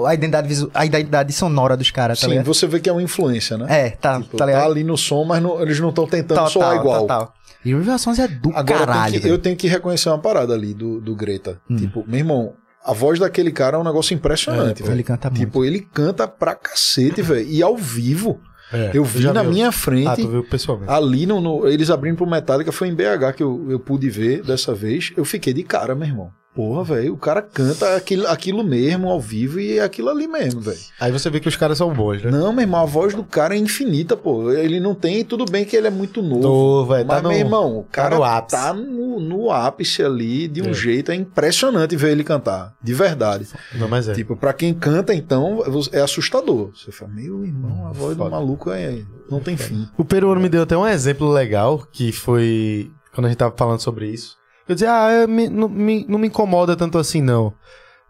[0.09, 2.47] a identidade, visu- a identidade sonora dos caras, tá Sim, ligado?
[2.47, 3.67] você vê que é uma influência, né?
[3.69, 4.71] É, tá, Tipo, tá ligado?
[4.71, 7.01] ali no som, mas não- eles não estão tentando soar igual.
[7.03, 7.33] total.
[7.65, 9.11] E o Rival Sons é do Agora eu caralho.
[9.13, 11.59] tenho que- eu tenho que reconhecer uma parada ali do, do Greta.
[11.77, 12.53] Tipo, meu irmão,
[12.85, 14.95] a voz daquele cara é um negócio impressionante, É, velho.
[14.97, 15.41] ele canta muito.
[15.41, 17.49] Tipo, ele canta pra cacete, velho.
[17.49, 18.39] E ao vivo.
[18.73, 20.09] É, eu vi na minha frente.
[20.09, 20.91] Ah, tu viu pessoalmente.
[20.93, 24.43] Ali no, no- eles abrindo pro Metallica, foi em BH que eu, eu pude ver
[24.43, 25.13] dessa vez.
[25.17, 26.31] Eu fiquei de cara, meu irmão.
[26.57, 30.63] Porra, velho, o cara canta aquilo, aquilo mesmo ao vivo e é aquilo ali mesmo,
[30.63, 30.79] velho.
[30.99, 32.31] Aí você vê que os caras são bons, né?
[32.31, 34.51] Não, meu irmão, a voz do cara é infinita, pô.
[34.51, 36.41] Ele não tem, tudo bem que ele é muito novo.
[36.41, 38.57] Novo, é, mas, tá no- meu irmão, o cara no ápice.
[38.57, 40.73] tá no, no ápice ali de um É.
[40.73, 41.13] jeito.
[41.13, 42.75] É impressionante ver ele cantar.
[42.83, 43.47] De verdade.
[43.75, 44.15] Não, mas é.
[44.15, 45.63] Tipo, pra quem canta, então,
[45.93, 46.71] é assustador.
[46.75, 48.31] Você fala, meu irmão, a voz do Foda.
[48.31, 49.87] maluco é, não tem fim.
[49.99, 53.81] O peruano me deu até um exemplo legal, que foi quando a gente tava falando
[53.81, 54.37] sobre isso.
[54.69, 57.53] Eu dizia, ah, eu me- não, me, não me incomoda tanto assim, não.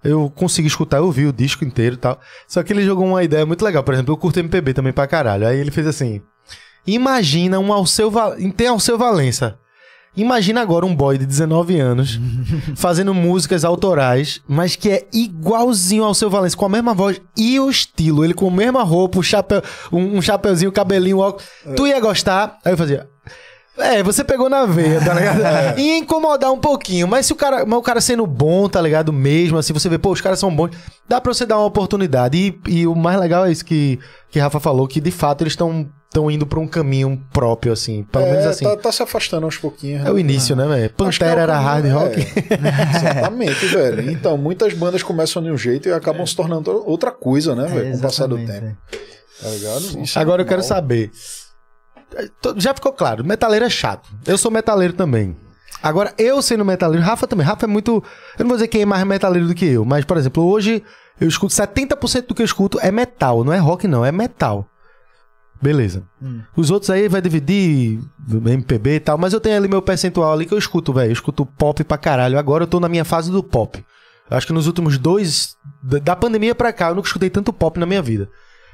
[0.05, 2.21] Eu consegui escutar, eu vi o disco inteiro e tal.
[2.47, 3.83] Só que ele jogou uma ideia muito legal.
[3.83, 5.47] Por exemplo, eu curto MPB também pra caralho.
[5.47, 6.21] Aí ele fez assim:
[6.87, 9.59] Imagina um Alceu, Va- tem Alceu Valença.
[10.17, 12.19] Imagina agora um boy de 19 anos
[12.75, 17.61] fazendo músicas autorais, mas que é igualzinho ao seu Valença, com a mesma voz e
[17.61, 18.25] o estilo.
[18.25, 19.61] Ele com a mesma roupa, um, chapéu,
[19.93, 21.47] um, um chapeuzinho, cabelinho, óculos.
[21.77, 22.59] Tu ia gostar?
[22.65, 23.09] Aí eu fazia.
[23.79, 25.79] É, você pegou na veia, tá ligado?
[25.79, 29.13] Ia incomodar um pouquinho, mas se o cara, mas o cara sendo bom, tá ligado?
[29.13, 30.71] Mesmo assim, você vê, pô, os caras são bons,
[31.09, 32.39] dá pra você dar uma oportunidade.
[32.67, 33.99] E, e o mais legal é isso que,
[34.31, 38.03] que Rafa falou, que de fato eles estão estão indo pra um caminho próprio, assim.
[38.05, 38.65] Pelo É, menos assim.
[38.65, 40.07] Tá, tá se afastando aos pouquinhos.
[40.07, 40.21] É o né?
[40.21, 40.85] início, né, velho?
[40.85, 42.21] É Pantera o era hard rock.
[42.21, 42.97] é.
[42.97, 44.11] Exatamente, velho.
[44.11, 47.91] Então, muitas bandas começam de um jeito e acabam se tornando outra coisa, né, velho?
[47.93, 48.47] Com o passar do tempo.
[48.53, 48.77] velho.
[49.43, 50.03] Tá ligado?
[50.03, 51.11] Isso é Agora eu quero saber.
[52.57, 54.09] Já ficou claro, metaleiro é chato.
[54.27, 55.37] Eu sou metaleiro também.
[55.83, 57.47] Agora, eu sendo metaleiro, Rafa também.
[57.47, 58.03] Rafa é muito.
[58.39, 60.83] Eu não vou dizer quem é mais metaleiro do que eu, mas, por exemplo, hoje
[61.21, 63.45] eu escuto 70% do que eu escuto é metal.
[63.45, 64.67] Não é rock, não, é metal.
[65.61, 66.03] Beleza.
[66.57, 70.45] Os outros aí vai dividir MPB e tal, mas eu tenho ali meu percentual ali
[70.45, 71.09] que eu escuto, velho.
[71.09, 72.39] Eu escuto pop pra caralho.
[72.39, 73.83] Agora eu tô na minha fase do pop.
[74.31, 75.57] Acho que nos últimos dois.
[75.83, 78.29] da- Da pandemia pra cá, eu nunca escutei tanto pop na minha vida.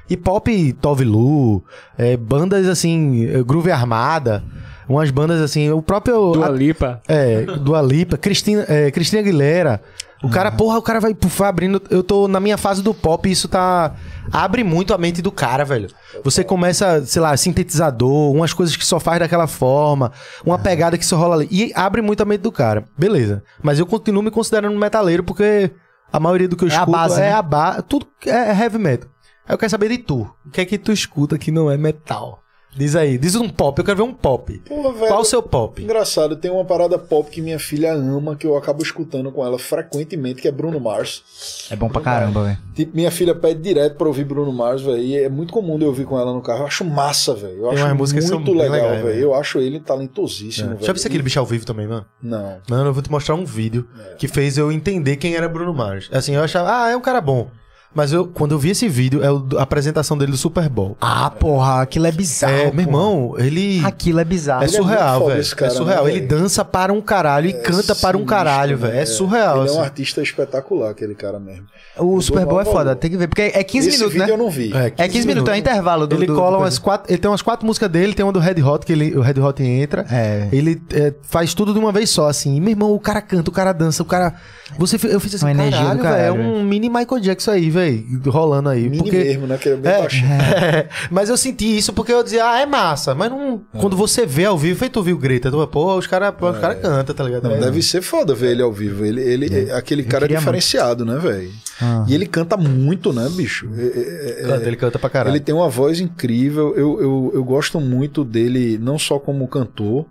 [0.09, 1.63] E pop Tove Lu,
[1.97, 4.43] é, bandas assim, é, Groove Armada,
[4.87, 6.33] umas bandas assim, o próprio.
[6.33, 7.01] Dua a- Lipa.
[7.07, 9.81] é, Dua Lipa, Cristina, é, Cristina Aguilera,
[10.21, 11.81] O cara, porra, o cara vai, vai abrindo.
[11.89, 13.93] Eu tô na minha fase do pop e isso tá.
[14.31, 15.89] Abre muito a mente do cara, velho.
[16.23, 20.13] Você começa, sei lá, sintetizador, umas coisas que só faz daquela forma,
[20.45, 21.47] uma pegada que só rola ali.
[21.51, 22.85] E abre muito a mente do cara.
[22.97, 23.43] Beleza.
[23.61, 25.71] Mas eu continuo me considerando metaleiro porque
[26.11, 27.33] a maioria do que eu É a escuto base, é né?
[27.33, 27.81] a base.
[27.83, 29.09] Tudo é heavy metal.
[29.47, 30.29] Aí eu quero saber de tu.
[30.45, 32.43] O que é que tu escuta que não é metal?
[32.75, 34.59] Diz aí, diz um pop, eu quero ver um pop.
[34.67, 35.81] Pô, velho, Qual o seu pop?
[35.81, 39.59] Engraçado, tem uma parada pop que minha filha ama, que eu acabo escutando com ela
[39.59, 41.67] frequentemente, que é Bruno Mars.
[41.69, 42.57] É bom pra caramba, velho.
[42.73, 44.97] Tipo, minha filha pede direto pra ouvir Bruno Mars, velho.
[44.97, 46.61] E é muito comum de eu ouvir com ela no carro.
[46.61, 47.57] Eu acho massa, velho.
[47.65, 49.19] Eu Tem acho muito legal, velho.
[49.19, 50.83] Eu acho ele talentosíssimo, velho.
[50.83, 52.05] Já viu aquele bicho ao vivo também, mano?
[52.21, 52.57] Não.
[52.67, 53.87] Mano, eu vou te mostrar um vídeo
[54.17, 56.09] que fez eu entender quem era Bruno Mars.
[56.11, 57.51] Assim, eu achava, ah, é um cara bom.
[57.95, 60.97] Mas eu, quando eu vi esse vídeo, é a apresentação dele do Super Bowl.
[60.99, 62.53] Ah, porra, aquilo é bizarro.
[62.53, 63.81] é, meu irmão, ele.
[63.85, 64.63] Aquilo é bizarro.
[64.63, 65.55] É é surreal, velho.
[65.55, 66.05] cara, É surreal.
[66.05, 68.93] né, ele dança para um caralho e canta para um caralho, velho.
[68.93, 69.01] né?
[69.01, 69.57] É surreal.
[69.61, 69.83] Ele é um assim.
[69.83, 71.65] artista espetacular, aquele cara mesmo.
[71.97, 72.95] O Super Bowl é foda, valor.
[72.95, 73.27] tem que ver.
[73.27, 74.33] Porque é 15 Esse minutos, vídeo né?
[74.33, 74.71] eu não vi.
[74.97, 76.15] É 15 minutos, é intervalo do.
[76.15, 77.11] Ele do- cola do umas quatro.
[77.11, 79.39] Ele tem umas quatro músicas dele, tem uma do Red Hot, que ele, o Red
[79.39, 80.03] Hot entra.
[80.09, 80.47] É.
[80.51, 82.55] Ele é, faz tudo de uma vez só, assim.
[82.55, 84.33] E, meu irmão, o cara canta, o cara dança, o cara.
[84.79, 86.23] Você, eu fiz assim, Uma energia caralho, do velho.
[86.25, 87.82] É um mini Michael Jackson aí, velho.
[88.25, 88.83] Rolando aí.
[88.83, 89.17] Mini porque...
[89.17, 89.57] mesmo, né?
[89.57, 90.29] Que é bem É, baixinho.
[91.11, 93.13] mas eu senti isso porque eu dizia, ah, é massa.
[93.15, 96.33] Mas não, quando você vê ao vivo, feito ouvir o Greta, tu, pô, os caras
[96.39, 97.43] os cara cantam, tá ligado?
[97.43, 97.59] Não, É.
[97.59, 99.05] deve ser foda ver ele ao vivo.
[99.05, 99.73] Ele, ele, é.
[99.73, 101.51] aquele cara é diferenciado, né, velho?
[101.81, 102.05] Ah.
[102.07, 103.69] E ele canta muito, né, bicho?
[103.77, 105.33] É- é- é- Canta, ele canta pra caralho.
[105.33, 106.73] Ele tem uma voz incrível.
[106.75, 110.05] Eu, eu, eu gosto muito dele, não só como cantor,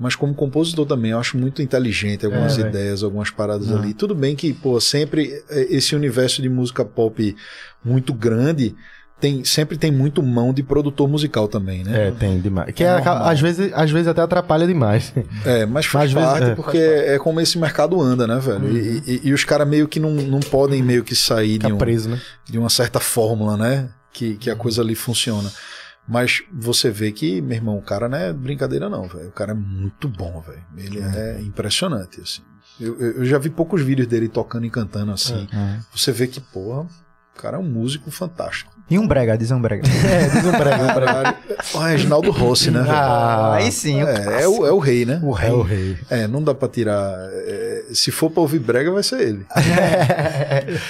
[0.00, 1.10] mas como compositor também.
[1.12, 3.92] Eu acho muito inteligente algumas É, ideias, algumas paradas ali.
[3.94, 7.36] Tudo bem que, pô, sempre é, esse universo de música pop
[7.84, 8.74] muito grande.
[9.20, 12.08] Tem, sempre tem muito mão de produtor musical também, né?
[12.08, 12.72] É, tem demais.
[12.72, 15.12] Que É é, às, vezes, às vezes até atrapalha demais.
[15.44, 18.66] É, mas faz Às vezes, parte é, porque é, como esse mercado anda, né, velho?
[18.74, 21.76] E, e- e os caras meio que não, não podem meio que sair de, um-
[21.76, 22.18] preso, né?
[22.48, 23.90] de uma certa fórmula, né?
[24.10, 25.52] Que, que a coisa ali funciona.
[26.10, 29.28] Mas você vê que, meu irmão, o cara não é brincadeira, não, velho.
[29.28, 30.62] O cara é muito bom, velho.
[30.76, 32.42] Ele é impressionante, assim.
[32.80, 35.46] Eu, eu já vi poucos vídeos dele tocando e cantando assim.
[35.52, 35.78] É.
[35.94, 36.88] Você vê que, porra,
[37.40, 38.70] cara é um músico fantástico.
[38.90, 39.82] E um brega, diz um brega.
[40.10, 41.36] É, diz um brega, um brega.
[41.74, 42.84] O Reginaldo Rossi, né?
[42.88, 45.20] Ah, Aí sim, o É, é, o, é o rei, né?
[45.22, 45.48] o rei.
[45.50, 45.96] É o rei.
[46.10, 47.14] É, não dá pra tirar.
[47.46, 49.46] é, se for pra ouvir brega, vai ser ele.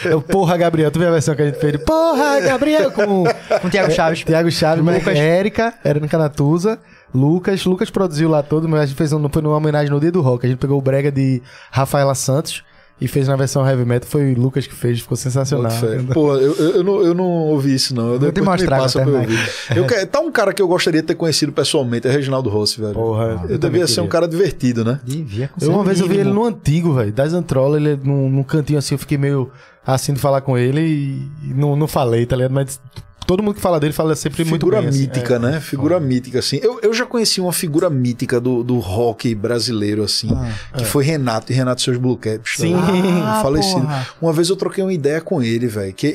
[0.05, 0.91] É o Porra, Gabriel.
[0.91, 1.77] Tu viu a versão que a gente fez?
[1.85, 3.25] Porra, Gabriel, com
[3.61, 4.25] Com o Thiago Chaves.
[4.25, 4.99] Thiago Chaves, Lucas.
[5.01, 6.79] Lucas, Érica, Érica Natuza,
[7.15, 7.65] Lucas.
[7.65, 10.21] Lucas produziu lá todo, mas a gente fez um, foi numa homenagem no Dia do
[10.23, 10.47] Rock.
[10.47, 12.65] A gente pegou o brega de Rafaela Santos
[13.01, 14.09] e fez na versão heavy metal.
[14.09, 15.73] Foi o Lucas que fez, ficou sensacional.
[16.13, 18.13] Pô, eu, eu, eu não, eu não ouvi isso, não.
[18.15, 19.39] Eu Vou te mostrar me passa pra eu ouvir.
[19.77, 22.81] Eu que- tá um cara que eu gostaria de ter conhecido pessoalmente, é Reginaldo Rossi,
[22.81, 22.95] velho.
[22.95, 25.01] Porra, eu eu devia ser um cara divertido, né?
[25.05, 28.29] Devia com Eu uma vez eu vi ele no antigo, velho, das Antrola, ele num,
[28.29, 29.51] num cantinho assim, eu fiquei meio
[29.87, 32.53] assim de falar com ele e, e não, não falei, tá ligado?
[32.53, 32.81] Mas
[33.31, 34.89] todo mundo que fala dele fala sempre muito Figura bem.
[34.89, 34.99] assim.
[35.03, 35.39] mítica, É.
[35.39, 35.61] né?
[35.61, 36.59] Figura mítica, assim.
[36.61, 40.29] Eu, eu já conheci uma figura mítica do, do rock brasileiro, assim,
[40.77, 42.55] que foi Renato e Renato seus Blue Caps.
[42.57, 42.75] Sim.
[43.23, 43.83] Ah, falecido.
[43.83, 44.09] porra.
[44.21, 45.93] Uma vez eu troquei uma ideia com ele, velho.
[45.93, 46.07] Que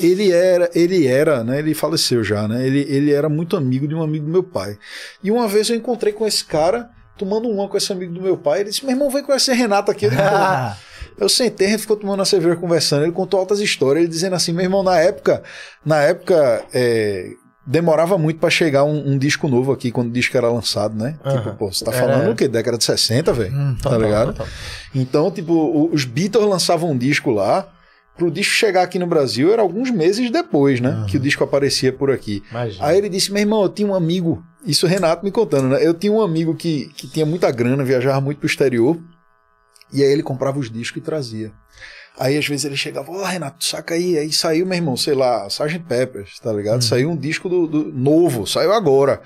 [0.00, 1.60] ele era, ele era, né?
[1.60, 2.66] Ele faleceu já, né?
[2.66, 4.76] Ele, ele era muito amigo de um amigo do meu pai.
[5.22, 8.36] E uma vez eu encontrei com esse cara, tomando uma com esse amigo do meu
[8.36, 8.60] pai.
[8.62, 10.06] Ele disse: Meu irmão, vem conhecer Renato aqui.
[10.06, 10.76] Eu, Ah,
[11.18, 13.04] eu sentei, a gente ficou tomando uma cerveja conversando.
[13.04, 15.42] Ele contou altas histórias, ele dizendo assim: Meu irmão, na época,
[15.84, 17.30] na época, é,
[17.66, 21.16] demorava muito pra chegar um, um disco novo aqui, quando o disco era lançado, né?
[21.24, 21.36] Aham.
[21.38, 22.46] Tipo, pô, você tá Era- falando o quê?
[22.48, 23.54] Década de 60, velho?
[23.54, 24.26] Hum, tá Total, ligado?
[24.32, 24.46] total.
[24.94, 27.68] Então, tipo, os Beatles lançavam um disco lá.
[28.16, 31.04] Pro disco chegar aqui no Brasil era alguns meses depois, né?
[31.08, 32.44] Que o disco aparecia por aqui.
[32.48, 32.86] Imagina.
[32.86, 34.40] Aí ele disse: Meu irmão, eu tinha um amigo.
[34.64, 35.84] Isso o Renato me contando, né?
[35.84, 38.96] Eu tinha um amigo que, que tinha muita grana, viajava muito pro exterior.
[39.94, 41.52] E aí ele comprava os discos e trazia.
[42.18, 44.18] Aí às vezes ele chegava, ó, Renato, saca aí.
[44.18, 45.78] Aí saiu, meu irmão, sei lá, Sgt.
[45.88, 46.82] Peppers, tá ligado?
[46.84, 49.20] Saiu um disco do, do- novo, saiu agora.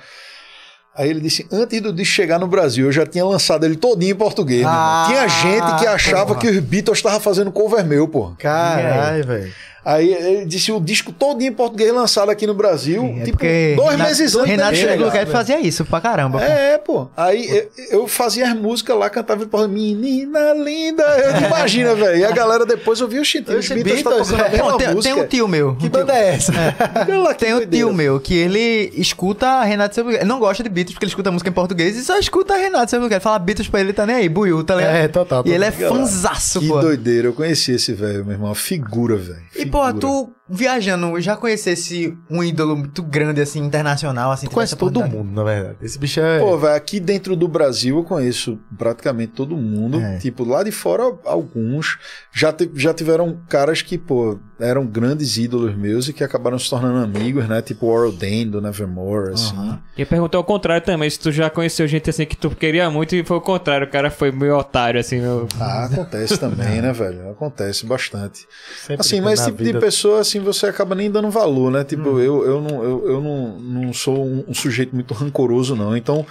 [0.96, 4.12] Aí ele disse: antes do disco chegar no Brasil, eu já tinha lançado ele todinho
[4.12, 4.60] em português.
[4.62, 4.82] meu irmão.
[4.84, 6.40] Ah, tinha gente que achava porra.
[6.40, 8.34] que os Beatles estavam fazendo cover meu, pô.
[8.38, 9.52] Caralho, velho.
[9.90, 13.90] Aí ele disse o disco todinho em português lançado aqui no Brasil, é tipo, dois
[13.92, 15.26] Renato- meses antes Renato dele Chega chegar.
[15.28, 16.38] Fazia isso pra caramba.
[16.38, 16.44] pô.
[16.44, 17.08] É, pô.
[17.16, 17.70] Aí eu,
[18.00, 21.02] eu fazia as músicas lá, cantava menina linda.
[21.02, 22.18] Eu imagina, velho.
[22.18, 23.56] E a galera depois ouvia o Chitão.
[23.58, 24.50] Os Beatles tá tocando a é.
[24.50, 25.16] mesma Pô, tem, tem música.
[25.16, 25.70] um tio meu.
[25.76, 26.52] Que um tio- banda é essa?
[27.32, 30.24] Que Tem um tio meu que ele escuta Renato Sebulguete.
[30.26, 33.22] Não gosta de Beatles porque ele escuta música em português e só escuta Renato Sebulguete.
[33.22, 34.94] Fala Beatles pra ele, tá nem aí, buiu, tá ligado?
[34.96, 35.96] É, total, E ele é total.
[35.96, 36.78] fanzaço, Que pô.
[36.80, 37.28] doideira.
[37.28, 38.54] Eu conheci esse velho, meu irmão.
[38.54, 39.38] Figura, velho.
[39.78, 44.46] Pô, tu viajando, já conhecesse um ídolo muito grande, assim, internacional, assim.
[44.46, 45.76] Tu conhece tivesse todo mundo, na verdade.
[45.82, 46.38] Esse bicho é.
[46.38, 50.00] Pô, velho, aqui dentro do Brasil eu conheço praticamente todo mundo.
[50.00, 50.18] É.
[50.18, 51.98] Tipo, lá de fora, alguns.
[52.32, 56.98] Já, já tiveram caras que, pô, eram grandes ídolos meus e que acabaram se tornando
[56.98, 57.62] amigos, né?
[57.62, 59.54] Tipo o Oral Dane, do Nevermore, assim.
[59.56, 59.78] Aham.
[59.96, 63.14] E perguntou ao contrário também, se tu já conheceu gente assim que tu queria muito
[63.14, 65.46] e foi o contrário, o cara foi meio otário, assim, meu.
[65.60, 67.30] Ah, acontece também, né, velho?
[67.30, 68.46] Acontece bastante.
[68.80, 71.84] Sempre Assim, mas esse tipo vida- de pessoa, assim, você acaba nem dando valor, né?
[71.84, 75.96] Tipo, eu, eu, não, eu, eu não, não sou um, um sujeito muito rancoroso, não.
[75.96, 76.24] Então,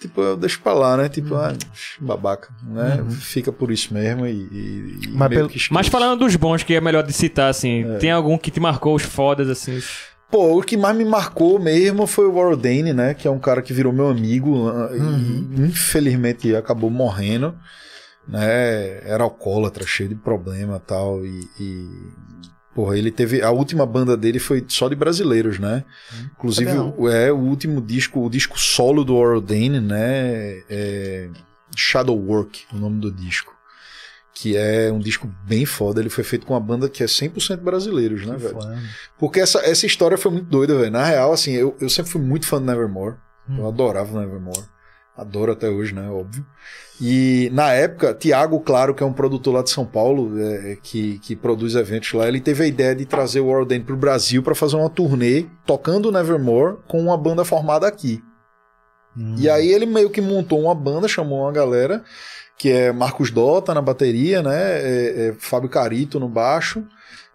[0.00, 1.08] tipo, eu deixo pra lá, né?
[1.08, 1.54] Tipo, ah,
[2.00, 3.04] babaca, né?
[3.10, 4.30] Fica por isso mesmo e.
[4.30, 5.50] e, e Mas pelo-.
[5.70, 8.94] Mas falando dos bons, que é melhor de citar, assim, tem algum que te marcou
[8.94, 9.80] os fodas, assim?
[10.30, 13.14] Pô, o que mais me marcou mesmo foi o Warren Dane, né?
[13.14, 17.54] Que é um cara que virou meu amigo ah, e infelizmente acabou morrendo,
[18.26, 19.08] né?
[19.08, 21.24] Era alcoólatra, cheio de problema e tal.
[21.24, 21.88] E, e,
[22.78, 23.42] porra, ele teve.
[23.42, 25.84] A última banda dele foi só de brasileiros, né?
[26.36, 30.62] Inclusive, sabia o, é, o último disco, o disco solo do Warren Dane, né?
[30.70, 31.28] É
[31.76, 33.52] Shadow Work, o nome do disco.
[34.32, 36.00] Que é um disco bem foda.
[36.00, 38.56] Ele foi feito com uma banda que é 100% brasileiros, né, velho?
[39.18, 40.92] Porque essa, essa história foi muito doida, velho.
[40.92, 43.16] Na real, assim, eu, eu sempre fui muito fã do Nevermore.
[43.58, 44.62] Eu adorava o Nevermore.
[45.18, 46.08] Adoro até hoje, né?
[46.08, 46.46] Óbvio.
[47.00, 51.18] E na época, Tiago, claro, que é um produtor lá de São Paulo, é, que,
[51.18, 54.54] que produz eventos lá, ele teve a ideia de trazer o Warden pro Brasil para
[54.54, 58.22] fazer uma turnê tocando o Nevermore com uma banda formada aqui.
[59.36, 62.04] E aí ele meio que montou uma banda, chamou uma galera,
[62.56, 64.56] que é Marcos Dota na bateria, né?
[64.56, 66.84] É, é Fábio Carito no baixo,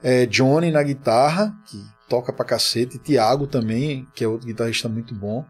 [0.02, 1.78] é Johnny na guitarra, que
[2.08, 5.46] toca pra cacete, Thiago também, que é outro guitarrista muito bom.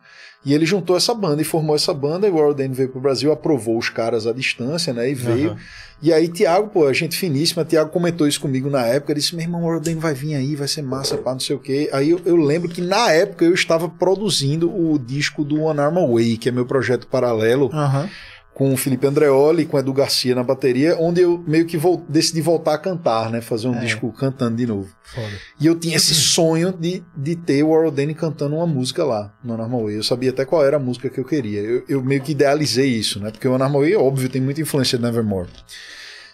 [0.46, 3.32] E ele juntou essa banda e formou essa banda, e o Warren veio pro Brasil,
[3.32, 5.10] aprovou os caras à distância, né?
[5.10, 5.52] E veio.
[5.52, 5.60] Aham.
[6.02, 9.64] E aí, Thiago, pô, gente finíssima, Thiago comentou isso comigo na época, disse, meu irmão,
[9.64, 11.90] o Warren vai vir aí, vai ser massa, pá, não sei o quê.
[11.94, 15.98] Aí eu, eu lembro que na época eu estava produzindo o disco do One Arm
[15.98, 18.10] Away, que é meu projeto paralelo, Aham.
[18.54, 22.06] Com o Felipe Andreoli, com o Edu Garcia na bateria, onde eu meio que vol-
[22.08, 23.42] decidi voltar a cantar, né?
[23.42, 23.80] Fazer um É.
[23.80, 24.90] disco cantando de novo.
[25.04, 25.28] Foda.
[25.60, 29.34] E eu tinha esse sonho de, de ter o Warren Dane cantando uma música lá
[29.44, 29.96] no Normal Way.
[29.98, 31.62] Eu sabia até qual era a música que eu queria.
[31.62, 33.32] Eu, eu meio que idealizei isso, né?
[33.32, 35.50] Porque o Normal Way, óbvio, tem muita influência de Nevermore.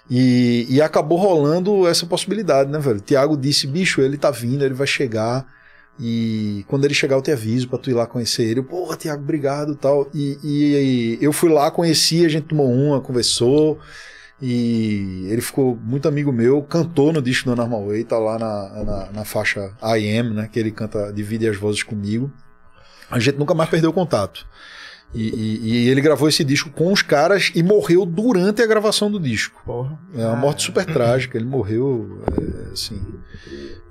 [0.09, 2.99] E, e acabou rolando essa possibilidade, né, velho?
[2.99, 5.45] Tiago disse, bicho, ele tá vindo, ele vai chegar.
[5.99, 8.61] E quando ele chegar, eu te aviso pra tu ir lá conhecer ele.
[8.61, 10.09] Porra, Tiago, obrigado tal.
[10.13, 13.77] E, e, e eu fui lá, conheci, a gente tomou uma, conversou.
[14.41, 18.83] E ele ficou muito amigo meu, cantou no disco do Normal Way, tá lá na,
[18.85, 20.49] na, na faixa I Am, né?
[20.49, 22.31] Que ele canta, divide as vozes comigo.
[23.11, 24.47] A gente nunca mais perdeu contato.
[25.13, 29.09] E, e- e ele gravou esse disco com os caras e morreu durante a gravação
[29.09, 29.59] do disco.
[29.65, 29.97] Porra.
[30.13, 31.35] É uma morte super trágica.
[31.37, 33.01] Ele morreu, é, assim.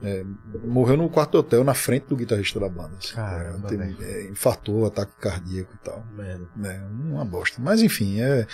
[0.01, 0.25] é,
[0.65, 2.93] morreu no quarto do hotel, na frente do guitarrista da banda.
[3.03, 3.15] assim.
[3.15, 3.97] Caramba, É, teve- velho.
[4.03, 6.07] é, infartou, ataque cardíaco e tal.
[6.17, 6.47] Merda.
[6.65, 6.81] É
[7.13, 7.61] uma bosta.
[7.61, 8.47] Mas enfim, é,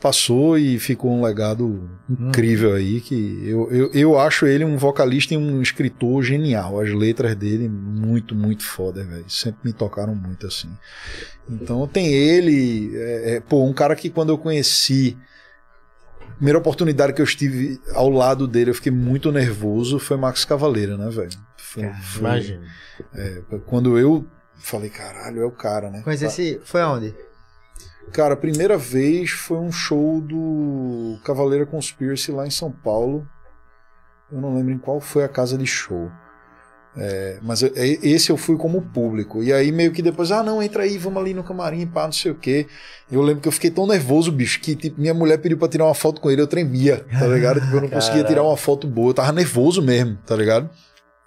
[0.00, 3.00] passou e ficou um legado incrível aí.
[3.00, 6.80] Que eu, eu, eu acho ele um vocalista e um escritor genial.
[6.80, 9.28] As letras dele, muito, muito foda, velho.
[9.28, 10.70] Sempre me tocaram muito assim.
[11.48, 15.16] Então tem ele, é, é, pô, um cara que quando eu conheci.
[16.36, 20.96] Primeira oportunidade que eu estive ao lado dele, eu fiquei muito nervoso, foi Max Cavaleira,
[20.96, 21.28] né, velho?
[22.18, 22.66] Imagina.
[23.66, 26.02] Quando eu falei, caralho, é o cara, né?
[26.06, 27.14] Mas esse foi aonde?
[28.12, 33.26] Cara, a primeira vez foi um show do Cavaleira Conspiracy lá em São Paulo.
[34.32, 36.10] Eu não lembro em qual foi a casa de show.
[36.96, 39.44] É, mas eu- é- esse eu fui como público.
[39.44, 42.12] E aí meio que depois, ah, não, entra aí, vamos ali no camarim, pá, não
[42.12, 42.66] sei o quê.
[43.10, 45.84] Eu lembro que eu fiquei tão nervoso, bicho, que tipo, minha mulher pediu pra tirar
[45.84, 47.60] uma foto com ele, eu tremia, tá ligado?
[47.60, 50.68] Tipo, eu não conseguia tirar uma foto boa, eu tava nervoso mesmo, tá ligado?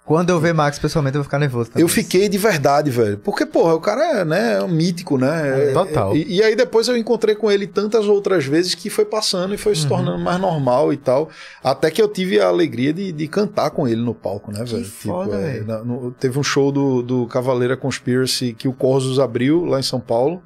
[0.06, 1.70] Quando eu ver Max pessoalmente, eu vou ficar nervoso.
[1.70, 1.82] também.
[1.82, 3.16] Eu fiquei de verdade, velho.
[3.16, 5.70] Porque, porra, o cara é, né, é um mítico, né?
[5.70, 6.14] É, total.
[6.14, 9.56] E, e aí depois eu encontrei com ele tantas outras vezes que foi passando e
[9.56, 9.78] foi Uhum.
[9.78, 11.30] se tornando mais normal e tal.
[11.62, 14.84] Até que eu tive a alegria de, de cantar com ele no palco, né, velho?
[14.84, 15.66] foda, é, velho.
[15.66, 19.82] na- no- teve um show do, do Cavaleira Conspiracy que o Corsos abriu lá em
[19.82, 20.42] São Paulo.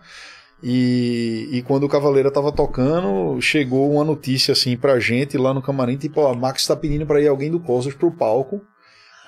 [0.62, 5.62] E, e quando o Cavaleira tava tocando, chegou uma notícia assim pra gente lá no
[5.62, 8.60] camarim, tipo, ó, Max tá pedindo pra ir alguém do Corsos pro palco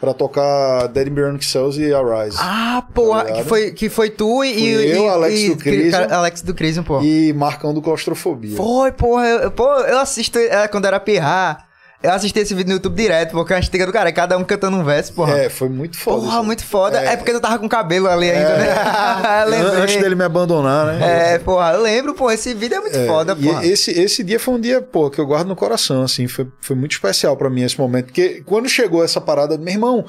[0.00, 2.36] pra tocar Dead Bionic Cells e Arise.
[2.40, 5.56] Ah, porra, Tá que foi, que foi tu e, Fui e, eu, Alex e- do
[5.56, 6.06] Crisium.
[6.10, 7.00] Alex do Crisium, pô.
[7.02, 8.56] E Marcão do Claustrofobia.
[8.56, 11.68] Foi, porra, eu, pô, eu assisto é, quando era pirrar.
[12.02, 14.42] Eu assisti esse vídeo no YouTube direto, porque a gente do cara, é cada um
[14.42, 15.36] cantando um verso, porra.
[15.38, 16.22] É, foi muito foda.
[16.22, 16.98] porra, muito foda.
[16.98, 17.16] É, É.
[17.16, 18.74] porque tu tava com cabelo ali ainda, né?
[19.44, 19.82] Eu lembrei.
[19.82, 21.34] Antes dele me abandonar, né?
[21.34, 23.66] É, porra, eu lembro, pô, esse vídeo é muito É, foda, e porra.
[23.66, 26.74] esse, esse dia foi um dia, pô, que eu guardo no coração, assim, foi, foi
[26.74, 30.04] muito especial pra mim esse momento, porque quando chegou essa parada, meu irmão,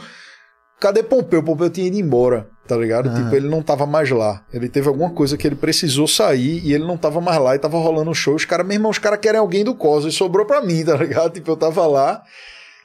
[0.80, 1.44] cadê Pompeu?
[1.44, 3.14] Pompeu tinha ido embora, tá ligado?
[3.14, 4.42] Tipo, ele não tava mais lá.
[4.54, 7.60] Ele teve alguma coisa que ele precisou sair e ele não tava mais lá e
[7.60, 8.36] tava rolando um show.
[8.36, 10.96] Os caras, meu irmão, os caras querem alguém do Cosmo e sobrou pra mim, tá
[10.96, 11.34] ligado?
[11.34, 12.22] Tipo, eu tava lá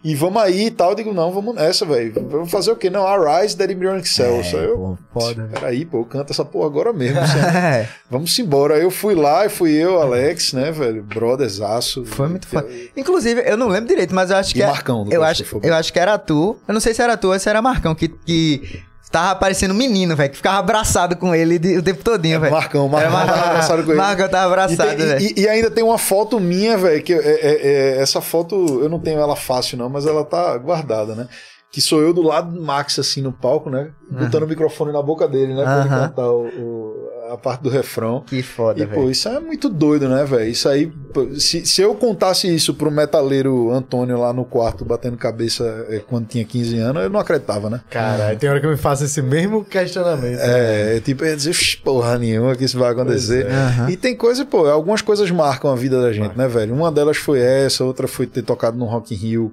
[0.04, 0.90] e vamos aí e tal.
[0.90, 2.12] Eu digo, não, vamos nessa, velho.
[2.28, 2.88] Vamos fazer o quê?
[2.90, 4.42] Não, Arise, Daddy Mirror Excel.
[4.44, 4.98] Só eu.
[5.12, 5.48] pô, foda.
[5.52, 7.18] Peraí, pô, eu canto essa porra agora mesmo.
[7.56, 8.74] É, Vamos embora.
[8.74, 11.02] Aí eu fui lá e fui eu, Alex, né, velho?
[11.02, 12.04] Brotherzaço.
[12.04, 12.68] foi muito foda.
[12.96, 14.62] Inclusive, eu não lembro direito, mas eu acho E que.
[14.62, 16.56] é- Marcão, eu acho, eu acho que era tu.
[16.66, 19.76] Eu não sei se era tu ou se era Marcão, que, que tava parecendo um
[19.76, 22.52] menino, velho, que ficava abraçado com ele de- o tempo todinho, velho.
[22.52, 23.98] Marcão, Marcão Era tava abraçado com ele.
[23.98, 25.20] Marcão tava abraçado, velho.
[25.20, 27.60] e- e ainda tem uma foto minha, velho, que é- é-
[27.96, 31.28] é- essa foto eu não tenho ela fácil, não, mas ela tá guardada, né?
[31.70, 33.90] Que sou eu do lado do Max, assim, no palco, né?
[34.10, 35.62] Botando o microfone na boca dele, né?
[35.62, 36.08] Pra ele Aham.
[36.08, 36.95] cantar o- o-
[37.30, 38.22] a parte do refrão.
[38.26, 39.10] Que foda, E, pô, velho.
[39.10, 40.48] isso é muito doido, né, velho?
[40.50, 40.92] Isso aí,
[41.38, 46.26] se, se eu contasse isso pro metaleiro Antônio lá no quarto, batendo cabeça eh, quando
[46.26, 47.80] tinha 15 anos, eu não acreditava, né?
[47.90, 50.38] Caralho, tem hora que eu me faço esse mesmo questionamento.
[50.40, 53.46] É, é tipo, eu ia dizer, "Ux, porra nenhuma que isso vai acontecer.
[53.46, 53.50] É.
[53.52, 53.90] Aham.
[53.90, 56.74] E tem coisa, pô, algumas coisas marcam a vida da gente, né, velho?
[56.74, 59.52] Uma delas foi essa, outra foi ter tocado no Rock in Rio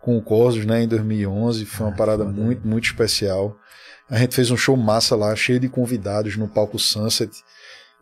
[0.00, 1.64] com o Cosmos, né, em 2011.
[1.64, 3.56] Foi uma parada muito, muito especial.
[4.12, 7.32] A gente fez um show massa lá, cheio de convidados no palco Sunset.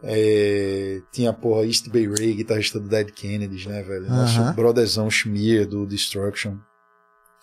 [0.02, 4.08] É, tinha, porra, East Bay Ray, guitarrista do Dead Kennedys, né, velho?
[4.08, 4.52] Nosso Aham.
[4.54, 6.56] brotherzão Schmier, do Destruction.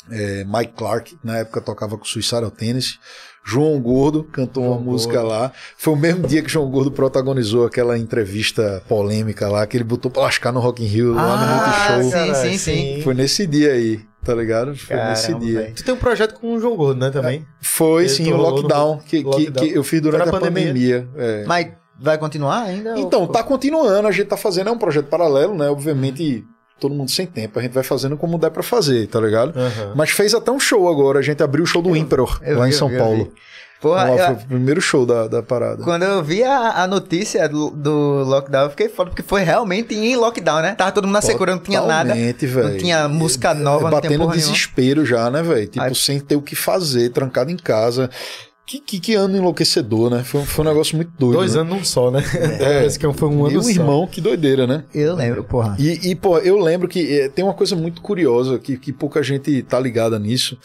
[0.09, 2.97] É, Mike Clark, na época tocava com Suicidal Tennis.
[3.45, 5.27] João Gordo cantou João uma música Gordo.
[5.29, 5.51] lá.
[5.77, 10.09] Foi o mesmo dia que João Gordo protagonizou aquela entrevista polêmica lá, que ele botou
[10.11, 12.25] pra lascar no Rock in Rio, lá no Ah, Multishow.
[12.43, 13.01] sim, sim, sim.
[13.03, 14.75] Foi nesse dia aí, tá ligado?
[14.75, 15.61] Foi nesse Caramba, dia.
[15.61, 15.73] velho.
[15.75, 17.45] Tu tem um projeto com o João Gordo, né, também?
[17.61, 19.67] Foi Ele sim o rolou no lockdown, que, que- lockdown.
[19.67, 20.67] que eu fiz durante Foi a pandemia.
[20.67, 21.07] pandemia.
[21.17, 21.45] é.
[21.47, 21.67] Mas
[21.99, 22.99] vai continuar ainda?
[22.99, 25.69] Então, ou- tá continuando, a gente tá fazendo, é um projeto paralelo, né?
[25.69, 26.45] Obviamente,
[26.79, 29.57] todo mundo sem tempo, a gente vai fazendo como der pra fazer, tá ligado?
[29.57, 29.93] Aham.
[29.95, 32.67] Mas fez até um show agora, a gente abriu o show do Emperor, eu lá
[32.69, 33.31] em São Paulo.
[33.81, 35.83] Porra, eu- foi o primeiro show da, da parada.
[35.83, 39.93] Quando eu vi a, a notícia do, do lockdown, eu fiquei foda, porque foi realmente
[39.93, 40.73] em lockdown, né?
[40.75, 42.13] Tava todo mundo na secura, não tinha nada.
[42.15, 42.69] Velho.
[42.69, 44.51] Não tinha música nova, não tinha Batendo porra nenhuma.
[44.53, 45.67] desespero já, né, velho?
[45.67, 48.09] Tipo, Aí- sem ter o que fazer, trancado em casa.
[48.65, 50.25] Que, que, que ano enlouquecedor, né?
[50.25, 51.35] Foi, foi um negócio muito doido.
[51.37, 51.61] Dois né?
[51.61, 52.21] anos num só, né?
[52.35, 52.57] É.
[52.81, 53.69] Parece que foi um ano E um só.
[53.69, 54.83] irmão, que doideira, né?
[54.93, 55.77] Eu lembro, porra.
[55.79, 59.23] E, e, pô, eu lembro que eh, tem uma coisa muito curiosa que, que pouca
[59.23, 60.57] gente tá ligada nisso.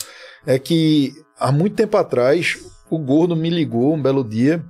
[0.44, 2.58] É que há muito tempo atrás,
[2.92, 4.62] o Gordo me ligou um belo dia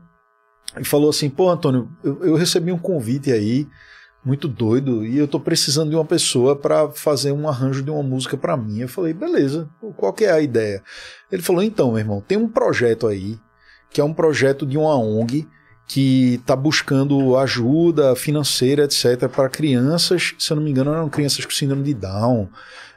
[0.79, 3.67] e falou assim: pô, Antônio, eu, eu recebi um convite aí,
[4.25, 8.03] muito doido, e eu tô precisando de uma pessoa para fazer um arranjo de uma
[8.03, 8.79] música para mim.
[8.79, 10.85] Eu falei: beleza, qual que é a ideia?
[11.33, 13.37] Ele falou: então, meu irmão, tem um projeto aí,
[13.91, 15.49] que é um projeto de uma ONG
[15.89, 21.45] que está buscando ajuda financeira, etc., para crianças, se eu não me engano, eram crianças
[21.45, 22.49] com síndrome de Down.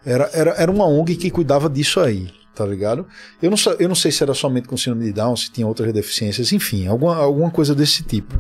[0.06, 3.06] Era, era, era uma ONG que cuidava disso aí, tá ligado?
[3.41, 5.91] Eu não, eu não sei se era somente com síndrome de Down, se tinha outras
[5.94, 8.36] deficiências, enfim, alguma, alguma coisa desse tipo.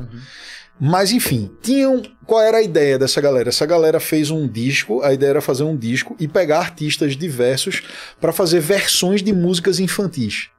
[0.79, 2.01] Mas enfim, tinham.
[2.25, 3.49] Qual era a ideia dessa galera?
[3.49, 7.83] Essa galera fez um disco, a ideia era fazer um disco e pegar artistas diversos
[8.19, 10.49] para fazer versões de músicas infantis.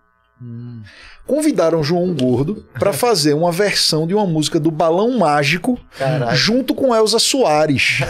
[1.26, 6.36] Convidaram João Gordo para fazer uma versão de uma música do Balão Mágico Caralho.
[6.36, 8.00] junto com Elza Soares.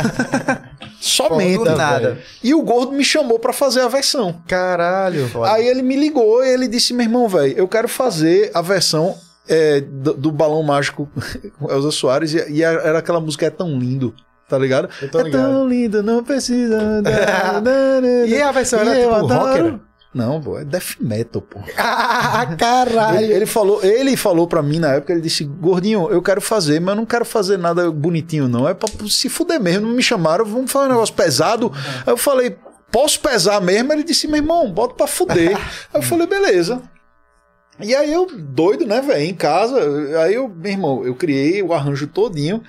[1.00, 1.58] Somente.
[1.58, 2.18] Do nada.
[2.42, 4.40] E o Gordo me chamou para fazer a versão.
[4.46, 5.30] Caralho.
[5.44, 9.16] Aí ele me ligou e ele disse: meu irmão, velho, eu quero fazer a versão
[9.48, 11.08] é, do, do Balão Mágico
[11.58, 14.14] com Elza Soares e, e era aquela música É Tão Lindo.
[14.48, 14.88] Tá ligado?
[15.02, 15.30] É ligado.
[15.32, 17.02] tão lindo, não precisa.
[18.28, 19.44] E a versão era tipo adoro.
[19.44, 19.80] rocker?
[20.16, 21.60] Não, pô, é death metal, pô.
[21.76, 23.18] Ah, caralho.
[23.18, 26.80] Ele, ele falou, ele falou para mim na época, ele disse: "Gordinho, eu quero fazer,
[26.80, 30.02] mas eu não quero fazer nada bonitinho não, é para se fuder mesmo, não me
[30.02, 31.70] chamaram, vamos fazer um negócio pesado".
[32.06, 32.56] Aí eu falei:
[32.90, 33.92] "Posso pesar mesmo?".
[33.92, 35.54] Ele disse: "Meu irmão, bota para fuder".
[35.92, 36.80] Aí eu falei: "Beleza".
[37.78, 39.78] E aí eu, doido, né, velho, em casa,
[40.22, 42.62] aí eu, meu irmão, eu criei o arranjo todinho,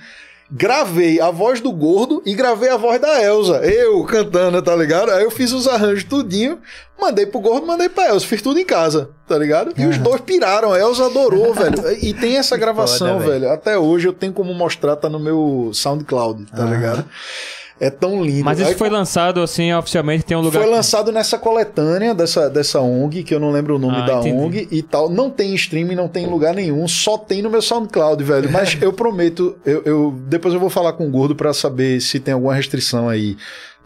[0.50, 5.10] gravei a voz do Gordo e gravei a voz da Elsa, eu cantando, tá ligado?
[5.10, 6.58] Aí eu fiz os arranjos tudinho,
[7.00, 9.72] mandei pro Gordo, mandei pra Elsa, fiz tudo em casa, tá ligado?
[9.76, 11.76] E os dois piraram, a Elsa adorou, velho.
[12.02, 13.40] E tem essa gravação, foda, velho.
[13.40, 13.52] velho.
[13.52, 17.04] Até hoje eu tenho como mostrar, tá no meu SoundCloud, tá ligado?
[17.80, 18.44] É tão lindo.
[18.44, 20.60] Mas isso Aí, foi lançado assim oficialmente, tem um lugar.
[20.62, 24.18] foi lançado nessa coletânea dessa, dessa ONG, que eu não lembro o nome Ah, da
[24.18, 24.36] entendi.
[24.36, 25.08] ONG e tal.
[25.08, 28.50] Não tem streaming, não tem em lugar nenhum, só tem no meu SoundCloud, velho.
[28.50, 32.18] Mas eu prometo, eu, eu- depois eu vou falar com o Gordo pra saber se
[32.18, 33.36] tem alguma restrição aí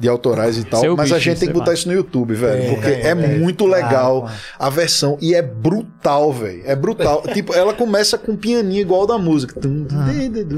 [0.00, 0.80] de autorais e tal.
[0.80, 1.80] Seu Mas a bicho, gente tem que é botar massa.
[1.80, 2.60] isso no YouTube, velho.
[2.62, 3.38] Tem, porque tem, é tem.
[3.38, 4.28] muito Ah, legal
[4.58, 5.16] a versão.
[5.20, 6.62] E é brutal, velho.
[6.64, 7.22] É brutal.
[7.32, 9.60] tipo, ela começa com um pianinho igual da música.
[9.60, 9.86] Tum,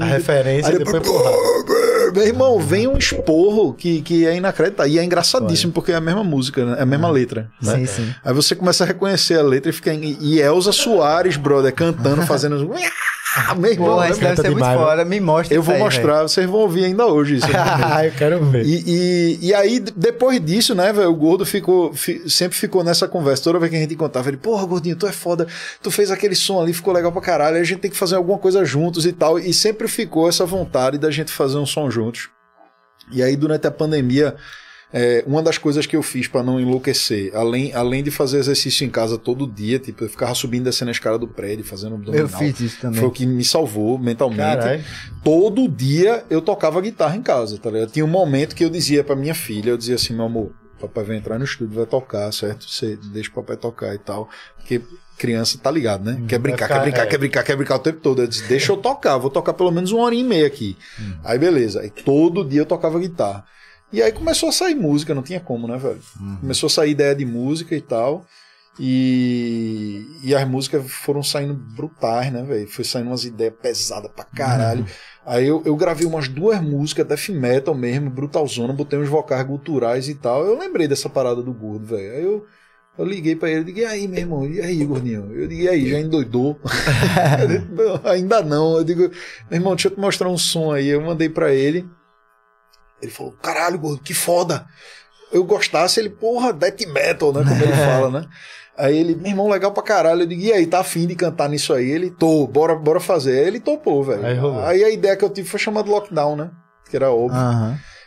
[0.01, 1.84] A referência Aí depois depois- porrada.
[2.15, 4.91] Meu irmão, vem um esporro que, que é inacreditável.
[4.91, 6.75] E é engraçadíssimo, porque é a mesma música, né?
[6.79, 7.49] É a mesma letra.
[7.61, 7.75] Né?
[7.77, 8.15] Sim, sim.
[8.23, 9.93] Aí você começa a reconhecer a letra e fica.
[9.93, 12.71] em- E Elza Soares, brother, cantando, fazendo.
[13.57, 15.05] Meu irmão, Porra, isso deve ser muito demais, foda.
[15.05, 17.47] Me mostra eu vou aí, mostrar, vocês vão ouvir ainda hoje isso.
[17.55, 18.65] Ah, eu quero ver.
[18.65, 23.07] E, e, e aí, depois disso, né, velho, o gordo ficou, fi- sempre ficou nessa
[23.07, 23.43] conversa.
[23.43, 25.47] Toda vez que a gente contava, ele, porra, gordinho, tu é foda,
[25.81, 28.37] tu fez aquele som ali, ficou legal pra caralho, a gente tem que fazer alguma
[28.37, 29.37] coisa juntos e tal.
[29.39, 32.29] E sempre ficou essa vontade da gente fazer um som juntos.
[33.11, 34.35] E aí, durante a pandemia,
[34.97, 38.85] é, uma das coisas que eu fiz pra não enlouquecer, além, além de fazer exercício
[38.85, 41.97] em casa todo dia, tipo, eu ficava subindo e descendo a escada do prédio, fazendo
[41.97, 42.15] velho.
[42.17, 42.39] Eu abdominal.
[42.53, 42.99] fiz isso também.
[43.01, 44.83] Foi o que me salvou mentalmente Caralho.
[45.21, 47.91] todo dia eu tocava guitarra em casa, tá ligado?
[47.91, 51.03] Tinha um momento que eu dizia pra minha filha, eu dizia assim, meu amor, papai
[51.03, 52.69] vai entrar no estúdio, vai tocar, certo?
[52.69, 54.29] Você deixa o papai tocar e tal.
[54.57, 54.81] Porque
[55.17, 56.21] criança tá ligado, né?
[56.27, 57.05] Quer brincar, ficar- quer brincar, é.
[57.07, 58.21] quer brincar, quer brincar o tempo todo.
[58.21, 60.77] Eu disse, deixa eu tocar, vou tocar pelo menos uma hora e meia aqui.
[61.23, 63.43] Aí beleza, aí todo dia eu tocava guitarra.
[63.93, 65.99] E aí começou a sair música, não tinha como, né, velho?
[66.41, 68.25] Começou a sair ideia de música e tal.
[68.77, 72.67] E, e as músicas foram saindo brutais, né, velho?
[72.67, 74.85] Foi saindo umas ideias pesadas pra caralho.
[75.25, 80.09] Aí eu, eu gravei umas duas músicas, death metal mesmo, brutalzona, botei uns vocais guturais
[80.09, 80.45] e tal.
[80.45, 82.11] Eu lembrei dessa parada do gordo, velho.
[82.15, 82.45] Aí eu,
[82.97, 84.45] eu liguei pra ele, digo, e aí, meu irmão?
[84.45, 85.31] E aí, gordinho?
[85.33, 86.59] Eu digo, e aí, já endoidou?
[87.71, 88.77] "Não, Ainda não.
[88.77, 89.11] Eu digo, meu
[89.51, 90.87] irmão, deixa eu te mostrar um som aí.
[90.87, 91.87] Eu mandei pra ele.
[93.01, 94.65] Ele falou, caralho, gordo, que foda.
[95.31, 97.43] Eu gostasse, ele, porra, death metal, né?
[97.43, 98.27] Como ele fala, né?
[98.77, 100.21] Aí ele, meu irmão, legal pra caralho.
[100.21, 101.89] Eu digo, e aí, tá afim de cantar nisso aí?
[101.89, 103.39] Ele, tô, bora, bora fazer.
[103.39, 104.25] Aí ele topou, velho.
[104.25, 104.37] Aí.
[104.65, 106.51] Aí a ideia que eu tive foi chamar de lockdown, né?
[106.89, 107.39] Que era óbvio.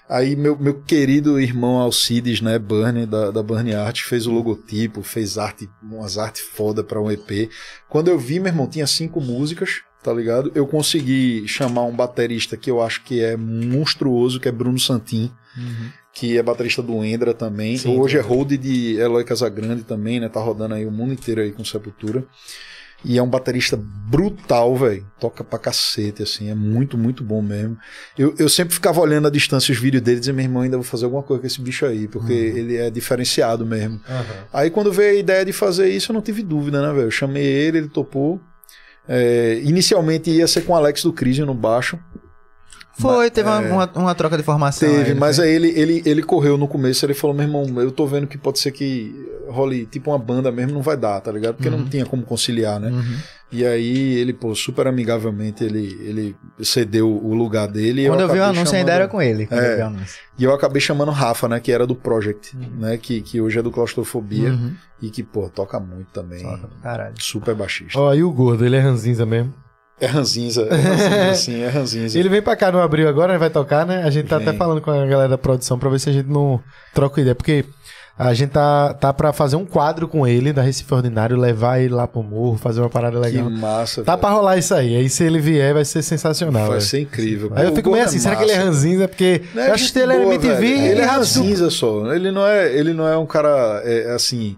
[0.09, 5.03] Aí meu, meu querido irmão Alcides, né, Burnie, da, da Burnie Art, fez o logotipo,
[5.03, 7.51] fez arte, umas artes foda pra um EP.
[7.91, 10.51] Quando eu vi, meu irmão, tinha cinco músicas, tá ligado?
[10.55, 15.31] Eu consegui chamar um baterista que eu acho que é monstruoso, que é Bruno Santin,
[16.15, 17.77] que é baterista do Endra também.
[17.77, 18.29] Sim, Hoje é sim.
[18.29, 20.31] hold de Eloy Casagrande também, né?
[20.31, 22.25] Tá rodando aí o mundo inteiro aí com Sepultura.
[23.05, 25.07] E é um baterista brutal, velho.
[25.21, 26.51] Toca pra cacete, assim.
[26.51, 27.77] É muito, muito bom mesmo.
[28.17, 30.77] Eu, eu sempre ficava olhando à distância os vídeos dele e dizia, meu irmão, ainda
[30.79, 34.01] vou fazer alguma coisa com esse bicho aí, porque ele é diferenciado mesmo.
[34.53, 37.07] Aí quando veio a ideia de fazer isso, eu não tive dúvida, né, velho?
[37.07, 38.41] Eu chamei ele, ele topou.
[39.09, 41.99] É, inicialmente ia ser com o Alex do Crisium no baixo.
[43.01, 44.89] Foi, teve uma, uma, uma troca de formação.
[44.89, 45.47] Teve, aí, mas foi?
[45.47, 48.37] aí ele, ele, ele correu no começo, ele falou, meu irmão, eu tô vendo que
[48.37, 49.15] pode ser que
[49.49, 51.55] role tipo uma banda mesmo, não vai dar, tá ligado?
[51.55, 52.91] Porque não tinha como conciliar, né?
[52.91, 53.17] Uhum.
[53.51, 58.07] E aí ele, pô, super amigavelmente, ele, ele cedeu o lugar dele.
[58.07, 59.49] Quando eu vi o acabei anúncio ainda chamando- era com ele.
[59.51, 59.83] É.
[59.83, 59.93] eu.
[60.39, 63.63] E eu acabei chamando Rafa, né, que era do Project, né, que, que hoje é
[63.63, 64.75] do Claustrofobia Uhum.
[65.01, 66.43] e que, pô, toca muito também.
[66.43, 67.15] Toca pra caralho.
[67.19, 67.99] Super baixista.
[67.99, 69.55] Ó, e o gordo, ele é ranzinza mesmo.
[70.01, 72.19] É ranzinza, é ranzinza, sim, é ranzinza.
[72.19, 74.03] Ele vem pra cá no abril agora, vai tocar, né?
[74.05, 74.49] A gente tá Vem.
[74.49, 76.61] até falando com a galera da produção pra ver se a gente não
[76.95, 77.35] troca ideia.
[77.35, 77.65] Porque
[78.17, 81.95] a gente tá, tá pra fazer um quadro com ele, da Recife Ordinário, levar ele
[81.95, 83.51] lá pro morro, fazer uma parada Que legal.
[83.51, 84.21] massa, Tá velho.
[84.21, 84.97] pra rolar isso aí.
[84.97, 86.63] Aí se ele vier, vai ser sensacional.
[86.63, 86.81] Vai velho.
[86.83, 87.51] ser incrível.
[87.55, 89.09] Aí eu fico meio gordo assim, será que ele é ranzinza?
[89.09, 92.13] Porque Não, eu acho que ele é boa, MTV e Ele é rato- ranzinza só.
[92.13, 94.57] Ele não é, ele não é um cara é, assim.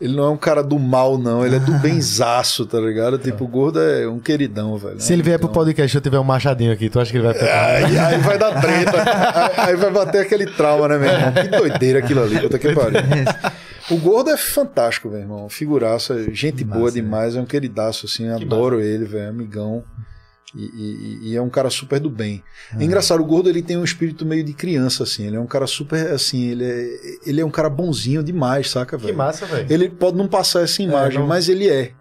[0.00, 1.46] Ele não é um cara do mal, não.
[1.46, 3.18] Ele é do benzaço, tá ligado?
[3.18, 4.98] Tipo, o gordo é um queridão, velho.
[5.00, 7.18] Se ele vier pro Então- podcast e eu tiver um machadinho aqui, tu acha que
[7.18, 7.64] ele vai ficar?
[7.66, 9.02] Aí, aí vai dar treta.
[9.62, 11.32] aí, aí vai bater aquele trauma, né, meu irmão?
[11.32, 13.00] Que doideira aquilo ali, puta que pariu.
[13.90, 15.48] O gordo é fantástico, meu irmão.
[15.48, 19.84] Figuraça, gente boa Massa, demais, é um queridaço, assim, adoro ele, velho, amigão.
[20.54, 22.42] E, e- e é um cara super do bem.
[22.78, 25.26] É engraçado, o gordo ele tem um espírito meio de criança, assim.
[25.26, 28.98] Ele é um cara super, assim, ele é, ele é um cara bonzinho demais, saca,
[28.98, 29.16] Que velho?
[29.16, 29.66] massa, velho.
[29.70, 31.92] Ele pode não passar essa imagem, não- mas ele é.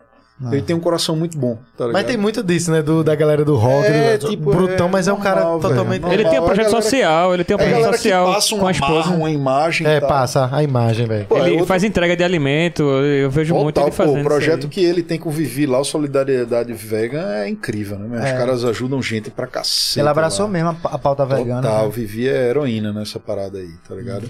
[0.41, 0.51] Não.
[0.53, 1.93] Ele tem um coração muito bom, tá ligado?
[1.93, 2.81] Mas tem muito disso, né?
[2.81, 6.01] Do, da galera do rock, É, do, tipo, brutão, é mas é um cara totalmente.
[6.01, 6.13] normal.
[6.13, 8.55] Ele tem um projeto galera- social, ele tem um É projeto social que passa com
[8.61, 9.09] uma a esposa.
[9.11, 9.85] uma imagem.
[9.87, 10.09] É, tal.
[10.09, 11.27] passa a imagem, velho.
[11.29, 14.13] É ele outro- faz entrega de alimento, eu vejo muito Total, ele fazendo.
[14.13, 14.69] pô, o isso projeto aí.
[14.69, 18.17] que ele tem com o Vivi lá, o Solidariedade Vegan, é incrível, né?
[18.19, 18.33] Os É.
[18.37, 19.99] caras ajudam gente pra cacete.
[19.99, 20.51] Ele abraçou lá.
[20.51, 21.61] mesmo a, a pauta vegana.
[21.61, 21.87] Total, né?
[21.87, 24.27] o Vivi é heroína nessa parada aí, tá ligado?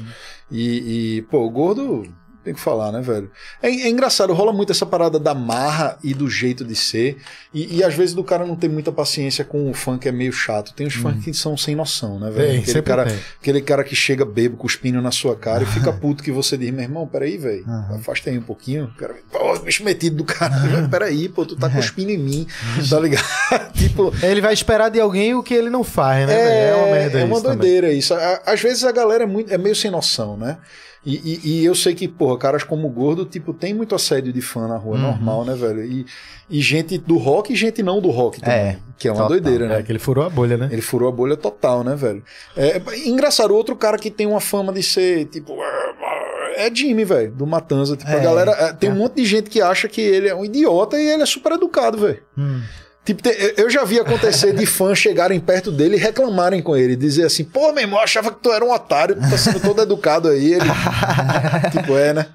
[0.52, 2.04] E, e, pô, o gordo,
[2.44, 3.30] tem que falar, né, velho?
[3.62, 7.18] É, é engraçado, rola muito essa parada da marra e do jeito de ser.
[7.54, 10.32] E, e às vezes do cara não tem muita paciência com o funk, é meio
[10.34, 10.74] chato.
[10.74, 12.50] Tem os funk que são sem noção, né, velho?
[12.52, 13.20] Tem, Aquele cara, tem.
[13.40, 16.72] aquele cara que chega bebo, cuspindo na sua cara e fica puto que você diz,
[16.72, 17.96] meu irmão, peraí, velho, Aham.
[17.98, 18.86] afasta aí um pouquinho.
[18.86, 22.48] O Cara, pô, bicho metido do cara, peraí, pô, tu tá cuspindo em mim,
[22.90, 23.24] tá ligado?
[23.74, 26.36] tipo, Ele vai esperar de alguém o que ele não faz, né?
[26.36, 26.50] velho?
[26.50, 27.58] É, uma merda é uma isso também.
[27.58, 28.14] doideira isso.
[28.14, 30.58] A- Às vezes a galera é, muito, é meio sem noção, né?
[31.04, 34.32] E, e, e eu sei que, porra, caras como o Gordo, tipo, tem muito assédio
[34.32, 35.02] de fã na rua, Uhum.
[35.02, 35.84] normal, né, velho?
[35.84, 36.06] E,
[36.50, 38.56] e gente do rock e gente não do rock também.
[38.56, 39.30] É, que é uma total.
[39.30, 39.80] doideira, né?
[39.80, 40.70] É que ele furou a bolha, né?
[40.72, 42.24] Ele furou a bolha total, né, velho?
[42.56, 45.58] É, é engraçado, outro cara que tem uma fama de ser, tipo.
[46.56, 47.98] É Jimmy, velho, do Matanza.
[47.98, 48.52] Tipo, a É, galera.
[48.52, 48.94] é, tem é.
[48.94, 51.54] um monte de gente que acha que ele é um idiota e ele é super
[51.54, 52.22] educado, velho.
[52.38, 52.62] Hum.
[53.04, 56.96] Tipo, eu- já vi acontecer de fãs chegarem perto dele e reclamarem com ele.
[56.96, 59.60] Dizer assim, pô, meu irmão, eu achava que tu era um otário, tu tá sendo
[59.60, 60.54] todo educado aí.
[60.54, 60.70] Ele,
[61.72, 62.28] tipo, é, né?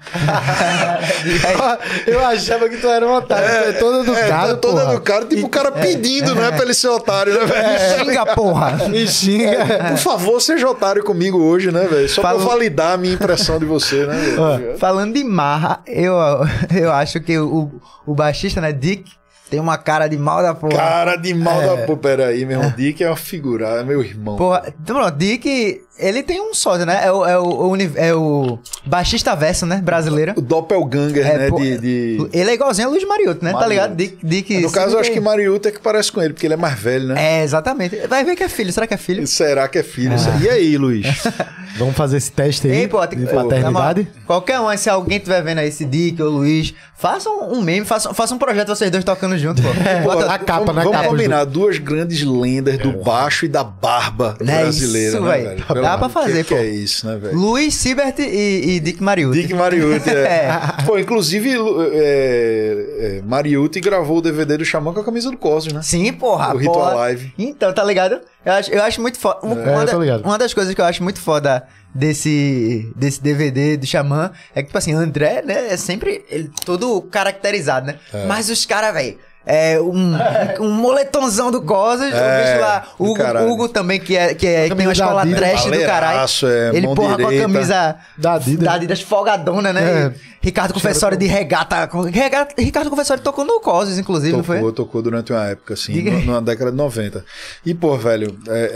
[2.05, 4.93] Eu achava que tu era um otário, tu é todo educado, é, todo porra.
[4.93, 8.05] educado, tipo, o cara pedindo, não é pra ele ser otário, né, velho?
[8.05, 8.71] Xinga, porra!
[8.89, 9.57] Me xinga.
[9.91, 12.09] Por favor, seja otário comigo hoje, né, velho?
[12.09, 14.77] Só Falou- pra validar a minha impressão de você, né, ligado?
[14.77, 16.13] Falando de marra, eu,
[16.75, 17.71] eu acho que o,
[18.05, 19.09] o baixista, né, Dick,
[19.49, 20.75] tem uma cara de mal da porra.
[20.75, 21.97] Cara de mal da porra.
[21.99, 22.73] Pera aí, meu irmão.
[22.75, 24.35] Dick é uma figura, é meu irmão.
[24.35, 27.01] Porra, então, pronto, Dick, ele tem um sócio, né?
[27.03, 29.81] É o, é o, é o baixista verso, né?
[29.83, 30.33] Brasileiro.
[30.35, 31.49] O Doppelganger, É, né?
[31.49, 33.51] pô, de, de- Ele é igualzinho a Luiz Mariotto, né?
[33.51, 33.89] Tá Mariotto.
[33.89, 33.95] ligado?
[33.95, 36.53] Dick, Dick No caso, eu acho que Mariuta é que parece com ele, porque ele
[36.53, 37.39] é mais velho, né?
[37.39, 37.95] É, exatamente.
[38.07, 38.71] Vai ver que é filho.
[38.71, 39.25] Será que é filho?
[39.27, 40.15] Será que é filho?
[40.41, 41.05] E aí, Luiz?
[41.77, 44.01] Vamos fazer esse teste aí Ei, pô, tem de que- pô, paternidade?
[44.17, 47.85] na Qualquer um, se alguém estiver vendo aí, esse Dick ou Luiz, façam um meme,
[47.85, 49.67] façam, façam um projeto vocês dois tocando junto, pô.
[50.03, 50.83] Pô, Bota- a capa, vamos, né?
[50.83, 55.31] Vamos capa combinar duas grandes lendas do baixo e da barba É brasileira, isso, né,
[55.31, 55.49] velho.
[55.49, 55.65] velho?
[55.91, 56.61] Dá Pelo pra fazer, que, que pô.
[56.61, 57.37] é isso, né, velho?
[57.37, 59.41] Luiz Sibert e, e Dick Mariucci.
[59.41, 60.13] Dick Mariucci, é.
[60.47, 60.83] É.
[60.85, 61.51] Pô, inclusive,
[61.93, 65.81] é, é, Mariucci gravou o DVD do Xamã com a camisa do Cosmos, né?
[65.81, 66.53] Sim, porra.
[66.53, 66.95] O Ritual porra.
[66.95, 67.33] Live.
[67.37, 68.19] Então, tá ligado?
[68.45, 69.39] Eu acho, eu acho muito foda.
[69.43, 70.23] Uma, É, uma eu da- ligado.
[70.25, 74.67] uma das coisas que eu acho muito foda desse, desse DVD do Xamã é que,
[74.67, 77.95] tipo assim, André, né, é sempre ele, todo caracterizado, né?
[78.13, 78.25] É.
[78.25, 79.17] Mas os caras, velho.
[79.49, 80.11] É um,
[80.59, 83.51] um moletomzão do Cosas, o É, bicho lá, do Hugo.
[83.53, 85.39] Hugo também, que, é, que, é, que tem uma Camisa escola Adidas.
[85.39, 86.29] trash do caralho.
[86.43, 87.41] É, Ele porra com a direita.
[87.43, 88.63] camisa Da Adidas.
[88.65, 89.81] da Adidas folgadona, né?
[89.81, 90.13] É.
[90.43, 91.89] E Ricardo Confessori de regata.
[92.11, 94.57] regata- Ricardo Confessori tocou no Cosas, inclusive, não foi?
[94.57, 97.23] Tocou, tocou durante uma época, assim, na década de 90.
[97.65, 98.71] E, pô, velho, é,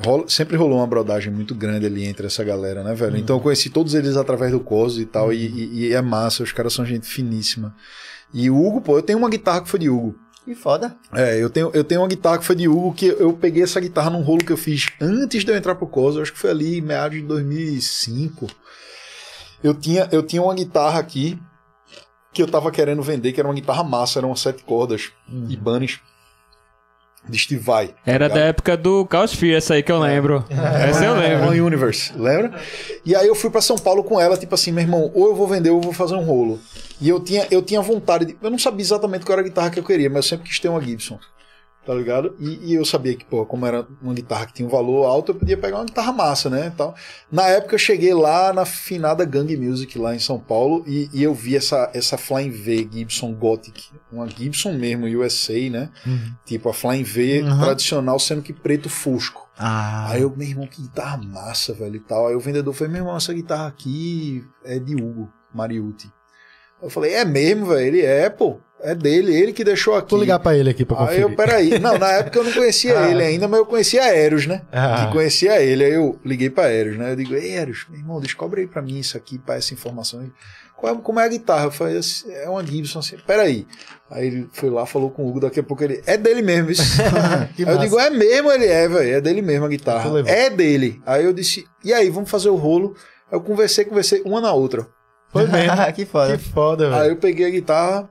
[0.00, 3.16] é, rola- sempre rolou uma brodagem muito grande ali entre essa galera, né, velho?
[3.16, 6.42] Então eu conheci todos eles através do Cos e tal, e, e- e é massa,
[6.42, 7.74] os caras são gente finíssima.
[8.38, 10.14] E o Hugo, pô, eu tenho uma guitarra que foi de Hugo.
[10.44, 10.94] Que foda.
[11.10, 13.80] É, eu tenho, eu tenho uma guitarra que foi de Hugo, que eu peguei essa
[13.80, 16.38] guitarra num rolo que eu fiz antes de eu entrar pro COS, eu acho que
[16.38, 18.46] foi ali em meados de 2005.
[19.64, 21.40] Eu tinha, eu tinha uma guitarra aqui
[22.30, 25.10] que eu tava querendo vender, que era uma guitarra massa, eram sete cordas,
[25.48, 25.98] Ibanez,
[27.28, 27.90] de Steve Vai.
[28.04, 30.44] Era da época do Chaos Fear, essa aí que eu lembro.
[30.50, 31.48] Essa eu lembro.
[31.48, 32.58] One Universe, lembra?
[33.04, 35.34] E aí eu fui pra São Paulo com ela, tipo assim, meu irmão, ou eu
[35.34, 36.58] vou vender ou eu vou fazer um rolo.
[37.00, 38.36] E eu tinha, eu tinha vontade de.
[38.42, 40.58] Eu não sabia exatamente qual era a guitarra que eu queria, mas eu sempre quis
[40.58, 41.18] ter uma Gibson.
[41.86, 42.34] Tá ligado?
[42.40, 45.30] E, e eu sabia que, pô, como era uma guitarra que tinha um valor alto,
[45.30, 46.72] eu podia pegar uma guitarra massa, né?
[46.76, 46.96] Tal.
[47.30, 51.22] Na época eu cheguei lá na finada Gang Music, lá em São Paulo, e, e
[51.22, 53.84] eu vi essa, essa Flying V Gibson Gothic.
[54.10, 55.90] Uma Gibson mesmo, USA, né?
[56.44, 57.60] Tipo a Flying V Uhum.
[57.60, 59.48] tradicional, sendo que preto fusco.
[59.56, 60.10] Ah.
[60.10, 62.26] Aí eu, meu irmão, que guitarra massa, velho, e tal.
[62.26, 66.10] Aí o vendedor foi, meu irmão, essa guitarra aqui é de Hugo Mariucci.
[66.82, 67.86] Eu falei, é mesmo, velho?
[67.86, 68.58] Ele é, pô.
[68.82, 70.10] É dele, ele que deixou aqui.
[70.10, 71.22] Vou ligar pra ele aqui pra Aí conferir.
[71.22, 71.78] eu, peraí.
[71.78, 73.10] Não, na época eu não conhecia Ah.
[73.10, 74.62] ele ainda, mas eu conhecia Eros, né?
[74.70, 75.06] Ah.
[75.06, 75.84] Que conhecia ele.
[75.84, 77.12] Aí eu liguei pra Eros, né?
[77.12, 80.20] Eu digo, ei, Eros, meu irmão, descobre aí pra mim isso aqui, pra essa informação
[80.20, 80.30] aí.
[80.76, 81.64] Qual é- como é a guitarra?
[81.64, 83.16] Eu falei, "Assim, é uma Gibson assim.
[83.26, 83.66] Peraí.
[84.10, 86.02] Aí ele foi lá, falou com o Hugo, daqui a pouco ele.
[86.06, 86.82] É dele mesmo, isso.
[87.58, 89.14] Aí eu digo, é mesmo, ele é, velho.
[89.16, 90.06] É dele mesmo a guitarra.
[90.06, 90.18] Então.
[90.32, 91.00] É dele.
[91.06, 92.94] Aí eu disse, e aí, vamos fazer o rolo.
[93.32, 94.86] Aí eu conversei, conversei uma na outra.
[95.32, 95.92] Foi mesmo.
[95.94, 96.36] que foda.
[96.36, 97.12] que foda, Aí velho.
[97.12, 98.08] eu peguei a guitarra,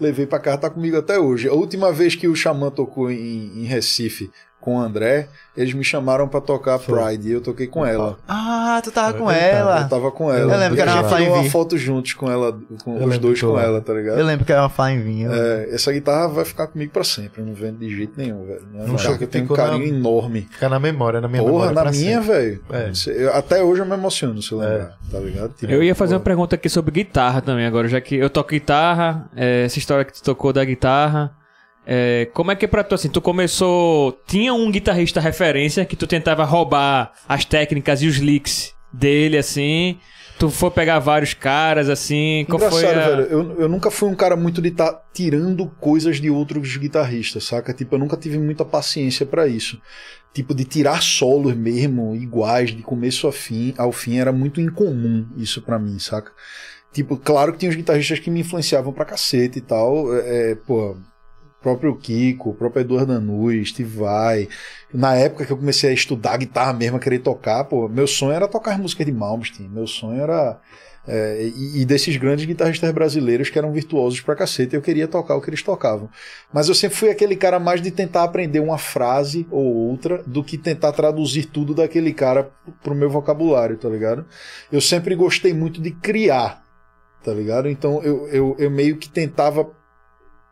[0.00, 1.48] levei pra casa, tá comigo até hoje.
[1.48, 4.30] A última vez que o Xamã tocou em, em Recife
[4.62, 6.98] com o André, eles me chamaram pra tocar Foi.
[6.98, 8.16] Pride e eu toquei com ela.
[8.28, 9.80] Ah, tu tava com Eu ela.
[9.82, 10.52] Eu tava com ela.
[10.54, 13.18] Eu lembro E que era uma Flying uma foto juntos com ela, com Eu os
[13.18, 14.18] dois com ela, tá ligado?
[14.18, 15.32] Eu lembro que era uma Flying Vinho.
[15.32, 18.62] É, essa guitarra vai ficar comigo pra sempre, eu não vendo de jeito nenhum, velho.
[18.74, 20.48] É Não uma guitarra que eu tenho um ficou na- carinho enorme.
[20.50, 21.90] Fica na memória, na minha Porra, memória.
[21.90, 22.62] na minha, velho.
[22.70, 22.92] É.
[23.36, 25.52] Até hoje eu me emociono se eu lembrar, tá ligado?
[25.54, 28.50] Tipo, Eu ia fazer uma pergunta aqui sobre guitarra também agora, já que eu toco
[28.50, 31.32] guitarra, é, essa história que tu tocou da guitarra.
[31.86, 33.08] É, como é que é pra tu assim?
[33.08, 34.20] Tu começou.
[34.26, 39.98] Tinha um guitarrista referência que tu tentava roubar as técnicas e os licks dele, assim.
[40.38, 42.44] Tu foi pegar vários caras, assim.
[42.48, 43.08] Qual Engraçado, foi a...
[43.08, 43.22] velho.
[43.22, 47.72] Eu, eu nunca fui um cara muito de estar tirando coisas de outros guitarristas, saca?
[47.72, 49.80] Tipo, eu nunca tive muita paciência pra isso.
[50.32, 55.26] Tipo, de tirar solos mesmo, iguais, de começo ao fim, ao fim, era muito incomum
[55.36, 56.32] isso pra mim, saca?
[56.92, 60.14] Tipo, claro que tinha os guitarristas que me influenciavam pra cacete e tal.
[60.14, 60.96] É, é, pô,
[61.62, 64.48] próprio Kiko, o próprio Eduardo Anui, Steve Vai.
[64.92, 68.32] Na época que eu comecei a estudar guitarra mesmo, a querer tocar, pô, meu sonho
[68.32, 69.68] era tocar música de Malmsteen.
[69.68, 70.60] Meu sonho era.
[71.06, 75.34] é, e, e desses grandes guitarristas brasileiros que eram virtuosos pra cacete, eu queria tocar
[75.36, 76.08] o que eles tocavam.
[76.52, 80.44] Mas eu sempre fui aquele cara mais de tentar aprender uma frase ou outra do
[80.44, 82.50] que tentar traduzir tudo daquele cara
[82.82, 84.26] pro meu vocabulário, tá ligado?
[84.70, 86.62] Eu sempre gostei muito de criar,
[87.24, 87.68] tá ligado?
[87.68, 89.70] Então eu, eu, eu meio que tentava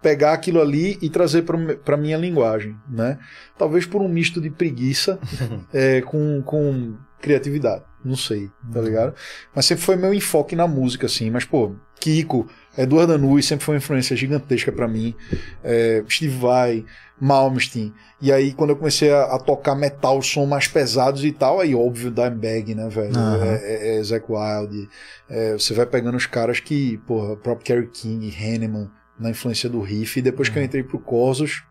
[0.03, 3.19] pegar aquilo ali e trazer para minha linguagem, né?
[3.59, 5.19] Talvez por um misto de preguiça
[5.73, 9.15] é, com, com criatividade, não sei, tá ligado?
[9.55, 11.31] Mas sempre foi meu enfoque na música, assim.
[11.31, 15.15] Mas, pô, Kiko, Eduardo Anui sempre foi uma influência gigantesca para mim.
[15.63, 16.87] É, Steve Vai,
[17.21, 17.93] Malmsteen.
[18.23, 21.75] E aí, quando eu comecei a, a tocar metal, som mais pesados e tal, aí
[21.75, 23.17] óbvio, Dimebag, né, velho?
[23.17, 23.45] Aham.
[23.45, 24.89] É, é, é Zack Wild.
[25.29, 29.69] é, você vai pegando os caras que, porra, o próprio Kerry King, Hanneman, na influência
[29.69, 30.19] do riff.
[30.19, 31.63] E depois que eu entrei pro Corsos,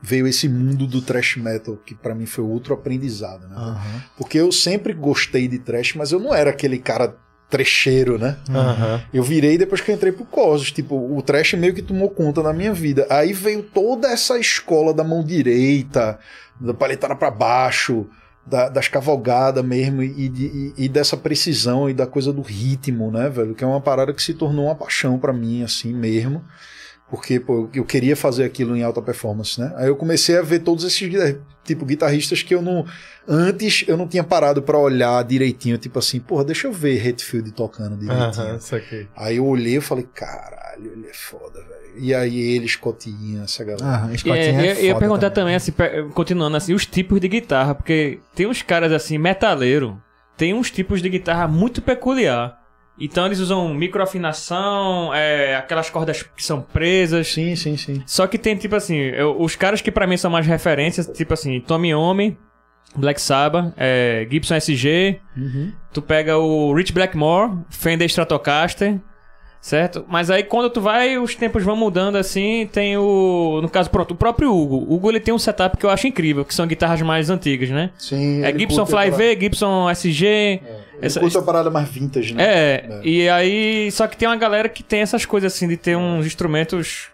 [0.00, 3.56] veio esse mundo do thrash metal, que pra mim foi outro aprendizado, né?
[3.56, 4.02] Aham.
[4.16, 7.16] Porque eu sempre gostei de thrash, mas eu não era aquele cara
[7.50, 8.38] trecheiro, né?
[8.48, 9.02] Aham.
[9.12, 10.70] Eu virei depois que eu entrei pro Corsos.
[10.70, 13.06] Tipo, o trash meio que tomou conta da minha vida.
[13.10, 16.18] Aí veio toda essa escola da mão direita,
[16.60, 18.08] da paletada pra baixo,
[18.50, 23.10] da- das cavalgadas mesmo, e, de- e- e dessa precisão e da coisa do ritmo,
[23.10, 23.54] né, velho?
[23.54, 26.42] Que é uma parada que se tornou uma paixão pra mim, assim mesmo.
[27.10, 29.72] Porque, pô, eu queria fazer aquilo em alta performance, né?
[29.76, 31.10] Aí eu comecei a ver todos esses
[31.64, 32.86] tipo guitarristas que eu não
[33.28, 37.50] antes eu não tinha parado pra olhar direitinho, tipo assim, porra, deixa eu ver Hetfield
[37.52, 38.54] tocando direitinho.
[38.76, 39.08] Aqui.
[39.16, 41.80] Aí eu olhei e falei, caralho, ele é foda, velho.
[41.98, 43.84] E aí ele, Scottinha, essa galera.
[43.84, 47.20] Aham, E, Scottinha é, é eu ia perguntar também, assim, pe- continuando assim, os tipos
[47.20, 50.00] de guitarra, porque tem uns caras assim, metaleiro,
[50.36, 52.59] tem uns tipos de guitarra muito peculiar.
[53.00, 57.28] Então eles usam microafinação, é, aquelas cordas que são presas.
[57.32, 58.02] Sim, sim, sim.
[58.06, 61.32] Só que tem, tipo assim, eu- os caras que pra mim são mais referências, tipo
[61.34, 62.36] assim, Tommy Iommi,
[62.96, 65.20] Black Sabbath, é, Gibson SG,
[65.92, 69.00] tu pega o Rich Blackmore, Fender Stratocaster,
[69.60, 70.04] certo?
[70.08, 73.60] Mas aí quando tu vai, os tempos vão mudando assim, tem o...
[73.62, 74.76] No caso, pronto, o próprio Hugo.
[74.88, 77.68] O Hugo, ele tem um setup que eu acho incrível, que são guitarras mais antigas,
[77.70, 77.90] né?
[77.98, 78.42] Sim.
[78.44, 80.26] É Gibson Fly V, Gibson SG...
[81.00, 82.42] Ele essa- curte a parada mais vintage, né?
[82.44, 83.90] é, e aí.
[83.90, 87.08] Só que tem uma galera que tem essas coisas assim de ter uns instrumentos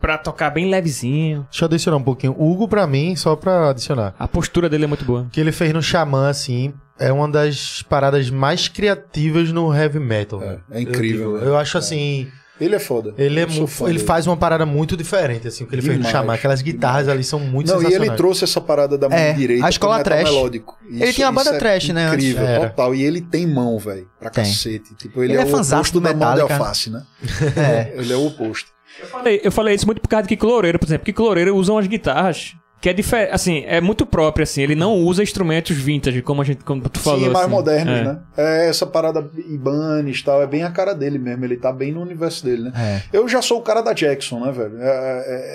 [0.00, 1.46] pra tocar bem levezinho.
[1.50, 2.34] Deixa eu adicionar um pouquinho.
[2.38, 4.14] O Hugo, pra mim, só pra adicionar.
[4.18, 5.22] A postura dele é muito boa.
[5.22, 9.98] O que ele fez no Xamã, assim, é uma das paradas mais criativas no heavy
[10.00, 10.42] metal.
[10.42, 10.62] É, velho.
[10.70, 11.46] é incrível, Eu, né?
[11.48, 12.28] eu acho assim.
[12.60, 13.14] Ele é foda.
[13.16, 15.74] Ele, é Eu sou mu- fã ele faz uma parada muito diferente, assim, o que
[15.74, 16.34] ele fez no Demais, Xamã.
[16.34, 17.08] Aquelas guitarras demais.
[17.16, 18.08] ali são muito Não, e sensacionais.
[18.10, 20.24] ele trouxe essa parada da mão É, direita a escola trash.
[20.24, 20.76] melódico.
[20.86, 22.08] Ele tinha a banda é trash, né.
[22.08, 22.68] Incrível, Era.
[22.68, 22.94] total.
[22.94, 24.44] E ele tem mão, velho, pra Tem.
[24.44, 24.94] cacete.
[24.94, 26.54] Tipo, ele, Ele é, é o oposto do da mão de Metallica.
[26.54, 27.02] alface, né?
[27.56, 27.94] É.
[27.96, 28.68] Ele é o oposto.
[29.00, 31.04] Eu falei, eu falei isso muito por causa de Kiko Loureiro, por exemplo.
[31.04, 34.62] Kiko Loureiro usa umas guitarras que é diferente, assim, é muito próprio, assim.
[34.62, 37.20] Ele não usa instrumentos vintage, como a gente, como tu falou.
[37.20, 37.50] Sim, mais assim.
[37.50, 38.02] modernos, É.
[38.04, 38.20] né?
[38.38, 41.44] É essa parada Ibanez e tal, é bem a cara dele mesmo.
[41.44, 42.72] Ele tá bem no universo dele, né?
[42.74, 43.02] É.
[43.18, 44.78] Eu já sou o cara da Jackson, né, velho?
[44.80, 44.88] É,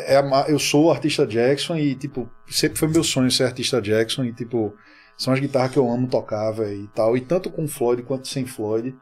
[0.09, 3.45] é- é a eu sou o artista Jackson e, tipo, sempre foi meu sonho ser
[3.45, 4.75] artista Jackson e, tipo,
[5.17, 7.17] são as guitarras que eu amo tocar, velho, e tal.
[7.17, 8.93] E tanto com Floyd quanto sem Floyd.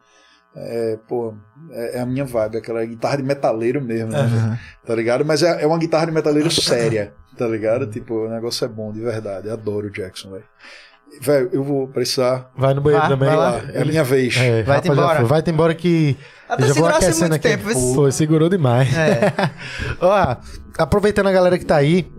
[0.56, 1.34] É, pô,
[1.72, 4.60] é, é a minha vibe, aquela guitarra de metaleiro mesmo, né, velho?
[4.86, 5.26] tá ligado?
[5.26, 7.88] Mas é, é uma guitarra de metaleiro séria, tá ligado?
[7.88, 9.48] Tipo, o negócio é bom, de verdade.
[9.48, 10.44] Eu adoro o Jackson, velho.
[11.22, 12.50] Velho, eu vou precisar.
[12.58, 13.30] Vai no banheiro Vai, também.
[13.30, 13.62] vai lá.
[13.72, 14.36] É a minha vez.
[14.36, 15.20] É, já embora.
[15.20, 15.26] foi.
[15.26, 16.18] Vai-te embora que.
[16.50, 17.50] Até já vou aquecendo muito aqui.
[17.50, 18.90] tempo, vê se- Pô, segurou demais.
[18.96, 19.32] É.
[20.02, 20.36] Ó,
[20.78, 22.12] aproveitando a galera que tá aí,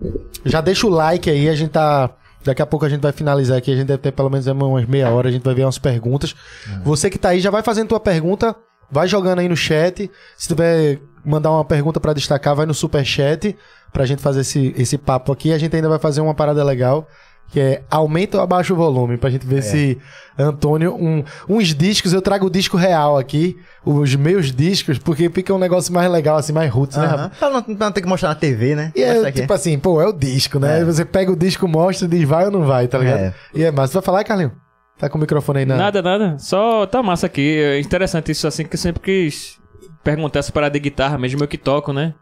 [0.45, 2.09] já deixa o like aí, a gente tá.
[2.45, 4.85] Daqui a pouco a gente vai finalizar aqui, a gente deve ter pelo menos umas
[4.85, 6.35] meia hora, a gente vai ver umas perguntas.
[6.83, 8.55] Você que tá aí, já vai fazendo tua pergunta,
[8.91, 10.09] vai jogando aí no chat.
[10.37, 13.57] Se tiver mandar uma pergunta pra destacar, vai no super chat
[13.91, 15.51] pra gente fazer esse, esse papo aqui.
[15.53, 17.07] A gente ainda vai fazer uma parada legal,
[17.49, 19.97] que é aumenta ou abaixa o volume, pra gente ver se
[20.37, 25.53] Antônio, um- uns discos, eu trago o disco real aqui, os meus discos, porque fica
[25.53, 27.15] um negócio mais legal, assim, mais roots, né, Rafa?
[27.23, 27.31] Aham.
[27.39, 28.91] Pra não, não ter que mostrar na TV, né?
[28.95, 30.81] E é tipo assim, pô, é o disco, né?
[30.81, 30.83] É.
[30.83, 33.19] Você pega o disco, mostra e diz vai ou não vai, tá ligado?
[33.19, 33.33] É.
[33.53, 33.87] E é massa.
[33.93, 34.51] Você vai falar, Carlinho?
[34.97, 35.75] Tá com o microfone aí na.
[35.77, 36.37] Nada, nada.
[36.37, 37.57] Só tá massa aqui.
[37.59, 39.57] É interessante isso assim, que eu sempre quis
[40.03, 42.13] perguntar essa parada de guitarra, mesmo eu que toco, né?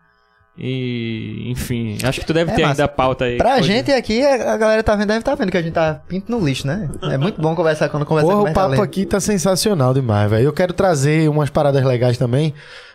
[0.58, 2.74] E, enfim, acho que tu deve É ter massa.
[2.74, 3.38] ainda a pauta aí.
[3.38, 6.02] Pra Coisa- gente aqui, a galera tá vendo, deve estar vendo que a gente tá
[6.08, 6.90] pinto no lixo, né?
[7.04, 10.30] É muito bom conversar quando conversa Porra, com o o papo aqui tá sensacional demais,
[10.30, 10.44] velho.
[10.46, 12.54] Eu quero trazer umas paradas legais também,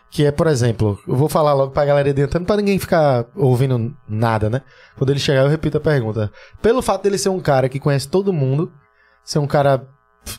[0.08, 3.92] que é, por exemplo, eu vou falar logo pra galera adiantando pra ninguém ficar ouvindo
[4.08, 4.62] nada, né?
[4.96, 6.30] Quando ele chegar, eu repito a pergunta.
[6.62, 8.70] Pelo fato dele ser um cara que conhece todo mundo,
[9.24, 9.84] ser um cara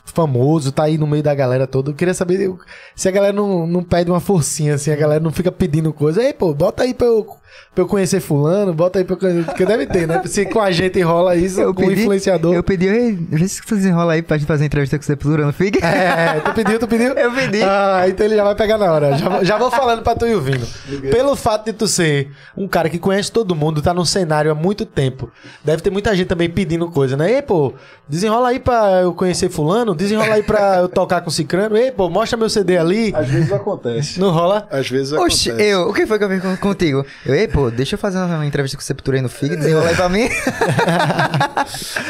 [0.04, 1.90] famoso, tá aí no meio da galera toda.
[1.90, 2.52] Eu queria saber
[2.94, 6.22] se a galera não, não pede uma forcinha, assim, a galera não fica pedindo coisa.
[6.22, 7.26] Ei, pô, bota aí pra eu,
[7.74, 9.44] pra eu conhecer fulano, bota aí pra eu conhecer.
[9.44, 10.22] Porque deve ter, né?
[10.26, 12.54] Se com a gente rola isso, Eu com o pedi- influenciador.
[12.54, 15.44] Eu pedi, ei, vê se tu desenrola aí pra gente fazer entrevista com o Sepultura,
[15.44, 15.84] não fica?
[15.86, 17.12] É, tu pediu, tu pediu?
[17.12, 17.62] Eu pedi.
[17.62, 19.16] Ah, então ele já vai pegar na hora.
[19.18, 20.66] Já, vou- já vou falando pra tu ir ouvindo.
[21.10, 24.54] Pelo fato de tu ser um cara que conhece todo mundo, tá no cenário há
[24.54, 25.30] muito tempo,
[25.64, 27.30] deve ter muita gente também pedindo coisa, né?
[27.32, 27.72] Ei, pô,
[28.08, 31.76] desenrola aí pra eu conhecer fulano, desenrola aí pra eu tocar com cicrano.
[31.76, 33.12] Ei, pô, mostra meu CD ali.
[33.14, 34.18] Às vezes acontece.
[34.20, 34.66] Não rola?
[34.70, 35.70] Às vezes Oxe, acontece.
[35.70, 37.04] eu, o que foi que eu vi com- contigo?
[37.24, 39.88] Eu, ei, pô, deixa eu fazer uma entrevista com o Sepultura aí no FIG, desenrola
[39.88, 40.28] aí pra mim.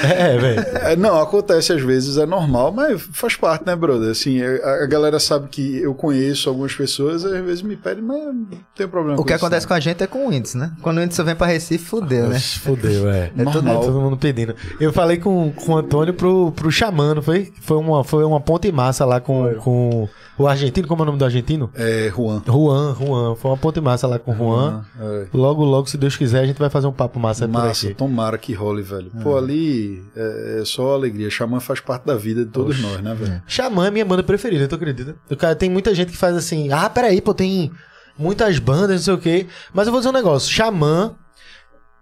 [0.02, 0.60] É, velho.
[0.82, 4.10] É, não, acontece às vezes, é normal, mas faz parte, né, brother?
[4.10, 8.16] Assim, a, a galera sasabe que eu conheço algumas pessoas, às vezes me pedem, mas
[8.24, 9.68] não tem problema O com que isso, acontece não.
[9.68, 10.72] com a gente é com o índice, né?
[10.82, 12.38] Quando o índice vem pra Recife, fudeu, né?
[12.40, 13.30] Fudeu, é.
[13.36, 14.54] É todo- É todo mundo pedindo.
[14.80, 17.52] Eu falei com, com o Antônio pro, pro Xamã, foi?
[17.60, 20.08] Foi uma, foi uma ponte massa lá com, com
[20.42, 20.86] o argentino.
[20.88, 21.70] Como é o nome do argentino?
[21.74, 22.42] É, Juan.
[22.46, 23.34] Juan, Juan.
[23.36, 24.84] Foi uma ponte massa lá com o Juan.
[25.00, 25.26] É.
[25.32, 27.94] Logo, logo, se Deus quiser, a gente vai fazer um papo massa, por Massa, aqui.
[27.94, 29.10] tomara que role, velho.
[29.22, 31.30] Pô, ali é, é só alegria.
[31.30, 33.42] Xamã faz parte da vida de todos nós, né, velho?
[33.46, 35.14] Xamã é minha banda preferida, tu acredita?
[35.30, 37.70] O cara, tem muita gente que faz assim, ah, peraí, pô, tem
[38.18, 39.46] muitas bandas, não sei o quê.
[39.72, 41.14] Mas eu vou dizer um negócio, Xamã,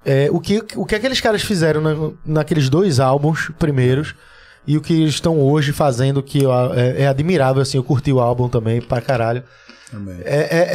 [0.05, 4.15] é, o, que, o que aqueles caras fizeram na- naqueles dois álbuns primeiros
[4.69, 6.43] e o que eles estão hoje fazendo, que
[6.77, 9.43] é, é admirável, assim, eu curti o álbum também pra caralho.
[10.27, 10.69] É, é,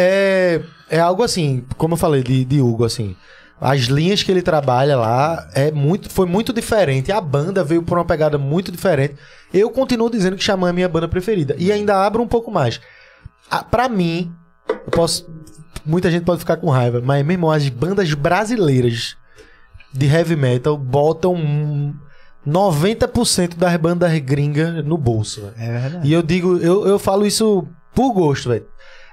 [0.90, 3.16] é, é algo assim, como eu falei de, de Hugo, assim.
[3.62, 7.12] As linhas que ele trabalha lá é muito, foi muito diferente.
[7.12, 9.14] A banda veio por uma pegada muito diferente.
[9.54, 11.56] Eu continuo dizendo que Xamã é minha banda preferida.
[11.60, 12.82] E ainda abro um pouco mais.
[13.48, 14.34] A, pra mim,
[14.68, 15.32] eu posso.
[15.86, 19.16] Muita gente pode ficar com raiva, mas, meu irmão, as bandas brasileiras
[19.94, 21.94] de heavy metal botam um
[22.48, 25.42] 90% das bandas gringas no bolso.
[25.42, 25.54] velho.
[25.58, 26.08] É verdade.
[26.08, 28.66] E eu digo, eu, eu falo isso por gosto, velho.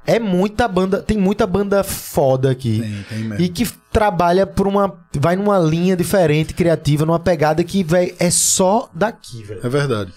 [0.07, 2.81] É muita banda, tem muita banda foda aqui.
[2.81, 3.45] Tem, tem mesmo.
[3.45, 4.99] E que trabalha por uma.
[5.15, 9.61] Vai numa linha diferente, criativa, numa pegada que, velho, é só daqui, velho.
[9.63, 10.11] É verdade.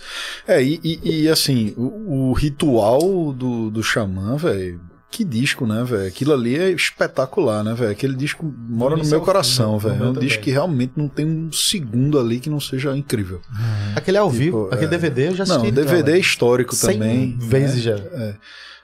[0.47, 4.79] É, e, e- e, assim, o, o ritual do, do Xamã, velho.
[5.13, 6.07] Que disco, né, velho?
[6.07, 7.91] Aquilo ali é espetacular, né, velho?
[7.91, 9.79] Aquele disco mora no meu ao coração, né?
[9.79, 9.93] velho.
[9.93, 10.43] É um meu disco também.
[10.43, 13.39] que realmente não tem um segundo ali que não seja incrível.
[13.95, 14.97] Aquele ao vivo, Tipo, aquele é.
[14.97, 15.65] DVD eu já assisti.
[15.65, 17.37] Não, DVD é histórico também.
[17.37, 17.95] vezes né?
[17.95, 17.95] já.
[17.95, 18.35] É.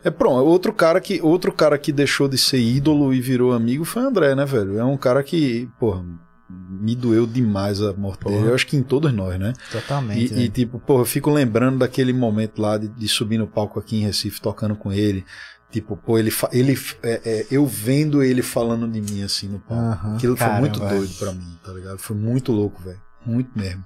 [0.03, 3.83] É pronto, outro cara que outro cara que deixou de ser ídolo e virou amigo
[3.83, 4.77] foi o André, né, velho?
[4.77, 6.06] É um cara que, porra,
[6.48, 8.49] me doeu demais a morte dele.
[8.49, 9.51] Eu acho que em todos nós, né?
[9.72, 10.33] Totalmente.
[10.33, 13.80] E, e, tipo, porra, eu fico lembrando daquele momento lá de, de subir no palco
[13.80, 15.25] aqui em Recife tocando com ele.
[15.72, 19.84] Tipo, pô, ele, ele é, é, eu vendo ele falando de mim assim no palco.
[19.84, 21.98] Aham, Aquilo foi muito doido pra mim, tá ligado?
[22.00, 23.00] Foi muito louco, velho.
[23.26, 23.86] Muito mesmo.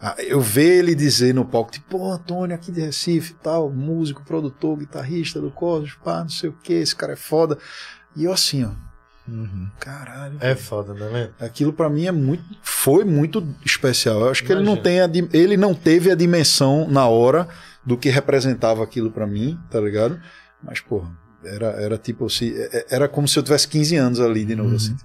[0.00, 4.24] Ah, Eu ver ele dizer no palco, tipo, pô, Antônio aqui de Recife tal, músico,
[4.24, 7.58] produtor, guitarrista do Cosmos, pá, não sei o que, esse cara é foda.
[8.16, 8.70] E eu assim, ó,
[9.28, 9.68] Uhum.
[9.78, 10.38] caralho.
[10.40, 11.34] É foda, né, velho?
[11.38, 14.20] Aquilo pra mim é muito, foi muito especial.
[14.22, 17.46] Eu acho que ele não tem a, ele não teve a dimensão na hora
[17.84, 20.18] do que representava aquilo pra mim, tá ligado?
[20.62, 21.10] Mas porra,
[21.44, 24.74] era, era tipo se é- era como se eu tivesse 15 anos ali de novo
[24.76, 24.96] assim.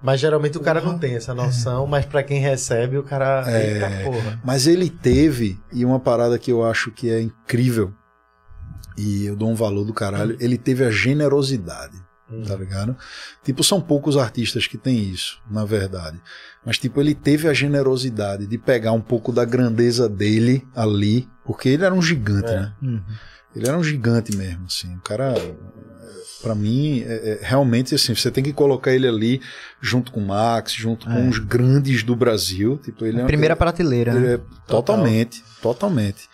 [0.00, 3.42] Mas geralmente o cara não tem essa noção, mas pra quem recebe, o cara.
[3.50, 3.72] É.
[3.74, 4.40] Eita porra.
[4.44, 7.92] Mas ele teve e uma parada que eu acho que é incrível
[8.96, 11.96] e eu dou um valor do caralho, ele teve a generosidade.
[12.46, 12.94] tá ligado?
[13.42, 16.20] Tipo, são poucos artistas que têm isso, na verdade.
[16.62, 21.70] Mas, tipo, ele teve a generosidade de pegar um pouco da grandeza dele ali, porque
[21.70, 22.56] ele era um gigante, É.
[22.60, 22.74] né?
[22.82, 23.02] Uhum.
[23.54, 24.94] Ele era um gigante mesmo, assim.
[24.96, 25.34] O cara,
[26.42, 29.40] pra mim, é- é- realmente, assim, você tem que colocar ele ali
[29.80, 32.78] junto com o Max, junto com os grandes do Brasil.
[32.82, 34.34] Tipo, ele é Primeira prateleira, ele né?
[34.34, 36.28] é totalmente, totalmente.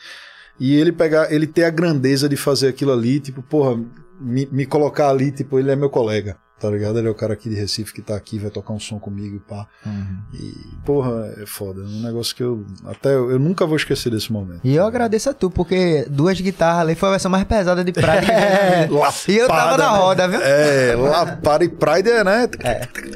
[0.58, 3.80] E ele pegar, ele ter a grandeza de fazer aquilo ali, tipo, porra,
[4.20, 6.98] me, me colocar ali, tipo, ele é meu colega, tá ligado?
[6.98, 9.36] Ele é o cara aqui de Recife que tá aqui, vai tocar um som comigo
[9.36, 9.66] e pá.
[9.84, 10.18] Uhum.
[10.32, 11.82] E, porra, é foda.
[11.82, 14.60] É um negócio que eu, até, eu, eu nunca vou esquecer desse momento.
[14.64, 17.92] E eu agradeço a tu, porque duas guitarras ali foi a versão mais pesada de
[17.92, 18.24] Pride.
[18.34, 18.88] É,
[19.28, 19.98] e eu tava na né?
[19.98, 20.40] roda, viu?
[20.40, 22.48] É, Lapada e Pride é, né?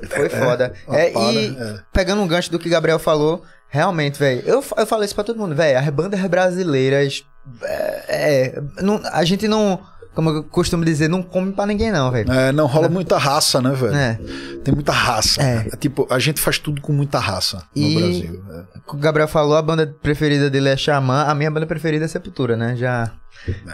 [0.09, 0.73] Foi foda.
[0.89, 1.81] É, lapada, e é.
[1.93, 5.39] pegando um gancho do que Gabriel falou, realmente, velho, eu, eu falo isso pra todo
[5.39, 7.25] mundo, velho, as bandas brasileiras,
[7.63, 9.81] é, é, não- a gente não,
[10.19, 12.33] como eu costumo dizer, não come pra ninguém não, velho.
[12.33, 13.95] É, não rola muita raça, né, velho?
[13.95, 14.19] É.
[14.65, 15.41] Tem muita raça.
[15.41, 15.71] É.
[15.77, 18.45] Tipo, a gente faz tudo com muita raça no E- Brasil.
[18.51, 18.65] é.
[18.89, 22.57] O Gabriel falou, a banda preferida dele é Xamã, a minha banda preferida é Sepultura,
[22.57, 22.75] né?
[22.75, 23.13] Já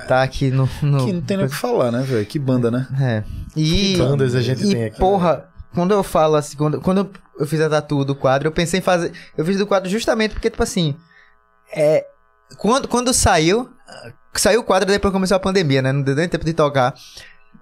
[0.06, 0.68] tá aqui no...
[0.82, 2.26] no- Que não tem nem o que falar, né, velho?
[2.26, 2.86] Que banda, né?
[3.00, 3.24] É.
[3.56, 7.10] E, Que bandas a gente e, tem aqui, porra, quando eu falo assim, quando, quando
[7.40, 9.12] eu fiz a tatu do quadro, eu pensei em fazer.
[9.34, 10.94] Eu fiz do quadro justamente porque, tipo assim.
[11.74, 12.04] É.
[12.58, 13.70] quando, quando saiu,
[14.40, 15.92] saiu o quadro depois começou a pandemia, né?
[15.92, 16.94] Não deu nem tempo de tocar.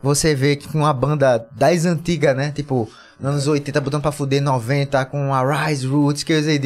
[0.02, 2.50] Você vê que uma banda das antigas, né?
[2.50, 2.88] Tipo,
[3.22, 6.58] anos 80, botando pra fuder 90, com a Rise Roots, que eu usei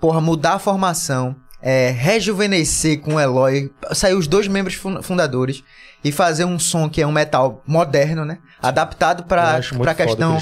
[0.00, 5.62] porra, mudar a formação, é, rejuvenescer com o Eloy, sair os dois membros fun- fundadores
[6.02, 8.38] e fazer um som que é um metal moderno, né?
[8.62, 10.40] Adaptado o que questão agora.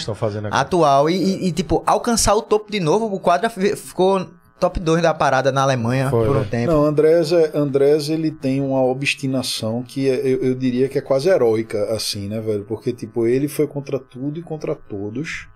[0.60, 3.06] atual e, e- e, tipo, alcançar o topo de novo.
[3.12, 6.50] O quadro fi- ficou top 2 da parada na Alemanha Foi, por um velho.
[6.50, 6.72] tempo.
[6.72, 11.00] Não, Andrés, é, Andrés ele tem uma obstinação que é- eu, eu diria que é
[11.00, 12.64] quase heróica, assim, né, velho?
[12.64, 15.46] Porque, tipo, ele foi contra tudo e contra todos.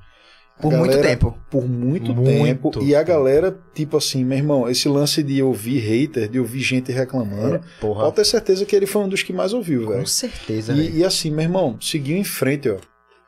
[0.61, 1.37] Por muito galera- tempo.
[1.51, 2.83] Por muito, Muito tempo.
[2.85, 6.93] E a galera, tipo assim, meu irmão, esse lance de ouvir hater, de ouvir gente
[6.93, 8.05] reclamando, Porra.
[8.05, 10.01] pode ter certeza que ele foi um dos que mais ouviu, velho.
[10.01, 10.89] Com certeza, velho.
[10.95, 12.77] E, e assim, meu irmão, seguiu em frente, ó.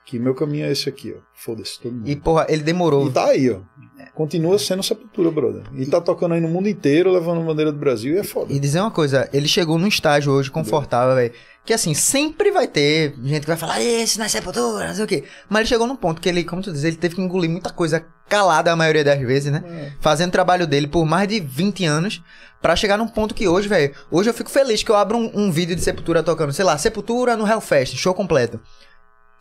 [0.06, 1.20] Que meu caminho é esse aqui, ó.
[1.34, 2.06] Foda-se, todo mundo.
[2.08, 3.06] E, porra, ele demorou.
[3.08, 3.60] E tá aí, ó.
[4.15, 5.62] Continua sendo Sepultura, brother.
[5.75, 8.52] E tá tocando aí no mundo inteiro, levando a bandeira do Brasil e é foda.
[8.52, 11.33] E dizer uma coisa, ele chegou num estágio hoje confortável, velho.
[11.65, 15.05] Que assim, sempre vai ter gente que vai falar, esse não é sepultura, não sei
[15.05, 15.25] o quê.
[15.49, 17.70] Mas ele chegou num ponto que ele, como tu diz, ele teve que engolir muita
[17.70, 19.65] coisa calada a maioria das vezes, né?
[19.67, 19.93] É.
[20.01, 22.23] Fazendo o trabalho dele por mais de 20 anos.
[22.62, 23.94] Pra chegar num ponto que hoje, velho.
[24.10, 26.78] Hoje eu fico feliz que eu abro um, um vídeo de Sepultura tocando, sei lá,
[26.78, 28.59] Sepultura no Hellfest, show completo.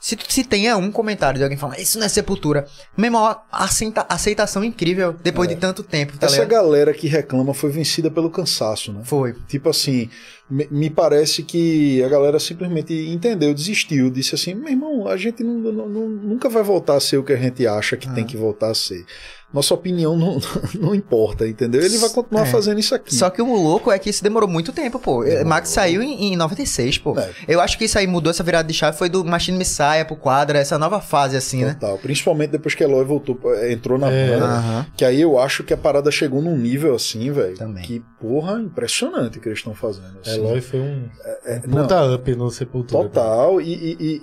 [0.05, 2.67] Se, se tenha um comentário de alguém falando, isso não é Sepultura.
[2.97, 6.29] Mesmo a aceita- aceitação incrível depois de tanto tempo, tá É.
[6.29, 6.49] Essa ligado?
[6.49, 8.99] galera que reclama foi vencida pelo cansaço, né?
[9.05, 9.33] Foi.
[9.47, 10.09] Tipo assim,
[10.49, 15.41] me, me parece que a galera simplesmente entendeu, desistiu, disse assim: meu irmão, a gente
[15.41, 18.13] não- não- não- nunca vai voltar a ser o que a gente acha que Ah.
[18.13, 19.05] tem que voltar a ser.
[19.53, 20.39] Nossa opinião não,
[20.79, 21.81] não importa, entendeu?
[21.81, 22.45] Ele vai continuar É.
[22.47, 23.13] fazendo isso aqui.
[23.13, 25.23] Só que o louco é que isso demorou muito tempo, pô.
[25.45, 27.17] Max saiu em, em 96, pô.
[27.19, 27.29] É.
[27.47, 30.15] Eu acho que isso aí mudou essa virada de chave, foi do Machine Messiah pro
[30.15, 31.73] quadra, essa nova fase, assim, né?
[31.79, 31.97] Total.
[31.99, 34.29] Principalmente depois que Eloy voltou, entrou na É.
[34.39, 34.87] banda.
[34.97, 37.55] Que aí eu acho que a parada chegou num nível assim, velho.
[37.57, 37.83] Também.
[37.83, 40.17] Que, porra, impressionante o que eles estão fazendo.
[40.25, 40.35] assim.
[40.39, 41.09] Eloy foi um,
[41.45, 43.03] É, um não, puta up no Sepultura.
[43.03, 44.21] Total, e, e, e,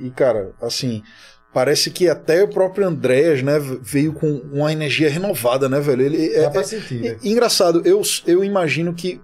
[0.00, 1.02] e- e, cara, assim,
[1.54, 6.02] parece que até o próprio Andréas, né, veio com uma energia renovada, né, velho?
[6.02, 7.16] Ele, é, Dá pra sentir, é- né?
[7.22, 9.20] engraçado, eu, eu imagino que,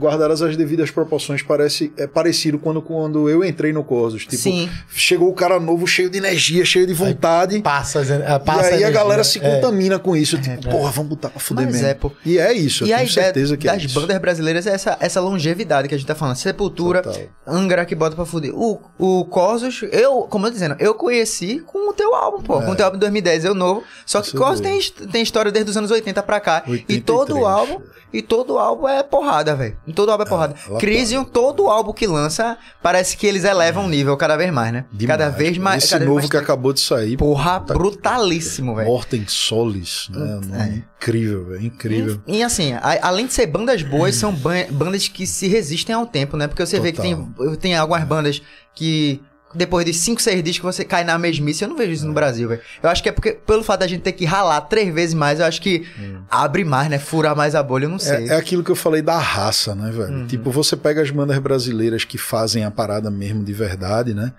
[0.00, 4.22] guardadas as devidas proporções, parece é parecido quando, quando eu entrei no Corsos.
[4.22, 4.68] Tipo, Sim.
[4.88, 7.60] chegou o cara novo, cheio de energia, cheio de vontade.
[7.60, 8.90] Passa, a- e passa aí a energia.
[8.90, 9.42] galera se É.
[9.54, 11.88] contamina com isso, tipo, porra, vamos botar pra fuder Mas mesmo.
[11.88, 12.10] é, pô.
[12.24, 14.00] E é isso, eu E a tenho ideia certeza que é das isso.
[14.00, 16.36] bandas brasileiras é essa, essa longevidade que a gente tá falando.
[16.36, 17.20] Sepultura, Total.
[17.46, 18.52] Angra que bota pra fuder.
[18.54, 22.60] O, o Corsos, eu, como eu tô dizendo, eu conheci com o teu álbum, pô.
[22.62, 23.82] Com o teu álbum de 2010, eu novo.
[24.06, 24.80] Só que Corsos tem,
[25.10, 26.62] tem história desde os anos 80 pra cá.
[26.66, 27.04] E 83.
[27.04, 27.80] todo o álbum,
[28.12, 29.76] e todo álbum é porrada, velho.
[29.94, 30.54] Todo álbum é porrada.
[30.68, 34.72] ela Crisium, todo álbum que lança, parece que eles elevam o nível cada vez mais,
[34.72, 34.84] né?
[34.92, 35.18] Demais.
[35.18, 35.84] Cada vez mais.
[35.84, 38.88] Esse novo mais que acabou de sair, Porra, brutalíssimo, velho.
[38.88, 40.40] Mortem Solis, né?
[40.40, 41.64] Nome Incrível, velho.
[41.64, 42.20] Incrível.
[42.26, 45.94] E, e assim, a- além de ser bandas boas, são ban- bandas que se resistem
[45.94, 46.46] ao tempo, né?
[46.46, 47.28] Porque você vê que Total.
[47.46, 48.42] tem, tem algumas bandas
[48.74, 49.20] que
[49.54, 51.64] depois de 5, 6 discos você cai na mesmice.
[51.64, 52.60] Eu não vejo isso no Brasil, velho.
[52.82, 55.40] Eu acho que é porque, pelo fato da gente ter que ralar três vezes mais,
[55.40, 55.86] eu acho que
[56.30, 56.98] abre mais, né?
[56.98, 58.28] Furar mais a bolha, eu não sei.
[58.28, 60.12] É, é aquilo que eu falei da raça, né, velho?
[60.12, 60.26] Uhum.
[60.26, 64.32] Tipo, você pega as bandas brasileiras que fazem a parada mesmo de verdade, né?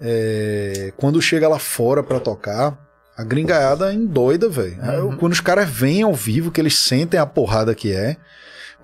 [0.00, 2.78] É, quando chega lá fora pra tocar,
[3.16, 4.78] a gringaiada é endoida, velho.
[4.80, 5.16] Uhum.
[5.16, 8.16] Quando os caras vêm ao vivo, que eles sentem a porrada que é.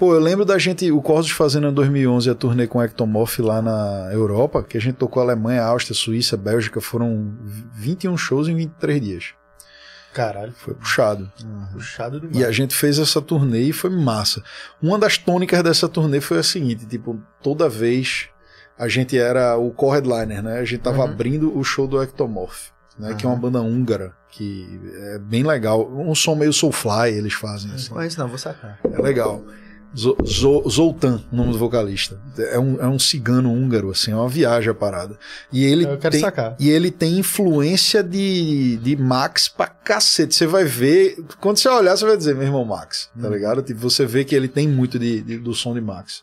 [0.04, 3.62] Pô, eu lembro da gente, o Corsos fazendo em 2011 a turnê com Ectomorph lá
[3.62, 7.32] na Europa, que a gente tocou Alemanha, Áustria, Suíça, Bélgica, foram
[7.72, 9.24] 21 shows em 23 dias.
[10.12, 11.32] Caralho, Foi puxado.
[11.72, 12.36] puxado demais.
[12.38, 14.42] E a gente fez essa turnê e foi massa.
[14.82, 18.28] Uma das tônicas dessa turnê foi a seguinte, tipo, toda vez
[18.78, 20.58] a gente era o co-headliner, né?
[20.58, 21.04] A gente tava Uhum.
[21.04, 22.66] abrindo o show do Ectomorph,
[22.98, 23.14] né?
[23.14, 24.68] Que é uma banda húngara, que
[25.14, 25.90] é bem legal.
[25.90, 27.88] Um som meio soulfly eles fazem, assim.
[27.88, 28.78] Não conheço não, vou sacar.
[28.84, 29.42] É legal.
[29.96, 32.18] Zo- Zo- Zoltan, o nome do vocalista.
[32.50, 35.16] É um, é um cigano húngaro, assim, é uma viagem a parada.
[35.52, 36.56] E ele Eu quero tem, sacar.
[36.58, 40.34] e ele tem influência de, de Max pra cacete.
[40.34, 41.16] Você vai ver.
[41.40, 43.62] Quando você olhar, você vai dizer, meu irmão, Max, tá ligado?
[43.62, 46.22] Tipo, você vê que ele tem muito de, de- do som de Max.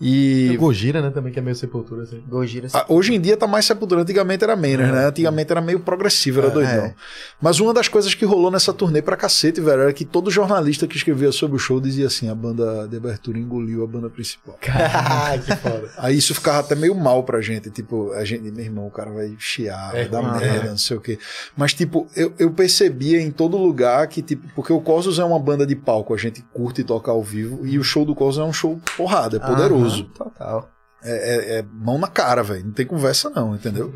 [0.00, 2.22] E o Gojira, né, também, que é meio sepultura, assim.
[2.26, 2.68] Gojira.
[2.72, 5.06] ah, Hoje em dia tá mais sepultura, antigamente era menos, né?
[5.06, 6.72] Antigamente era meio progressivo, era É, doidão.
[6.86, 6.94] é.
[7.40, 10.86] Mas uma das coisas que rolou nessa turnê pra cacete, velho, era que todo jornalista
[10.86, 14.56] que escrevia sobre o show dizia assim: a banda de abertura engoliu a banda principal.
[15.44, 15.90] que foda.
[15.98, 17.70] Aí isso ficava até meio mal pra gente.
[17.70, 20.40] Tipo, a gente, meu irmão, o cara vai chiar, vai É, dar aham.
[20.40, 21.18] merda, não sei o quê.
[21.56, 25.38] Mas, tipo, eu, eu percebia em todo lugar que, tipo, porque o Cosmos é uma
[25.38, 28.48] banda de palco, a gente curte tocar ao vivo, e o show do Cosmos é
[28.48, 29.89] um show porrada, é poderoso.
[29.94, 30.70] Aham, total.
[31.02, 32.64] É, é- é mão na cara, velho.
[32.66, 33.94] Não tem conversa, não, entendeu?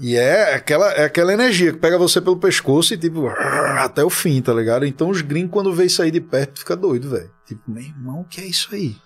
[0.00, 3.26] E é aquela, é aquela energia que pega você pelo pescoço e, tipo,
[3.78, 4.86] até o fim, tá ligado?
[4.86, 7.30] Então os gringos, quando vê isso aí de perto, fica doido, velho.
[7.46, 8.96] Tipo, meu irmão, o que é isso aí?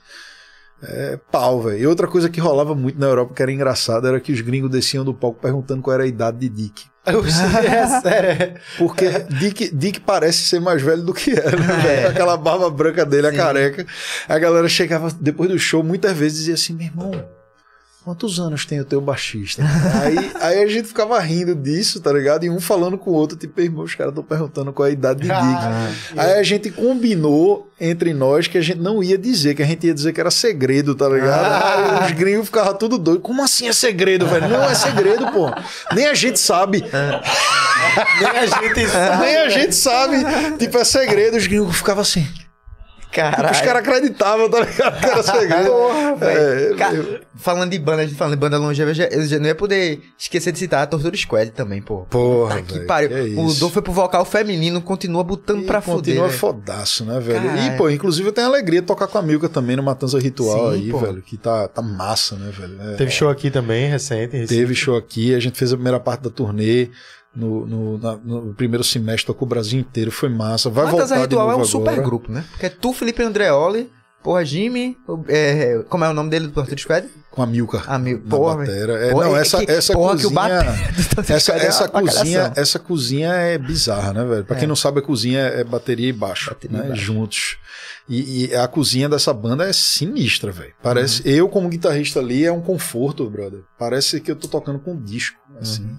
[0.82, 1.78] É pau, velho.
[1.78, 4.70] E outra coisa que rolava muito na Europa, que era engraçado, era que os gringos
[4.70, 6.84] desciam do palco perguntando qual era a idade de Dick.
[7.04, 8.54] É sério.
[8.78, 11.82] Porque Dick, Dick parece ser mais velho do que é, né?
[11.82, 12.08] velho?
[12.08, 13.36] Aquela barba branca dele, a Sim.
[13.36, 13.86] careca.
[14.28, 17.10] A galera chegava depois do show, muitas vezes dizia assim: meu irmão,
[18.04, 19.62] quantos anos tem o teu baixista?
[20.02, 22.44] aí, aí a gente ficava rindo disso, tá ligado?
[22.44, 24.92] E um falando com o outro, tipo, irmão, os caras estão perguntando qual é a
[24.92, 25.34] idade de Dick.
[25.36, 29.66] Ah, Aí a gente combinou entre nós que a gente não ia dizer, que a
[29.66, 31.44] gente ia dizer que era segredo, tá ligado?
[31.44, 31.98] Ah.
[32.02, 33.20] Aí os gringos ficavam tudo doido.
[33.20, 34.48] Como assim é segredo, velho?
[34.48, 35.50] Não é segredo, pô.
[35.94, 36.82] Nem a gente sabe.
[38.20, 39.18] Nem a gente sabe.
[39.24, 40.16] Nem a gente sabe.
[40.58, 41.36] Tipo, é segredo.
[41.36, 42.26] Os gringos ficavam assim.
[43.12, 43.50] Caralho.
[43.52, 45.04] Os caras acreditavam, tá ligado?
[45.04, 45.66] Era segredo.
[45.70, 46.72] Porra, velho.
[46.72, 49.26] É, Ca- eu- Falando de banda, a gente falando de banda longeva, eu já, eu
[49.26, 52.02] já não ia poder esquecer de citar a Tortura Squad também, pô.
[52.08, 53.08] Porra, Puta que velho, pariu.
[53.08, 53.52] que é o.
[53.54, 55.96] Dom foi pro vocal feminino, continua botando E pra fuder.
[55.96, 56.38] continua velho.
[56.38, 57.42] fodaço, né, velho?
[57.42, 57.74] Caralho.
[57.74, 60.18] E, pô, inclusive eu tenho a alegria de tocar com a Milka também no Matanza
[60.18, 60.98] Ritual Sim, aí, pô.
[60.98, 61.20] velho.
[61.22, 62.76] Que tá, tá massa, né, velho?
[62.92, 64.36] É- Teve show aqui também, recente.
[64.36, 64.48] recente.
[64.58, 66.88] Teve show aqui, a gente fez a primeira parte da turnê.
[67.34, 70.68] No, no, na- no primeiro semestre, tocou o Brasil inteiro, foi massa.
[70.68, 72.44] Vai Matanza voltar de Ritual novo é um super grupo, né?
[72.50, 73.90] Porque é tu, Felipe Andreoli,
[74.22, 74.96] porra, Jimmy,
[75.28, 77.08] é, como é o nome dele do Tortura Squad?
[77.30, 77.82] Com a Milka.
[77.86, 78.62] A Mil- porra.
[78.66, 80.58] É, Porra, não, é essa, que- essa porra, cozinha...
[81.34, 84.44] Essa, é essa, uma cozinha, essa cozinha é bizarra, né, velho?
[84.44, 84.68] Pra quem É.
[84.68, 86.88] não sabe, a cozinha é bateria e baixo, Bateria e né?
[86.90, 87.02] baixo.
[87.02, 87.56] Juntos.
[88.06, 90.74] E, e a cozinha dessa banda é sinistra, velho.
[90.82, 91.22] Parece.
[91.22, 91.30] Uhum.
[91.34, 93.60] Eu, como guitarrista ali, é um conforto, brother.
[93.78, 95.84] Parece que eu tô tocando com disco, assim.
[95.84, 95.96] Uhum.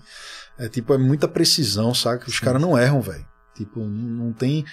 [0.57, 2.27] É tipo, é muita precisão, saca?
[2.29, 3.25] Os caras não erram, velho.
[3.55, 4.63] Tipo, não tem.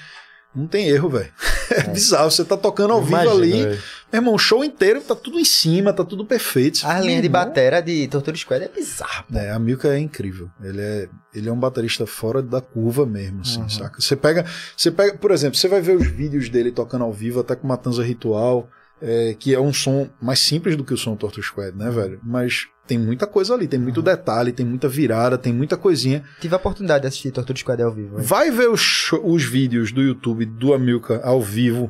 [0.54, 1.30] Não tem erro, velho.
[1.72, 2.28] É, bizarro.
[2.28, 3.62] Você tá tocando ao vivo Imagina, ali.
[3.62, 3.82] velho.
[4.12, 6.80] Meu irmão, o show inteiro tá tudo em cima, tá tudo perfeito.
[6.84, 9.24] As linhas de batera de Tortura Squad é bizarro.
[9.30, 9.38] pô.
[9.38, 10.50] é, a Milka é incrível.
[10.60, 13.68] Ele é, ele é um baterista fora da curva mesmo, assim, Uhum.
[13.68, 14.00] saca?
[14.00, 14.44] Você pega,
[14.76, 17.68] você pega, por exemplo, você vai ver os vídeos dele tocando ao vivo, até com
[17.68, 18.68] Matanza Ritual,
[19.00, 21.88] é, que é um som mais simples do que o som do Torture Squad, né,
[21.88, 22.18] velho?
[22.24, 23.84] Mas tem muita coisa ali, tem Uhum.
[23.84, 26.24] muito detalhe, tem muita virada, tem muita coisinha.
[26.40, 28.16] Tive a oportunidade de assistir Tortura Squad ao vivo.
[28.16, 28.26] velho.
[28.26, 31.88] Vai ver os, os vídeos do YouTube do Amilca ao vivo.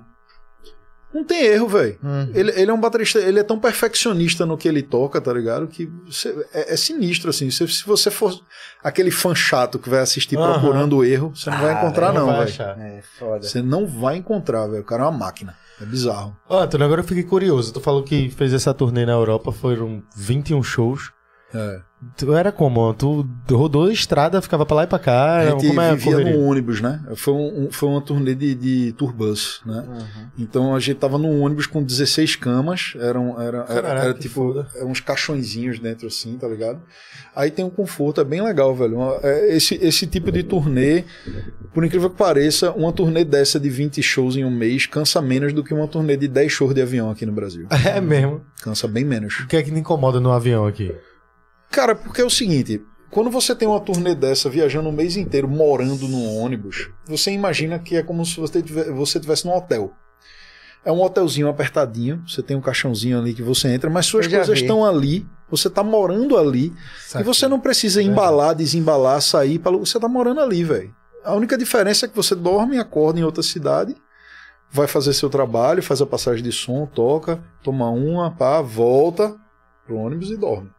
[1.12, 1.98] Não tem erro, velho.
[2.04, 2.30] Uhum.
[2.34, 5.66] Ele, ele é um baterista, ele é tão perfeccionista no que ele toca, tá ligado?
[5.66, 7.50] Que você- é, é sinistro, assim.
[7.50, 8.32] Se, se você for
[8.84, 10.52] aquele fã chato que vai assistir Aham.
[10.60, 12.48] procurando o erro, você não vai encontrar, não, vai velho.
[12.50, 12.78] achar.
[12.78, 13.42] É, foda.
[13.42, 14.82] Você não vai encontrar, velho.
[14.82, 15.56] O cara é uma máquina.
[15.80, 16.36] É bizarro.
[16.48, 17.72] Ó, Antônio, agora eu fiquei curioso.
[17.72, 21.10] Tu falou que fez essa turnê na Europa, foram 21 shows.
[21.52, 21.80] É.
[22.16, 22.94] Tu era como?
[22.94, 25.36] Tu rodou a estrada, ficava pra lá e pra cá?
[25.36, 26.32] A gente como é vivia correria?
[26.38, 26.98] no ônibus, né?
[27.14, 29.84] Foi, um, um- foi uma turnê de, de tourbus, né?
[29.86, 30.26] Uhum.
[30.38, 34.34] Então a gente tava num ônibus com 16 camas, eram, era, era, Caraca, era tipo
[34.34, 34.66] foda.
[34.76, 36.80] é uns caixõezinhos dentro assim, tá ligado?
[37.36, 38.96] Aí tem um conforto, é bem legal, velho.
[39.22, 41.04] É, Esse, esse tipo de turnê,
[41.74, 45.52] por incrível que pareça, uma turnê dessa de 20 shows em um mês cansa menos
[45.52, 47.66] do que uma turnê de 10 shows de avião aqui no Brasil.
[47.84, 48.40] É mesmo.
[48.62, 49.40] Cansa bem menos.
[49.40, 50.94] O que é que te incomoda no avião aqui?
[51.70, 55.48] Cara, porque é o seguinte, quando você tem uma turnê dessa viajando o mês inteiro,
[55.48, 59.92] morando num ônibus, você imagina que é como se você tivesse, você tivesse num hotel.
[60.84, 64.58] É um hotelzinho apertadinho, você tem um caixãozinho ali que você entra, mas suas coisas
[64.58, 64.64] vi.
[64.64, 66.72] estão ali, você tá morando ali,
[67.18, 69.72] e você não precisa embalar, desembalar, sair, pra...
[69.72, 70.94] você tá morando ali, velho.
[71.22, 73.94] A única diferença é que você dorme, acorda em outra cidade,
[74.70, 79.36] vai fazer seu trabalho, faz a passagem de som, toca, toma uma, pá, volta
[79.84, 80.70] pro ônibus e dorme.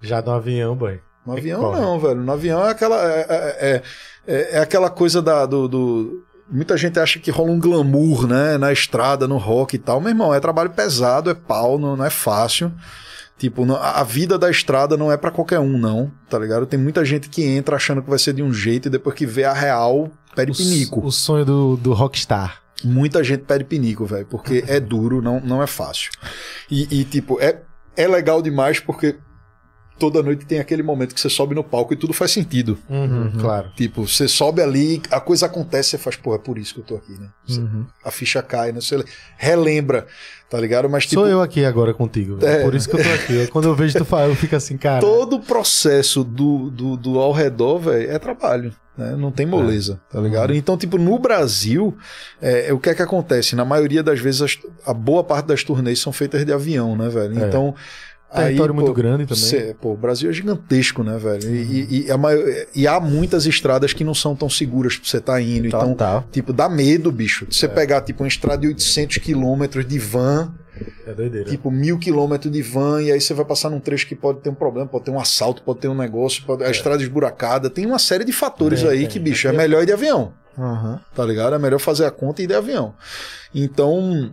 [0.00, 1.00] Já no avião, boy.
[1.26, 1.80] No É avião corre.
[1.80, 2.20] não, velho.
[2.22, 3.82] No avião é aquela é, é,
[4.26, 8.56] é, é aquela coisa da do, do- muita gente acha que rola um glamour, né,
[8.58, 10.00] na estrada, no rock e tal.
[10.00, 12.72] Meu irmão, é trabalho pesado, é pau, não, não é fácil.
[13.38, 16.66] Tipo, não- a vida da estrada não é pra qualquer um, não, tá ligado?
[16.66, 19.24] Tem muita gente que entra achando que vai ser de um jeito e depois que
[19.26, 21.06] vê a real, pede O, pinico.
[21.06, 22.60] o sonho do, do rockstar.
[22.82, 26.10] Muita gente pede pinico, velho, porque é duro, não, não é fácil.
[26.70, 27.60] E, e, tipo, é,
[27.96, 29.16] é legal demais porque
[30.00, 32.76] toda noite tem aquele momento que você sobe no palco e tudo faz sentido.
[32.88, 33.70] Uhum, Claro.
[33.76, 36.84] Tipo, você sobe ali, a coisa acontece, você faz, pô, é por isso que eu
[36.84, 37.28] tô aqui, né?
[37.46, 37.86] Você- Uhum.
[38.04, 38.80] A ficha cai, né?
[38.80, 39.04] Você
[39.36, 40.06] relembra,
[40.48, 40.88] tá ligado?
[40.88, 42.36] Mas, tipo, Sou eu aqui agora contigo.
[42.36, 42.60] velho.
[42.60, 42.64] É.
[42.64, 43.46] Por isso que eu tô aqui.
[43.48, 45.00] Quando eu vejo tu falar, eu fico assim, cara.
[45.00, 48.74] todo o processo do, do, do ao redor, velho, é trabalho.
[48.98, 49.16] Né?
[49.16, 50.52] Não tem moleza, tá ligado?
[50.54, 51.96] Então, tipo, no Brasil,
[52.42, 53.56] é, é, o que é que acontece?
[53.56, 57.08] Na maioria das vezes, as- a boa parte das turnês são feitas de avião, né,
[57.08, 57.42] velho?
[57.42, 57.48] É.
[57.48, 57.74] Então.
[58.34, 59.42] Território muito pô, grande também.
[59.42, 61.48] cê- pô, o Brasil é gigantesco, né, velho?
[61.52, 62.44] E, e- e maior-
[62.74, 65.66] e há muitas estradas que não são tão seguras pra você estar indo.
[65.66, 66.24] Então, Total.
[66.30, 67.46] Tipo, dá medo, bicho.
[67.46, 70.52] de Você pegar, tipo, uma estrada de 800 quilômetros de van
[71.06, 71.50] É doideira.
[71.50, 74.48] Tipo, mil quilômetros de van, e aí você vai passar num trecho que pode ter
[74.48, 76.64] um problema, pode ter um assalto, pode ter um negócio, pode...
[76.64, 77.68] a estrada esburacada.
[77.68, 81.00] Tem uma série de fatores Tem, aí que, bicho, é melhor ir de avião Aham.
[81.14, 81.54] tá ligado?
[81.54, 82.94] É melhor fazer a conta e ir de avião.
[83.54, 84.32] Então,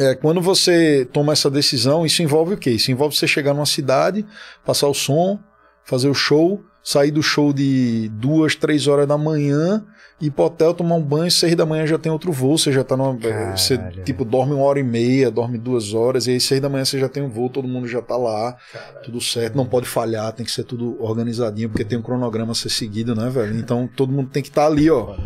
[0.00, 2.70] é, quando você toma essa decisão, isso envolve o quê?
[2.70, 4.24] Isso envolve você chegar numa cidade,
[4.64, 5.38] passar o som,
[5.84, 9.84] fazer o show, sair do show de duas, três horas da manhã,
[10.20, 12.84] ir pro hotel, tomar um banho, seis da manhã já tem outro voo, você já
[12.84, 13.16] tá numa.
[13.16, 16.68] Caralho, você, tipo, dorme uma hora e meia, dorme duas horas, e aí seis da
[16.68, 18.56] manhã você já tem um voo, todo mundo já tá lá,
[19.02, 22.54] tudo certo, não pode falhar, tem que ser tudo organizadinho, porque tem um cronograma a
[22.54, 23.56] ser seguido, né, velho?
[23.58, 25.16] Então todo mundo tem que estar ali, ó.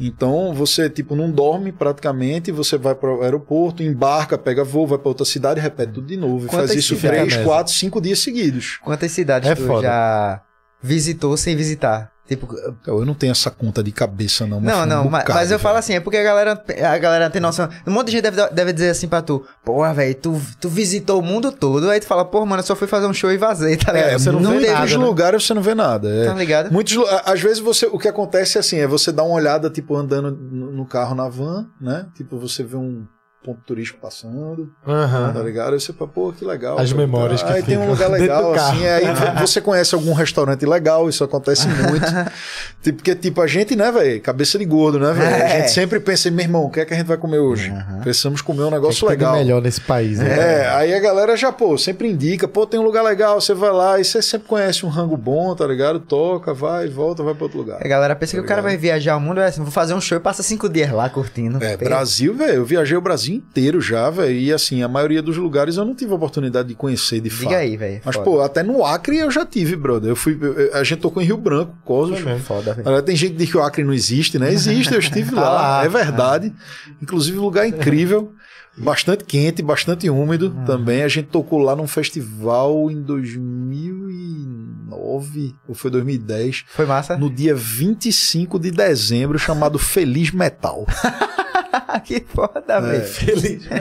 [0.00, 4.98] Então você tipo não dorme praticamente, você vai para o aeroporto, embarca, pega voo, vai
[4.98, 6.46] para outra cidade, repete tudo de novo.
[6.46, 8.78] E Quantas faz isso três, quatro, cinco dias seguidos.
[8.82, 9.82] Quantas cidades É tu foda.
[9.82, 10.42] já
[10.82, 12.11] visitou sem visitar?
[12.36, 12.54] Tipo,
[12.86, 14.60] Eu não tenho essa conta de cabeça não.
[14.60, 15.60] mas não, foi um não, mas, mas eu velho.
[15.60, 17.68] falo assim, é porque a galera, a galera tem noção.
[17.86, 21.20] Um monte de gente deve, deve dizer assim pra tu, porra, velho, tu, tu visitou
[21.20, 23.36] o mundo todo, aí tu fala, porra, mano, eu só fui fazer um show e
[23.36, 24.10] vazei, tá ligado?
[24.10, 24.96] É, você não vê muitos nada, né?
[24.96, 26.08] lugares você não vê nada.
[26.08, 26.26] é.
[26.26, 26.72] Tá ligado?
[26.72, 29.96] Muitos, às vezes você, o que acontece é assim, é você dar uma olhada, tipo,
[29.96, 32.06] andando no carro na van, né?
[32.14, 33.06] Tipo, você vê um
[33.44, 35.32] ponto turístico passando, Aham.
[35.32, 35.74] tá ligado?
[35.74, 36.78] Aí você fala, pô, que legal.
[36.78, 37.52] As tá memórias ligado?
[37.54, 41.24] que Aí tem um lugar legal, assim, aí vo- você conhece algum restaurante legal, isso
[41.24, 42.06] acontece muito.
[42.82, 45.34] tipo, porque, tipo, a gente, né, velho, cabeça de gordo, né, velho?
[45.34, 45.58] A É.
[45.60, 47.72] gente sempre pensa, meu irmão, o que é que a gente vai comer hoje?
[48.02, 49.34] Precisamos comer um negócio legal.
[49.34, 50.62] melhor nesse país, né?
[50.62, 53.72] É, aí a galera já, pô, sempre indica, pô, tem um lugar legal, você vai
[53.72, 55.98] lá e você sempre conhece um rango bom, tá ligado?
[56.00, 57.78] Toca, vai, volta, vai pra outro lugar.
[57.84, 58.70] A galera pensa que o cara ligado?
[58.70, 61.08] vai viajar o mundo, é assim, vou fazer um show e passa cinco dias lá
[61.08, 61.62] curtindo.
[61.62, 65.36] É, Brasil, velho, eu viajei o Brasil inteiro já, velho, e assim, a maioria dos
[65.36, 67.48] lugares eu não tive a oportunidade de conhecer de fato.
[67.48, 68.00] Diga aí, velho.
[68.04, 68.24] Mas, foda.
[68.24, 70.10] pô, até no Acre eu já tive, brother.
[70.10, 72.20] Eu fui, eu- a gente tocou em Rio Branco, Cosmos.
[72.20, 72.44] Foi mesmo.
[72.44, 73.02] Foda, velho.
[73.02, 74.52] Tem gente que diz que o Acre não existe, né?
[74.52, 75.84] Existe, eu estive Tá lá, lá.
[75.84, 76.52] é verdade.
[77.02, 78.32] Inclusive, lugar incrível,
[78.76, 81.02] bastante quente, bastante úmido também.
[81.02, 87.16] A gente tocou lá num festival em 2009, ou foi 2010, Foi massa?
[87.16, 90.86] no dia 25 de dezembro, chamado Feliz Metal.
[92.04, 92.80] que foda, É.
[92.80, 93.04] velho.
[93.04, 93.62] Feliz.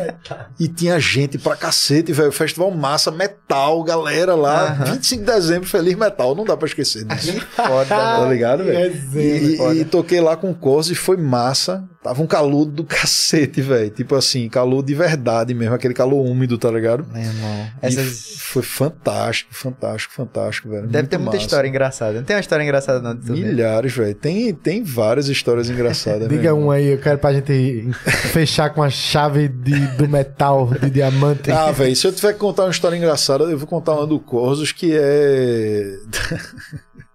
[0.59, 2.31] E tinha gente pra cacete, velho.
[2.31, 4.65] Festival massa, metal, galera lá.
[4.71, 4.85] Aham.
[4.93, 6.35] 25 de dezembro, Feliz Metal.
[6.35, 7.39] Não dá pra esquecer disso.
[7.55, 8.31] Foda, Tá velho.
[8.31, 9.01] ligado, velho?
[9.19, 11.83] E, e toquei lá com o Corsa e foi massa.
[12.03, 13.89] Tava um calor do cacete, velho.
[13.91, 17.05] Tipo assim, calor de verdade mesmo, aquele calor úmido, tá ligado?
[17.13, 17.67] Meu irmão.
[17.81, 18.37] Essas...
[18.39, 20.87] foi fantástico, fantástico, fantástico, velho.
[20.87, 21.45] Deve Muito ter muita massa.
[21.45, 22.13] história engraçada.
[22.13, 23.35] Não tem uma história engraçada não.
[23.35, 24.15] Milhares, velho.
[24.15, 26.27] Tem, tem várias histórias engraçadas.
[26.29, 26.67] Diga mesmo.
[26.67, 27.91] um aí, eu quero pra gente
[28.31, 31.51] fechar com a chave de, do metal, de diamante.
[31.51, 34.19] Ah, velho, se eu tiver que contar uma história engraçada, eu vou contar uma do
[34.19, 35.97] Corsos que é.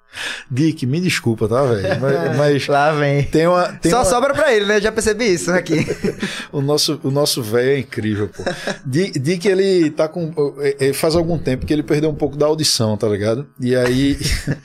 [0.50, 2.00] Dick, me desculpa, tá, velho?
[2.00, 3.22] Mas, mas Lá vem.
[3.24, 3.68] tem uma.
[3.72, 4.04] Tem Só uma...
[4.04, 4.80] sobra pra ele, né?
[4.80, 5.86] Já percebi isso aqui.
[6.52, 8.42] O nosso, o nosso velho é incrível, pô.
[8.84, 10.32] Dick, Dick, ele tá com.
[10.60, 13.46] eh, eh, Faz algum tempo que ele perdeu um pouco da audição, tá ligado?
[13.60, 14.16] E aí.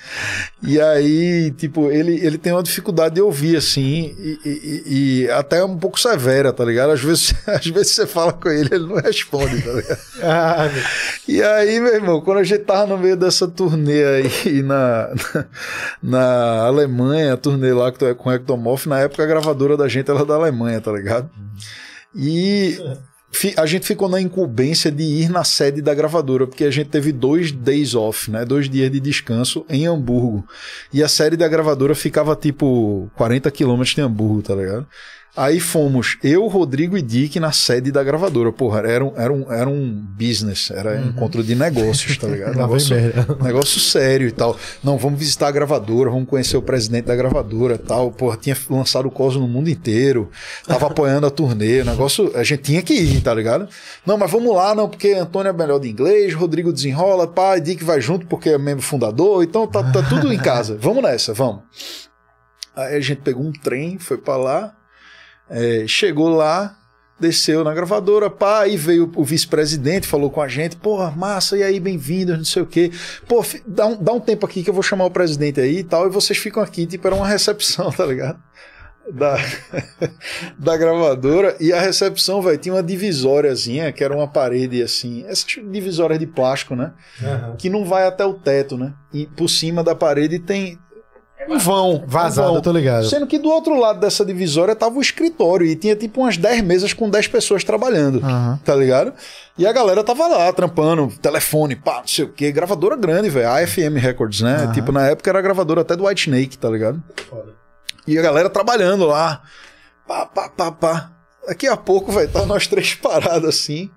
[0.64, 4.84] e aí, tipo, ele, ele tem uma dificuldade de ouvir, assim, e, e-
[5.26, 6.92] e até um pouco severa, tá ligado?
[6.92, 10.00] Às vezes, às vezes você fala com ele, ele não responde, tá ligado?
[10.22, 10.70] Ah,
[11.28, 15.41] E aí, meu irmão, quando a gente tava no meio dessa turnê aí na, na,
[16.02, 20.82] na Alemanha, turnê lá com Ectomorph, na época a gravadora da gente era da Alemanha,
[20.82, 21.30] tá ligado?
[22.16, 22.78] E
[23.56, 27.12] a gente ficou na incumbência de ir na sede da gravadora, porque a gente teve
[27.12, 28.44] dois days off, né?
[28.44, 30.46] Dois dias de descanso em Hamburgo.
[30.92, 34.86] E a sede da gravadora ficava tipo 40 quilômetros de Hamburgo, tá ligado?
[35.36, 38.52] Aí fomos eu, Rodrigo e Dick na sede da gravadora.
[38.52, 42.52] Porra, era um, era um, era um business, era um encontro de negócios, tá ligado?
[42.62, 42.96] Negócio,
[43.42, 44.58] negócio sério e tal.
[44.84, 48.12] Não, vamos visitar a gravadora, vamos conhecer o presidente da gravadora e tal.
[48.12, 50.30] Porra, tinha lançado o Cosmo no mundo inteiro,
[50.68, 51.82] tava apoiando a turnê.
[51.82, 53.70] O negócio, a gente tinha que ir, tá ligado?
[54.06, 57.84] Não, mas vamos lá, não, porque Antônio é melhor de inglês, Rodrigo desenrola, pai, Dick
[57.84, 60.78] vai junto porque é membro fundador, então tá, tá tudo em casa.
[60.82, 61.62] Vamos nessa, vamos.
[62.76, 64.74] Aí a gente pegou um trem, foi pra lá,
[65.52, 66.78] é, chegou lá,
[67.20, 71.62] desceu na gravadora, pá, aí veio o vice-presidente, falou com a gente, porra, massa, e
[71.62, 72.90] aí, bem-vindos, não sei o quê.
[73.28, 75.84] Pô, dá um, dá um tempo aqui que eu vou chamar o presidente aí e
[75.84, 78.42] tal, e vocês ficam aqui, tipo, era uma recepção, tá ligado?
[79.12, 79.36] Da,
[80.58, 85.46] da gravadora, e a recepção, velho, tinha uma divisóriazinha, que era uma parede assim, essas
[85.46, 86.94] divisórias de plástico, né?
[87.58, 88.94] que não vai até o teto, né?
[89.12, 90.80] E por cima da parede tem
[91.48, 92.04] um vão.
[92.08, 92.62] Vazado, um vão.
[92.62, 93.06] tô ligado.
[93.10, 96.62] Sendo que do outro lado dessa divisória tava o escritório e tinha tipo umas 10
[96.64, 98.60] mesas com 10 pessoas trabalhando, Aham.
[98.64, 99.14] tá ligado?
[99.58, 103.50] E a galera tava lá trampando, telefone, pá, não sei o que, gravadora grande, velho,
[103.50, 104.56] AFM Records, né?
[104.64, 104.72] Aham.
[104.72, 107.02] Tipo, na época era gravadora até do White Snake, tá ligado?
[108.08, 109.42] E a galera trabalhando lá,
[110.08, 111.12] pá, pá, pá, pá.
[111.48, 113.90] Daqui a pouco, velho, tá nós três parados assim.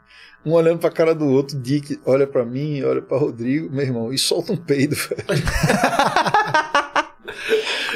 [0.44, 4.12] um olhando pra cara do outro, Dick olha pra mim, olha pra Rodrigo, meu irmão,
[4.12, 5.24] e solta um peido, velho.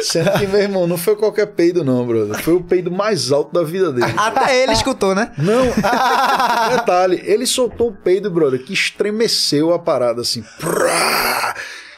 [0.08, 2.42] Sendo que, meu irmão, não foi qualquer peido, não, brother.
[2.42, 4.10] Foi o peido mais alto da vida dele.
[4.16, 5.32] Até ele escutou, né?
[5.36, 5.66] Não,
[6.74, 10.42] detalhe, ele soltou o peido, brother, que estremeceu a parada assim.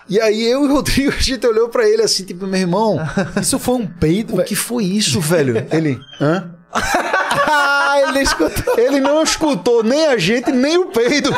[0.09, 2.99] E aí eu e o Rodrigo, a gente olhou pra ele assim, tipo, meu irmão,
[3.41, 5.65] Isso foi um peido, o que foi isso, velho?
[5.71, 6.51] Ele, hã?
[6.73, 8.79] Ah, ele escutou.
[8.79, 11.31] Ele não escutou nem a gente, nem o peido.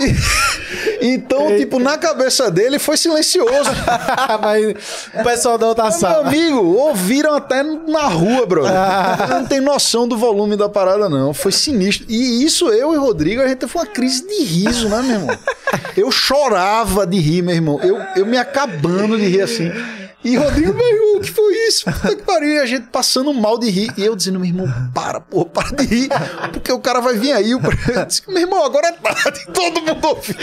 [1.02, 3.70] Então, tipo, na cabeça dele foi silencioso.
[4.40, 4.74] Mas
[5.14, 6.28] o pessoal da outra Mas, Meu sala.
[6.28, 8.72] amigo, ouviram até na rua, brother.
[9.28, 11.32] Não tem noção do volume da parada, não.
[11.32, 12.06] Foi sinistro.
[12.08, 15.16] E isso, eu e o Rodrigo, a gente foi uma crise de riso, né, meu
[15.20, 15.38] irmão?
[15.96, 17.80] Eu chorava de rir, meu irmão.
[17.82, 19.70] Eu, eu me acabando de rir assim.
[20.22, 21.84] E Rodrigo, meu irmão, o que foi isso?
[21.90, 22.50] Puta que pariu.
[22.50, 23.90] E a gente passando mal de rir.
[23.96, 26.08] E eu dizendo, meu irmão, para, porra, para de rir.
[26.52, 27.50] Porque o cara vai vir aí.
[27.52, 27.60] Eu
[28.06, 29.46] disse, meu irmão, agora é tarde.
[29.52, 30.34] Todo mundo ouviu.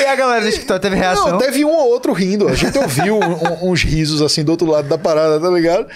[0.00, 1.32] E a galera não escutou, teve reação.
[1.32, 2.48] Não, teve um ou outro rindo.
[2.48, 5.86] A gente ouviu um- um- uns risos assim do outro lado da parada, tá ligado?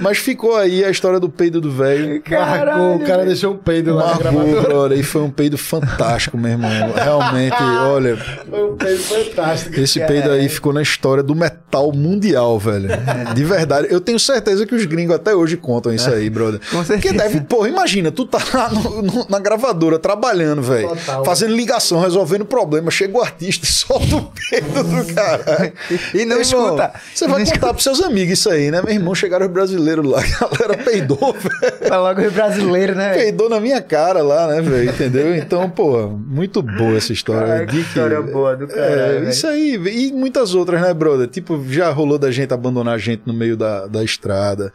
[0.00, 2.22] Mas ficou aí a história do peido do velho.
[2.30, 6.38] Marcou, o cara deixou um peido lá na Marcou, brother, e foi um peido fantástico,
[6.38, 6.70] meu irmão.
[6.94, 9.78] Realmente, olha, Foi um peido fantástico.
[9.80, 12.88] esse peido aí ficou na história do metal mundial, velho.
[13.34, 13.88] De verdade.
[13.90, 16.60] Eu tenho certeza que os gringos até hoje contam isso aí, brother.
[16.70, 17.14] Com Porque certeza.
[17.14, 20.90] deve, porra, imagina, tu tá lá no- no- na gravadora trabalhando, velho.
[21.24, 22.90] Fazendo ligação, resolvendo problema.
[22.90, 25.72] Chega o artista e solta o peido do cara.
[26.14, 26.92] E não irmão, escuta.
[27.14, 28.82] Você vai contar pros seus amigos isso aí, né?
[28.82, 31.72] Meu irmão, chegaram os brasileiros lá, a galera peidou, velho.
[31.88, 33.14] Foi logo o brasileiro, né?
[33.14, 34.90] Peidou na minha cara lá, né, velho?
[34.90, 35.34] Entendeu?
[35.36, 37.54] Então, pô, muito boa essa história.
[37.54, 39.74] Ai, que história boa do caralho, É, isso aí.
[39.74, 41.28] E muitas outras, né, brother?
[41.28, 44.72] Tipo, já rolou da gente abandonar a gente no meio da, da estrada,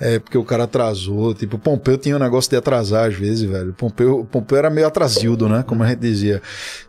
[0.00, 1.34] é, porque o cara atrasou.
[1.34, 3.72] Tipo, o Pompeu tinha um negócio de atrasar às vezes, velho.
[3.72, 5.62] Pompeu, Pompeu era meio atrasildo, né?
[5.66, 6.42] Como a gente dizia.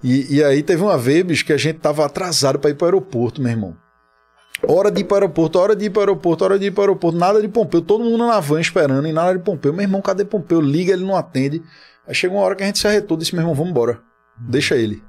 [0.04, 2.86] E, e aí teve uma vez, bicho, que a gente tava atrasado pra ir pro
[2.86, 3.76] aeroporto, meu irmão.
[4.68, 6.72] Hora de ir para o aeroporto, hora de ir para o aeroporto, hora de ir
[6.72, 9.72] para o aeroporto, nada de Pompeu, todo mundo na van esperando e nada de Pompeu.
[9.72, 10.60] Meu irmão, cadê Pompeu?
[10.60, 11.62] Liga, ele não atende.
[12.08, 14.02] Aí chegou uma hora que a gente se arretou e disse: meu irmão, vamos embora.
[14.38, 15.02] Deixa ele.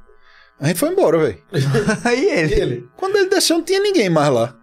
[0.61, 1.39] A gente foi embora, velho.
[2.05, 2.89] Aí ele.
[2.97, 4.55] Quando ele desceu, não tinha ninguém mais lá.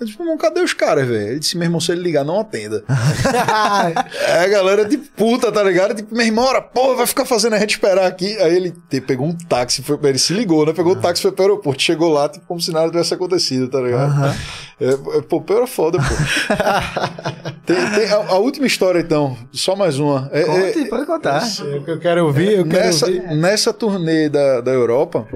[0.00, 1.28] Eu disse, meu irmão, cadê os caras, velho?
[1.32, 2.82] Ele disse, meu irmão, se ele ligar, não atenda.
[4.26, 5.94] é, a galera de puta, tá ligado?
[5.94, 8.34] Tipo, meu irmão, ora, porra, vai ficar fazendo a gente esperar aqui.
[8.38, 10.72] Aí ele te- pegou um táxi, foi, ele se ligou, né?
[10.72, 13.80] Pegou o táxi, foi pro aeroporto, chegou lá, tipo, como se nada tivesse acontecido, tá
[13.80, 14.34] ligado?
[14.80, 16.04] É, é, pô, era foda, pô.
[17.66, 20.30] tem, tem a, a última história, então, só mais uma.
[20.32, 21.42] É, é- Conte, pode contar.
[21.60, 23.22] Eu, eu quero ouvir, eu quero nessa, ouvir.
[23.36, 25.26] nessa turnê da, da Europa,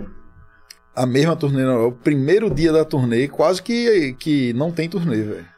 [0.95, 4.89] a mesma turnê na Europa, o primeiro dia da turnê, quase que, que não tem
[4.89, 5.55] turnê, velho.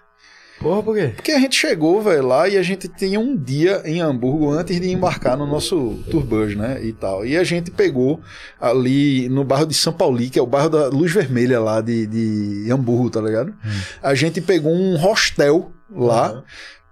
[0.59, 1.13] Porra, por quê?
[1.15, 4.81] Porque a gente chegou, velho, lá e a gente tinha um dia em Hamburgo antes
[4.81, 7.27] de embarcar no nosso tour bus, né, e tal.
[7.27, 8.21] E a gente pegou
[8.59, 12.07] ali no bairro de São Paulo, que é o bairro da Luz Vermelha lá de,
[12.07, 13.55] de Hamburgo, tá ligado?
[14.03, 16.45] A gente pegou um hostel lá, Aham.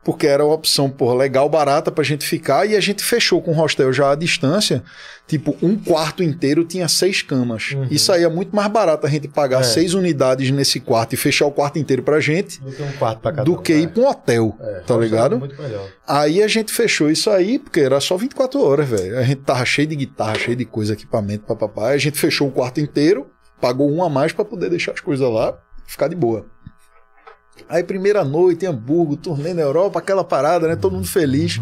[0.05, 3.53] Porque era uma opção, porra, legal, barata pra gente ficar, e a gente fechou com
[3.53, 4.83] o hostel já à distância,
[5.27, 7.71] tipo, um quarto inteiro tinha seis camas.
[7.73, 7.87] Uhum.
[7.91, 9.63] E saía muito mais barato a gente pagar É.
[9.63, 13.21] seis unidades nesse quarto e fechar o quarto inteiro pra gente, Do que um quarto
[13.21, 13.87] pra cada do que ir é.
[13.87, 15.35] pra um hotel, É, tá hostel ligado?
[15.37, 15.89] é Muito melhor.
[16.07, 19.19] Aí a gente fechou isso aí, porque era só 24 horas, velho.
[19.19, 21.89] A gente tava cheio de guitarra, cheio de coisa, equipamento, papapá.
[21.89, 23.27] A gente fechou o quarto inteiro,
[23.61, 26.45] pagou um a mais pra poder deixar as coisas lá, ficar de boa.
[27.69, 30.77] Aí primeira noite em Hamburgo, turnê na Europa, aquela parada, né?
[30.77, 31.61] Todo mundo feliz.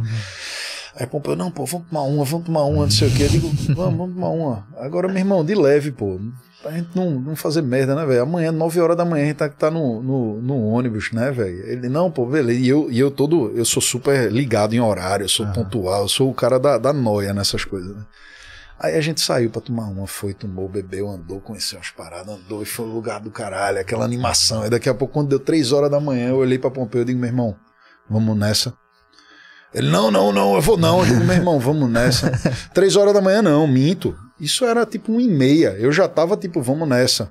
[0.94, 3.24] Aí Pompeu, não, pô, vamos tomar uma, vamos tomar uma, não sei o quê.
[3.24, 4.66] Eu digo, vamos, vamos tomar uma.
[4.76, 6.20] Agora, meu irmão, de leve, pô.
[6.62, 8.22] Pra gente não, não fazer merda, né, velho?
[8.22, 11.66] Amanhã, 9 horas da manhã, a gente tá, tá no, no, no ônibus, né, velho?
[11.66, 12.60] Ele, não, pô, beleza.
[12.60, 16.08] E eu, e eu todo, eu sou super ligado em horário, eu sou pontual, eu
[16.08, 18.04] sou o cara da, da noia nessas coisas, né?
[18.82, 22.64] Aí a gente saiu pra tomar uma, foi, tomou, bebeu, andou, conheceu umas paradas, andou
[22.64, 24.62] e foi o lugar do caralho, aquela animação.
[24.62, 27.04] Aí daqui a pouco, quando deu 3 horas da manhã, eu olhei pra Pompeu e
[27.04, 27.56] digo, meu irmão,
[28.10, 28.74] vamos nessa.
[29.72, 30.98] Ele, não, não, não, eu vou não.
[30.98, 32.30] Eu digo, meu irmão, vamos nessa.
[32.74, 34.16] Três horas da manhã, não, minto.
[34.38, 35.76] Isso era tipo um e meia.
[35.78, 37.30] Eu já tava tipo, vamos nessa.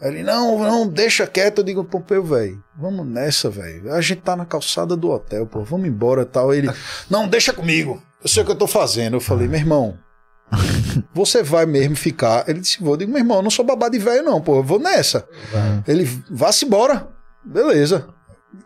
[0.00, 1.58] Ele, não, não, deixa quieto.
[1.58, 3.92] Eu digo, Pompeu, velho, vamos nessa, velho.
[3.92, 6.52] A gente tá na calçada do hotel, pô, vamos embora e tal.
[6.52, 6.70] Ele,
[7.08, 8.02] não, deixa comigo.
[8.22, 9.14] Eu sei o que eu tô fazendo.
[9.14, 9.96] Eu falei, meu irmão,
[11.12, 12.48] você vai mesmo ficar?
[12.48, 12.94] Ele disse, vou.
[12.94, 15.26] Eu digo, meu irmão, eu não sou babá de velho, não, pô, eu vou nessa.
[15.86, 17.08] Ele, vá-se embora.
[17.44, 18.08] Beleza.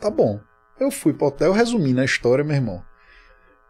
[0.00, 0.40] Tá bom.
[0.78, 2.82] Eu fui pro hotel, resumindo a história, meu irmão.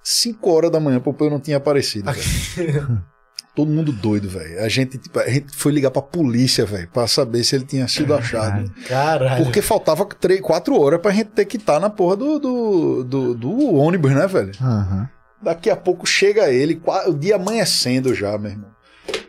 [0.03, 2.11] 5 horas da manhã, Pompeu não tinha aparecido.
[3.55, 4.63] Todo mundo doido, velho.
[4.63, 7.87] A gente, tipo, a gente foi ligar pra polícia, velho, pra saber se ele tinha
[7.89, 8.73] sido achado.
[8.87, 9.45] Caralho.
[9.45, 13.35] Porque faltava 3, 4 horas pra gente ter que estar na porra do, do, do,
[13.35, 14.53] do ônibus, né, velho?
[14.61, 15.09] Aham.
[15.43, 18.71] Daqui a pouco chega ele, o dia amanhecendo já, meu irmão.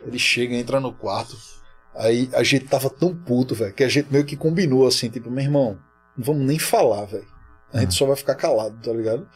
[0.06, 1.36] Ele chega, entra no quarto.
[1.94, 5.30] Aí a gente tava tão puto, velho, que a gente meio que combinou assim, tipo,
[5.30, 5.78] meu irmão,
[6.16, 7.26] não vamos nem falar, velho.
[7.72, 9.26] A gente só vai ficar calado, tá ligado?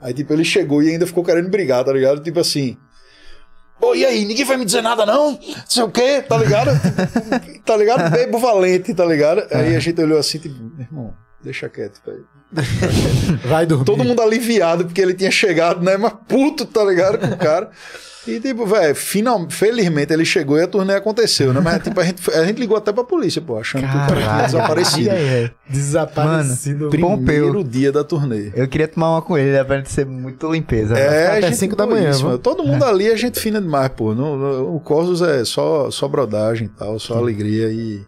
[0.00, 2.22] Aí, tipo, ele chegou e ainda ficou querendo brigar, tá ligado?
[2.22, 2.76] Tipo assim.
[3.80, 5.32] Pô, e aí, ninguém vai me dizer nada, não?
[5.32, 6.70] Não sei o quê, tá ligado?
[7.64, 8.10] tá ligado?
[8.10, 9.42] Bebo valente, tá ligado?
[9.50, 12.26] Aí a gente olhou assim, tipo, meu irmão, deixa quieto, velho.
[13.48, 13.84] Vai dormir.
[13.84, 15.96] Todo mundo aliviado porque ele tinha chegado, né?
[15.96, 17.18] Mas puto, tá ligado?
[17.18, 17.70] Com o cara.
[18.26, 21.60] E, tipo, velho, final, felizmente ele chegou e a turnê aconteceu, né?
[21.60, 24.44] Mas, tipo, a gente, a gente ligou até pra polícia, pô, achando que o Caralho.
[24.46, 25.08] desaparecido.
[25.10, 25.50] É.
[25.68, 26.78] Desaparecido.
[26.78, 27.64] Mano, Primeiro Pompeu.
[27.64, 28.50] dia da turnê.
[28.54, 29.64] Eu queria tomar uma com ele, né?
[29.64, 30.94] Pra ser muito limpeza.
[30.94, 31.00] né?
[31.00, 32.38] É, até a gente cinco da boa manhã, isso.
[32.38, 34.14] Todo mundo ali é gente fina demais, pô.
[34.14, 38.02] No, no- o Corsos é só, só brodagem e tal, só alegria e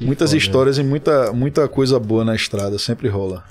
[0.00, 0.38] muitas foda.
[0.38, 3.42] histórias e muita, muita coisa boa na estrada, sempre rola.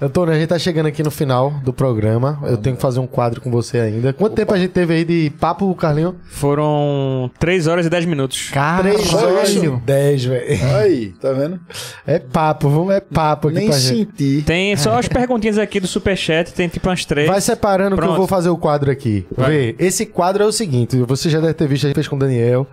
[0.00, 2.40] Antônio, a gente tá chegando aqui no final do programa.
[2.42, 4.12] Eu tenho que fazer um quadro com você ainda.
[4.12, 6.16] Quanto tempo a gente teve aí de papo, Carlinho?
[6.30, 8.50] Foram 3 horas e 10 minutos.
[8.80, 9.64] Três só horas isso?
[9.64, 10.74] e dez, velho.
[10.76, 11.60] Aí, tá vendo?
[12.04, 14.08] É papo, vamos, é papo aqui Nem pra gente.
[14.10, 14.42] senti.
[14.44, 17.28] Tem só as perguntinhas aqui do Superchat, tem tipo umas três.
[17.28, 18.18] Vai separando que eu Pronto.
[18.18, 19.24] vou fazer o quadro aqui.
[19.36, 19.50] Vai.
[19.50, 22.16] Vê, esse quadro é o seguinte, você já deve ter visto, a gente fez com
[22.16, 22.66] o Daniel,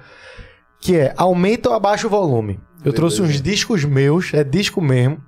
[0.80, 2.60] que é aumenta ou abaixa o volume.
[2.84, 5.20] Eu trouxe uns discos meus, é disco mesmo.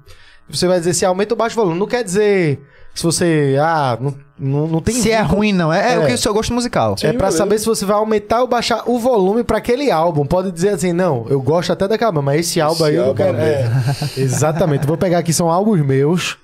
[0.50, 1.80] Você vai dizer se aumenta ou baixa o volume.
[1.80, 2.62] Não quer dizer
[2.94, 5.38] se você, ah, não, não, não tem Se é vínculo.
[5.38, 5.74] ruim, não.
[5.74, 6.00] É, é, É.
[6.00, 6.94] o que o seu gosto musical.
[7.02, 7.38] É pra beleza.
[7.38, 10.26] saber se você vai aumentar ou baixar o volume pra aquele álbum.
[10.26, 13.04] Pode dizer assim, não, eu gosto até daquela, banda, mas esse álbum Esse aí eu
[13.06, 13.38] álbum quero.
[13.38, 14.86] é É, exatamente.
[14.86, 16.38] Vou pegar aqui, são álbuns meus.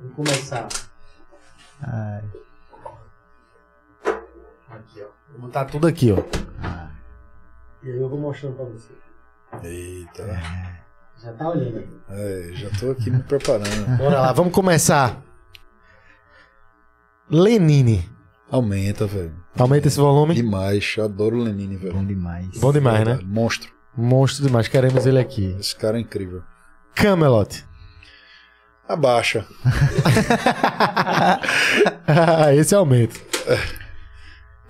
[0.00, 0.68] Vou começar.
[1.82, 2.20] Ai.
[4.70, 5.06] Aqui, ó.
[5.32, 6.18] Vou botar tudo aqui, ó.
[7.82, 8.92] E aí eu vou mostrando pra você.
[9.62, 10.40] Eita.
[11.22, 12.00] Já tá olhando aqui.
[12.10, 13.68] É, já tô aqui me preparando.
[13.96, 15.22] Bora lá, vamos começar.
[17.30, 18.08] Lenine.
[18.50, 19.34] Aumenta, velho.
[19.58, 20.34] Aumenta esse volume.
[20.34, 20.96] Demais.
[21.02, 21.94] Adoro o Lenine, velho.
[21.94, 22.48] Bom demais.
[22.58, 23.18] Bom demais, né?
[23.24, 23.72] Monstro.
[23.96, 25.56] Monstro demais, queremos ele aqui.
[25.58, 26.42] Esse cara é incrível.
[26.94, 27.64] Camelot.
[28.88, 29.46] Abaixa.
[32.54, 33.18] esse aumenta.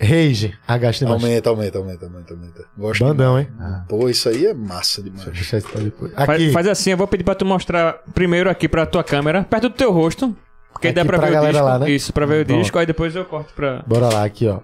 [0.00, 0.54] Rage.
[0.66, 1.22] Agacha demais.
[1.22, 2.64] Aumenta, aumenta, aumenta, aumenta, aumenta.
[2.76, 3.48] Gosto Bandão, hein?
[3.50, 3.82] demais.
[3.88, 5.24] Pô, isso aí é massa demais.
[5.24, 6.12] Deixa eu deixar isso pra depois.
[6.12, 6.52] Faz, Aqui.
[6.52, 9.74] faz assim, eu vou pedir pra tu mostrar primeiro aqui pra tua câmera, perto do
[9.74, 10.36] teu rosto.
[10.72, 11.64] Porque Aqui dá pra pra ver o disco.
[11.64, 11.90] lá, né?
[11.90, 13.84] Isso, pra ver o disco, aí depois eu corto pra.
[13.86, 14.58] Bora lá, aqui, ó.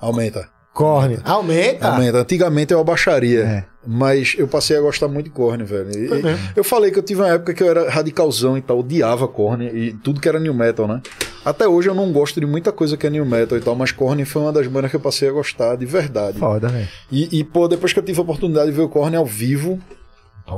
[0.00, 0.48] Aumenta.
[0.74, 1.18] Corne.
[1.24, 1.88] Aumenta?
[1.88, 2.18] Aumenta.
[2.18, 3.40] Antigamente eu abaixaria.
[3.44, 3.64] É.
[3.86, 5.90] Mas eu passei a gostar muito de Korn, velho.
[5.90, 6.48] E- Foi mesmo.
[6.54, 9.64] eu falei que eu tive uma época que eu era radicalzão e tal, odiava Korn
[9.66, 11.00] e tudo que era new metal, né?
[11.42, 13.90] Até hoje eu não gosto de muita coisa que é new metal e tal, mas
[13.90, 16.38] Korn foi uma das bandas que eu passei a gostar de verdade.
[16.38, 16.86] Foda, velho.
[17.10, 19.80] E, e, pô, depois que eu tive a oportunidade de ver o Korn ao vivo,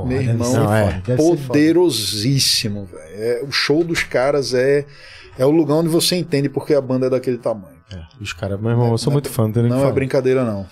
[0.05, 1.03] meu irmão, foda.
[1.07, 3.03] é poderosíssimo, velho.
[3.15, 4.85] É, o show dos caras é,
[5.37, 7.73] é o lugar onde você entende porque a banda é daquele tamanho.
[8.19, 9.91] Os caras, meu irmão, eu sou muito fã, não tem Não é falar.
[9.93, 10.65] brincadeira, não.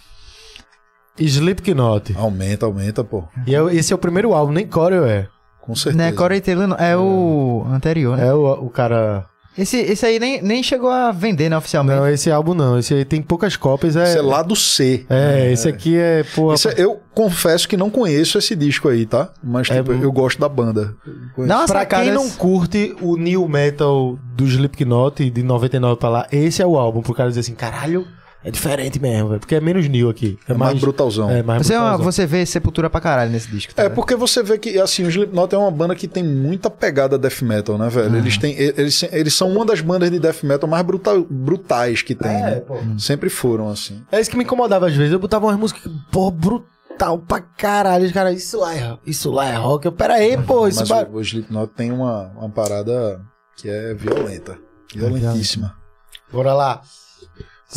[1.20, 2.16] Slipknot.
[2.18, 3.24] Aumenta, aumenta, pô.
[3.46, 5.28] E é- esse é o primeiro álbum, nem Corey é.
[5.62, 5.98] Com certeza.
[5.98, 6.76] Não é Corey Taylor, não.
[6.78, 8.28] É o anterior, né?
[8.28, 9.26] É o, o cara.
[9.58, 12.00] Esse, esse aí nem, nem chegou a vender, né, oficialmente.
[12.00, 12.80] Não, esse álbum não.
[12.80, 13.98] Esse aí tem poucas cópias.
[13.98, 15.06] É, Esse é lá do C.
[15.10, 16.54] É, esse aqui é, pô.
[16.54, 19.30] Esse é- eu confesso que não conheço esse disco aí, tá?
[19.44, 20.96] Mas É tipo, eu gosto da banda.
[21.36, 21.50] Conheço.
[21.50, 26.10] Dá uma Pra quem não esse- curte o new metal do Slipknot de 99 pra
[26.10, 28.08] lá, esse é o álbum pro cara dizer assim, caralho,
[28.44, 29.40] é diferente mesmo, velho.
[29.40, 30.38] Porque é menos new aqui.
[30.48, 31.30] É, É mais brutalzão.
[31.30, 32.12] É, mais Você, é uma- brutalzão.
[32.12, 33.74] você vê Sepultura pra caralho nesse disco.
[33.74, 36.70] tá É porque você vê que assim, o Slipknot é uma banda que tem muita
[36.70, 38.18] pegada death metal, né, velho?
[38.18, 42.16] Eles têm eles, eles são uma das bandas de death metal mais brutal, brutais que
[42.16, 42.56] tem, É, né?
[42.62, 42.76] pô.
[42.98, 44.02] Sempre foram assim.
[44.12, 45.14] É isso que me incomodava às vezes.
[45.14, 48.06] Eu botava umas músicas, pô, brutal pra caralho.
[48.06, 49.86] Os caras, isso lá é, isso lá é rock.
[49.86, 51.04] Eu, pera aí, pô, isso Mas vai...
[51.06, 53.22] o, o Slipknot tem uma, uma parada
[53.56, 54.58] que é violenta,
[54.96, 55.76] violentíssima.
[56.32, 56.82] Bora lá.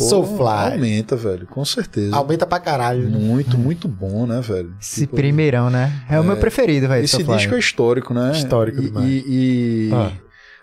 [0.03, 0.73] Soulfly.
[0.73, 2.15] Aumenta, velho, com certeza.
[2.15, 3.09] Aumenta pra caralho.
[3.09, 4.73] Muito, muito bom, né, velho?
[4.81, 5.91] Esse Tipo, primeirão, né?
[6.09, 7.03] É, o meu preferido, velho.
[7.03, 7.37] Esse Soulfly.
[7.37, 8.31] disco é histórico, né?
[8.33, 9.07] Histórico e, demais.
[9.07, 10.11] E, e- Ah.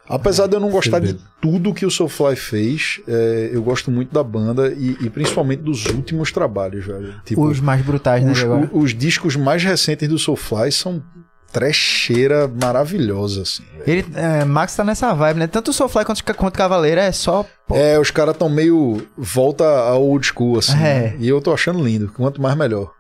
[0.08, 4.12] apesar de eu não gostar de tudo que o Soulfly fez, é, eu gosto muito
[4.12, 7.14] da banda e, e principalmente dos últimos trabalhos, velho.
[7.24, 11.02] Tipo, Os mais brutais, né, os, os discos mais recentes do Soulfly são
[11.52, 13.62] trecheira maravilhosa, assim.
[13.86, 15.46] Ele, é, Max tá nessa vibe, né?
[15.46, 17.44] Tanto o Soulfly quanto, quanto Cavaleira é só...
[17.66, 20.72] pô, É, os caras tão meio volta ao old school, assim.
[20.72, 20.76] É.
[20.76, 21.16] né?
[21.18, 22.10] E eu tô achando lindo.
[22.16, 22.90] Quanto mais, melhor.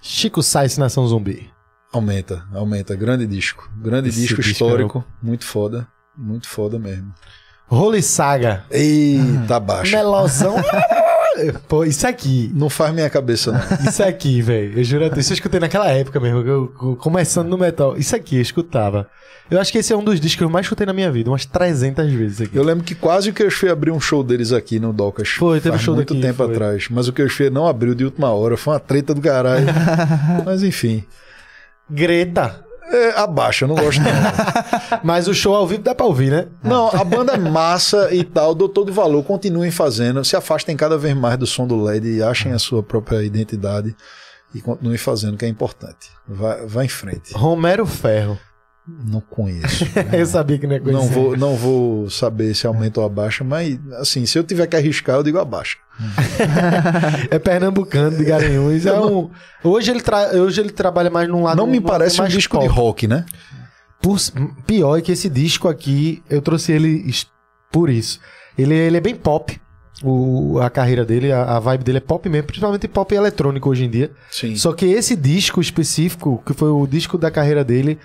[0.00, 1.50] Chico Sainz Nação Zumbi.
[1.92, 2.94] Aumenta, aumenta.
[2.94, 3.68] Grande disco.
[3.76, 5.04] Grande Esse disco disco histórico.
[5.22, 5.88] Muito foda.
[6.16, 7.12] Muito foda mesmo.
[7.68, 8.64] Holy Saga.
[8.70, 9.96] Eita, baixa.
[9.96, 10.56] Melosão.
[11.68, 12.50] Pô, isso aqui.
[12.54, 13.88] Não faz minha cabeça, não.
[13.88, 14.78] Isso aqui, velho.
[14.78, 17.58] Eu juro a Deus, isso eu escutei naquela época mesmo, que eu, eu- começando no
[17.58, 17.96] metal.
[17.96, 19.08] Isso aqui eu escutava.
[19.50, 21.30] Eu acho que esse é um dos discos que eu mais escutei na minha vida,
[21.30, 22.54] umas 300 vezes aqui.
[22.56, 25.30] Eu lembro que quase que eu fui abrir um show deles aqui no Docas.
[25.30, 26.52] Foi, teve faz um show muito daqui, tempo foi.
[26.52, 26.86] atrás.
[26.90, 28.56] Mas o que eu fui não abriu de última hora.
[28.58, 29.66] Foi uma treta do caralho.
[30.44, 31.02] mas enfim.
[31.90, 32.62] Greta.
[32.90, 34.10] É, abaixa, eu não gosto não.
[35.04, 36.48] Mas o show ao vivo dá pra ouvir, né?
[36.62, 40.96] Não, a banda é massa e tal, dou todo valor, continuem fazendo, se afastem cada
[40.96, 43.94] vez mais do som do LED e achem a sua própria identidade
[44.54, 46.10] e continuem fazendo, que é importante.
[46.26, 47.34] Vai, vai em frente.
[47.34, 48.38] Romero Ferro.
[48.88, 49.84] Não conheço.
[50.12, 51.04] eu sabia que não ia conhecer.
[51.04, 54.76] Não vou, não vou saber se aumenta ou abaixa, mas assim, se eu tiver que
[54.76, 55.76] arriscar, eu digo abaixa.
[57.30, 58.86] É pernambucano de Garanhuns.
[58.86, 59.30] É um...
[59.62, 60.30] hoje, ele tra...
[60.36, 61.56] hoje ele trabalha mais num lado.
[61.56, 62.66] Não me parece um mais disco pop.
[62.66, 63.26] de rock, né?
[64.00, 64.16] Por...
[64.66, 67.04] Pior é que esse disco aqui, eu trouxe ele
[67.70, 68.20] por isso.
[68.56, 69.60] Ele, ele é bem pop.
[70.02, 73.84] O, a carreira dele, a, a vibe dele é pop mesmo, principalmente pop eletrônico hoje
[73.84, 74.12] em dia.
[74.30, 74.54] Sim.
[74.54, 77.98] Só que esse disco específico, que foi o disco da carreira dele,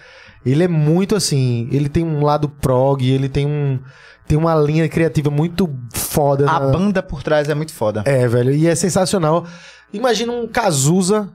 [0.45, 1.67] ele é muito assim.
[1.71, 3.79] Ele tem um lado prog, ele tem um.
[4.27, 6.49] Tem uma linha criativa muito foda.
[6.49, 8.03] A na- banda por trás é muito foda.
[8.05, 9.45] É, velho, e é sensacional.
[9.91, 11.29] Imagina um Cazuza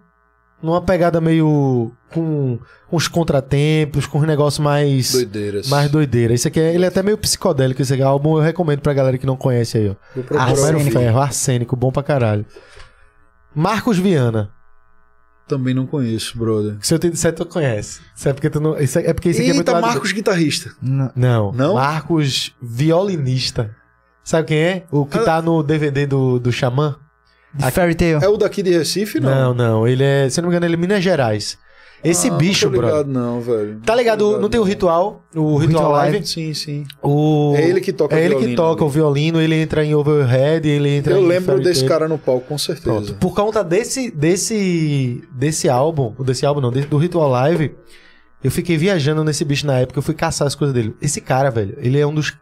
[0.62, 1.92] numa pegada meio.
[2.12, 2.58] com
[2.90, 5.12] uns contratempos, com um negócio mais.
[5.12, 5.68] Doideiras.
[5.68, 6.32] Mais doideira.
[6.32, 9.26] Isso aqui é, ele é até meio psicodélico, esse álbum eu recomendo pra galera que
[9.26, 10.38] não conhece aí, ó.
[10.38, 10.90] Arsênico.
[10.90, 12.46] Ferro, arsênico, bom pra caralho.
[13.54, 14.50] Marcos Viana.
[15.48, 16.76] Também não conheço, brother.
[16.82, 18.00] Se eu te disser, tu conhece.
[18.14, 18.78] Isso é porque tu não.
[18.78, 19.68] Isso é, é porque isso aqui é muito.
[19.68, 20.70] Eita, lado- Marcos guitarrista.
[20.82, 21.10] Não.
[21.16, 21.52] Não.
[21.52, 21.74] Não?
[21.74, 23.74] Marcos violinista.
[24.22, 24.84] Sabe quem é?
[24.90, 25.22] O que Ah.
[25.24, 26.96] tá no DVD do, do Xamã?
[27.54, 28.18] De Fairy Tail.
[28.18, 29.54] É o daqui de Recife, Não, não?
[29.54, 29.88] não.
[29.88, 30.28] Ele é.
[30.28, 31.56] Se eu não me engano, ele é Minas Gerais.
[32.04, 32.98] Esse Ah, bicho, não tô brother.
[32.98, 33.80] ligado, não, velho.
[33.84, 34.18] Tá ligado?
[34.34, 35.24] Tô Não tem o ritual?
[35.34, 36.12] O, Ritual Ritual Live?
[36.12, 36.26] Live?
[36.28, 36.86] Sim, sim.
[37.02, 37.54] O...
[37.56, 38.86] É ele que toca É o ele que violino, toca né?
[38.86, 42.46] o violino, ele entra em Overhead, ele entra Eu em lembro desse cara no palco,
[42.46, 42.84] com certeza.
[42.88, 43.14] Pronto.
[43.14, 47.74] Por conta desse, desse, desse álbum, desse álbum não, desse- do Ritual Live,
[48.44, 50.94] eu fiquei viajando nesse bicho na época, eu fui caçar as coisas dele.
[51.02, 52.32] Esse cara, velho, ele é um dos.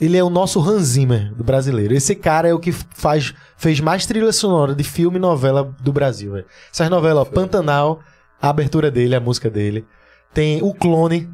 [0.00, 1.92] Ele é o nosso Hans Zimmer do brasileiro.
[1.92, 5.92] Esse cara é o que faz, fez mais trilha sonora de filme e novela do
[5.92, 6.46] Brasil, velho.
[6.72, 8.00] Essas novelas, ó, Pantanal,
[8.46, 9.84] a abertura dele, a música dele.
[10.34, 11.28] Tem o Clone,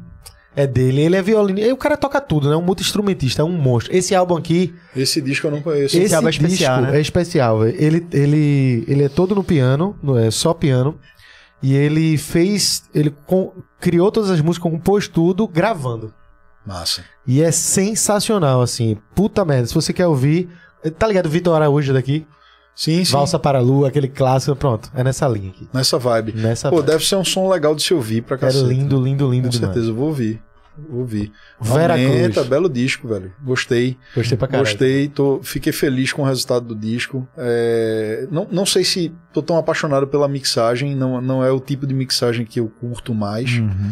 [0.55, 1.01] é dele.
[1.01, 1.59] Ele é violino.
[1.59, 2.55] E o cara toca tudo, né?
[2.55, 3.95] Um multi-instrumentista, é um monstro.
[3.95, 5.97] Esse álbum aqui, Esse disco eu não conheço.
[5.97, 6.97] esse álbum é disco especial, né?
[6.97, 7.59] é especial.
[7.59, 7.75] velho.
[7.81, 10.97] Ele, ele, ele é todo no piano, não é só piano.
[11.61, 12.83] E ele fez.
[12.93, 16.13] Ele com- criou todas as músicas, compôs tudo, gravando.
[16.65, 17.03] Massa.
[17.27, 18.97] E é sensacional, assim.
[19.15, 19.67] Puta merda.
[19.67, 20.49] Se você quer ouvir.
[20.99, 21.29] Tá ligado?
[21.29, 22.27] Vitor Araújo daqui?
[22.75, 23.11] Sim, sim.
[23.11, 24.55] Valsa para a Lua, aquele clássico.
[24.55, 24.89] Pronto.
[24.95, 25.67] É nessa linha aqui.
[25.73, 26.33] Nessa vibe.
[26.33, 26.87] Nessa Pô, vibe.
[26.87, 28.63] deve ser um som legal de se ouvir pra É cacete.
[28.65, 29.73] lindo, lindo, lindo Com demais.
[29.73, 30.41] certeza, eu vou ouvir.
[30.89, 31.31] Vou ouvir.
[31.61, 32.47] Vera Aumenta, Cruz.
[32.47, 33.31] belo disco, velho.
[33.43, 33.97] Gostei.
[34.15, 34.67] Gostei pra caralho.
[34.67, 37.27] Gostei, tô, fiquei feliz com o resultado do disco.
[37.37, 41.85] É, não, não sei se tô tão apaixonado pela mixagem, não, não é o tipo
[41.87, 43.91] de mixagem que eu curto mais, Uhum.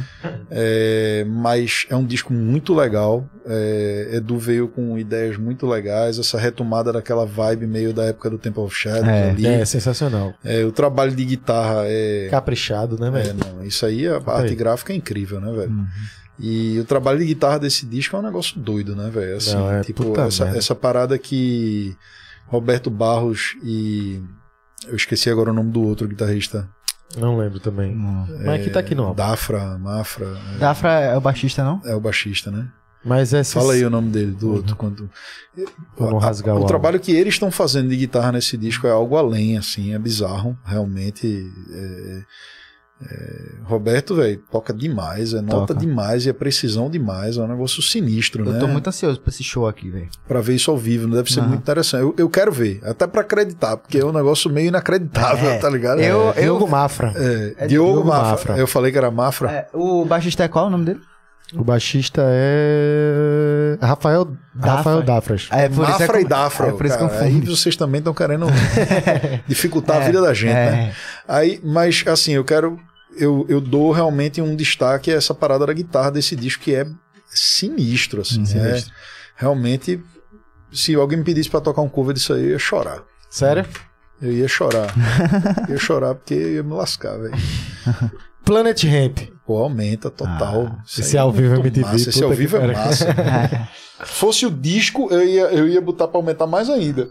[0.49, 3.27] é, mas é um disco muito legal.
[3.45, 8.37] É, Edu veio com ideias muito legais, essa retomada daquela vibe meio da época do
[8.37, 9.45] Temple of Shadows É, ali.
[9.47, 10.33] É, sensacional.
[10.43, 12.27] É, o trabalho de guitarra é.
[12.29, 13.35] Caprichado, né, é, velho?
[13.35, 14.55] não, isso aí, a Conta arte aí.
[14.55, 15.71] gráfica é incrível, né, velho?
[15.71, 15.87] Uhum.
[16.43, 19.37] E o trabalho de guitarra desse disco é um negócio doido, né, velho?
[19.37, 21.95] Assim, Não, é tipo, essa, essa parada que
[22.47, 24.19] Roberto Barros e.
[24.87, 26.67] Eu esqueci agora o nome do outro guitarrista.
[27.15, 27.91] Não lembro também.
[27.95, 28.25] Hum.
[28.43, 29.15] Mas aqui tá aqui no álbum.
[29.15, 30.25] Dafra, Mafra.
[30.55, 31.79] é- Dafra é o baixista, não?
[31.85, 32.67] É, o baixista, né?
[33.03, 34.75] Mas é Fala aí o nome dele, do outro.
[34.75, 35.09] Quando...
[35.95, 38.91] Pra não rasgar o o trabalho que eles estão fazendo de guitarra nesse disco é
[38.91, 41.51] algo além, assim, é bizarro, realmente.
[41.71, 42.21] é-
[43.09, 45.79] é, Roberto, velho, toca demais, é nota Toca.
[45.79, 48.59] demais e é precisão demais, é um negócio sinistro, Eu né?
[48.59, 50.09] tô muito ansioso pra esse show aqui, velho.
[50.27, 51.15] Pra ver isso ao vivo, né?
[51.15, 51.49] deve ser Aham.
[51.49, 52.01] muito interessante.
[52.01, 55.57] Eu, eu quero ver, até pra acreditar, porque é um negócio meio inacreditável, É.
[55.59, 55.99] tá ligado?
[56.01, 57.13] Eu- É, Diogo Mafra.
[57.15, 58.29] É, É Diogo, Diogo Mafra.
[58.31, 58.57] Mafra.
[58.57, 59.49] Eu falei que era Mafra.
[59.51, 60.99] É, o baixista é qual o nome dele?
[61.53, 63.77] O baixista é.
[63.81, 64.71] Rafael, Dafra.
[64.77, 65.49] Rafael Dafras.
[65.51, 66.67] É, por isso é Mafra e Dafra.
[66.67, 67.21] É, por isso cara.
[67.23, 68.45] Aí vocês também estão querendo
[69.47, 70.71] dificultar a É, vida da gente, é.
[70.71, 70.93] né?
[71.27, 72.79] Aí, mas assim, eu quero.
[73.15, 76.87] Eu, eu dou realmente um destaque a essa parada da guitarra desse disco que é
[77.27, 78.39] sinistro, assim.
[78.39, 78.93] Hum, é, sinistro.
[79.35, 80.01] realmente,
[80.71, 83.03] se alguém me pedisse pra tocar um cover disso aí, eu ia chorar.
[83.29, 83.65] Sério?
[84.21, 84.93] Eu ia chorar.
[85.67, 87.33] eu ia chorar porque eu ia me lascar, velho.
[88.45, 89.19] Planet Ramp.
[89.45, 90.77] Pô, aumenta total.
[90.85, 92.09] Isso esse aí ao vivo é muito MTV, Massa.
[92.09, 93.09] Esse ao vivo é massa.
[93.09, 93.67] É.
[94.05, 97.09] Fosse o disco, eu ia, eu ia botar pra aumentar mais ainda.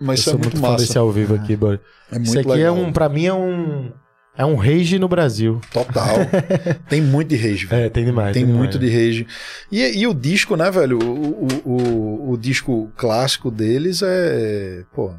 [0.00, 0.84] Mas Eu isso é sou muito, muito fã massa.
[0.84, 1.78] desse ao vivo aqui, boy.
[2.10, 2.66] É muito Isso aqui legal.
[2.66, 3.92] é um, pra mim é um,
[4.36, 5.60] é um rage no Brasil.
[5.72, 6.16] Total.
[6.88, 7.86] tem muito de rage, velho.
[7.86, 8.34] É, tem demais.
[8.34, 8.58] Tem demais.
[8.58, 9.26] muito de rage.
[9.72, 10.98] E, e o disco, né, velho?
[10.98, 14.84] O, o, o, o disco clássico deles é.
[14.94, 15.14] Pô,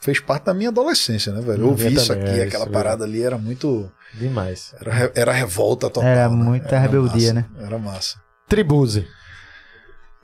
[0.00, 1.62] fez parte da minha adolescência, né, velho?
[1.62, 3.90] Eu ouvi isso aqui, é, aquela isso parada ali era muito.
[4.14, 4.74] Demais.
[4.80, 6.08] Era, era revolta total.
[6.08, 6.36] Era né?
[6.36, 7.64] muita rebeldia, massa, né?
[7.64, 8.20] Era massa.
[8.48, 9.06] Tribuse.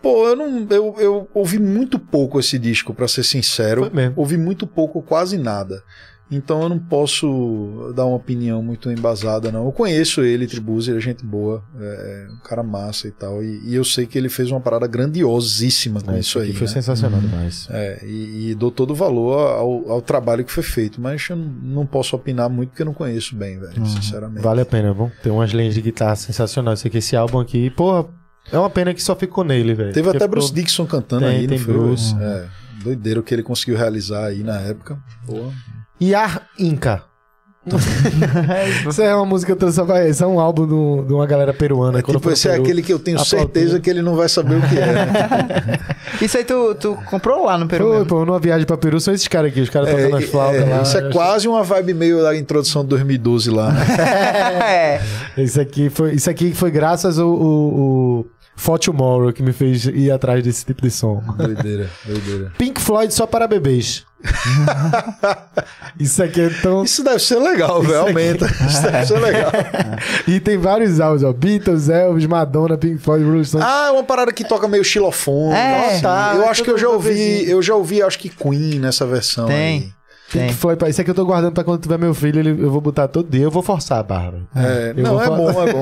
[0.02, 0.66] Pô, eu não.
[0.70, 3.82] Eu, eu ouvi muito pouco esse disco, pra ser sincero.
[3.82, 4.14] Foi mesmo.
[4.16, 5.82] Ouvi muito pouco, quase nada.
[6.28, 9.64] Então eu não posso dar uma opinião muito embasada, não.
[9.66, 13.42] Eu conheço ele, Tribuse, ele é gente boa, é um cara massa e tal.
[13.44, 16.52] E, e eu sei que ele fez uma parada grandiosíssima com É, isso aí.
[16.52, 16.72] Foi né?
[16.72, 17.68] sensacional demais.
[17.70, 21.36] É, e, e dou todo o valor ao, ao trabalho que foi feito, mas eu
[21.36, 23.86] não, posso opinar muito porque eu não conheço bem, velho, Uhum.
[23.86, 24.42] sinceramente.
[24.42, 25.12] Vale a pena, viu?
[25.22, 26.80] Tem umas linhas de guitarra sensacionais.
[26.80, 28.04] Esse aqui, esse álbum aqui, porra,
[28.50, 29.92] é uma pena que só ficou nele, velho.
[29.92, 31.74] Teve Porque até Bruce ficou- Dixon cantando Tem, aí, tem não foi?
[31.74, 32.14] Bruce.
[32.20, 32.46] É,
[32.82, 34.98] doideira o que ele conseguiu realizar aí na época.
[35.24, 35.52] Pô.
[36.00, 37.02] Yar Inca.
[38.88, 39.56] Isso é uma música
[40.08, 41.98] Isso é um álbum do- de uma galera peruana.
[41.98, 42.62] É, Quando eu tipo, esse é Peru.
[42.62, 43.80] aquele que eu tenho certeza flautinha.
[43.80, 44.86] que ele não vai saber o que é.
[44.86, 45.78] né?
[46.22, 49.12] Isso aí tu, tu comprou lá no Peru Foi, pô, numa viagem pra Peru, são
[49.12, 50.82] esses caras aqui, os caras É, tocando as flautas é, lá.
[50.82, 53.72] isso é quase uma vibe meio da introdução de 2012 lá.
[53.72, 53.80] né?
[55.36, 55.42] é.
[55.42, 58.24] Isso aqui foi, isso aqui foi graças ao, ao, ao
[58.56, 61.22] For Tomorrow que me fez ir atrás desse tipo de som.
[61.36, 62.52] doideira, doideira.
[62.58, 64.04] Pink Floyd só para bebês.
[66.00, 66.82] isso aqui é tão.
[66.84, 68.00] Isso deve ser legal, velho.
[68.00, 68.46] aqui- Aumenta.
[68.66, 69.52] Isso deve ser legal.
[70.26, 71.32] E tem vários áudios, ó.
[71.32, 73.66] Beatles, Elvis, Madonna, Pink Floyd, Rolling Stones.
[73.68, 75.54] Ah, é uma parada que toca meio xilofone.
[75.54, 78.28] É, Nossa, tá, eu é acho que eu já ouvi, eu já ouvi, acho que
[78.28, 79.46] Queen nessa versão.
[79.46, 79.56] Tem.
[79.56, 79.95] aí.
[80.32, 80.52] Pink Tem.
[80.52, 83.06] Floyd, isso aqui eu tô guardando pra quando tiver meu filho, ele- eu vou botar
[83.06, 83.42] todo dia.
[83.44, 84.34] Eu vou forçar a barra.
[84.56, 85.80] É, não, vou é bom, é bom.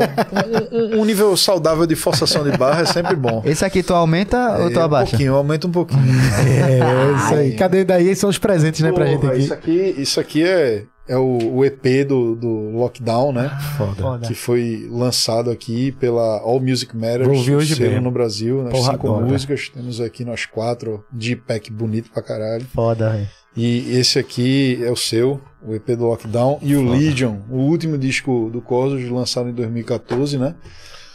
[0.72, 3.42] Um, um- um nível saudável de forçação de barra é sempre bom.
[3.46, 5.10] Esse aqui tu aumenta ou tu É, um abaixa?
[5.12, 6.02] pouquinho, aumenta um pouquinho.
[6.44, 7.52] É, isso aí.
[7.56, 8.14] Cadê daí?
[8.14, 9.38] São os presentes, né, pra gente aqui.
[9.38, 13.50] Isso aqui, isso aqui é, é o, o EP do, do Lockdown, né?
[13.78, 13.94] Foda.
[14.02, 14.26] Foda.
[14.28, 18.00] Que foi lançado aqui pela All Music Matters, Vou ouvir hoje mesmo.
[18.02, 19.26] no Brasil, nas Porra, cinco adoro.
[19.26, 19.70] músicas.
[19.70, 22.64] Temos aqui nós quatro, de pack bonito pra caralho.
[22.74, 23.28] Foda, velho.
[23.56, 26.58] E esse aqui é o seu, o EP do Lockdown.
[26.60, 30.54] E o Legion, o último disco do Corsos, lançado em 2014, né?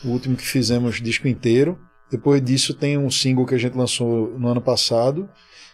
[0.04, 1.78] O último que fizemos disco inteiro.
[2.10, 5.30] Depois disso tem um single que a gente lançou no ano passado.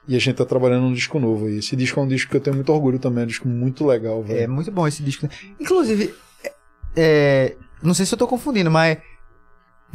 [0.07, 1.57] E a gente tá trabalhando num disco novo aí.
[1.57, 3.85] Esse disco é um disco que eu tenho muito orgulho também, é um disco muito
[3.85, 4.51] legal, É velho.
[4.51, 5.27] muito bom esse disco.
[5.59, 6.13] Inclusive,
[6.43, 6.53] é,
[6.95, 8.99] é, não sei se eu tô confundindo, mas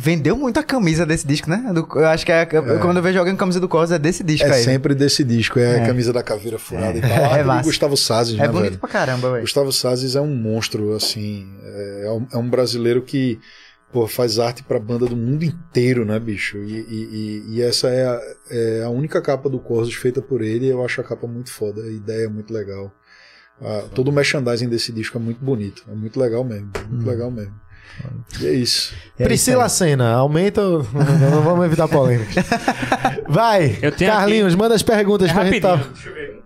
[0.01, 1.71] vendeu muita camisa desse disco, né?
[1.75, 4.25] Do- eu acho que é, quando eu vejo alguém com camisa do Corsa é desse
[4.25, 4.63] disco É aí.
[4.65, 5.83] sempre desse disco, é, É.
[5.83, 7.11] a camisa da caveira furada e tal.
[7.39, 7.65] É massa.
[7.69, 8.79] Gustavo Sazes, É né, bonito velho?
[8.79, 9.43] pra caramba, velho.
[9.43, 11.47] Gustavo Sazes é um monstro, assim.
[11.63, 13.39] É, é um, é um brasileiro que
[13.93, 16.59] pô, faz arte pra banda do mundo inteiro, né, bicho?
[16.59, 17.09] E, e-
[17.51, 18.21] e- e essa é a,
[18.51, 20.67] é a única capa do Corsos feita por ele.
[20.69, 22.93] Eu acho a capa muito foda, a ideia é muito legal.
[23.61, 27.11] Ah, todo o merchandising desse disco é muito bonito, é muito legal mesmo, muito Hum.
[27.11, 27.53] legal mesmo.
[28.41, 28.95] E é isso.
[29.19, 30.63] É Priscila isso Senna, aumenta.
[30.63, 30.79] o-
[31.31, 32.45] não vamos evitar polêmica.
[33.29, 35.61] Vai, Eu tenho Carlinhos, manda as perguntas É pra gente.
[35.63, 35.85] rapidinho.
[35.87, 35.93] Tá...
[35.95, 36.21] Deixa eu ver.
[36.21, 36.41] aí.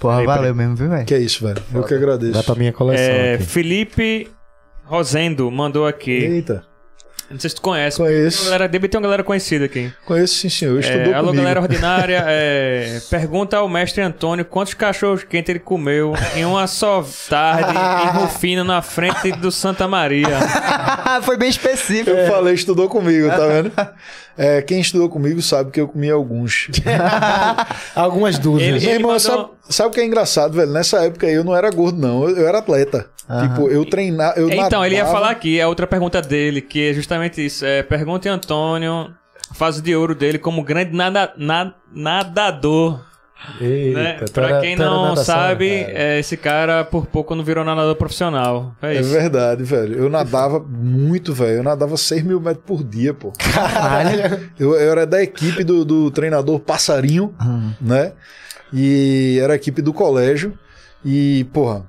[0.00, 1.04] Porra, Peraí, valeu mesmo, viu, velho?
[1.06, 1.62] Que é isso, velho.
[1.72, 2.32] Eu que agradeço.
[2.34, 3.04] Vai pra minha coleção.
[3.04, 3.44] É, aqui.
[3.44, 4.28] Felipe
[4.84, 6.10] Rosendo mandou aqui.
[6.12, 6.64] Eita,
[7.30, 7.96] Não sei se tu conhece.
[7.96, 8.36] Conheço.
[8.38, 9.92] Tem Galera, deve ter uma galera conhecida aqui.
[10.04, 10.78] conheço sim, senhor.
[10.78, 11.42] Estudou É, alô, comigo.
[11.42, 12.24] galera ordinária.
[12.28, 18.10] é, pergunta ao mestre Antônio quantos cachorros quentes ele comeu em uma só tarde em
[18.22, 20.26] Rufino, na frente do Santa Maria.
[21.22, 22.10] Foi bem específico.
[22.10, 23.72] Eu falei, estudou comigo, tá vendo?
[24.38, 26.68] É, quem estudou comigo sabe que eu comi alguns.
[27.94, 28.76] Algumas dúzias.
[28.76, 30.70] Ele- Meu irmão, mandou- sabe, sabe o que é engraçado, velho?
[30.70, 32.28] Nessa época aí eu não era gordo, não.
[32.28, 33.06] Eu, eu era atleta.
[33.42, 34.38] Tipo, eu treinava.
[34.38, 35.18] Eu Então, ele ia nadava.
[35.18, 37.64] falar aqui, a outra pergunta dele, que é justamente isso.
[37.64, 39.12] É, pergunte Antônio,
[39.54, 43.04] fase de ouro dele como grande nada, na- nadador.
[43.60, 44.18] Eita, Né?
[44.32, 48.74] Pra quem não natação, sabe, é, esse cara por pouco não virou nadador profissional.
[48.80, 49.94] É É verdade, velho.
[49.98, 51.58] Eu nadava muito, velho.
[51.58, 53.32] Eu nadava 6 mil metros por dia, pô.
[53.32, 54.48] Caralho.
[54.58, 57.34] Eu, eu era da equipe do, do treinador Passarinho,
[57.80, 58.12] né?
[58.72, 60.58] E era a equipe do colégio.
[61.04, 61.84] E, porra,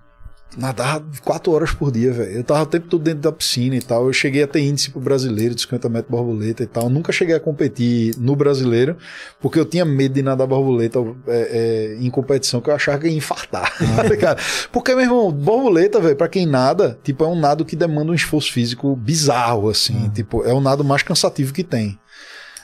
[0.58, 2.32] nadava 4 horas por dia, velho.
[2.32, 4.08] Eu tava o tempo todo dentro da piscina e tal.
[4.08, 6.86] Eu cheguei a ter índice pro brasileiro, de 50 metros borboleta e tal.
[6.86, 8.98] Eu nunca cheguei a competir no brasileiro,
[9.40, 13.08] porque eu tinha medo de nadar borboleta é, é, em competição, que eu achava que
[13.08, 13.72] ia infartar.
[14.20, 14.38] tá
[14.72, 18.16] porque, meu irmão, borboleta, velho, pra quem nada, tipo, é um nado que demanda um
[18.16, 20.10] esforço físico bizarro, assim.
[20.10, 22.00] Tipo, é o nado mais cansativo que tem.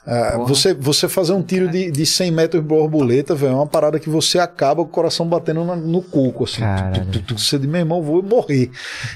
[0.05, 3.65] Ah, você, você fazer um tiro de, de 100 metros de borboleta, velho, é uma
[3.67, 6.61] parada que você acaba com o coração batendo na- no coco, assim.
[6.93, 8.69] Tu, tu, tu, você diz, meu irmão, vou morrer.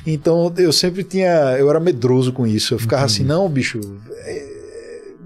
[0.05, 1.29] Então eu sempre tinha.
[1.59, 2.73] Eu era medroso com isso.
[2.73, 3.79] Eu ficava assim, não, bicho.
[4.23, 4.55] é,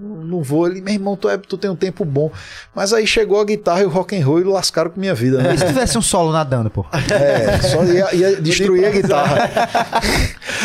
[0.00, 2.30] não vou ali, meu irmão, tu, é, tu tem um tempo bom.
[2.74, 5.42] Mas aí chegou a guitarra e o rock and roll e lascaram com minha vida,
[5.42, 5.54] né?
[5.54, 6.84] E se tivesse um solo nadando, pô?
[6.92, 9.50] É, só ia, ia destruir a guitarra.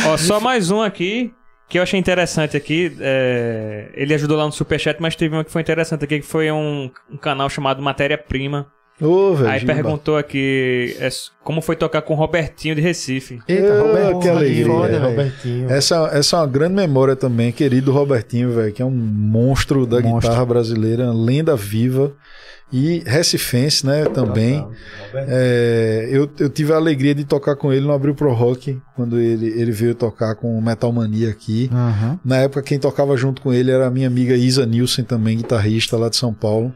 [0.08, 1.32] Ó, só mais um aqui
[1.70, 2.96] que eu achei interessante aqui.
[3.00, 6.52] é, ele ajudou lá no Superchat, mas teve uma que foi interessante aqui, que foi
[6.52, 8.68] um, um canal chamado Matéria Prima.
[9.00, 9.52] Ô, velho.
[9.52, 11.08] Aí perguntou aqui é,
[11.44, 13.40] como foi tocar com o Robertinho de Recife.
[13.48, 14.20] Eita, Ah, Robertinho.
[14.22, 14.66] que alegria.
[14.66, 15.00] foda.
[15.00, 15.70] Robertinho.
[15.72, 20.00] Essa, essa é uma grande memória também, querido Robertinho, velho, que é um monstro da
[20.00, 20.22] Monstro.
[20.22, 22.14] guitarra brasileira, lenda viva
[22.72, 24.66] e recifense, né, também.
[25.14, 29.20] É, eu, eu tive a alegria de tocar com ele no Abril Pro Rock, quando
[29.20, 31.70] ele, ele veio tocar com o Metal Mania aqui.
[31.72, 32.20] Aham.
[32.24, 35.98] Na época, quem tocava junto com ele era a minha amiga Isa Nilson, também guitarrista
[35.98, 36.74] lá de São Paulo.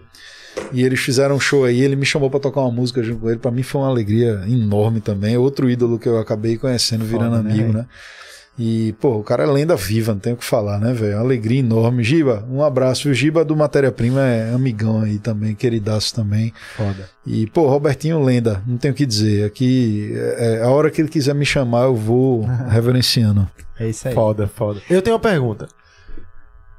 [0.74, 3.30] E eles fizeram um show aí, ele me chamou pra tocar uma música junto com
[3.30, 3.40] ele.
[3.40, 5.38] Pra mim foi uma alegria enorme também.
[5.38, 7.78] Outro ídolo que eu acabei conhecendo, virando Foda, né, amigo, velho?
[7.80, 7.86] né?
[8.60, 11.16] E, pô, o cara é lenda viva, não tem o que falar, né, velho?
[11.16, 12.04] Uma alegria enorme.
[12.04, 13.10] Giba, um abraço.
[13.10, 16.54] O Giba do Matéria Prima é amigão aí também, queridaço também.
[16.76, 17.10] Foda.
[17.26, 19.46] E, pô, Robertinho, lenda, não tenho o que dizer.
[19.46, 23.50] Aqui, é, é, a hora que ele quiser me chamar, eu vou reverenciando.
[23.80, 24.14] É isso aí.
[24.14, 24.82] Foda, foda.
[24.90, 25.68] Eu tenho uma pergunta.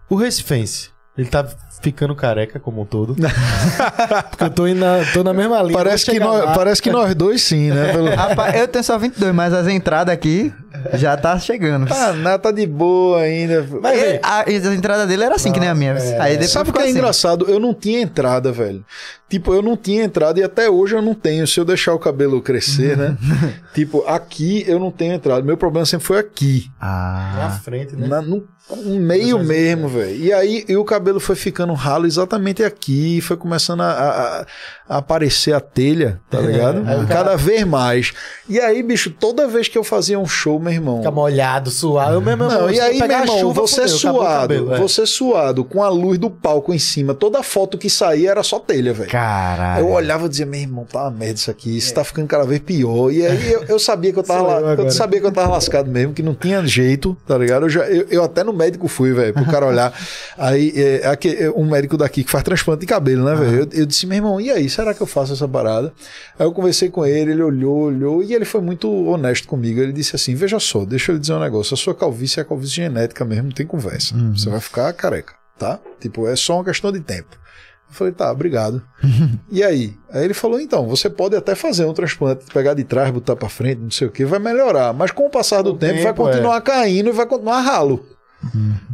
[0.09, 1.49] O Recifense, ele tá
[1.83, 3.15] ficando careca como um todo?
[4.31, 5.75] Porque eu tô, indo na, tô na mesma linha.
[5.75, 6.52] Parece que, nós, lá.
[6.55, 7.91] parece que nós dois sim, né?
[7.93, 8.09] Pelo...
[8.15, 10.52] Rapaz, eu tenho só 22, mas as entradas aqui
[10.94, 11.86] já tá chegando.
[11.93, 13.67] Ah, nada tá de boa ainda.
[13.83, 15.94] Mas, É, velho, a, a entrada dele era assim, que nem a minha.
[16.20, 16.99] Aí depois Sabe o que ficou é assim.
[16.99, 17.44] engraçado?
[17.49, 18.85] Eu não tinha entrada, velho.
[19.28, 21.47] Tipo, eu não tinha entrada e até hoje eu não tenho.
[21.47, 23.17] Se eu deixar o cabelo crescer, né?
[23.75, 25.43] tipo, aqui eu não tenho entrada.
[25.43, 26.70] Meu problema sempre foi aqui.
[26.81, 28.07] Na Ah, frente, né?
[28.07, 30.15] Na, no, no meio mesmo, velho.
[30.17, 33.20] E aí e o cabelo foi ficando ralo exatamente aqui.
[33.20, 34.47] Foi começando a, a-
[34.89, 36.78] a aparecer a telha, tá ligado?
[36.86, 38.12] Aí o cara- Cada vez mais.
[38.49, 40.99] E aí, bicho, toda vez que eu fazia um show, meu irmão.
[40.99, 42.15] Fica molhado, suado.
[42.15, 44.78] Eu mesmo, Não, e aí, meu irmão, chuva, você fudeu, suado, cabelo, é.
[44.78, 48.59] você suado, com a luz do palco em cima, toda foto que saía era só
[48.59, 49.09] telha, velho.
[49.10, 49.86] caralho.
[49.86, 52.44] Eu olhava e dizia, meu irmão, tá uma merda isso aqui, isso tá ficando cada
[52.44, 53.10] vez pior.
[53.12, 55.89] E aí eu, eu sabia que eu tava lá, eu sabia que eu tava lascado
[55.91, 57.67] mesmo, que não tinha jeito, tá ligado?
[57.67, 59.92] Eu, já, eu, eu até no médico fui, velho, pro cara olhar.
[60.36, 63.60] Aí, é, aqui, é, um médico daqui que faz transplante de cabelo, né, velho?
[63.60, 65.92] Eu, eu disse, meu irmão, e aí, será que eu faço essa parada?
[66.39, 69.81] Aí eu conversei com ele, ele olhou, olhou, e ele foi muito honesto comigo.
[69.81, 72.42] Ele disse assim: veja só, deixa eu lhe dizer um negócio, a sua calvície é
[72.42, 74.15] a calvície genética mesmo, não tem conversa.
[74.36, 75.78] Você vai ficar careca, tá?
[76.00, 77.42] Tipo, é só uma questão de tempo.
[77.89, 78.82] Eu falei, tá, obrigado.
[79.50, 79.94] e aí?
[80.10, 83.50] Aí ele falou, então, você pode até fazer um transplante, pegar de trás, botar pra
[83.50, 84.94] frente, não sei o que, vai melhorar.
[84.94, 88.02] Mas com o passar do O tempo, vai tempo, continuar caindo e vai continuar ralo.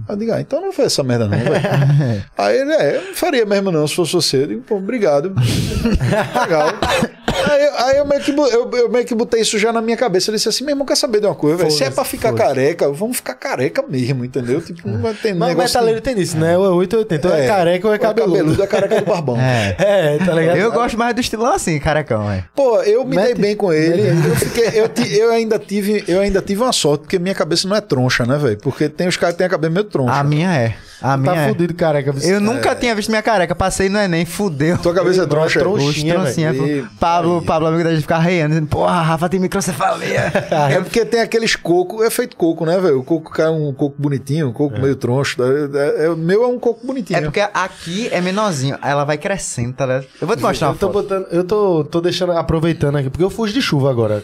[0.09, 2.25] Aí eu digo, ah, então não faz essa merda não, velho.
[2.37, 4.43] Aí ele, é, eu não faria mesmo não, se fosse você.
[4.43, 5.35] Eu digo, pô, obrigado.
[6.41, 6.73] Legal.
[7.51, 9.97] Aí, eu- aí eu, meio que, eu, eu meio que botei isso já na minha
[9.97, 10.31] cabeça.
[10.31, 11.71] Ele disse assim, meu irmão, quer saber de uma coisa, velho?
[11.71, 14.61] Se é pra ficar careca, vamos ficar careca mesmo, entendeu?
[14.61, 16.57] Tipo, não vai ter Mas o metaleiro tem isso, né?
[16.59, 17.29] Ou é 8 ou 80.
[17.29, 18.37] Ou é, careca ou é cabeludo.
[18.37, 19.37] cabeludo é careca do barbão.
[19.49, 19.77] É.
[19.79, 20.57] É, tá ligado?
[20.59, 22.45] Eu gosto mais do estilão assim, carecão, velho.
[22.55, 24.03] Pô, eu me dei Mete- bem com ele.
[24.09, 27.67] Eu, fiquei- eu ti- eu ainda tive, eu ainda tive uma sorte, porque minha cabeça
[27.69, 28.59] não é troncha, né, velho?
[28.59, 30.13] Porque tem os caras que têm a cabeça meio troncha.
[30.13, 30.75] A minha é.
[31.01, 31.49] A minha Tá é.
[31.49, 32.15] fudido, careca.
[32.23, 33.55] Eu nunca tinha visto minha careca.
[33.55, 34.79] Passei no Enem, fudeu.
[34.79, 35.61] Tua cabeça é troncha.
[35.61, 36.85] velho.
[36.89, 36.95] pô.
[36.99, 40.33] Pablo, Pablo, amigo da gente, ficava reiando, dizendo, porra, Rafa tem microcefalia.
[40.71, 43.01] É porque tem aqueles coco, é feito coco, né, velho?
[43.01, 45.37] O coco cai um coco bonitinho, um coco meio troncho.
[45.43, 47.19] É, é- o meu é um coco bonitinho.
[47.19, 50.07] é porque aqui é menorzinho, ela vai crescendo, tá ligado?
[50.21, 51.03] Eu vou te mostrar Eu uma tô foto.
[51.03, 54.23] botando, eu tô, tô deixando, aproveitando aqui, porque eu fujo de chuva agora.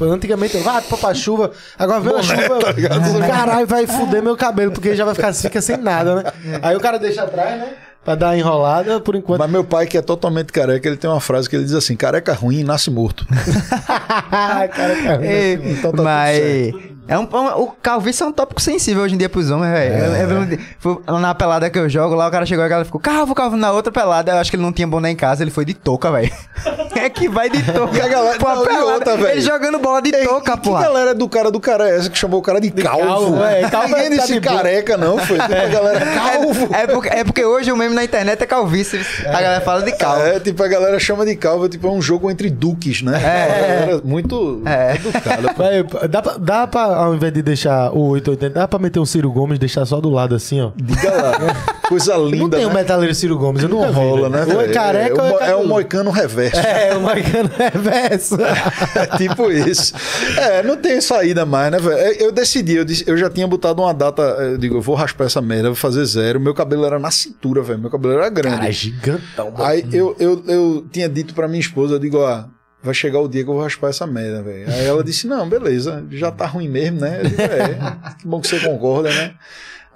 [0.00, 1.50] Antigamente eu, ah, papai, chuva.
[1.78, 2.58] Agora vem a chuva.
[2.60, 2.74] tá?
[3.28, 6.32] Caralho, vai fuder meu cabelo, porque já vai ficar, fica sem nada, né?
[6.62, 7.74] Aí o cara deixa atrás, né?
[8.04, 9.40] Pra dar uma enrolada, por enquanto.
[9.40, 11.96] Mas meu pai, que é totalmente careca, ele tem uma frase que ele diz assim:
[11.96, 13.26] careca ruim nasce morto.
[14.30, 15.26] Cara, cara.
[15.26, 16.72] Ei, Então tá tudo mas
[17.08, 19.94] é um, um- o calvície é um tópico sensível hoje em dia pros homens, velho.
[19.94, 22.66] Eu- eu lembro de- foi na pelada que eu jogo, lá o cara chegou e
[22.66, 25.10] a galera ficou, calvo, calvo, na outra pelada, eu acho que ele não tinha boné
[25.10, 26.30] em casa, ele foi de touca, velho.
[26.96, 27.96] é que vai de touca.
[27.96, 29.28] E a galera- Pô, a não, e pelada, outra, velho?
[29.30, 32.18] Ele jogando bola de touca, que, que galera do cara do cara é essa que
[32.18, 33.06] chamou o cara de, calvo?
[33.06, 35.38] calvo, é, calvo Ninguém tá disse de careca, não, foi.
[35.38, 36.74] Tipo, a galera calvo.
[36.74, 39.00] É, é porque, é porque hoje o meme na internet é calvície.
[39.26, 40.22] A galera fala de calvo.
[40.26, 43.16] É, tipo, a galera chama de calvo, tipo, é um jogo entre duques, né?
[43.22, 43.60] É.
[43.60, 44.94] Galera muito É.
[44.96, 45.54] educada.
[45.54, 45.62] pô.
[45.62, 49.06] Vai, dá, pra, dá pra, ao invés de deixar o 880, dá pra meter um
[49.06, 50.70] Ciro Gomes e deixar só do lado assim, ó.
[50.76, 51.76] Diga lá.
[51.88, 52.66] Coisa linda, não tem né?
[52.66, 54.44] um metaleiro Ciro Gomes, eu Não rola, né?
[54.52, 55.68] Ou é careca é, ou é é um cabeludo.
[55.68, 56.56] moicano reverso.
[56.66, 58.36] É, o Maicano reverso.
[58.96, 59.92] É tipo isso.
[60.36, 61.96] É, não tem saída mais, né, velho?
[61.96, 64.22] É, Eu decidi, eu, disse- eu já tinha botado uma data.
[64.22, 66.40] Eu digo, eu vou raspar essa merda, vou fazer zero.
[66.40, 67.78] Meu cabelo era na cintura, velho.
[67.78, 68.56] Meu cabelo era grande.
[68.56, 69.52] Cara, é gigantão.
[69.58, 72.44] Aí eu, eu, eu tinha dito pra minha esposa, eu digo, ó,
[72.86, 74.66] vai chegar o dia que eu vou raspar essa merda, velho.
[74.68, 77.20] Aí ela disse, não, beleza, já tá ruim mesmo, né?
[77.20, 79.34] Eu digo, é, que bom que você concorda, né?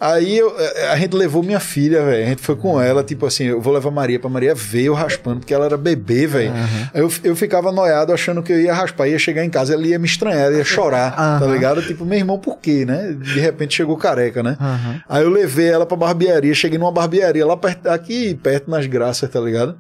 [0.01, 2.25] Aí eu- eh, a gente levou minha filha, velho.
[2.25, 4.95] A gente foi com ela, tipo assim, eu vou levar Maria pra Maria ver eu
[4.95, 6.53] raspando, porque ela era bebê, velho.
[6.95, 9.87] Aí Eu, eu ficava noiado achando que eu ia raspar, ia chegar em casa, ela
[9.87, 11.53] ia me estranhar, ela ia chorar, tá Aham.
[11.53, 11.83] ligado?
[11.83, 13.12] Tipo, meu irmão, por quê, né?
[13.12, 14.57] De repente chegou careca, né?
[14.59, 15.03] Aham.
[15.07, 19.29] Aí eu levei ela pra barbearia, cheguei numa barbearia lá perto, aqui perto nas graças,
[19.29, 19.77] tá ligado?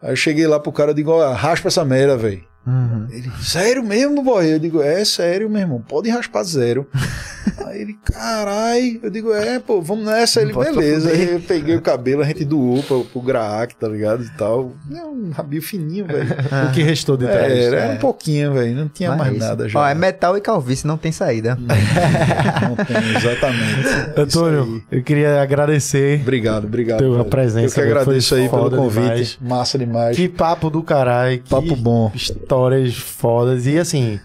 [0.00, 2.44] Aí eu cheguei lá pro cara e digo, ó, raspa essa merda, velho.
[2.64, 3.06] Uhum.
[3.10, 4.46] Ele, sério mesmo, boy?
[4.54, 6.86] Eu digo, é sério, meu irmão, pode raspar zero.
[7.66, 10.40] Aí ele, carai, eu digo, é, pô, vamos nessa.
[10.40, 11.10] Ele, Não beleza.
[11.10, 14.24] Aí eu peguei o cabelo, a gente doou pro, pro Graak, tá ligado?
[14.24, 14.72] E tal.
[14.94, 16.26] É um rabinho fininho, velho.
[16.68, 17.52] O que restou de trás.
[17.52, 17.92] É, era é.
[17.94, 18.74] um pouquinho, velho.
[18.74, 19.46] Não tinha Mas mais é isso.
[19.46, 19.78] nada já.
[19.80, 21.56] Ó, é metal e calvície, não tem saída.
[21.56, 23.86] Não tem, exatamente.
[24.20, 26.20] Antônio, eu queria agradecer.
[26.20, 26.98] Obrigado, obrigado.
[26.98, 27.30] Teu- a velho.
[27.30, 29.02] presença, Eu que agradeço aí pelo convite.
[29.02, 29.38] demais.
[29.40, 30.16] Massa demais.
[30.16, 31.38] Que papo do caralho.
[31.40, 32.10] que Papo bom.
[32.14, 33.66] Histórias fodas.
[33.66, 34.18] E assim,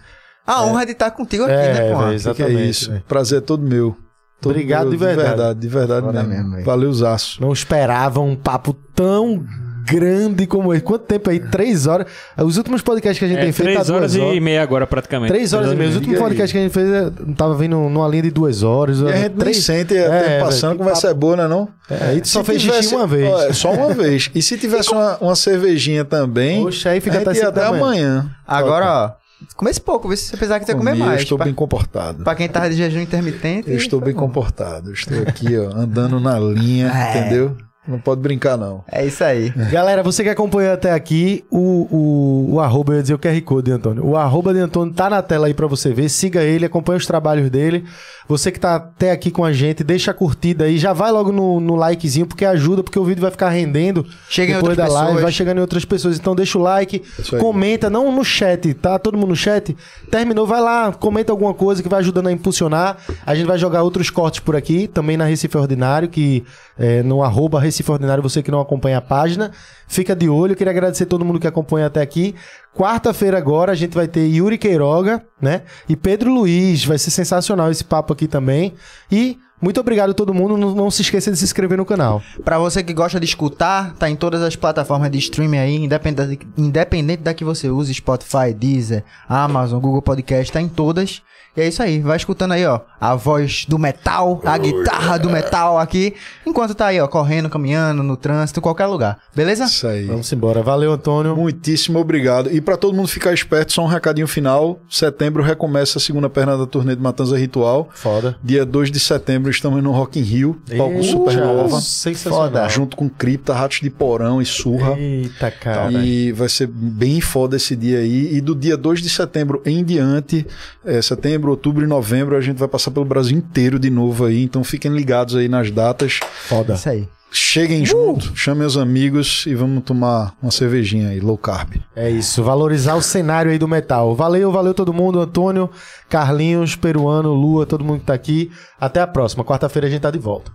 [0.46, 1.98] A honra de estar contigo aqui, É, né, pô?
[1.98, 2.56] velho, Que exatamente.
[2.60, 2.90] é isso.
[2.90, 3.02] velho.
[3.08, 3.96] Prazer é todo meu.
[4.40, 5.26] Todo Obrigado meu, de verdade.
[5.60, 6.50] De verdade, de verdade mesmo.
[6.50, 6.64] mesmo.
[6.64, 7.40] Valeu, Zaço.
[7.40, 9.44] não esperava um papo tão
[9.86, 10.82] grande como esse.
[10.82, 11.38] Quanto tempo aí?
[11.38, 12.06] Três horas.
[12.38, 14.62] Os últimos podcasts que a gente É, tem feito três tá horas duas e meia
[14.62, 15.32] agora, praticamente.
[15.32, 15.90] Três horas e meia.
[15.90, 18.98] Os últimos podcasts que a gente fez eh, tava vindo numa linha de duas horas.
[19.00, 19.64] E a gente nem três...
[19.64, 21.68] sente É, até velho, passando, que conversa é boa, né não?
[21.90, 23.28] É, aí tu só fez xixi tivesse- uma vez.
[23.32, 24.30] Ó, é só uma vez.
[24.34, 27.58] E se tivesse uma, uma cervejinha também, Oxe, aí fica a gente até ia cinco
[27.58, 27.80] até da manhã.
[28.20, 28.30] amanhã.
[28.46, 28.86] Agora,
[29.18, 29.21] ó,
[29.56, 31.18] comece pouco, vê se apesar que você comer mais.
[31.18, 32.24] Eu estou pra, bem comportado.
[32.24, 33.70] pra quem tava de jejum intermitente.
[33.70, 34.20] Eu estou bem bom.
[34.20, 34.90] comportado.
[34.90, 37.18] Eu estou aqui, ó, andando na linha, É.
[37.18, 37.56] entendeu?
[37.86, 38.84] Não pode brincar, não.
[38.90, 39.50] É isso aí.
[39.72, 43.40] Galera, você que acompanhou até aqui, o, o, o arroba, eu ia dizer o QR
[43.42, 44.06] Code de Antônio.
[44.06, 46.08] O arroba de Antônio tá na tela aí pra você ver.
[46.08, 47.84] Siga ele, acompanhe os trabalhos dele.
[48.28, 50.78] Você que tá até aqui com a gente, deixa a curtida aí.
[50.78, 54.06] Já vai logo no, no likezinho, porque ajuda, porque o vídeo vai ficar rendendo.
[54.28, 55.22] Chega depois da live, pessoas.
[55.22, 56.16] vai chegando em outras pessoas.
[56.16, 57.02] Então deixa o like,
[57.40, 58.96] comenta, não no chat, tá?
[58.96, 59.76] Todo mundo no chat.
[60.08, 62.96] Terminou, vai lá, comenta alguma coisa que vai ajudando a impulsionar.
[63.26, 66.44] A gente vai jogar outros cortes por aqui, também na Recife Ordinário, que
[66.78, 69.50] é, no arroba Recife Ordinário, você que não acompanha a página,
[69.86, 70.56] fica de olho.
[70.56, 72.34] Queria agradecer todo mundo que acompanha até aqui.
[72.76, 75.62] Quarta-feira agora a gente vai ter Yuri Queiroga, né?
[75.88, 76.84] E Pedro Luiz.
[76.84, 78.74] Vai ser sensacional esse papo aqui também.
[79.10, 80.56] E muito obrigado a todo mundo.
[80.56, 82.20] Não, não se esqueça de se inscrever no canal.
[82.44, 86.48] Pra você que gosta de escutar, tá em todas as plataformas de streaming aí, independente,
[86.58, 91.22] independente da que você use, Spotify, Deezer, Amazon, Google Podcast, tá em todas.
[91.56, 95.28] E é isso aí, vai escutando aí, ó, a voz do metal, a guitarra do
[95.28, 96.14] metal aqui,
[96.46, 99.18] enquanto tá aí, ó, correndo, caminhando, no trânsito, em qualquer lugar.
[99.34, 99.64] Beleza?
[99.64, 100.06] Isso aí.
[100.06, 100.62] Vamos embora.
[100.62, 101.36] Valeu, Antônio.
[101.36, 102.50] Muitíssimo obrigado.
[102.50, 104.80] E para todo mundo ficar esperto, só um recadinho final.
[104.88, 107.90] Setembro recomeça a segunda perna da turnê de Matanza Ritual.
[107.92, 108.36] Foda.
[108.42, 112.48] Dia 2 de setembro estamos no Rock in Rio, palco Supernova, Sensacional.
[112.48, 112.68] Foda.
[112.68, 114.98] junto com Cripta, Ratos de Porão e Surra.
[114.98, 115.92] Eita, cara.
[115.92, 118.34] E vai ser bem foda esse dia aí.
[118.34, 120.46] E do dia 2 de setembro em diante,
[120.84, 124.42] é, setembro, outubro e novembro, a gente vai passar pelo Brasil inteiro de novo aí.
[124.42, 126.20] Então fiquem ligados aí nas datas.
[126.48, 126.74] Foda.
[126.74, 127.08] Isso aí.
[127.34, 131.76] Cheguem junto, chamem os amigos e vamos tomar uma cervejinha aí, low carb.
[131.96, 134.14] É isso, valorizar o cenário aí do metal.
[134.14, 135.70] Valeu, valeu todo mundo, Antônio,
[136.10, 138.50] Carlinhos, Peruano, Lua, todo mundo que tá aqui.
[138.78, 139.42] Até a próxima.
[139.42, 140.52] Quarta-feira a gente tá de volta.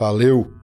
[0.00, 0.65] Valeu!